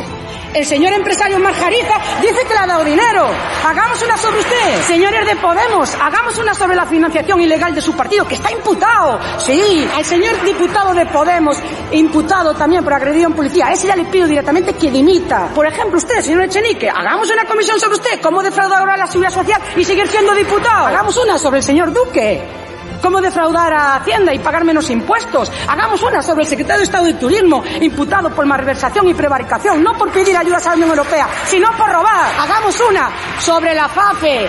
El 0.52 0.66
señor 0.66 0.92
empresario 0.92 1.38
Marjariza 1.38 1.94
dice 2.20 2.44
que 2.46 2.52
le 2.52 2.58
ha 2.58 2.66
dado 2.66 2.84
dinero. 2.84 3.26
Hagamos 3.66 4.02
una 4.02 4.18
sobre 4.18 4.40
usted. 4.40 4.81
Señores 4.86 5.26
de 5.26 5.36
Podemos, 5.36 5.94
hagamos 5.94 6.38
una 6.38 6.54
sobre 6.54 6.74
la 6.74 6.84
financiación 6.84 7.40
ilegal 7.40 7.74
de 7.74 7.80
su 7.80 7.94
partido, 7.94 8.26
que 8.26 8.34
está 8.34 8.50
imputado. 8.50 9.18
Sí, 9.38 9.88
al 9.94 10.04
señor 10.04 10.42
diputado 10.42 10.92
de 10.92 11.06
Podemos, 11.06 11.56
imputado 11.92 12.52
también 12.54 12.82
por 12.82 12.92
agredido 12.92 13.28
en 13.28 13.34
policía. 13.34 13.66
A 13.68 13.72
ese 13.72 13.86
ya 13.86 13.96
le 13.96 14.04
pido 14.04 14.26
directamente 14.26 14.74
que 14.74 14.90
dimita. 14.90 15.48
Por 15.54 15.66
ejemplo, 15.66 15.98
usted, 15.98 16.20
señor 16.20 16.42
Echenique, 16.42 16.90
hagamos 16.90 17.30
una 17.30 17.44
comisión 17.44 17.78
sobre 17.78 17.94
usted, 17.94 18.20
cómo 18.20 18.42
defraudar 18.42 18.80
ahora 18.80 18.96
la 18.96 19.06
seguridad 19.06 19.32
social 19.32 19.62
y 19.76 19.84
seguir 19.84 20.08
siendo 20.08 20.34
diputado. 20.34 20.86
Hagamos 20.86 21.16
una 21.16 21.38
sobre 21.38 21.58
el 21.58 21.64
señor 21.64 21.92
Duque 21.92 22.62
cómo 23.02 23.20
defraudar 23.20 23.74
a 23.74 23.96
Hacienda 23.96 24.32
y 24.32 24.38
pagar 24.38 24.64
menos 24.64 24.88
impuestos. 24.88 25.50
Hagamos 25.68 26.00
una 26.02 26.22
sobre 26.22 26.44
el 26.44 26.48
secretario 26.48 26.78
de 26.78 26.84
Estado 26.84 27.04
de 27.04 27.14
Turismo, 27.14 27.62
imputado 27.80 28.30
por 28.30 28.46
malversación 28.46 29.08
y 29.08 29.14
prevaricación, 29.14 29.82
no 29.82 29.92
por 29.94 30.10
pedir 30.10 30.36
ayudas 30.36 30.64
a 30.66 30.70
la 30.70 30.76
Unión 30.76 30.90
Europea, 30.90 31.28
sino 31.44 31.70
por 31.76 31.90
robar. 31.90 32.32
Hagamos 32.38 32.80
una 32.88 33.10
sobre 33.38 33.74
la 33.74 33.88
FAFE. 33.88 34.48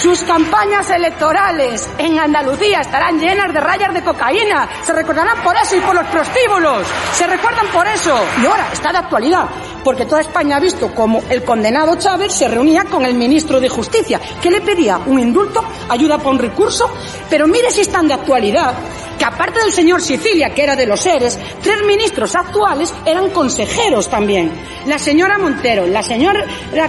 Sus 0.00 0.22
campañas 0.24 0.90
electorales 0.90 1.88
en 1.98 2.18
Andalucía 2.18 2.80
estarán 2.80 3.20
llenas 3.20 3.52
de 3.52 3.60
rayas 3.60 3.94
de 3.94 4.02
cocaína. 4.02 4.68
Se 4.82 4.92
recordarán 4.92 5.42
por 5.42 5.54
eso 5.56 5.76
y 5.76 5.80
por 5.80 5.94
los 5.94 6.06
prostíbulos. 6.06 6.86
Se 7.12 7.26
recuerdan 7.26 7.66
por 7.68 7.86
eso. 7.86 8.18
Y 8.42 8.46
ahora 8.46 8.68
está 8.72 8.90
de 8.90 8.98
actualidad, 8.98 9.46
porque 9.84 10.06
toda 10.06 10.22
España 10.22 10.56
ha 10.56 10.60
visto 10.60 10.92
cómo 10.94 11.22
el 11.28 11.44
condenado 11.44 11.96
Chávez 11.96 12.32
se 12.32 12.48
reunía 12.48 12.84
con 12.84 13.04
el 13.04 13.14
ministro 13.14 13.60
de 13.60 13.68
Justicia, 13.68 14.20
que 14.40 14.50
le 14.50 14.60
pedía 14.60 14.98
un 14.98 15.20
indulto, 15.20 15.62
ayuda 15.88 16.18
para 16.18 16.30
un 16.30 16.38
recurso, 16.38 16.90
pero 17.28 17.46
mire 17.46 17.70
si 17.70 17.82
están 17.82 18.08
de 18.08 18.14
actualidad 18.14 18.74
que 19.18 19.24
aparte 19.24 19.60
del 19.60 19.72
señor 19.72 20.00
Sicilia, 20.00 20.50
que 20.50 20.62
era 20.62 20.76
de 20.76 20.86
los 20.86 21.00
seres, 21.00 21.38
tres 21.62 21.82
ministros 21.86 22.34
actuales 22.34 22.92
eran 23.04 23.30
consejeros 23.30 24.08
también. 24.08 24.50
La 24.86 24.98
señora 24.98 25.38
Montero, 25.38 25.86
la 25.86 26.02
señora 26.02 26.44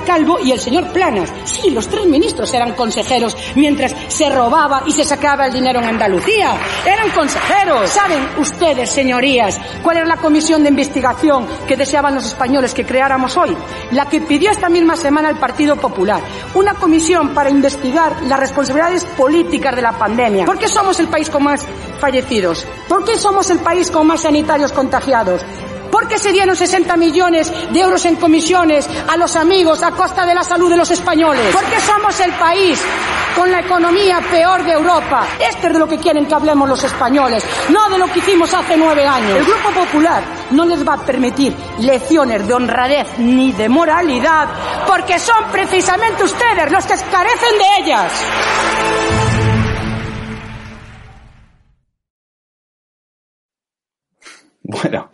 Calvo 0.06 0.40
y 0.40 0.52
el 0.52 0.60
señor 0.60 0.92
Planas. 0.92 1.32
Sí, 1.46 1.70
los 1.70 1.88
tres 1.88 2.06
ministros 2.06 2.54
eran 2.54 2.74
consejeros 2.74 3.36
mientras 3.56 3.96
se 4.08 4.30
robaba 4.30 4.84
y 4.86 4.92
se 4.92 5.06
sacaba 5.06 5.46
el 5.46 5.54
dinero 5.54 5.80
en 5.80 5.86
Andalucía. 5.86 6.56
Eran 6.86 7.10
consejeros. 7.12 7.90
¿Saben 7.90 8.28
ustedes, 8.38 8.90
señorías, 8.90 9.60
cuál 9.82 9.98
era 9.98 10.06
la 10.06 10.18
comisión 10.18 10.64
de 10.64 10.70
investigación 10.70 11.48
que 11.68 11.78
deseaban 11.78 12.16
los 12.16 12.26
españoles 12.26 12.74
que 12.74 12.86
creáramos 12.86 13.38
hoy? 13.38 13.56
La 13.92 14.08
que 14.08 14.22
pidió 14.22 14.52
esta 14.52 14.70
misma 14.70 14.96
semana 14.96 15.30
el 15.30 15.38
Partido 15.38 15.76
Popular. 15.76 16.22
Una 16.56 16.74
comisión 16.74 17.34
para 17.34 17.50
investigar 17.50 18.24
las 18.24 18.40
responsabilidades 18.40 19.06
políticas 19.06 19.76
de 19.76 19.82
la 19.82 19.92
pandemia. 19.92 20.46
¿Por 20.46 20.58
qué 20.58 20.68
somos 20.68 21.00
el 21.00 21.08
país 21.08 21.30
con 21.30 21.44
más 21.44 21.66
fallecidos? 22.14 22.66
¿Por 22.88 23.04
qué 23.04 23.18
somos 23.18 23.50
el 23.50 23.60
país 23.60 23.90
con 23.90 24.06
más 24.06 24.22
sanitarios 24.22 24.72
contagiados? 24.72 25.42
¿Por 25.92 26.08
qué 26.08 26.18
se 26.20 26.32
dieron 26.32 26.56
60 26.56 26.96
millones 26.98 27.52
de 27.72 27.80
euros 27.80 28.06
en 28.06 28.16
comisiones 28.16 28.88
a 29.08 29.18
los 29.18 29.36
amigos 29.36 29.82
a 29.84 29.92
costa 29.92 30.26
de 30.26 30.34
la 30.36 30.44
salud 30.44 30.70
de 30.70 30.78
los 30.78 30.92
españoles? 30.92 31.54
¿Por 31.54 31.64
qué 31.66 31.80
somos 31.80 32.20
el 32.20 32.32
país 32.34 32.80
con 33.36 33.52
la 33.52 33.62
economía 33.62 34.20
peor 34.30 34.64
de 34.64 34.74
Europa? 34.74 35.26
Este 35.40 35.68
es 35.68 35.74
de 35.74 35.80
lo 35.80 35.88
que 35.88 35.98
quieren 35.98 36.28
que 36.28 36.36
hablemos 36.36 36.70
los 36.70 36.84
españoles, 36.84 37.44
no 37.70 37.90
de 37.90 37.98
lo 37.98 38.06
que 38.08 38.20
hicimos 38.20 38.54
hace 38.54 38.78
nueve 38.78 39.06
años. 39.06 39.38
El 39.38 39.46
Grupo 39.46 39.70
Popular 39.72 40.24
no 40.52 40.66
les 40.66 40.88
va 40.88 40.94
a 40.94 41.06
permitir 41.06 41.56
lecciones 41.80 42.48
de 42.48 42.54
honradez 42.54 43.08
ni 43.18 43.52
de 43.54 43.70
moralidad, 43.70 44.50
porque 44.88 45.18
son 45.18 45.46
precisamente 45.52 46.24
ustedes 46.24 46.72
los 46.72 46.86
que 46.86 46.96
carecen 47.12 47.58
de 47.58 47.84
ellas. 47.84 49.13
Bueno, 54.84 55.12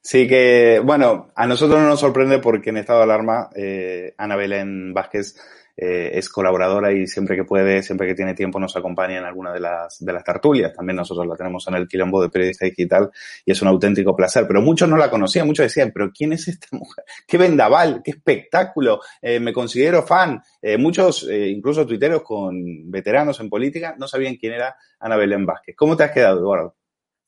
sí 0.00 0.28
que, 0.28 0.80
bueno, 0.84 1.32
a 1.34 1.46
nosotros 1.46 1.80
no 1.80 1.88
nos 1.88 2.00
sorprende 2.00 2.38
porque 2.38 2.70
en 2.70 2.76
estado 2.76 3.00
de 3.00 3.04
alarma 3.04 3.50
eh, 3.56 4.14
Ana 4.16 4.36
Belén 4.36 4.94
Vázquez 4.94 5.34
eh, 5.76 6.10
es 6.14 6.28
colaboradora 6.28 6.92
y 6.92 7.06
siempre 7.08 7.34
que 7.34 7.42
puede, 7.42 7.82
siempre 7.82 8.06
que 8.06 8.14
tiene 8.14 8.34
tiempo 8.34 8.60
nos 8.60 8.76
acompaña 8.76 9.18
en 9.18 9.24
alguna 9.24 9.52
de 9.52 9.58
las, 9.58 9.98
de 9.98 10.12
las 10.12 10.22
tertulias. 10.22 10.72
También 10.72 10.96
nosotros 10.96 11.26
la 11.26 11.34
tenemos 11.34 11.66
en 11.66 11.74
el 11.74 11.88
quilombo 11.88 12.22
de 12.22 12.28
periodista 12.28 12.64
digital 12.64 13.10
y 13.44 13.50
es 13.50 13.60
un 13.60 13.68
auténtico 13.68 14.14
placer. 14.14 14.46
Pero 14.46 14.62
muchos 14.62 14.88
no 14.88 14.96
la 14.96 15.10
conocían, 15.10 15.48
muchos 15.48 15.64
decían, 15.64 15.90
pero 15.92 16.12
¿quién 16.12 16.32
es 16.32 16.46
esta 16.46 16.68
mujer? 16.70 17.04
¡Qué 17.26 17.36
vendaval! 17.36 18.00
¡Qué 18.04 18.12
espectáculo! 18.12 19.00
Eh, 19.20 19.40
me 19.40 19.52
considero 19.52 20.02
fan. 20.02 20.40
Muchos, 20.78 21.28
incluso 21.28 21.86
tuiteros 21.86 22.22
con 22.22 22.90
veteranos 22.90 23.40
en 23.40 23.48
política, 23.48 23.96
no 23.98 24.06
sabían 24.06 24.36
quién 24.36 24.52
era 24.52 24.76
Ana 25.00 25.16
Belén 25.16 25.44
Vázquez. 25.44 25.74
¿Cómo 25.76 25.96
te 25.96 26.04
has 26.04 26.12
quedado, 26.12 26.38
Eduardo? 26.38 26.76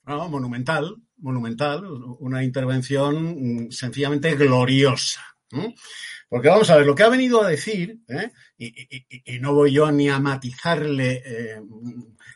No, 0.06 0.28
monumental, 0.28 0.96
monumental, 1.20 1.84
una 2.18 2.42
intervención 2.42 3.66
mm, 3.66 3.70
sencillamente 3.70 4.34
gloriosa. 4.34 5.20
Porque 6.28 6.48
vamos 6.48 6.70
a 6.70 6.76
ver, 6.76 6.86
lo 6.86 6.94
que 6.94 7.02
ha 7.02 7.08
venido 7.08 7.42
a 7.42 7.48
decir, 7.48 7.98
¿eh? 8.08 8.30
y, 8.56 9.40
no 9.40 9.52
voy 9.52 9.72
yo 9.72 9.90
ni 9.90 10.08
a 10.08 10.20
matizarle 10.20 11.22
eh, 11.24 11.60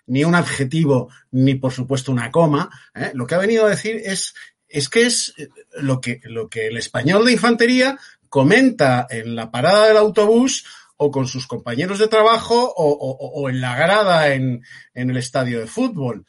ni 0.06 0.24
un 0.24 0.34
adjetivo, 0.34 1.10
ni 1.30 1.54
por 1.54 1.72
supuesto 1.72 2.10
una 2.10 2.32
coma, 2.32 2.68
¿eh? 2.92 3.12
lo 3.14 3.24
que 3.26 3.36
ha 3.36 3.38
venido 3.38 3.66
a 3.66 3.70
decir 3.70 4.00
es, 4.04 4.34
es 4.66 4.88
que 4.88 5.06
es 5.06 5.34
lo 5.80 6.00
que, 6.00 6.20
lo 6.24 6.48
que 6.48 6.66
el 6.66 6.76
español 6.76 7.24
de 7.24 7.32
infantería 7.32 7.96
comenta 8.28 9.06
en 9.08 9.36
la 9.36 9.52
parada 9.52 9.86
del 9.86 9.96
autobús 9.96 10.66
o 10.96 11.12
con 11.12 11.28
sus 11.28 11.46
compañeros 11.46 12.00
de 12.00 12.08
trabajo 12.08 12.64
o, 12.76 12.88
o, 12.88 13.42
o 13.42 13.48
en 13.48 13.60
la 13.60 13.76
grada 13.76 14.34
en, 14.34 14.64
en 14.92 15.10
el 15.10 15.16
estadio 15.18 15.60
de 15.60 15.68
fútbol. 15.68 16.26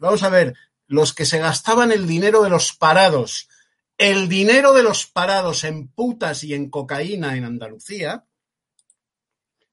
Vamos 0.00 0.22
a 0.22 0.30
ver, 0.30 0.54
los 0.92 1.14
que 1.14 1.24
se 1.24 1.38
gastaban 1.38 1.90
el 1.90 2.06
dinero 2.06 2.42
de 2.42 2.50
los 2.50 2.74
parados, 2.74 3.48
el 3.96 4.28
dinero 4.28 4.74
de 4.74 4.82
los 4.82 5.06
parados 5.06 5.64
en 5.64 5.88
putas 5.88 6.44
y 6.44 6.52
en 6.52 6.68
cocaína 6.68 7.34
en 7.34 7.44
Andalucía, 7.44 8.26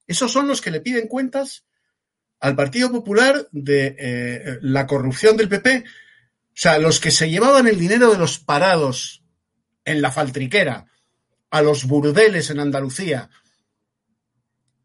esos 0.06 0.32
son 0.32 0.48
los 0.48 0.62
que 0.62 0.70
le 0.70 0.80
piden 0.80 1.08
cuentas 1.08 1.66
al 2.40 2.56
Partido 2.56 2.90
Popular 2.90 3.46
de 3.52 3.96
eh, 3.98 4.58
la 4.62 4.86
corrupción 4.86 5.36
del 5.36 5.50
PP. 5.50 5.84
O 5.84 6.52
sea, 6.54 6.78
los 6.78 7.00
que 7.00 7.10
se 7.10 7.28
llevaban 7.28 7.68
el 7.68 7.78
dinero 7.78 8.10
de 8.10 8.18
los 8.18 8.38
parados 8.38 9.22
en 9.84 10.00
la 10.00 10.10
faltriquera 10.10 10.86
a 11.50 11.60
los 11.60 11.84
burdeles 11.84 12.48
en 12.48 12.60
Andalucía 12.60 13.28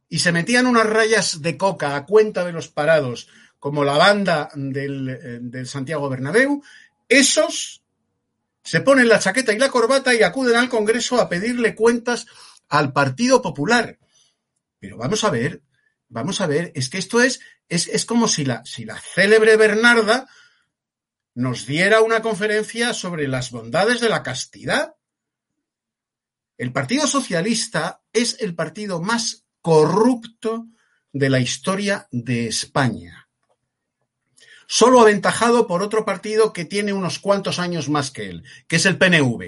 y 0.09 0.19
se 0.19 0.33
metían 0.33 0.67
unas 0.67 0.85
rayas 0.85 1.41
de 1.41 1.55
coca 1.55 1.95
a 1.95 2.05
cuenta 2.05 2.43
de 2.43 2.51
los 2.51 2.67
parados 2.67 3.29
como 3.65 3.83
la 3.83 3.97
banda 3.97 4.51
del, 4.53 5.49
del 5.49 5.67
Santiago 5.67 6.07
Bernabéu, 6.07 6.61
esos 7.09 7.81
se 8.63 8.81
ponen 8.81 9.09
la 9.09 9.17
chaqueta 9.17 9.53
y 9.53 9.57
la 9.57 9.71
corbata 9.71 10.13
y 10.13 10.21
acuden 10.21 10.55
al 10.55 10.69
Congreso 10.69 11.19
a 11.19 11.27
pedirle 11.27 11.73
cuentas 11.73 12.27
al 12.69 12.93
Partido 12.93 13.41
Popular. 13.41 13.97
Pero 14.79 14.97
vamos 14.97 15.23
a 15.23 15.31
ver, 15.31 15.63
vamos 16.09 16.41
a 16.41 16.45
ver, 16.45 16.73
es 16.75 16.91
que 16.91 16.99
esto 16.99 17.23
es, 17.23 17.39
es, 17.67 17.87
es 17.87 18.05
como 18.05 18.27
si 18.27 18.45
la, 18.45 18.63
si 18.65 18.85
la 18.85 19.01
célebre 19.01 19.57
Bernarda 19.57 20.29
nos 21.33 21.65
diera 21.65 22.01
una 22.01 22.21
conferencia 22.21 22.93
sobre 22.93 23.27
las 23.27 23.49
bondades 23.49 23.99
de 23.99 24.09
la 24.09 24.21
castidad. 24.21 24.93
El 26.59 26.71
Partido 26.71 27.07
Socialista 27.07 28.03
es 28.13 28.37
el 28.41 28.53
partido 28.53 29.01
más 29.01 29.47
corrupto 29.61 30.67
de 31.11 31.31
la 31.31 31.39
historia 31.39 32.07
de 32.11 32.47
España 32.47 33.24
solo 34.67 35.01
aventajado 35.01 35.67
por 35.67 35.81
otro 35.83 36.05
partido 36.05 36.53
que 36.53 36.65
tiene 36.65 36.93
unos 36.93 37.19
cuantos 37.19 37.59
años 37.59 37.89
más 37.89 38.11
que 38.11 38.29
él, 38.29 38.43
que 38.67 38.77
es 38.77 38.85
el 38.85 38.97
PNV, 38.97 39.39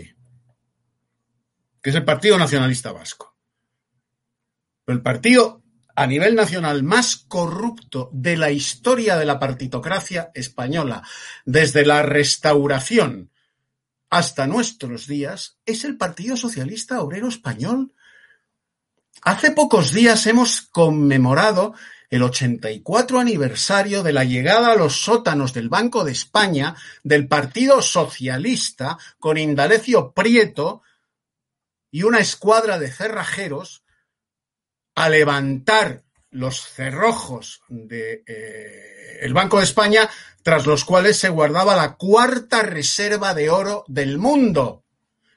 que 1.82 1.90
es 1.90 1.96
el 1.96 2.06
Partido 2.06 2.38
Nacionalista 2.38 2.92
Vasco. 2.92 3.36
El 4.86 5.02
partido 5.02 5.64
a 5.98 6.06
nivel 6.06 6.36
nacional 6.36 6.84
más 6.84 7.16
corrupto 7.16 8.10
de 8.14 8.38
la 8.38 8.52
historia 8.52 9.18
de 9.18 9.26
la 9.26 9.40
partitocracia 9.40 10.32
española, 10.36 11.02
desde 11.44 11.86
la 11.86 12.04
restauración 12.04 13.32
hasta 14.10 14.46
nuestros 14.46 15.08
días, 15.08 15.58
es 15.66 15.84
el 15.84 15.98
Partido 15.98 16.38
Socialista 16.38 17.02
Obrero 17.02 17.28
Español. 17.28 17.94
Hace 19.24 19.52
pocos 19.52 19.92
días 19.92 20.28
hemos 20.28 20.62
conmemorado 20.62 21.74
el 22.10 22.24
84 22.24 23.20
aniversario 23.20 24.02
de 24.02 24.14
la 24.14 24.24
llegada 24.24 24.72
a 24.72 24.76
los 24.76 25.02
sótanos 25.02 25.54
del 25.54 25.70
Banco 25.70 26.04
de 26.04 26.14
España 26.14 26.76
del 27.04 27.28
Partido 27.28 27.82
Socialista 27.82 28.98
con 29.20 29.38
Indalecio 29.38 30.12
Prieto 30.14 30.82
y 31.92 32.04
una 32.04 32.20
escuadra 32.20 32.80
de 32.80 32.92
cerrajeros 32.92 33.84
a 34.96 35.10
levantar 35.10 36.04
los 36.32 36.62
cerrojos 36.62 37.62
del 37.68 37.88
de, 37.88 38.24
eh, 38.28 39.34
Banco 39.34 39.58
de 39.58 39.64
España, 39.64 40.10
tras 40.44 40.66
los 40.66 40.86
cuales 40.86 41.18
se 41.18 41.30
guardaba 41.30 41.76
la 41.76 41.96
cuarta 41.96 42.62
reserva 42.62 43.34
de 43.34 43.50
oro 43.50 43.84
del 43.88 44.18
mundo. 44.18 44.84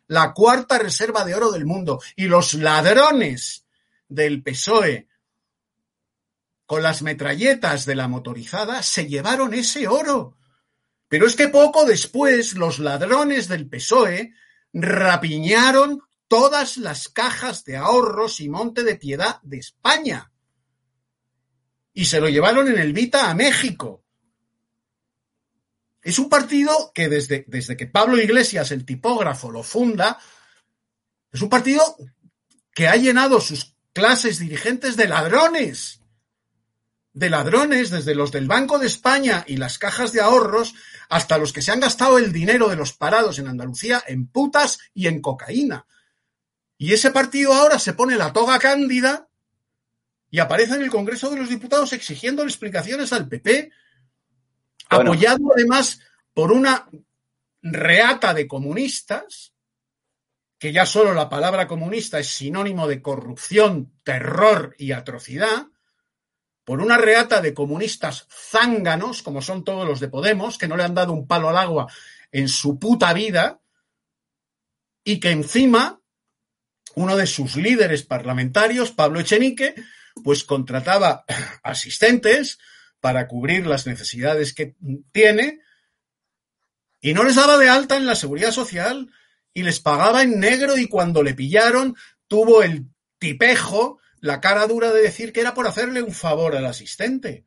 La 0.07 0.33
cuarta 0.33 0.79
reserva 0.79 1.25
de 1.25 1.35
oro 1.35 1.51
del 1.51 1.67
mundo. 1.67 2.01
Y 2.17 2.25
los 2.25 2.55
ladrones 2.55 3.67
del 4.09 4.43
PSOE 4.43 5.10
con 6.71 6.85
las 6.85 7.03
metralletas 7.03 7.85
de 7.85 7.97
la 7.97 8.07
motorizada 8.07 8.85
se 8.85 9.09
llevaron 9.09 9.55
ese 9.55 9.89
oro. 9.89 10.39
Pero 11.09 11.27
es 11.27 11.35
que 11.35 11.49
poco 11.49 11.85
después 11.85 12.55
los 12.55 12.79
ladrones 12.79 13.49
del 13.49 13.69
PSOE 13.69 14.35
rapiñaron 14.73 16.01
todas 16.29 16.77
las 16.77 17.09
cajas 17.09 17.65
de 17.65 17.77
ahorros 17.77 18.39
y 18.39 18.49
monte 18.49 18.85
de 18.85 18.95
piedad 18.95 19.41
de 19.43 19.59
España. 19.59 20.31
Y 21.93 22.05
se 22.05 22.21
lo 22.21 22.29
llevaron 22.29 22.69
en 22.69 22.79
el 22.79 22.93
Vita 22.93 23.29
a 23.29 23.35
México. 23.35 24.05
Es 26.01 26.21
un 26.21 26.29
partido 26.29 26.93
que 26.95 27.09
desde, 27.09 27.45
desde 27.49 27.77
que 27.77 27.89
Pablo 27.89 28.17
Iglesias, 28.17 28.71
el 28.71 28.85
tipógrafo, 28.85 29.51
lo 29.51 29.65
funda, 29.65 30.21
es 31.33 31.43
un 31.43 31.49
partido 31.49 31.83
que 32.73 32.87
ha 32.87 32.95
llenado 32.95 33.41
sus 33.41 33.75
clases 33.93 34.39
dirigentes 34.39 34.97
de 34.97 35.09
ladrones 35.09 36.00
de 37.13 37.31
ladrones, 37.31 37.91
desde 37.91 38.15
los 38.15 38.31
del 38.31 38.47
Banco 38.47 38.79
de 38.79 38.87
España 38.87 39.45
y 39.47 39.57
las 39.57 39.79
cajas 39.79 40.13
de 40.13 40.21
ahorros, 40.21 40.75
hasta 41.09 41.39
los 41.39 41.53
que 41.53 41.63
se 41.63 41.73
han 41.73 41.81
gastado 41.81 42.19
el 42.19 42.33
dinero 42.33 42.69
de 42.69 42.77
los 42.77 42.93
parados 42.93 43.39
en 43.39 43.49
Andalucía 43.49 44.03
en 44.07 44.29
putas 44.29 44.79
y 44.95 45.09
en 45.09 45.21
cocaína. 45.21 45.87
Y 46.79 46.93
ese 46.93 47.11
partido 47.11 47.53
ahora 47.53 47.79
se 47.79 47.93
pone 47.93 48.17
la 48.17 48.33
toga 48.33 48.59
cándida 48.59 49.29
y 50.31 50.39
aparece 50.39 50.77
en 50.77 50.83
el 50.83 50.91
Congreso 50.91 51.29
de 51.31 51.37
los 51.37 51.49
Diputados 51.49 51.93
exigiendo 51.93 52.45
explicaciones 52.45 53.13
al 53.13 53.29
PP, 53.29 53.71
bueno. 54.91 55.11
apoyado 55.11 55.53
además 55.55 56.01
por 56.33 56.53
una 56.53 56.89
reata 57.61 58.33
de 58.33 58.47
comunistas, 58.47 59.53
que 60.59 60.73
ya 60.73 60.87
solo 60.87 61.13
la 61.13 61.29
palabra 61.29 61.67
comunista 61.67 62.19
es 62.19 62.29
sinónimo 62.29 62.87
de 62.87 63.03
corrupción, 63.03 63.93
terror 64.05 64.75
y 64.79 64.93
atrocidad, 64.93 65.67
por 66.65 66.81
una 66.81 66.97
reata 66.97 67.41
de 67.41 67.55
comunistas 67.55 68.27
zánganos, 68.31 69.23
como 69.23 69.43
son 69.43 69.65
todos 69.65 69.87
los 69.87 70.01
de 70.01 70.09
Podemos, 70.09 70.59
que 70.59 70.69
no 70.69 70.77
le 70.77 70.85
han 70.85 70.95
dado 70.95 71.13
un 71.13 71.27
palo 71.27 71.49
al 71.49 71.57
agua 71.57 71.93
en 72.33 72.49
su 72.49 72.79
puta 72.79 73.13
vida, 73.13 73.61
y 75.05 75.19
que 75.21 75.31
encima 75.31 76.01
uno 76.95 77.17
de 77.17 77.27
sus 77.27 77.57
líderes 77.57 78.03
parlamentarios, 78.03 78.91
Pablo 78.91 79.21
Echenique, 79.21 79.75
pues 80.23 80.45
contrataba 80.45 81.25
asistentes 81.63 82.59
para 83.01 83.29
cubrir 83.29 83.67
las 83.67 83.87
necesidades 83.87 84.53
que 84.53 84.77
tiene 85.13 85.61
y 87.01 87.15
no 87.15 87.25
les 87.25 87.37
daba 87.37 87.57
de 87.57 87.69
alta 87.69 87.97
en 87.97 88.07
la 88.07 88.15
seguridad 88.15 88.53
social 88.53 89.11
y 89.55 89.63
les 89.63 89.81
pagaba 89.81 90.23
en 90.23 90.39
negro 90.39 90.77
y 90.77 90.87
cuando 90.87 91.23
le 91.23 91.35
pillaron 91.35 91.97
tuvo 92.29 92.63
el 92.63 92.87
tipejo, 93.19 94.00
la 94.21 94.41
cara 94.41 94.67
dura 94.67 94.93
de 94.93 95.03
decir 95.03 95.33
que 95.33 95.41
era 95.41 95.55
por 95.55 95.67
hacerle 95.67 96.03
un 96.03 96.13
favor 96.13 96.57
al 96.57 96.67
asistente. 96.67 97.45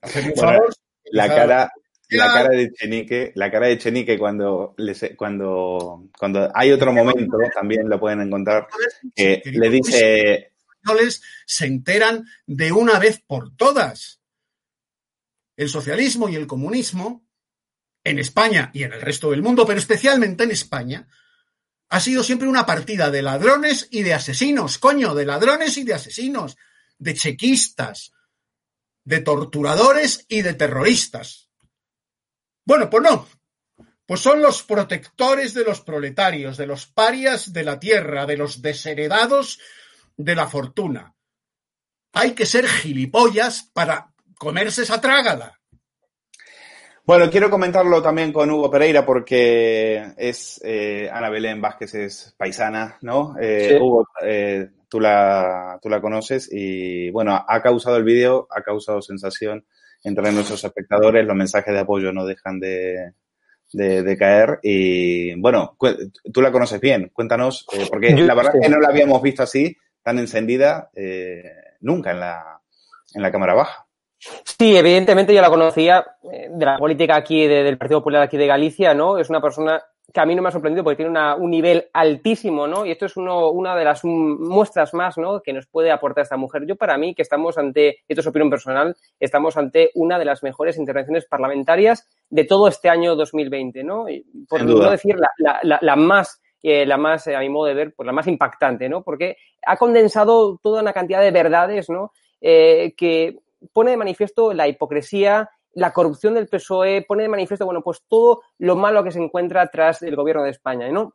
Hacerle 0.00 0.30
un 0.30 0.34
Bueno, 0.36 0.52
favor. 0.58 0.74
la 1.12 1.28
cara, 1.28 1.72
la 2.10 2.26
cara 2.26 2.48
de 2.50 2.72
Chenique, 2.72 3.32
la 3.34 3.50
cara 3.50 3.66
de 3.68 3.78
Chenique 3.78 4.18
cuando, 4.18 4.74
les- 4.78 5.12
cuando, 5.16 6.08
cuando 6.18 6.50
hay 6.54 6.72
otro 6.72 6.92
momento, 6.92 7.36
también 7.54 7.88
lo 7.88 7.98
pueden 8.00 8.20
encontrar, 8.22 8.66
que 9.14 9.42
le 9.44 9.70
dice, 9.70 10.52
españoles 10.82 11.22
se 11.46 11.66
enteran 11.66 12.24
de 12.46 12.72
una 12.72 12.98
vez 12.98 13.20
por 13.26 13.54
todas. 13.56 14.20
El 15.56 15.68
socialismo 15.68 16.28
y 16.28 16.36
el 16.36 16.46
comunismo 16.46 17.24
en 18.02 18.18
España 18.18 18.70
y 18.74 18.82
en 18.82 18.92
el 18.92 19.00
resto 19.00 19.30
del 19.30 19.42
mundo, 19.42 19.64
pero 19.66 19.78
especialmente 19.78 20.44
en 20.44 20.50
España, 20.50 21.08
ha 21.88 22.00
sido 22.00 22.22
siempre 22.22 22.48
una 22.48 22.66
partida 22.66 23.10
de 23.10 23.22
ladrones 23.22 23.88
y 23.90 24.02
de 24.02 24.14
asesinos, 24.14 24.78
coño, 24.78 25.14
de 25.14 25.26
ladrones 25.26 25.76
y 25.76 25.84
de 25.84 25.94
asesinos, 25.94 26.56
de 26.98 27.14
chequistas, 27.14 28.12
de 29.04 29.20
torturadores 29.20 30.24
y 30.28 30.42
de 30.42 30.54
terroristas. 30.54 31.50
Bueno, 32.64 32.88
pues 32.88 33.02
no. 33.02 33.28
Pues 34.06 34.20
son 34.20 34.42
los 34.42 34.62
protectores 34.62 35.54
de 35.54 35.64
los 35.64 35.80
proletarios, 35.80 36.56
de 36.56 36.66
los 36.66 36.86
parias 36.86 37.52
de 37.52 37.64
la 37.64 37.80
tierra, 37.80 38.26
de 38.26 38.36
los 38.36 38.60
desheredados 38.60 39.60
de 40.16 40.34
la 40.34 40.48
fortuna. 40.48 41.14
Hay 42.12 42.32
que 42.32 42.46
ser 42.46 42.68
gilipollas 42.68 43.70
para 43.72 44.12
comerse 44.38 44.82
esa 44.82 45.00
trágala. 45.00 45.60
Bueno, 47.06 47.30
quiero 47.30 47.50
comentarlo 47.50 48.00
también 48.00 48.32
con 48.32 48.50
Hugo 48.50 48.70
Pereira 48.70 49.04
porque 49.04 50.12
es 50.16 50.58
eh, 50.64 51.10
Ana 51.12 51.28
Belén 51.28 51.60
Vázquez 51.60 51.94
es 51.94 52.34
paisana, 52.38 52.96
¿no? 53.02 53.34
Eh, 53.38 53.68
Sí. 53.72 53.76
Hugo, 53.82 54.08
eh, 54.22 54.70
tú 54.88 55.00
la 55.00 55.78
tú 55.82 55.90
la 55.90 56.00
conoces 56.00 56.48
y 56.50 57.10
bueno 57.10 57.44
ha 57.46 57.60
causado 57.62 57.96
el 57.98 58.04
vídeo, 58.04 58.48
ha 58.50 58.62
causado 58.62 59.02
sensación 59.02 59.66
entre 60.02 60.32
nuestros 60.32 60.64
espectadores, 60.64 61.26
los 61.26 61.36
mensajes 61.36 61.74
de 61.74 61.80
apoyo 61.80 62.10
no 62.12 62.24
dejan 62.24 62.58
de, 62.58 63.12
de, 63.72 64.02
de 64.02 64.16
caer 64.16 64.60
y 64.62 65.38
bueno 65.38 65.76
tú 66.32 66.40
la 66.40 66.52
conoces 66.52 66.80
bien, 66.80 67.10
cuéntanos 67.12 67.66
eh, 67.74 67.86
porque 67.90 68.16
Yo- 68.16 68.24
la 68.24 68.34
verdad 68.34 68.52
sí. 68.52 68.58
es 68.62 68.66
que 68.66 68.72
no 68.74 68.80
la 68.80 68.88
habíamos 68.88 69.20
visto 69.20 69.42
así 69.42 69.76
tan 70.02 70.18
encendida 70.18 70.90
eh, 70.94 71.42
nunca 71.80 72.12
en 72.12 72.20
la 72.20 72.60
en 73.14 73.20
la 73.22 73.30
cámara 73.30 73.52
baja. 73.54 73.83
Sí, 74.44 74.76
evidentemente 74.76 75.34
yo 75.34 75.40
la 75.42 75.50
conocía 75.50 76.04
eh, 76.32 76.48
de 76.50 76.64
la 76.66 76.78
política 76.78 77.16
aquí 77.16 77.46
de- 77.46 77.62
del 77.62 77.78
Partido 77.78 78.00
Popular 78.00 78.22
aquí 78.22 78.36
de 78.36 78.46
Galicia, 78.46 78.94
¿no? 78.94 79.18
Es 79.18 79.28
una 79.30 79.40
persona 79.40 79.82
que 80.12 80.20
a 80.20 80.26
mí 80.26 80.34
no 80.34 80.42
me 80.42 80.48
ha 80.48 80.52
sorprendido 80.52 80.84
porque 80.84 80.96
tiene 80.98 81.10
una- 81.10 81.34
un 81.34 81.50
nivel 81.50 81.88
altísimo, 81.92 82.66
¿no? 82.68 82.86
Y 82.86 82.92
esto 82.92 83.06
es 83.06 83.16
uno, 83.16 83.50
una 83.50 83.74
de 83.74 83.84
las 83.84 84.04
muestras 84.04 84.94
más, 84.94 85.18
¿no? 85.18 85.40
Que 85.40 85.52
nos 85.52 85.66
puede 85.66 85.90
aportar 85.90 86.22
esta 86.22 86.36
mujer. 86.36 86.64
Yo 86.66 86.76
para 86.76 86.96
mí 86.96 87.14
que 87.14 87.22
estamos 87.22 87.58
ante, 87.58 87.98
esto 88.06 88.20
es 88.20 88.26
opinión 88.26 88.50
personal, 88.50 88.94
estamos 89.18 89.56
ante 89.56 89.90
una 89.94 90.18
de 90.18 90.24
las 90.26 90.42
mejores 90.42 90.78
intervenciones 90.78 91.26
parlamentarias 91.26 92.06
de 92.30 92.44
todo 92.44 92.68
este 92.68 92.88
año 92.88 93.16
2020, 93.16 93.82
¿no? 93.82 94.08
Y 94.08 94.24
por 94.48 94.60
no 94.84 94.90
decir 94.90 95.16
la, 95.18 95.28
la- 95.38 95.58
la- 95.62 95.78
la 95.82 95.96
más 95.96 96.40
eh, 96.66 96.86
la 96.86 96.96
más, 96.96 97.26
eh, 97.26 97.36
a 97.36 97.40
mi 97.40 97.50
modo 97.50 97.66
de 97.66 97.74
ver, 97.74 97.92
pues 97.94 98.06
la 98.06 98.12
más 98.12 98.26
impactante, 98.26 98.88
¿no? 98.88 99.02
Porque 99.02 99.36
ha 99.66 99.76
condensado 99.76 100.58
toda 100.62 100.80
una 100.80 100.94
cantidad 100.94 101.20
de 101.20 101.30
verdades, 101.30 101.90
¿no? 101.90 102.10
Eh, 102.40 102.94
que 102.96 103.36
pone 103.72 103.92
de 103.92 103.96
manifiesto 103.96 104.52
la 104.52 104.68
hipocresía, 104.68 105.50
la 105.72 105.92
corrupción 105.92 106.34
del 106.34 106.48
PSOE, 106.48 107.02
pone 107.02 107.24
de 107.24 107.28
manifiesto, 107.28 107.64
bueno, 107.64 107.82
pues 107.82 108.02
todo 108.08 108.42
lo 108.58 108.76
malo 108.76 109.02
que 109.02 109.10
se 109.10 109.22
encuentra 109.22 109.68
tras 109.68 110.02
el 110.02 110.16
gobierno 110.16 110.44
de 110.44 110.50
España, 110.50 110.88
¿no? 110.90 111.14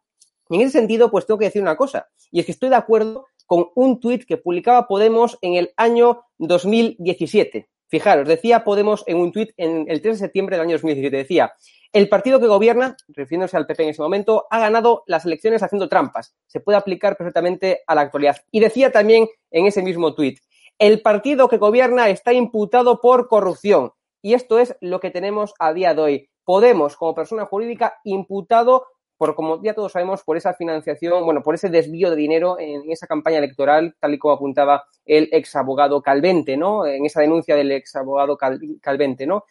En 0.50 0.62
ese 0.62 0.72
sentido, 0.72 1.12
pues 1.12 1.26
tengo 1.26 1.38
que 1.38 1.46
decir 1.46 1.62
una 1.62 1.78
cosa, 1.78 2.08
y 2.32 2.40
es 2.40 2.46
que 2.46 2.52
estoy 2.52 2.70
de 2.70 2.76
acuerdo 2.76 3.28
con 3.46 3.68
un 3.76 4.00
tuit 4.00 4.26
que 4.26 4.38
publicaba 4.38 4.88
Podemos 4.88 5.38
en 5.42 5.56
el 5.56 5.72
año 5.76 6.24
2017. 6.38 7.68
Fijaros, 7.88 8.28
decía 8.28 8.64
Podemos 8.64 9.04
en 9.08 9.18
un 9.18 9.32
tuit 9.32 9.52
en 9.58 9.86
el 9.90 10.02
3 10.02 10.20
de 10.20 10.26
septiembre 10.26 10.56
del 10.56 10.66
año 10.68 10.74
2017, 10.74 11.18
decía, 11.18 11.54
el 11.92 12.08
partido 12.08 12.40
que 12.40 12.46
gobierna, 12.46 12.96
refiriéndose 13.08 13.58
al 13.58 13.66
PP 13.66 13.84
en 13.84 13.90
ese 13.90 14.02
momento, 14.04 14.46
ha 14.52 14.60
ganado 14.60 15.04
las 15.08 15.26
elecciones 15.26 15.64
haciendo 15.64 15.90
trampas. 15.90 16.36
Se 16.46 16.60
puede 16.60 16.78
aplicar 16.78 17.18
perfectamente 17.18 17.82
a 17.88 17.96
la 17.96 18.02
actualidad. 18.02 18.38
Y 18.52 18.60
decía 18.60 18.92
también 18.92 19.28
en 19.50 19.66
ese 19.66 19.82
mismo 19.82 20.14
tuit, 20.14 20.38
el 20.80 21.02
partido 21.02 21.50
que 21.50 21.58
gobierna 21.58 22.10
está 22.10 22.34
imputado 22.34 23.02
por 23.02 23.28
corrupción. 23.28 23.92
Y 24.22 24.34
esto 24.34 24.60
es 24.60 24.76
lo 24.82 25.00
que 25.00 25.12
tenemos 25.12 25.54
a 25.60 25.74
día 25.74 25.94
de 25.94 26.02
hoy. 26.02 26.30
Podemos, 26.44 26.98
como 26.98 27.14
persona 27.14 27.46
jurídica, 27.46 28.00
imputado 28.04 28.88
por, 29.18 29.36
como 29.36 29.62
ya 29.62 29.74
todos 29.74 29.92
sabemos, 29.92 30.24
por 30.24 30.38
esa 30.38 30.54
financiación, 30.54 31.26
bueno, 31.26 31.44
por 31.44 31.54
ese 31.54 31.70
desvío 31.70 32.10
de 32.10 32.16
dinero 32.16 32.58
en 32.58 32.90
esa 32.90 33.06
campaña 33.06 33.38
electoral, 33.40 33.94
tal 34.00 34.14
y 34.14 34.18
como 34.18 34.34
apuntaba 34.34 34.86
el 35.06 35.28
ex 35.34 35.58
abogado 35.58 36.02
Calvente, 36.02 36.56
¿no? 36.56 36.86
En 36.86 37.06
esa 37.06 37.20
denuncia 37.20 37.58
del 37.58 37.74
ex 37.74 37.98
abogado 37.98 38.38
Cal- 38.38 38.62
Calvente, 38.82 39.28
¿no? 39.28 39.44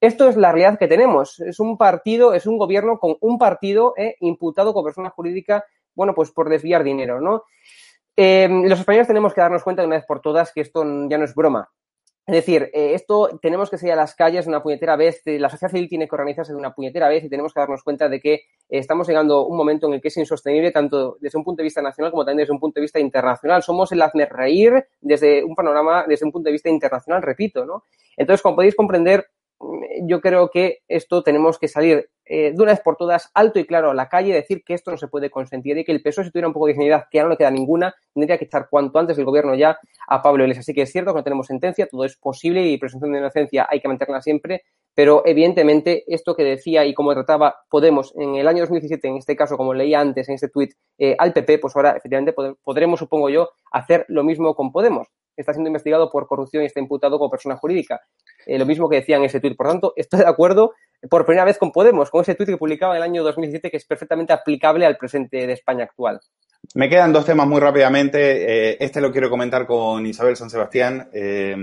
Esto 0.00 0.28
es 0.28 0.36
la 0.36 0.52
realidad 0.52 0.78
que 0.78 0.86
tenemos. 0.86 1.40
Es 1.40 1.58
un 1.58 1.76
partido, 1.76 2.34
es 2.34 2.46
un 2.46 2.56
gobierno 2.56 3.00
con 3.00 3.16
un 3.20 3.36
partido 3.36 3.94
eh, 3.96 4.14
imputado 4.20 4.72
como 4.72 4.84
persona 4.84 5.10
jurídica, 5.10 5.64
bueno, 5.94 6.14
pues 6.14 6.30
por 6.30 6.48
desviar 6.48 6.84
dinero, 6.84 7.20
¿no? 7.20 7.42
Eh, 8.16 8.48
los 8.48 8.80
españoles 8.80 9.06
tenemos 9.06 9.34
que 9.34 9.40
darnos 9.40 9.62
cuenta 9.62 9.82
de 9.82 9.88
una 9.88 9.96
vez 9.96 10.06
por 10.06 10.20
todas 10.20 10.52
que 10.52 10.62
esto 10.62 10.82
ya 11.08 11.18
no 11.18 11.24
es 11.24 11.34
broma. 11.34 11.70
Es 12.26 12.34
decir, 12.34 12.70
eh, 12.74 12.94
esto 12.94 13.38
tenemos 13.40 13.70
que 13.70 13.78
salir 13.78 13.92
a 13.92 13.96
las 13.96 14.16
calles 14.16 14.46
de 14.46 14.48
una 14.48 14.60
puñetera 14.60 14.96
vez, 14.96 15.22
eh, 15.26 15.38
la 15.38 15.48
sociedad 15.48 15.70
civil 15.70 15.88
tiene 15.88 16.08
que 16.08 16.14
organizarse 16.16 16.52
de 16.52 16.58
una 16.58 16.74
puñetera 16.74 17.08
vez 17.08 17.22
y 17.22 17.28
tenemos 17.28 17.54
que 17.54 17.60
darnos 17.60 17.84
cuenta 17.84 18.08
de 18.08 18.18
que 18.18 18.34
eh, 18.34 18.40
estamos 18.68 19.06
llegando 19.06 19.36
a 19.36 19.46
un 19.46 19.56
momento 19.56 19.86
en 19.86 19.94
el 19.94 20.00
que 20.00 20.08
es 20.08 20.16
insostenible 20.16 20.72
tanto 20.72 21.18
desde 21.20 21.38
un 21.38 21.44
punto 21.44 21.58
de 21.58 21.64
vista 21.66 21.82
nacional 21.82 22.10
como 22.10 22.24
también 22.24 22.38
desde 22.38 22.52
un 22.52 22.58
punto 22.58 22.80
de 22.80 22.82
vista 22.82 22.98
internacional. 22.98 23.62
Somos 23.62 23.92
el 23.92 24.02
hazme 24.02 24.26
reír 24.26 24.88
desde 25.00 25.44
un 25.44 25.54
panorama, 25.54 26.04
desde 26.08 26.26
un 26.26 26.32
punto 26.32 26.48
de 26.48 26.54
vista 26.54 26.68
internacional, 26.68 27.22
repito, 27.22 27.64
¿no? 27.64 27.84
Entonces, 28.16 28.42
como 28.42 28.56
podéis 28.56 28.74
comprender, 28.74 29.28
mm, 29.60 30.08
yo 30.08 30.20
creo 30.20 30.50
que 30.50 30.78
esto 30.88 31.22
tenemos 31.22 31.60
que 31.60 31.68
salir 31.68 32.10
eh, 32.26 32.52
de 32.54 32.62
una 32.62 32.72
vez 32.72 32.80
por 32.80 32.96
todas 32.96 33.30
alto 33.34 33.58
y 33.58 33.64
claro 33.66 33.90
a 33.90 33.94
la 33.94 34.08
calle, 34.08 34.34
decir 34.34 34.62
que 34.64 34.74
esto 34.74 34.90
no 34.90 34.96
se 34.96 35.08
puede 35.08 35.30
consentir 35.30 35.78
y 35.78 35.84
que 35.84 35.92
el 35.92 36.02
PSOE 36.02 36.24
si 36.24 36.30
tuviera 36.30 36.48
un 36.48 36.54
poco 36.54 36.66
de 36.66 36.72
dignidad, 36.72 37.04
que 37.10 37.18
ya 37.18 37.22
no 37.24 37.30
le 37.30 37.36
queda 37.36 37.50
ninguna, 37.50 37.94
tendría 38.12 38.36
que 38.38 38.44
echar 38.46 38.68
cuanto 38.68 38.98
antes 38.98 39.16
el 39.18 39.24
gobierno 39.24 39.54
ya 39.54 39.78
a 40.08 40.22
Pablo 40.22 40.44
Iglesias. 40.44 40.64
Así 40.64 40.74
que 40.74 40.82
es 40.82 40.92
cierto 40.92 41.12
que 41.12 41.18
no 41.18 41.24
tenemos 41.24 41.46
sentencia, 41.46 41.86
todo 41.86 42.04
es 42.04 42.16
posible 42.16 42.62
y 42.66 42.78
presunción 42.78 43.12
de 43.12 43.18
inocencia 43.20 43.66
hay 43.70 43.80
que 43.80 43.88
mantenerla 43.88 44.20
siempre, 44.22 44.62
pero 44.94 45.22
evidentemente 45.26 46.04
esto 46.06 46.34
que 46.34 46.42
decía 46.42 46.84
y 46.84 46.94
como 46.94 47.12
trataba 47.14 47.54
Podemos 47.68 48.14
en 48.16 48.36
el 48.36 48.48
año 48.48 48.60
2017, 48.60 49.08
en 49.08 49.16
este 49.18 49.36
caso, 49.36 49.56
como 49.56 49.74
leía 49.74 50.00
antes 50.00 50.28
en 50.28 50.34
este 50.36 50.48
tuit, 50.48 50.72
eh, 50.98 51.14
al 51.18 51.32
PP, 51.32 51.58
pues 51.58 51.76
ahora 51.76 51.90
efectivamente 51.92 52.34
pod- 52.34 52.56
podremos, 52.64 52.98
supongo 52.98 53.28
yo, 53.28 53.50
hacer 53.70 54.04
lo 54.08 54.24
mismo 54.24 54.54
con 54.54 54.72
Podemos. 54.72 55.08
Está 55.36 55.52
siendo 55.52 55.68
investigado 55.68 56.10
por 56.10 56.26
corrupción 56.26 56.62
y 56.62 56.66
está 56.66 56.80
imputado 56.80 57.18
como 57.18 57.30
persona 57.30 57.56
jurídica. 57.56 58.00
Eh, 58.46 58.58
lo 58.58 58.66
mismo 58.66 58.88
que 58.88 58.96
decía 58.96 59.16
en 59.16 59.24
ese 59.24 59.40
tuit. 59.40 59.56
Por 59.56 59.66
tanto, 59.66 59.92
estoy 59.96 60.20
de 60.20 60.28
acuerdo 60.28 60.72
por 61.10 61.26
primera 61.26 61.44
vez 61.44 61.58
con 61.58 61.72
Podemos, 61.72 62.10
con 62.10 62.22
ese 62.22 62.34
tuit 62.34 62.48
que 62.48 62.56
publicaba 62.56 62.94
en 62.94 62.98
el 62.98 63.02
año 63.02 63.22
2017 63.22 63.70
que 63.70 63.76
es 63.76 63.84
perfectamente 63.84 64.32
aplicable 64.32 64.86
al 64.86 64.96
presente 64.96 65.46
de 65.46 65.52
España 65.52 65.84
actual. 65.84 66.20
Me 66.74 66.88
quedan 66.88 67.12
dos 67.12 67.26
temas 67.26 67.46
muy 67.46 67.60
rápidamente. 67.60 68.70
Eh, 68.70 68.76
este 68.80 69.00
lo 69.00 69.12
quiero 69.12 69.28
comentar 69.30 69.66
con 69.66 70.04
Isabel 70.06 70.36
San 70.36 70.50
Sebastián. 70.50 71.08
Eh, 71.12 71.54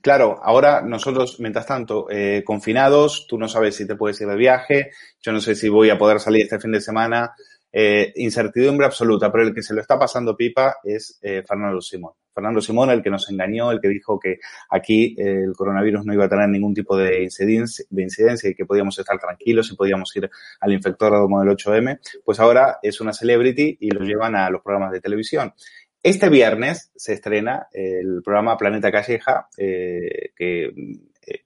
claro, 0.00 0.38
ahora 0.42 0.82
nosotros, 0.82 1.40
mientras 1.40 1.66
tanto, 1.66 2.06
confinados, 2.44 3.26
tú 3.28 3.38
no 3.38 3.48
sabes 3.48 3.76
si 3.76 3.86
te 3.86 3.96
puedes 3.96 4.20
ir 4.20 4.28
de 4.28 4.36
viaje, 4.36 4.90
yo 5.20 5.32
no 5.32 5.40
sé 5.40 5.54
si 5.54 5.68
voy 5.68 5.90
a 5.90 5.98
poder 5.98 6.20
salir 6.20 6.42
este 6.42 6.60
fin 6.60 6.72
de 6.72 6.80
semana. 6.80 7.34
Incertidumbre 7.72 8.86
absoluta, 8.86 9.32
pero 9.32 9.44
el 9.44 9.54
que 9.54 9.62
se 9.62 9.74
lo 9.74 9.80
está 9.80 9.98
pasando 9.98 10.36
pipa 10.36 10.76
es 10.84 11.18
Fernando 11.20 11.80
Simón. 11.80 12.12
Fernando 12.34 12.60
Simón, 12.60 12.90
el 12.90 13.02
que 13.02 13.10
nos 13.10 13.30
engañó, 13.30 13.70
el 13.70 13.80
que 13.80 13.88
dijo 13.88 14.18
que 14.18 14.38
aquí 14.68 15.14
eh, 15.18 15.44
el 15.44 15.54
coronavirus 15.54 16.04
no 16.04 16.12
iba 16.12 16.24
a 16.24 16.28
tener 16.28 16.48
ningún 16.48 16.74
tipo 16.74 16.96
de 16.96 17.22
incidencia, 17.22 17.84
de 17.88 18.02
incidencia 18.02 18.50
y 18.50 18.54
que 18.54 18.66
podíamos 18.66 18.98
estar 18.98 19.18
tranquilos 19.18 19.70
y 19.70 19.76
podíamos 19.76 20.14
ir 20.16 20.28
al 20.60 20.72
infectódromo 20.72 21.40
del 21.40 21.56
8M, 21.56 22.00
pues 22.24 22.40
ahora 22.40 22.78
es 22.82 23.00
una 23.00 23.12
celebrity 23.12 23.78
y 23.80 23.90
lo 23.90 24.04
llevan 24.04 24.34
a 24.34 24.50
los 24.50 24.62
programas 24.62 24.92
de 24.92 25.00
televisión. 25.00 25.54
Este 26.02 26.28
viernes 26.28 26.92
se 26.94 27.14
estrena 27.14 27.68
el 27.72 28.20
programa 28.22 28.58
Planeta 28.58 28.92
Calleja, 28.92 29.48
eh, 29.56 30.32
que 30.36 30.70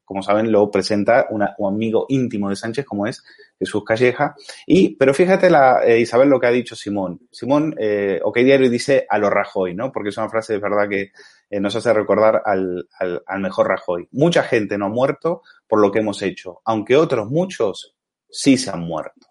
como 0.04 0.22
saben, 0.22 0.50
lo 0.50 0.70
presenta 0.70 1.26
un 1.30 1.42
amigo 1.66 2.06
íntimo 2.08 2.50
de 2.50 2.56
Sánchez, 2.56 2.84
como 2.84 3.06
es 3.06 3.22
Jesús 3.58 3.84
Calleja. 3.84 4.34
Y, 4.66 4.96
pero 4.96 5.12
fíjate, 5.12 5.50
la, 5.50 5.82
eh, 5.84 6.00
Isabel, 6.00 6.28
lo 6.28 6.40
que 6.40 6.46
ha 6.46 6.50
dicho 6.50 6.76
Simón. 6.76 7.20
Simón, 7.30 7.74
eh, 7.78 8.20
OK 8.22 8.38
Diario 8.38 8.70
dice 8.70 9.06
a 9.08 9.18
lo 9.18 9.30
Rajoy, 9.30 9.74
¿no? 9.74 9.90
Porque 9.92 10.10
es 10.10 10.16
una 10.16 10.28
frase 10.28 10.54
de 10.54 10.60
verdad 10.60 10.88
que 10.88 11.12
eh, 11.50 11.60
nos 11.60 11.74
hace 11.76 11.92
recordar 11.92 12.42
al, 12.44 12.88
al, 12.98 13.22
al, 13.26 13.40
mejor 13.40 13.68
Rajoy. 13.68 14.08
Mucha 14.12 14.42
gente 14.42 14.78
no 14.78 14.86
ha 14.86 14.90
muerto 14.90 15.42
por 15.66 15.80
lo 15.80 15.90
que 15.90 16.00
hemos 16.00 16.22
hecho, 16.22 16.60
aunque 16.64 16.96
otros 16.96 17.28
muchos 17.30 17.96
sí 18.30 18.56
se 18.56 18.70
han 18.70 18.80
muerto. 18.80 19.26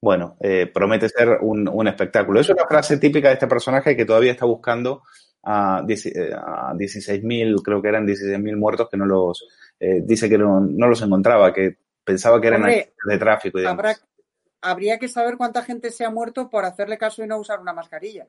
Bueno, 0.00 0.36
eh, 0.40 0.70
promete 0.72 1.08
ser 1.08 1.38
un, 1.40 1.68
un, 1.68 1.88
espectáculo. 1.88 2.40
Es 2.40 2.48
una 2.48 2.66
frase 2.66 2.98
típica 2.98 3.28
de 3.28 3.34
este 3.34 3.48
personaje 3.48 3.96
que 3.96 4.04
todavía 4.04 4.32
está 4.32 4.46
buscando 4.46 5.02
a, 5.46 5.78
a 5.78 5.82
16.000, 5.84 7.62
creo 7.62 7.80
que 7.80 7.88
eran 7.88 8.06
16.000 8.06 8.56
muertos 8.56 8.88
que 8.90 8.96
no 8.96 9.06
los, 9.06 9.46
eh, 9.78 10.02
dice 10.04 10.28
que 10.28 10.36
no, 10.36 10.60
no, 10.60 10.88
los 10.88 11.00
encontraba, 11.02 11.52
que 11.52 11.78
pensaba 12.02 12.40
que 12.40 12.48
eran 12.48 12.62
Hombre, 12.62 12.94
de 13.04 13.18
tráfico. 13.18 13.60
Y. 13.60 13.64
Habrá, 13.64 13.96
habría 14.60 14.98
que 14.98 15.08
saber 15.08 15.36
cuánta 15.36 15.62
gente 15.62 15.92
se 15.92 16.04
ha 16.04 16.10
muerto 16.10 16.50
por 16.50 16.64
hacerle 16.64 16.98
caso 16.98 17.22
y 17.22 17.28
no 17.28 17.38
usar 17.38 17.60
una 17.60 17.72
mascarilla. 17.72 18.26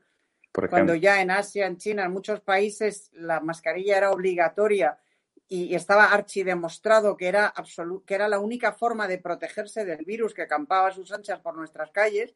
Por 0.51 0.69
Cuando 0.69 0.93
ya 0.93 1.21
en 1.21 1.31
Asia, 1.31 1.65
en 1.65 1.77
China, 1.77 2.05
en 2.05 2.11
muchos 2.11 2.39
países 2.41 3.09
la 3.13 3.39
mascarilla 3.39 3.97
era 3.97 4.11
obligatoria 4.11 4.99
y 5.47 5.73
estaba 5.73 6.05
archidemostrado 6.05 7.17
que 7.17 7.27
era, 7.27 7.53
que 8.05 8.13
era 8.13 8.27
la 8.27 8.39
única 8.39 8.73
forma 8.73 9.07
de 9.07 9.17
protegerse 9.17 9.85
del 9.85 10.05
virus 10.05 10.33
que 10.33 10.47
campaba 10.47 10.89
a 10.89 10.91
sus 10.91 11.11
anchas 11.11 11.39
por 11.39 11.55
nuestras 11.55 11.91
calles, 11.91 12.35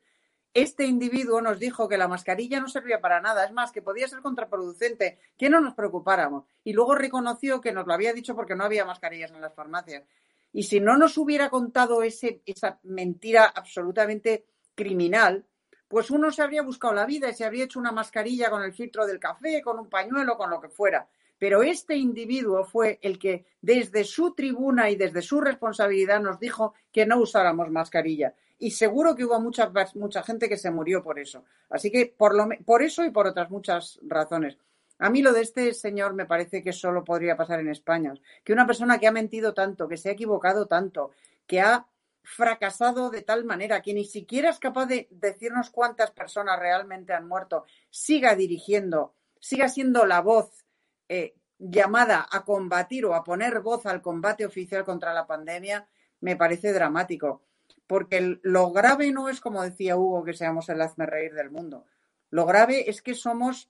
este 0.54 0.86
individuo 0.86 1.42
nos 1.42 1.60
dijo 1.60 1.88
que 1.88 1.98
la 1.98 2.08
mascarilla 2.08 2.60
no 2.60 2.68
servía 2.68 3.00
para 3.00 3.22
nada, 3.22 3.46
es 3.46 3.54
más, 3.54 3.72
que 3.72 3.82
podía 3.82 4.08
ser 4.08 4.22
contraproducente, 4.22 5.20
que 5.38 5.50
no 5.50 5.62
nos 5.62 5.74
preocupáramos. 5.74 6.46
Y 6.64 6.74
luego 6.74 6.96
reconoció 6.96 7.62
que 7.62 7.72
nos 7.72 7.88
lo 7.88 7.94
había 7.94 8.14
dicho 8.14 8.36
porque 8.36 8.56
no 8.56 8.66
había 8.66 8.86
mascarillas 8.86 9.32
en 9.32 9.42
las 9.42 9.54
farmacias. 9.54 10.04
Y 10.54 10.64
si 10.64 10.80
no 10.80 10.98
nos 10.98 11.18
hubiera 11.18 11.50
contado 11.50 12.04
ese, 12.04 12.42
esa 12.46 12.80
mentira 12.84 13.46
absolutamente 13.46 14.46
criminal, 14.76 15.46
pues 15.88 16.12
uno 16.12 16.32
se 16.32 16.42
habría 16.42 16.62
buscado 16.62 16.94
la 16.94 17.06
vida 17.06 17.30
y 17.30 17.34
se 17.34 17.46
habría 17.46 17.66
hecho 17.66 17.80
una 17.80 17.92
mascarilla 17.92 18.50
con 18.50 18.64
el 18.64 18.74
filtro 18.74 19.06
del 19.06 19.20
café, 19.20 19.62
con 19.62 19.80
un 19.80 19.90
pañuelo, 19.90 20.38
con 20.38 20.50
lo 20.50 20.60
que 20.60 20.70
fuera. 20.70 21.08
Pero 21.38 21.64
este 21.64 21.96
individuo 21.96 22.64
fue 22.66 23.00
el 23.02 23.18
que 23.18 23.46
desde 23.62 24.04
su 24.04 24.34
tribuna 24.34 24.90
y 24.90 24.96
desde 24.96 25.22
su 25.22 25.42
responsabilidad 25.42 26.22
nos 26.22 26.40
dijo 26.40 26.76
que 26.92 27.06
no 27.06 27.18
usáramos 27.18 27.70
mascarilla. 27.72 28.36
Y 28.64 28.70
seguro 28.70 29.16
que 29.16 29.26
hubo 29.26 29.40
mucha, 29.40 29.72
mucha 29.96 30.22
gente 30.22 30.48
que 30.48 30.56
se 30.56 30.70
murió 30.70 31.02
por 31.02 31.18
eso. 31.18 31.46
Así 31.72 31.92
que 31.92 32.14
por, 32.16 32.36
lo, 32.36 32.48
por 32.64 32.84
eso 32.84 33.04
y 33.04 33.10
por 33.10 33.26
otras 33.26 33.50
muchas 33.50 34.00
razones. 34.04 34.56
A 35.00 35.10
mí 35.10 35.24
lo 35.24 35.34
de 35.34 35.42
este 35.42 35.74
señor 35.74 36.14
me 36.14 36.28
parece 36.28 36.62
que 36.62 36.72
solo 36.72 37.04
podría 37.04 37.36
pasar 37.36 37.60
en 37.60 37.70
España. 37.70 38.14
Que 38.44 38.54
una 38.54 38.68
persona 38.68 39.00
que 39.00 39.08
ha 39.08 39.12
mentido 39.12 39.56
tanto, 39.56 39.88
que 39.88 39.98
se 39.98 40.10
ha 40.10 40.12
equivocado 40.12 40.68
tanto, 40.68 41.10
que 41.48 41.60
ha 41.60 41.88
fracasado 42.22 43.10
de 43.10 43.24
tal 43.24 43.46
manera 43.46 43.82
que 43.82 43.96
ni 43.96 44.06
siquiera 44.06 44.52
es 44.52 44.60
capaz 44.60 44.86
de 44.86 45.08
decirnos 45.10 45.72
cuántas 45.72 46.12
personas 46.12 46.60
realmente 46.60 47.14
han 47.14 47.28
muerto, 47.28 47.66
siga 47.90 48.36
dirigiendo, 48.36 49.16
siga 49.40 49.70
siendo 49.70 50.06
la 50.06 50.22
voz 50.22 50.66
eh, 51.10 51.34
llamada 51.58 52.28
a 52.32 52.46
combatir 52.46 53.08
o 53.08 53.16
a 53.16 53.24
poner 53.24 53.62
voz 53.62 53.88
al 53.88 54.04
combate 54.04 54.46
oficial 54.46 54.86
contra 54.86 55.16
la 55.16 55.26
pandemia, 55.26 55.88
me 56.20 56.36
parece 56.36 56.72
dramático. 56.74 57.42
Porque 57.92 58.40
lo 58.44 58.72
grave 58.72 59.12
no 59.12 59.28
es, 59.28 59.42
como 59.42 59.62
decía 59.62 59.98
Hugo, 59.98 60.24
que 60.24 60.32
seamos 60.32 60.70
el 60.70 60.80
hazme 60.82 61.06
reír 61.06 61.34
del 61.34 61.52
mundo. 61.52 61.84
Lo 62.30 62.46
grave 62.46 62.90
es 62.90 63.02
que 63.02 63.14
somos, 63.14 63.70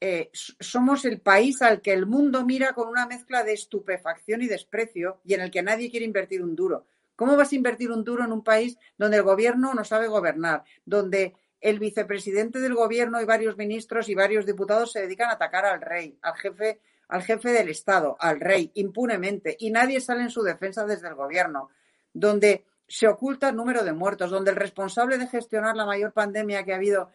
eh, 0.00 0.30
somos 0.32 1.04
el 1.04 1.20
país 1.20 1.60
al 1.62 1.80
que 1.80 1.92
el 1.92 2.06
mundo 2.06 2.46
mira 2.46 2.74
con 2.74 2.86
una 2.86 3.08
mezcla 3.08 3.42
de 3.42 3.54
estupefacción 3.54 4.40
y 4.40 4.46
desprecio 4.46 5.18
y 5.24 5.34
en 5.34 5.40
el 5.40 5.50
que 5.50 5.64
nadie 5.64 5.90
quiere 5.90 6.06
invertir 6.06 6.44
un 6.44 6.54
duro. 6.54 6.86
¿Cómo 7.16 7.36
vas 7.36 7.50
a 7.50 7.56
invertir 7.56 7.90
un 7.90 8.04
duro 8.04 8.24
en 8.24 8.30
un 8.30 8.44
país 8.44 8.78
donde 8.98 9.16
el 9.16 9.24
gobierno 9.24 9.74
no 9.74 9.82
sabe 9.82 10.06
gobernar, 10.06 10.62
donde 10.84 11.34
el 11.60 11.80
vicepresidente 11.80 12.60
del 12.60 12.76
gobierno 12.76 13.20
y 13.20 13.24
varios 13.24 13.56
ministros 13.56 14.08
y 14.08 14.14
varios 14.14 14.46
diputados 14.46 14.92
se 14.92 15.00
dedican 15.00 15.28
a 15.30 15.32
atacar 15.32 15.64
al 15.64 15.80
rey, 15.80 16.16
al 16.22 16.36
jefe, 16.36 16.78
al 17.08 17.24
jefe 17.24 17.50
del 17.50 17.68
Estado, 17.68 18.16
al 18.20 18.38
rey, 18.38 18.70
impunemente, 18.74 19.56
y 19.58 19.72
nadie 19.72 20.00
sale 20.00 20.22
en 20.22 20.30
su 20.30 20.44
defensa 20.44 20.86
desde 20.86 21.08
el 21.08 21.16
gobierno, 21.16 21.70
donde 22.12 22.64
se 22.88 23.08
oculta 23.08 23.48
el 23.48 23.56
número 23.56 23.84
de 23.84 23.92
muertos, 23.92 24.30
donde 24.30 24.50
el 24.50 24.56
responsable 24.56 25.18
de 25.18 25.26
gestionar 25.26 25.76
la 25.76 25.86
mayor 25.86 26.12
pandemia 26.12 26.64
que 26.64 26.72
ha 26.72 26.76
habido 26.76 27.10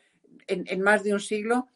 en, 0.47 0.65
en 0.67 0.81
más 0.81 1.03
de 1.03 1.13
un 1.13 1.19
siglo 1.19 1.67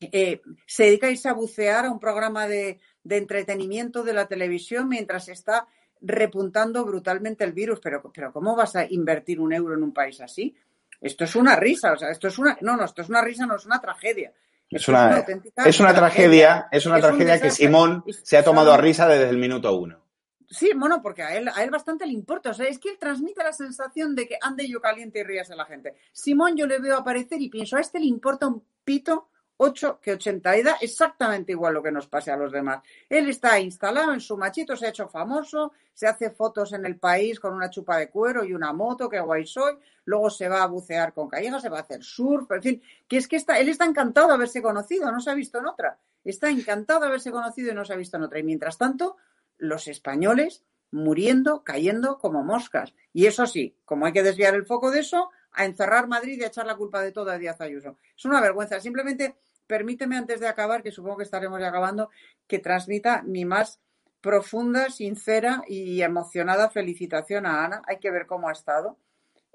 eh, 0.00 0.40
se 0.66 0.84
dedica 0.84 1.08
a 1.08 1.10
irse 1.10 1.28
a 1.28 1.32
bucear 1.32 1.84
a 1.84 1.90
un 1.90 1.98
programa 1.98 2.46
de, 2.46 2.78
de, 3.02 3.16
entretenimiento 3.16 4.04
de 4.04 4.12
la 4.12 4.26
televisión 4.26 4.88
mientras 4.88 5.28
está 5.28 5.66
repuntando 6.00 6.84
brutalmente 6.84 7.42
el 7.42 7.52
virus. 7.52 7.80
Pero, 7.80 8.02
pero 8.14 8.32
¿cómo 8.32 8.54
vas 8.54 8.76
a 8.76 8.86
invertir 8.88 9.40
un 9.40 9.52
euro 9.52 9.74
en 9.74 9.82
un 9.82 9.92
país 9.92 10.20
así? 10.20 10.54
Esto 11.00 11.24
es 11.24 11.34
una 11.34 11.56
risa, 11.56 11.92
o 11.92 11.96
sea, 11.96 12.10
esto 12.10 12.28
es 12.28 12.38
una, 12.38 12.56
no, 12.60 12.76
no, 12.76 12.84
esto 12.84 13.02
es 13.02 13.08
una 13.08 13.22
risa, 13.22 13.46
no 13.46 13.56
es 13.56 13.66
una 13.66 13.80
tragedia. 13.80 14.32
Es 14.70 14.86
una, 14.86 15.20
es 15.20 15.28
una, 15.28 15.64
es 15.64 15.80
una 15.80 15.94
tragedia, 15.94 16.68
es 16.70 16.84
una 16.86 16.96
es 16.96 17.02
tragedia 17.02 17.34
un 17.34 17.40
que 17.40 17.50
Simón 17.50 18.04
se 18.22 18.36
ha 18.36 18.44
tomado 18.44 18.72
a 18.72 18.76
risa 18.76 19.08
desde 19.08 19.30
el 19.30 19.38
minuto 19.38 19.74
uno. 19.74 20.07
Sí, 20.50 20.70
bueno, 20.74 21.02
porque 21.02 21.22
a 21.22 21.36
él, 21.36 21.48
a 21.48 21.62
él 21.62 21.70
bastante 21.70 22.06
le 22.06 22.12
importa. 22.12 22.50
O 22.50 22.54
sea, 22.54 22.66
es 22.66 22.78
que 22.78 22.90
él 22.90 22.98
transmite 22.98 23.44
la 23.44 23.52
sensación 23.52 24.14
de 24.14 24.26
que 24.26 24.38
ande 24.40 24.66
yo 24.66 24.80
caliente 24.80 25.20
y 25.20 25.22
ríase 25.22 25.54
la 25.54 25.66
gente. 25.66 25.96
Simón 26.12 26.56
yo 26.56 26.66
le 26.66 26.78
veo 26.78 26.96
aparecer 26.96 27.40
y 27.42 27.50
pienso, 27.50 27.76
a 27.76 27.80
este 27.80 28.00
le 28.00 28.06
importa 28.06 28.46
un 28.46 28.64
pito 28.82 29.28
8 29.58 29.98
que 30.00 30.12
80 30.12 30.56
y 30.56 30.62
da 30.62 30.76
exactamente 30.80 31.52
igual 31.52 31.74
lo 31.74 31.82
que 31.82 31.90
nos 31.90 32.06
pase 32.06 32.30
a 32.30 32.36
los 32.36 32.50
demás. 32.50 32.82
Él 33.08 33.28
está 33.28 33.58
instalado 33.60 34.12
en 34.12 34.20
su 34.20 34.36
machito, 34.36 34.76
se 34.76 34.86
ha 34.86 34.90
hecho 34.90 35.08
famoso, 35.08 35.72
se 35.92 36.06
hace 36.06 36.30
fotos 36.30 36.72
en 36.72 36.86
el 36.86 36.96
país 36.96 37.38
con 37.40 37.52
una 37.52 37.68
chupa 37.68 37.98
de 37.98 38.08
cuero 38.08 38.44
y 38.44 38.54
una 38.54 38.72
moto, 38.72 39.08
que 39.08 39.20
guay 39.20 39.46
soy, 39.46 39.76
luego 40.04 40.30
se 40.30 40.48
va 40.48 40.62
a 40.62 40.66
bucear 40.66 41.12
con 41.12 41.28
callejas, 41.28 41.60
se 41.60 41.68
va 41.68 41.78
a 41.78 41.82
hacer 41.82 42.02
surf, 42.02 42.50
en 42.52 42.62
fin, 42.62 42.82
que 43.06 43.16
es 43.18 43.28
que 43.28 43.36
está, 43.36 43.58
él 43.58 43.68
está 43.68 43.84
encantado 43.84 44.28
de 44.28 44.34
haberse 44.34 44.62
conocido, 44.62 45.10
no 45.10 45.20
se 45.20 45.30
ha 45.30 45.34
visto 45.34 45.58
en 45.58 45.66
otra. 45.66 45.98
Está 46.24 46.48
encantado 46.50 47.00
de 47.00 47.06
haberse 47.08 47.30
conocido 47.30 47.72
y 47.72 47.74
no 47.74 47.84
se 47.84 47.92
ha 47.92 47.96
visto 47.96 48.16
en 48.16 48.22
otra. 48.22 48.38
Y 48.38 48.44
mientras 48.44 48.78
tanto, 48.78 49.16
los 49.58 49.88
españoles 49.88 50.64
muriendo, 50.90 51.64
cayendo 51.64 52.18
como 52.18 52.44
moscas. 52.44 52.94
Y 53.12 53.26
eso 53.26 53.46
sí, 53.46 53.76
como 53.84 54.06
hay 54.06 54.12
que 54.12 54.22
desviar 54.22 54.54
el 54.54 54.66
foco 54.66 54.90
de 54.90 55.00
eso, 55.00 55.30
a 55.52 55.64
encerrar 55.64 56.08
Madrid 56.08 56.38
y 56.38 56.44
a 56.44 56.48
echar 56.48 56.66
la 56.66 56.76
culpa 56.76 57.02
de 57.02 57.12
todo 57.12 57.30
a 57.30 57.38
Díaz 57.38 57.60
Ayuso. 57.60 57.96
Es 58.16 58.24
una 58.24 58.40
vergüenza. 58.40 58.80
Simplemente 58.80 59.36
permíteme 59.66 60.16
antes 60.16 60.40
de 60.40 60.48
acabar, 60.48 60.82
que 60.82 60.90
supongo 60.90 61.18
que 61.18 61.24
estaremos 61.24 61.60
ya 61.60 61.68
acabando, 61.68 62.10
que 62.46 62.58
transmita 62.58 63.22
mi 63.22 63.44
más 63.44 63.80
profunda, 64.20 64.90
sincera 64.90 65.62
y 65.66 66.02
emocionada 66.02 66.70
felicitación 66.70 67.46
a 67.46 67.64
Ana. 67.64 67.82
Hay 67.86 67.98
que 67.98 68.10
ver 68.10 68.26
cómo 68.26 68.48
ha 68.48 68.52
estado. 68.52 68.98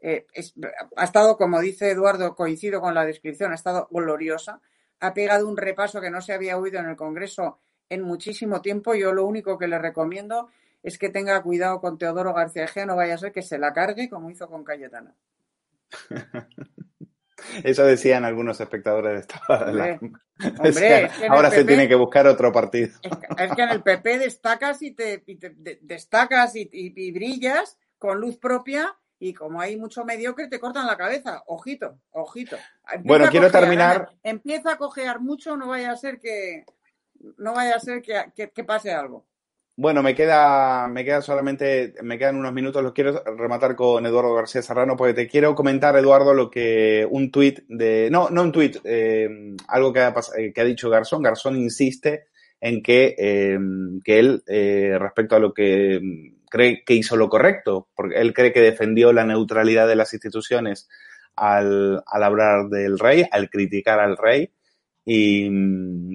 Eh, 0.01 0.27
ha 0.95 1.03
estado, 1.03 1.37
como 1.37 1.61
dice 1.61 1.89
Eduardo, 1.89 2.35
coincido 2.35 2.81
con 2.81 2.93
la 2.93 3.05
descripción, 3.05 3.51
ha 3.51 3.55
estado 3.55 3.87
gloriosa. 3.89 4.61
Ha 4.99 5.13
pegado 5.13 5.47
un 5.47 5.57
repaso 5.57 5.99
que 6.01 6.09
no 6.09 6.21
se 6.21 6.33
había 6.33 6.57
oído 6.57 6.79
en 6.79 6.87
el 6.87 6.95
Congreso 6.95 7.59
en 7.93 8.01
muchísimo 8.01 8.61
tiempo. 8.61 8.93
Yo 8.95 9.13
lo 9.13 9.25
único 9.25 9.57
que 9.57 9.67
le 9.67 9.79
recomiendo 9.79 10.49
es 10.81 10.97
que 10.97 11.09
tenga 11.09 11.41
cuidado 11.41 11.79
con 11.79 11.97
Teodoro 11.97 12.33
García 12.33 12.65
Egea, 12.65 12.85
no 12.85 12.95
vaya 12.95 13.15
a 13.15 13.17
ser 13.17 13.31
que 13.31 13.41
se 13.41 13.57
la 13.57 13.73
cargue 13.73 14.09
como 14.09 14.29
hizo 14.29 14.47
con 14.47 14.63
Cayetana. 14.63 15.15
Eso 17.63 17.83
decían 17.85 18.23
algunos 18.23 18.59
espectadores 18.61 19.13
de 19.13 19.19
esta 19.19 19.41
hombre, 19.49 19.99
hombre, 19.99 20.19
es 20.63 20.79
que 21.17 21.27
Ahora 21.27 21.51
se 21.51 21.65
tiene 21.65 21.87
que 21.87 21.95
buscar 21.95 22.25
otro 22.27 22.51
partido. 22.51 22.89
Es 23.01 23.17
que, 23.17 23.43
es 23.43 23.55
que 23.55 23.61
en 23.63 23.69
el 23.69 23.83
PP 23.83 24.19
destacas 24.19 24.81
y 24.81 24.91
te, 24.91 25.23
y 25.25 25.35
te 25.35 25.49
de, 25.49 25.79
destacas 25.81 26.55
y, 26.55 26.69
y, 26.71 26.93
y, 26.95 27.11
brillas 27.11 27.77
con 27.97 28.19
luz 28.19 28.37
propia 28.37 28.95
y 29.19 29.33
como 29.33 29.61
hay 29.61 29.77
mucho 29.77 30.03
mediocre 30.05 30.47
te 30.47 30.59
cortan 30.59 30.87
la 30.87 30.97
cabeza. 30.97 31.43
Ojito, 31.47 31.99
ojito. 32.11 32.57
Empieza 32.85 33.07
bueno, 33.07 33.29
quiero 33.29 33.47
cojear, 33.47 33.61
terminar. 33.61 34.09
Empieza 34.23 34.73
a 34.73 34.77
cojear 34.77 35.19
mucho, 35.19 35.57
no 35.57 35.67
vaya 35.67 35.91
a 35.91 35.97
ser 35.97 36.19
que 36.19 36.65
no 37.37 37.53
vaya 37.53 37.75
a 37.75 37.79
ser 37.79 38.01
que, 38.01 38.51
que, 38.53 38.63
pase 38.63 38.91
algo. 38.91 39.25
Bueno, 39.75 40.03
me 40.03 40.13
queda, 40.13 40.87
me 40.87 41.21
solamente, 41.21 41.95
me 42.03 42.17
quedan 42.17 42.35
unos 42.35 42.53
minutos, 42.53 42.83
los 42.83 42.93
quiero 42.93 43.23
rematar 43.23 43.75
con 43.75 44.05
Eduardo 44.05 44.35
García 44.35 44.61
Serrano, 44.61 44.95
porque 44.95 45.15
te 45.15 45.27
quiero 45.27 45.55
comentar, 45.55 45.95
Eduardo, 45.95 46.33
lo 46.33 46.51
que 46.51 47.07
un 47.09 47.31
tuit 47.31 47.61
de, 47.67 48.09
no, 48.11 48.29
no 48.29 48.43
un 48.43 48.51
tuit, 48.51 48.77
eh, 48.83 49.55
algo 49.67 49.91
que 49.91 50.01
ha, 50.01 50.13
que 50.53 50.61
ha, 50.61 50.63
dicho 50.63 50.89
Garzón. 50.89 51.23
Garzón 51.23 51.57
insiste 51.57 52.27
en 52.61 52.83
que, 52.83 53.15
eh, 53.17 53.57
que 54.03 54.19
él, 54.19 54.43
eh, 54.47 54.95
respecto 54.99 55.35
a 55.35 55.39
lo 55.39 55.53
que 55.53 55.99
cree 56.49 56.83
que 56.85 56.93
hizo 56.93 57.17
lo 57.17 57.29
correcto, 57.29 57.89
porque 57.95 58.21
él 58.21 58.31
cree 58.33 58.53
que 58.53 58.61
defendió 58.61 59.11
la 59.11 59.25
neutralidad 59.25 59.87
de 59.87 59.95
las 59.95 60.13
instituciones 60.13 60.87
al, 61.35 62.03
al 62.05 62.23
hablar 62.23 62.69
del 62.69 62.99
rey, 62.99 63.25
al 63.31 63.49
criticar 63.49 63.99
al 63.99 64.17
rey, 64.17 64.51
y 65.05 65.47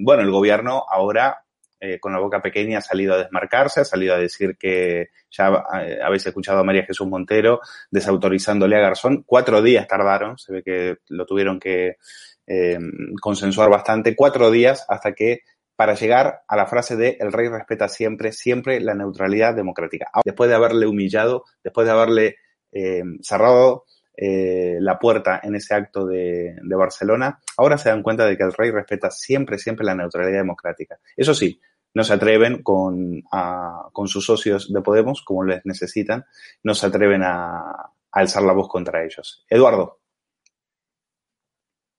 bueno, 0.03 0.23
el 0.23 0.31
gobierno 0.31 0.83
ahora 0.89 1.43
eh, 1.81 1.99
con 1.99 2.11
la 2.11 2.19
boca 2.19 2.41
pequeña 2.41 2.79
ha 2.79 2.81
salido 2.81 3.13
a 3.13 3.17
desmarcarse, 3.19 3.81
ha 3.81 3.85
salido 3.85 4.13
a 4.13 4.17
decir 4.17 4.57
que 4.57 5.09
ya 5.31 5.63
eh, 5.81 5.99
habéis 6.03 6.25
escuchado 6.25 6.59
a 6.59 6.63
María 6.63 6.85
Jesús 6.85 7.07
Montero 7.07 7.61
desautorizándole 7.89 8.75
a 8.75 8.81
Garzón. 8.81 9.23
Cuatro 9.25 9.61
días 9.61 9.87
tardaron, 9.87 10.37
se 10.37 10.51
ve 10.51 10.63
que 10.63 10.97
lo 11.07 11.25
tuvieron 11.25 11.59
que 11.59 11.95
eh, 12.47 12.79
consensuar 13.21 13.69
bastante, 13.69 14.15
cuatro 14.15 14.51
días 14.51 14.85
hasta 14.89 15.13
que 15.13 15.41
para 15.75 15.93
llegar 15.93 16.41
a 16.45 16.57
la 16.57 16.65
frase 16.65 16.97
de 16.97 17.15
el 17.21 17.31
rey 17.31 17.47
respeta 17.47 17.87
siempre, 17.87 18.33
siempre 18.33 18.81
la 18.81 18.95
neutralidad 18.95 19.55
democrática. 19.55 20.09
Después 20.25 20.49
de 20.49 20.57
haberle 20.57 20.85
humillado, 20.85 21.45
después 21.63 21.87
de 21.87 21.93
haberle 21.93 22.35
eh, 22.73 23.03
cerrado 23.21 23.85
eh, 24.21 24.79
la 24.81 24.99
puerta 24.99 25.39
en 25.41 25.55
ese 25.55 25.73
acto 25.73 26.05
de, 26.05 26.53
Barcelona, 26.61 27.39
ahora 27.55 27.77
se 27.77 27.87
dan 27.87 28.03
cuenta 28.03 28.25
de 28.25 28.35
que 28.35 28.43
el 28.43 28.51
rey 28.51 28.69
respeta 28.69 29.09
siempre, 29.09 29.57
siempre 29.57 29.85
la 29.85 29.95
neutralidad 29.95 30.39
democrática. 30.39 30.99
Eso 31.15 31.33
sí, 31.33 31.61
no 31.93 32.03
se 32.03 32.15
atreven 32.15 32.61
con, 32.61 33.23
con 33.93 34.07
sus 34.09 34.25
socios 34.25 34.73
de 34.73 34.81
Podemos, 34.81 35.21
como 35.21 35.45
les 35.45 35.65
necesitan, 35.65 36.25
no 36.63 36.75
se 36.75 36.87
atreven 36.87 37.23
a, 37.23 37.93
alzar 38.11 38.43
la 38.43 38.51
voz 38.51 38.67
contra 38.67 39.05
ellos. 39.05 39.45
Eduardo. 39.49 40.01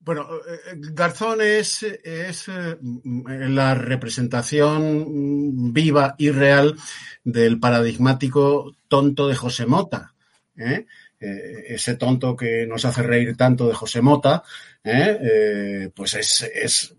Bueno, 0.00 0.28
eh, 0.46 0.74
Garzón 0.74 1.40
es, 1.40 1.82
es 1.82 2.50
la 2.82 3.74
representación 3.74 5.72
viva 5.72 6.16
y 6.18 6.32
real 6.32 6.76
del 7.24 7.58
paradigmático 7.58 8.76
tonto 8.88 9.26
de 9.26 9.36
José 9.36 9.64
Mota. 9.64 10.12
¿eh? 10.56 10.86
Eh, 11.22 11.74
ese 11.74 11.96
tonto 11.96 12.34
que 12.34 12.64
nos 12.66 12.86
hace 12.86 13.02
reír 13.02 13.36
tanto 13.36 13.68
de 13.68 13.74
José 13.74 14.00
Mota, 14.00 14.42
¿eh? 14.82 15.18
Eh, 15.20 15.90
pues 15.94 16.14
es, 16.14 16.50
es, 16.54 16.94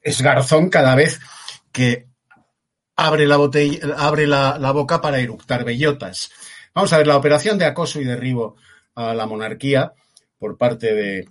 es, 0.00 0.22
Garzón 0.22 0.70
cada 0.70 0.94
vez 0.94 1.20
que 1.70 2.06
abre 2.96 3.26
la, 3.26 3.36
botella, 3.36 3.94
abre 3.98 4.26
la, 4.26 4.56
la, 4.58 4.72
boca 4.72 5.02
para 5.02 5.20
eructar 5.20 5.66
bellotas. 5.66 6.30
Vamos 6.72 6.94
a 6.94 6.96
ver, 6.96 7.06
la 7.06 7.18
operación 7.18 7.58
de 7.58 7.66
acoso 7.66 8.00
y 8.00 8.04
derribo 8.04 8.56
a 8.94 9.12
la 9.12 9.26
monarquía 9.26 9.92
por 10.38 10.56
parte 10.56 10.94
de 10.94 11.28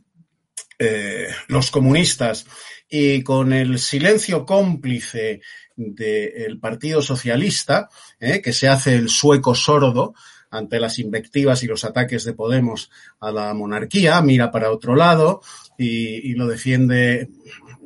los 1.48 1.72
comunistas 1.72 2.45
y 2.88 3.22
con 3.22 3.52
el 3.52 3.80
silencio 3.80 4.45
cómplice 4.45 5.41
del 5.76 6.57
Partido 6.60 7.02
Socialista, 7.02 7.90
que 8.18 8.53
se 8.53 8.70
hace 8.70 8.95
el 8.95 9.10
sueco 9.10 9.56
sordo, 9.56 10.14
ante 10.49 10.80
las 10.80 10.99
invectivas 10.99 11.63
y 11.63 11.67
los 11.67 11.84
ataques 11.84 12.23
de 12.23 12.34
Podemos 12.34 12.89
a 13.19 13.31
la 13.31 13.53
monarquía, 13.53 14.21
mira 14.21 14.51
para 14.51 14.71
otro 14.71 14.95
lado 14.95 15.41
y, 15.77 16.34
lo 16.34 16.47
defiende, 16.47 17.30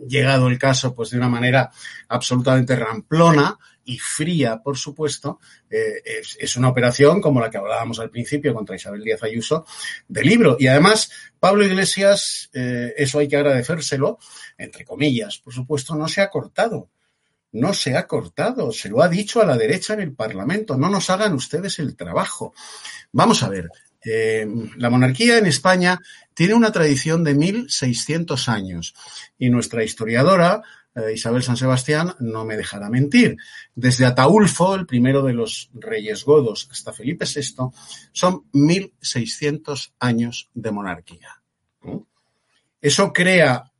llegado 0.07 0.47
el 0.47 0.57
caso, 0.57 0.95
pues 0.95 1.11
de 1.11 1.17
una 1.17 1.29
manera 1.29 1.71
absolutamente 2.07 2.75
ramplona, 2.75 3.57
y 3.85 3.97
fría, 3.97 4.61
por 4.63 4.77
supuesto, 4.77 5.39
eh, 5.69 6.01
es, 6.05 6.37
es, 6.39 6.55
una 6.55 6.69
operación 6.69 7.19
como 7.21 7.41
la 7.41 7.49
que 7.49 7.57
hablábamos 7.57 7.99
al 7.99 8.09
principio 8.09 8.53
contra 8.53 8.75
Isabel 8.75 9.03
Díaz 9.03 9.23
Ayuso 9.23 9.65
de 10.07 10.23
libro. 10.23 10.55
Y 10.57 10.67
además, 10.67 11.11
Pablo 11.39 11.65
Iglesias, 11.65 12.49
eh, 12.53 12.93
eso 12.95 13.19
hay 13.19 13.27
que 13.27 13.35
agradecérselo, 13.35 14.19
entre 14.57 14.85
comillas, 14.85 15.37
por 15.39 15.53
supuesto, 15.53 15.95
no 15.95 16.07
se 16.07 16.21
ha 16.21 16.29
cortado 16.29 16.89
no 17.53 17.73
se 17.73 17.95
ha 17.95 18.07
cortado, 18.07 18.71
se 18.71 18.89
lo 18.89 19.01
ha 19.01 19.07
dicho 19.07 19.41
a 19.41 19.45
la 19.45 19.57
derecha 19.57 19.93
en 19.93 20.01
el 20.01 20.13
Parlamento, 20.13 20.77
no 20.77 20.89
nos 20.89 21.09
hagan 21.09 21.33
ustedes 21.33 21.79
el 21.79 21.95
trabajo. 21.95 22.53
Vamos 23.11 23.43
a 23.43 23.49
ver, 23.49 23.69
eh, 24.05 24.45
la 24.77 24.89
monarquía 24.89 25.37
en 25.37 25.45
España 25.45 25.99
tiene 26.33 26.55
una 26.55 26.71
tradición 26.71 27.23
de 27.23 27.35
1600 27.35 28.49
años 28.49 28.93
y 29.37 29.49
nuestra 29.49 29.83
historiadora 29.83 30.61
eh, 30.95 31.13
Isabel 31.13 31.41
San 31.41 31.57
Sebastián 31.57 32.13
no 32.19 32.45
me 32.45 32.57
dejará 32.57 32.89
mentir. 32.89 33.37
Desde 33.73 34.05
Ataulfo, 34.05 34.75
el 34.75 34.85
primero 34.85 35.23
de 35.23 35.33
los 35.33 35.69
reyes 35.73 36.23
godos, 36.23 36.67
hasta 36.71 36.93
Felipe 36.93 37.25
VI, 37.25 37.69
son 38.11 38.45
1600 38.51 39.93
años 39.99 40.49
de 40.53 40.71
monarquía. 40.71 41.41
Eso 42.81 43.13
crea 43.13 43.71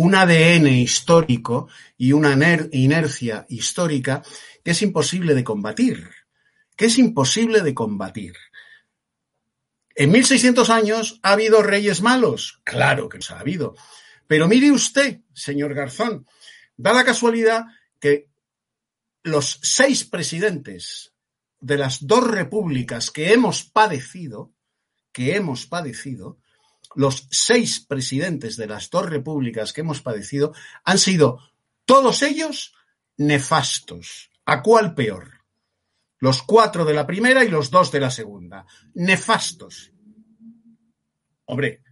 un 0.00 0.14
ADN 0.14 0.66
histórico 0.66 1.68
y 1.98 2.12
una 2.12 2.32
inercia 2.72 3.44
histórica 3.50 4.22
que 4.64 4.70
es 4.70 4.80
imposible 4.80 5.34
de 5.34 5.44
combatir, 5.44 6.08
que 6.74 6.86
es 6.86 6.96
imposible 6.96 7.60
de 7.60 7.74
combatir. 7.74 8.32
En 9.94 10.10
1600 10.10 10.70
años 10.70 11.20
ha 11.22 11.32
habido 11.32 11.62
reyes 11.62 12.00
malos, 12.00 12.62
claro 12.64 13.10
que 13.10 13.18
los 13.18 13.30
ha 13.30 13.40
habido, 13.40 13.74
pero 14.26 14.48
mire 14.48 14.70
usted, 14.72 15.20
señor 15.34 15.74
Garzón, 15.74 16.26
da 16.78 16.94
la 16.94 17.04
casualidad 17.04 17.66
que 18.00 18.30
los 19.22 19.60
seis 19.62 20.04
presidentes 20.04 21.12
de 21.60 21.76
las 21.76 22.06
dos 22.06 22.26
repúblicas 22.26 23.10
que 23.10 23.34
hemos 23.34 23.64
padecido, 23.64 24.54
que 25.12 25.36
hemos 25.36 25.66
padecido, 25.66 26.38
los 26.94 27.28
seis 27.30 27.80
presidentes 27.80 28.56
de 28.56 28.66
las 28.66 28.90
dos 28.90 29.08
repúblicas 29.08 29.72
que 29.72 29.82
hemos 29.82 30.00
padecido 30.00 30.52
han 30.84 30.98
sido 30.98 31.38
todos 31.84 32.22
ellos 32.22 32.74
nefastos. 33.16 34.30
¿A 34.44 34.62
cuál 34.62 34.94
peor? 34.94 35.40
Los 36.18 36.42
cuatro 36.42 36.84
de 36.84 36.94
la 36.94 37.06
primera 37.06 37.44
y 37.44 37.48
los 37.48 37.70
dos 37.70 37.92
de 37.92 38.00
la 38.00 38.10
segunda. 38.10 38.66
Nefastos. 38.94 39.92
Hombre, 41.46 41.82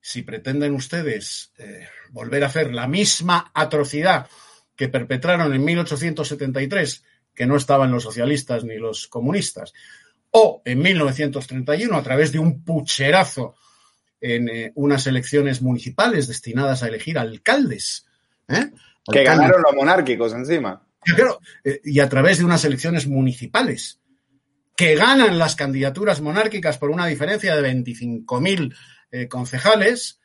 si 0.00 0.22
pretenden 0.22 0.74
ustedes 0.74 1.52
eh, 1.58 1.86
volver 2.10 2.44
a 2.44 2.46
hacer 2.46 2.72
la 2.72 2.86
misma 2.86 3.50
atrocidad 3.54 4.28
que 4.74 4.88
perpetraron 4.88 5.52
en 5.52 5.64
1873, 5.64 7.04
que 7.34 7.46
no 7.46 7.56
estaban 7.56 7.90
los 7.90 8.04
socialistas 8.04 8.64
ni 8.64 8.76
los 8.76 9.08
comunistas, 9.08 9.72
o 10.30 10.62
en 10.64 10.80
1931 10.80 11.96
a 11.96 12.02
través 12.02 12.32
de 12.32 12.38
un 12.38 12.64
pucherazo 12.64 13.56
en 14.20 14.48
eh, 14.48 14.72
unas 14.74 15.06
elecciones 15.06 15.62
municipales 15.62 16.28
destinadas 16.28 16.82
a 16.82 16.88
elegir 16.88 17.18
alcaldes. 17.18 18.06
¿eh? 18.48 18.70
Que 19.10 19.24
ganaron 19.24 19.62
los 19.62 19.74
monárquicos 19.74 20.32
encima. 20.32 20.82
Claro, 21.00 21.40
eh, 21.64 21.80
y 21.84 22.00
a 22.00 22.08
través 22.08 22.38
de 22.38 22.44
unas 22.44 22.64
elecciones 22.64 23.06
municipales 23.06 24.00
que 24.76 24.94
ganan 24.94 25.38
las 25.38 25.56
candidaturas 25.56 26.20
monárquicas 26.20 26.78
por 26.78 26.90
una 26.90 27.06
diferencia 27.06 27.56
de 27.56 27.68
25.000 27.68 28.76
eh, 29.10 29.26
concejales, 29.26 30.20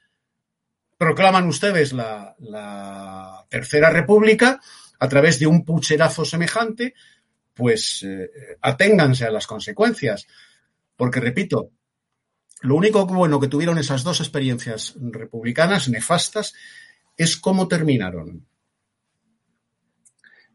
proclaman 0.95 1.47
ustedes 1.47 1.91
la, 1.91 2.35
la, 2.37 3.45
Tercera 3.49 3.89
República 3.89 4.61
a 4.99 5.09
través 5.09 5.39
de 5.39 5.47
un 5.47 5.65
pucherazo 5.65 6.23
semejante, 6.23 6.93
pues 7.53 8.03
eh, 8.03 8.29
aténganse 8.61 9.25
a 9.25 9.31
las 9.31 9.47
consecuencias. 9.47 10.27
Porque, 10.95 11.19
repito, 11.19 11.71
lo 12.63 12.75
único 12.75 13.05
bueno 13.05 13.39
que 13.39 13.47
tuvieron 13.47 13.77
esas 13.77 14.03
dos 14.03 14.19
experiencias 14.21 14.95
republicanas 14.99 15.89
nefastas 15.89 16.53
es 17.17 17.37
cómo 17.37 17.67
terminaron. 17.67 18.45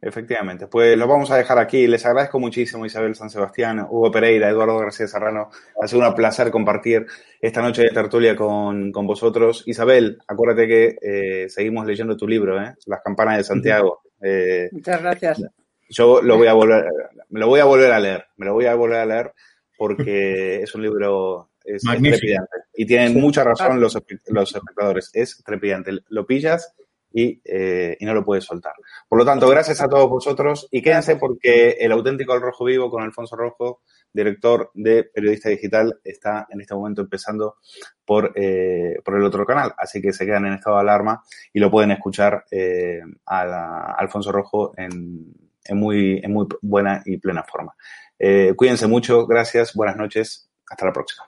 Efectivamente, 0.00 0.68
pues 0.68 0.96
lo 0.96 1.06
vamos 1.08 1.30
a 1.30 1.36
dejar 1.36 1.58
aquí. 1.58 1.86
Les 1.86 2.06
agradezco 2.06 2.38
muchísimo 2.38 2.86
Isabel 2.86 3.14
San 3.14 3.30
Sebastián, 3.30 3.80
Hugo 3.80 4.10
Pereira, 4.10 4.48
Eduardo 4.48 4.78
García 4.78 5.08
Serrano. 5.08 5.50
Ha 5.82 5.88
sido 5.88 6.08
un 6.08 6.14
placer 6.14 6.50
compartir 6.50 7.04
esta 7.40 7.60
noche 7.60 7.82
de 7.82 7.90
tertulia 7.90 8.36
con, 8.36 8.92
con 8.92 9.06
vosotros. 9.06 9.64
Isabel, 9.66 10.18
acuérdate 10.26 10.68
que 10.68 10.98
eh, 11.02 11.48
seguimos 11.48 11.84
leyendo 11.84 12.16
tu 12.16 12.28
libro, 12.28 12.62
¿eh? 12.62 12.74
Las 12.86 13.02
campanas 13.02 13.38
de 13.38 13.44
Santiago. 13.44 14.02
Eh, 14.22 14.68
Muchas 14.72 15.02
gracias. 15.02 15.42
Yo 15.90 16.22
lo 16.22 16.36
voy 16.36 16.46
a 16.46 16.52
volver, 16.52 16.86
me 17.30 17.40
lo 17.40 17.48
voy 17.48 17.60
a 17.60 17.64
volver 17.64 17.92
a 17.92 18.00
leer, 18.00 18.26
me 18.36 18.46
lo 18.46 18.54
voy 18.54 18.66
a 18.66 18.74
volver 18.74 19.00
a 19.00 19.06
leer 19.06 19.32
porque 19.76 20.62
es 20.62 20.74
un 20.74 20.82
libro 20.82 21.50
es, 21.76 21.84
es 21.84 22.02
trepidante. 22.02 22.56
Y 22.74 22.86
tienen 22.86 23.12
sí. 23.12 23.18
mucha 23.18 23.44
razón 23.44 23.80
los, 23.80 23.98
los 24.28 24.54
espectadores. 24.54 25.10
Es 25.12 25.42
trepidante. 25.44 25.92
Lo 26.08 26.26
pillas 26.26 26.74
y, 27.12 27.40
eh, 27.44 27.96
y, 27.98 28.04
no 28.04 28.14
lo 28.14 28.24
puedes 28.24 28.44
soltar. 28.44 28.74
Por 29.08 29.18
lo 29.18 29.24
tanto, 29.24 29.48
gracias 29.48 29.80
a 29.80 29.88
todos 29.88 30.08
vosotros 30.08 30.68
y 30.70 30.82
quédense 30.82 31.16
porque 31.16 31.76
el 31.80 31.92
auténtico 31.92 32.34
El 32.34 32.42
Rojo 32.42 32.64
Vivo 32.64 32.90
con 32.90 33.02
Alfonso 33.02 33.36
Rojo, 33.36 33.82
director 34.12 34.70
de 34.74 35.04
Periodista 35.04 35.48
Digital, 35.48 35.98
está 36.04 36.46
en 36.50 36.60
este 36.60 36.74
momento 36.74 37.02
empezando 37.02 37.56
por, 38.04 38.32
eh, 38.36 38.96
por 39.04 39.16
el 39.16 39.24
otro 39.24 39.46
canal. 39.46 39.74
Así 39.78 40.00
que 40.00 40.12
se 40.12 40.26
quedan 40.26 40.46
en 40.46 40.54
estado 40.54 40.76
de 40.76 40.82
alarma 40.82 41.22
y 41.52 41.60
lo 41.60 41.70
pueden 41.70 41.90
escuchar 41.92 42.44
eh, 42.50 43.00
a, 43.26 43.44
la, 43.44 43.64
a, 43.64 43.94
Alfonso 43.94 44.30
Rojo 44.30 44.74
en, 44.76 45.32
en, 45.64 45.78
muy, 45.78 46.20
en 46.22 46.32
muy 46.32 46.46
buena 46.60 47.02
y 47.04 47.16
plena 47.18 47.42
forma. 47.42 47.74
Eh, 48.18 48.54
cuídense 48.56 48.86
mucho, 48.86 49.26
gracias, 49.26 49.74
buenas 49.74 49.96
noches, 49.96 50.50
hasta 50.68 50.86
la 50.86 50.92
próxima. 50.92 51.27